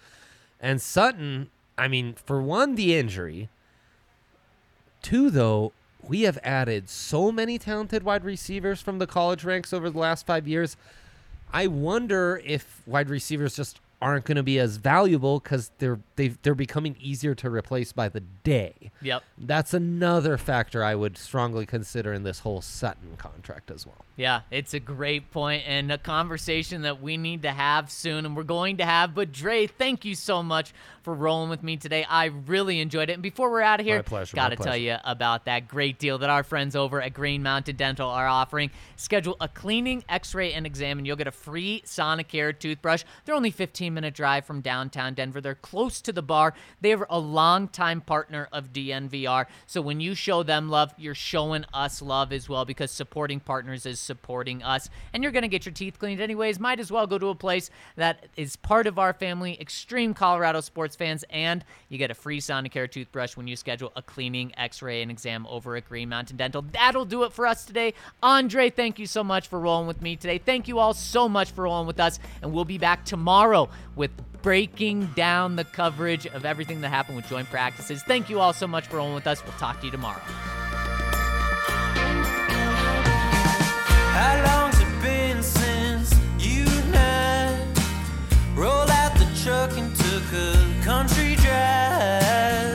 And 0.61 0.81
Sutton, 0.83 1.49
I 1.81 1.89
mean, 1.89 2.12
for 2.12 2.43
one, 2.43 2.74
the 2.74 2.94
injury. 2.94 3.48
Two, 5.01 5.31
though, 5.31 5.73
we 6.07 6.23
have 6.23 6.39
added 6.43 6.90
so 6.90 7.32
many 7.32 7.59
talented 7.59 8.02
wide 8.02 8.23
receivers 8.23 8.82
from 8.82 8.98
the 8.98 9.07
college 9.07 9.44
ranks 9.44 9.73
over 9.73 9.89
the 9.89 9.98
last 9.98 10.27
five 10.27 10.47
years. 10.47 10.77
I 11.51 11.69
wonder 11.69 12.43
if 12.44 12.82
wide 12.85 13.09
receivers 13.09 13.57
just 13.57 13.81
aren't 14.02 14.24
going 14.24 14.36
to 14.36 14.43
be 14.43 14.59
as 14.59 14.77
valuable 14.77 15.40
because 15.40 15.70
they're 15.78 16.01
they 16.16 16.28
they're 16.28 16.55
becoming 16.55 16.97
easier 17.01 17.35
to 17.35 17.51
replace 17.51 17.93
by 17.93 18.09
the 18.09 18.20
day. 18.20 18.90
Yep. 19.02 19.22
That's 19.39 19.74
another 19.74 20.39
factor 20.39 20.82
I 20.82 20.94
would 20.94 21.18
strongly 21.18 21.66
consider 21.66 22.12
in 22.12 22.22
this 22.22 22.40
whole 22.40 22.60
Sutton 22.60 23.16
contract 23.16 23.70
as 23.70 23.86
well. 23.86 24.05
Yeah, 24.16 24.43
it's 24.51 24.74
a 24.74 24.81
great 24.81 25.31
point 25.31 25.64
and 25.66 25.90
a 25.90 25.98
conversation 25.98 26.82
that 26.82 27.01
we 27.01 27.16
need 27.16 27.43
to 27.43 27.51
have 27.51 27.90
soon 27.90 28.27
and 28.27 28.36
we're 28.36 28.43
going 28.43 28.78
to 28.78 28.85
have. 28.85 29.14
But 29.14 29.32
Dre, 29.32 29.66
thank 29.66 30.05
you 30.05 30.14
so 30.14 30.43
much 30.43 30.74
for 31.02 31.14
rolling 31.14 31.48
with 31.48 31.62
me 31.62 31.77
today. 31.77 32.05
I 32.09 32.27
really 32.27 32.81
enjoyed 32.81 33.09
it. 33.09 33.14
And 33.14 33.22
before 33.22 33.51
we're 33.51 33.62
out 33.62 33.81
of 33.81 33.86
here, 33.86 33.97
My 33.97 34.02
pleasure, 34.02 34.35
gotta 34.36 34.56
tell 34.56 34.77
you 34.77 34.97
about 35.05 35.47
that 35.47 35.68
great 35.68 35.98
deal 35.98 36.18
that 36.18 36.28
our 36.28 36.43
friends 36.43 36.77
over 36.77 37.01
at 37.01 37.14
Green 37.14 37.43
Mountain 37.43 37.77
Dental 37.77 38.09
are 38.09 38.28
offering. 38.28 38.70
Schedule 38.97 39.36
a 39.40 39.48
cleaning, 39.48 40.05
x-ray, 40.09 40.52
and 40.52 40.66
exam, 40.66 40.98
and 40.98 41.06
you'll 41.06 41.16
get 41.16 41.27
a 41.27 41.32
free 41.32 41.82
Sonicare 41.86 42.59
toothbrush. 42.59 43.05
They're 43.24 43.35
only 43.35 43.51
15 43.91 43.95
minute 43.95 44.15
drive 44.15 44.45
from 44.45 44.61
downtown 44.61 45.15
Denver. 45.15 45.41
They're 45.41 45.55
close 45.55 46.01
to 46.03 46.12
the 46.12 46.23
bar. 46.23 46.55
They 46.81 46.93
are 46.93 47.07
a 47.11 47.19
longtime 47.19 48.03
partner 48.03 48.49
of 48.53 48.73
DNVR. 48.73 49.47
So 49.67 49.81
when 49.81 50.01
you 50.01 50.15
show 50.15 50.43
them 50.43 50.69
love, 50.69 50.95
you're 50.97 51.15
showing 51.15 51.65
us 51.75 52.01
love 52.01 52.33
as 52.33 52.49
well 52.49 52.65
because 52.65 52.91
supporting 52.91 53.41
partners 53.41 53.87
is 53.87 53.99
supporting 53.99 54.62
us. 54.62 54.89
And 55.12 55.23
you're 55.23 55.33
going 55.33 55.43
to 55.43 55.49
get 55.49 55.67
your 55.67 55.73
teeth 55.73 55.99
cleaned 55.99 56.21
anyways. 56.21 56.61
Might 56.61 56.79
as 56.79 56.93
well 56.93 57.07
go 57.07 57.19
to 57.19 57.29
a 57.29 57.35
place 57.35 57.71
that 57.97 58.27
is 58.37 58.57
part 58.57 58.87
of 58.87 58.99
our 58.99 59.12
family, 59.12 59.61
extreme 59.61 60.15
Colorado 60.15 60.61
sports 60.61 60.95
fans, 60.95 61.25
and 61.31 61.65
you 61.89 61.99
get 61.99 62.11
a 62.11 62.15
free 62.15 62.41
Sonicare 62.41 62.91
toothbrush 62.91 63.37
when 63.37 63.49
you 63.49 63.57
schedule 63.57 63.93
a 63.97 64.03
cleaning, 64.03 64.53
x 64.57 64.83
ray, 64.83 65.03
and 65.03 65.11
exam 65.11 65.47
over 65.49 65.77
at 65.77 65.89
Green 65.89 66.09
Mountain 66.09 66.37
Dental. 66.37 66.62
That'll 66.62 67.05
do 67.05 67.25
it 67.25 67.33
for 67.33 67.47
us 67.47 67.65
today. 67.65 67.95
Andre, 68.23 68.71
thank 68.71 68.99
you 68.99 69.07
so 69.07 69.25
much 69.25 69.49
for 69.49 69.59
rolling 69.59 69.89
with 69.89 70.01
me 70.01 70.17
today. 70.17 70.39
Thank 70.39 70.69
you 70.69 70.79
all 70.79 70.95
so 70.95 71.29
much 71.29 71.51
for 71.51 71.65
rolling 71.65 71.87
with 71.87 71.99
us, 71.99 72.21
and 72.41 72.53
we'll 72.53 72.65
be 72.65 72.79
back 72.79 73.05
tomorrow 73.05 73.69
with 73.97 74.11
breaking 74.43 75.07
down 75.15 75.57
the 75.57 75.65
coverage 75.65 76.27
of 76.27 76.44
everything 76.44 76.81
that 76.81 76.89
happened 76.89 77.16
with 77.16 77.28
joint 77.28 77.48
practices. 77.51 78.02
Thank 78.02 78.31
you 78.31 78.40
all 78.40 78.52
so 78.52 78.66
much 78.66 78.86
for 78.86 78.97
rolling 78.97 79.15
with 79.15 79.27
us. 79.27 79.44
We'll 79.44 79.52
talk 79.55 79.81
to 79.81 79.86
you 79.86 79.93
tomorrow. 79.93 80.20
How 84.12 84.43
long's 84.47 84.81
it 84.81 85.02
been 85.02 85.43
since 85.43 86.15
you 86.39 86.65
and 86.66 86.97
I 86.97 87.55
rolled 88.55 88.90
out 88.90 89.15
the 89.15 89.27
truck 89.44 89.77
and 89.77 89.94
took 89.94 90.32
a 90.32 90.85
country 90.85 91.36
drive? 91.36 92.70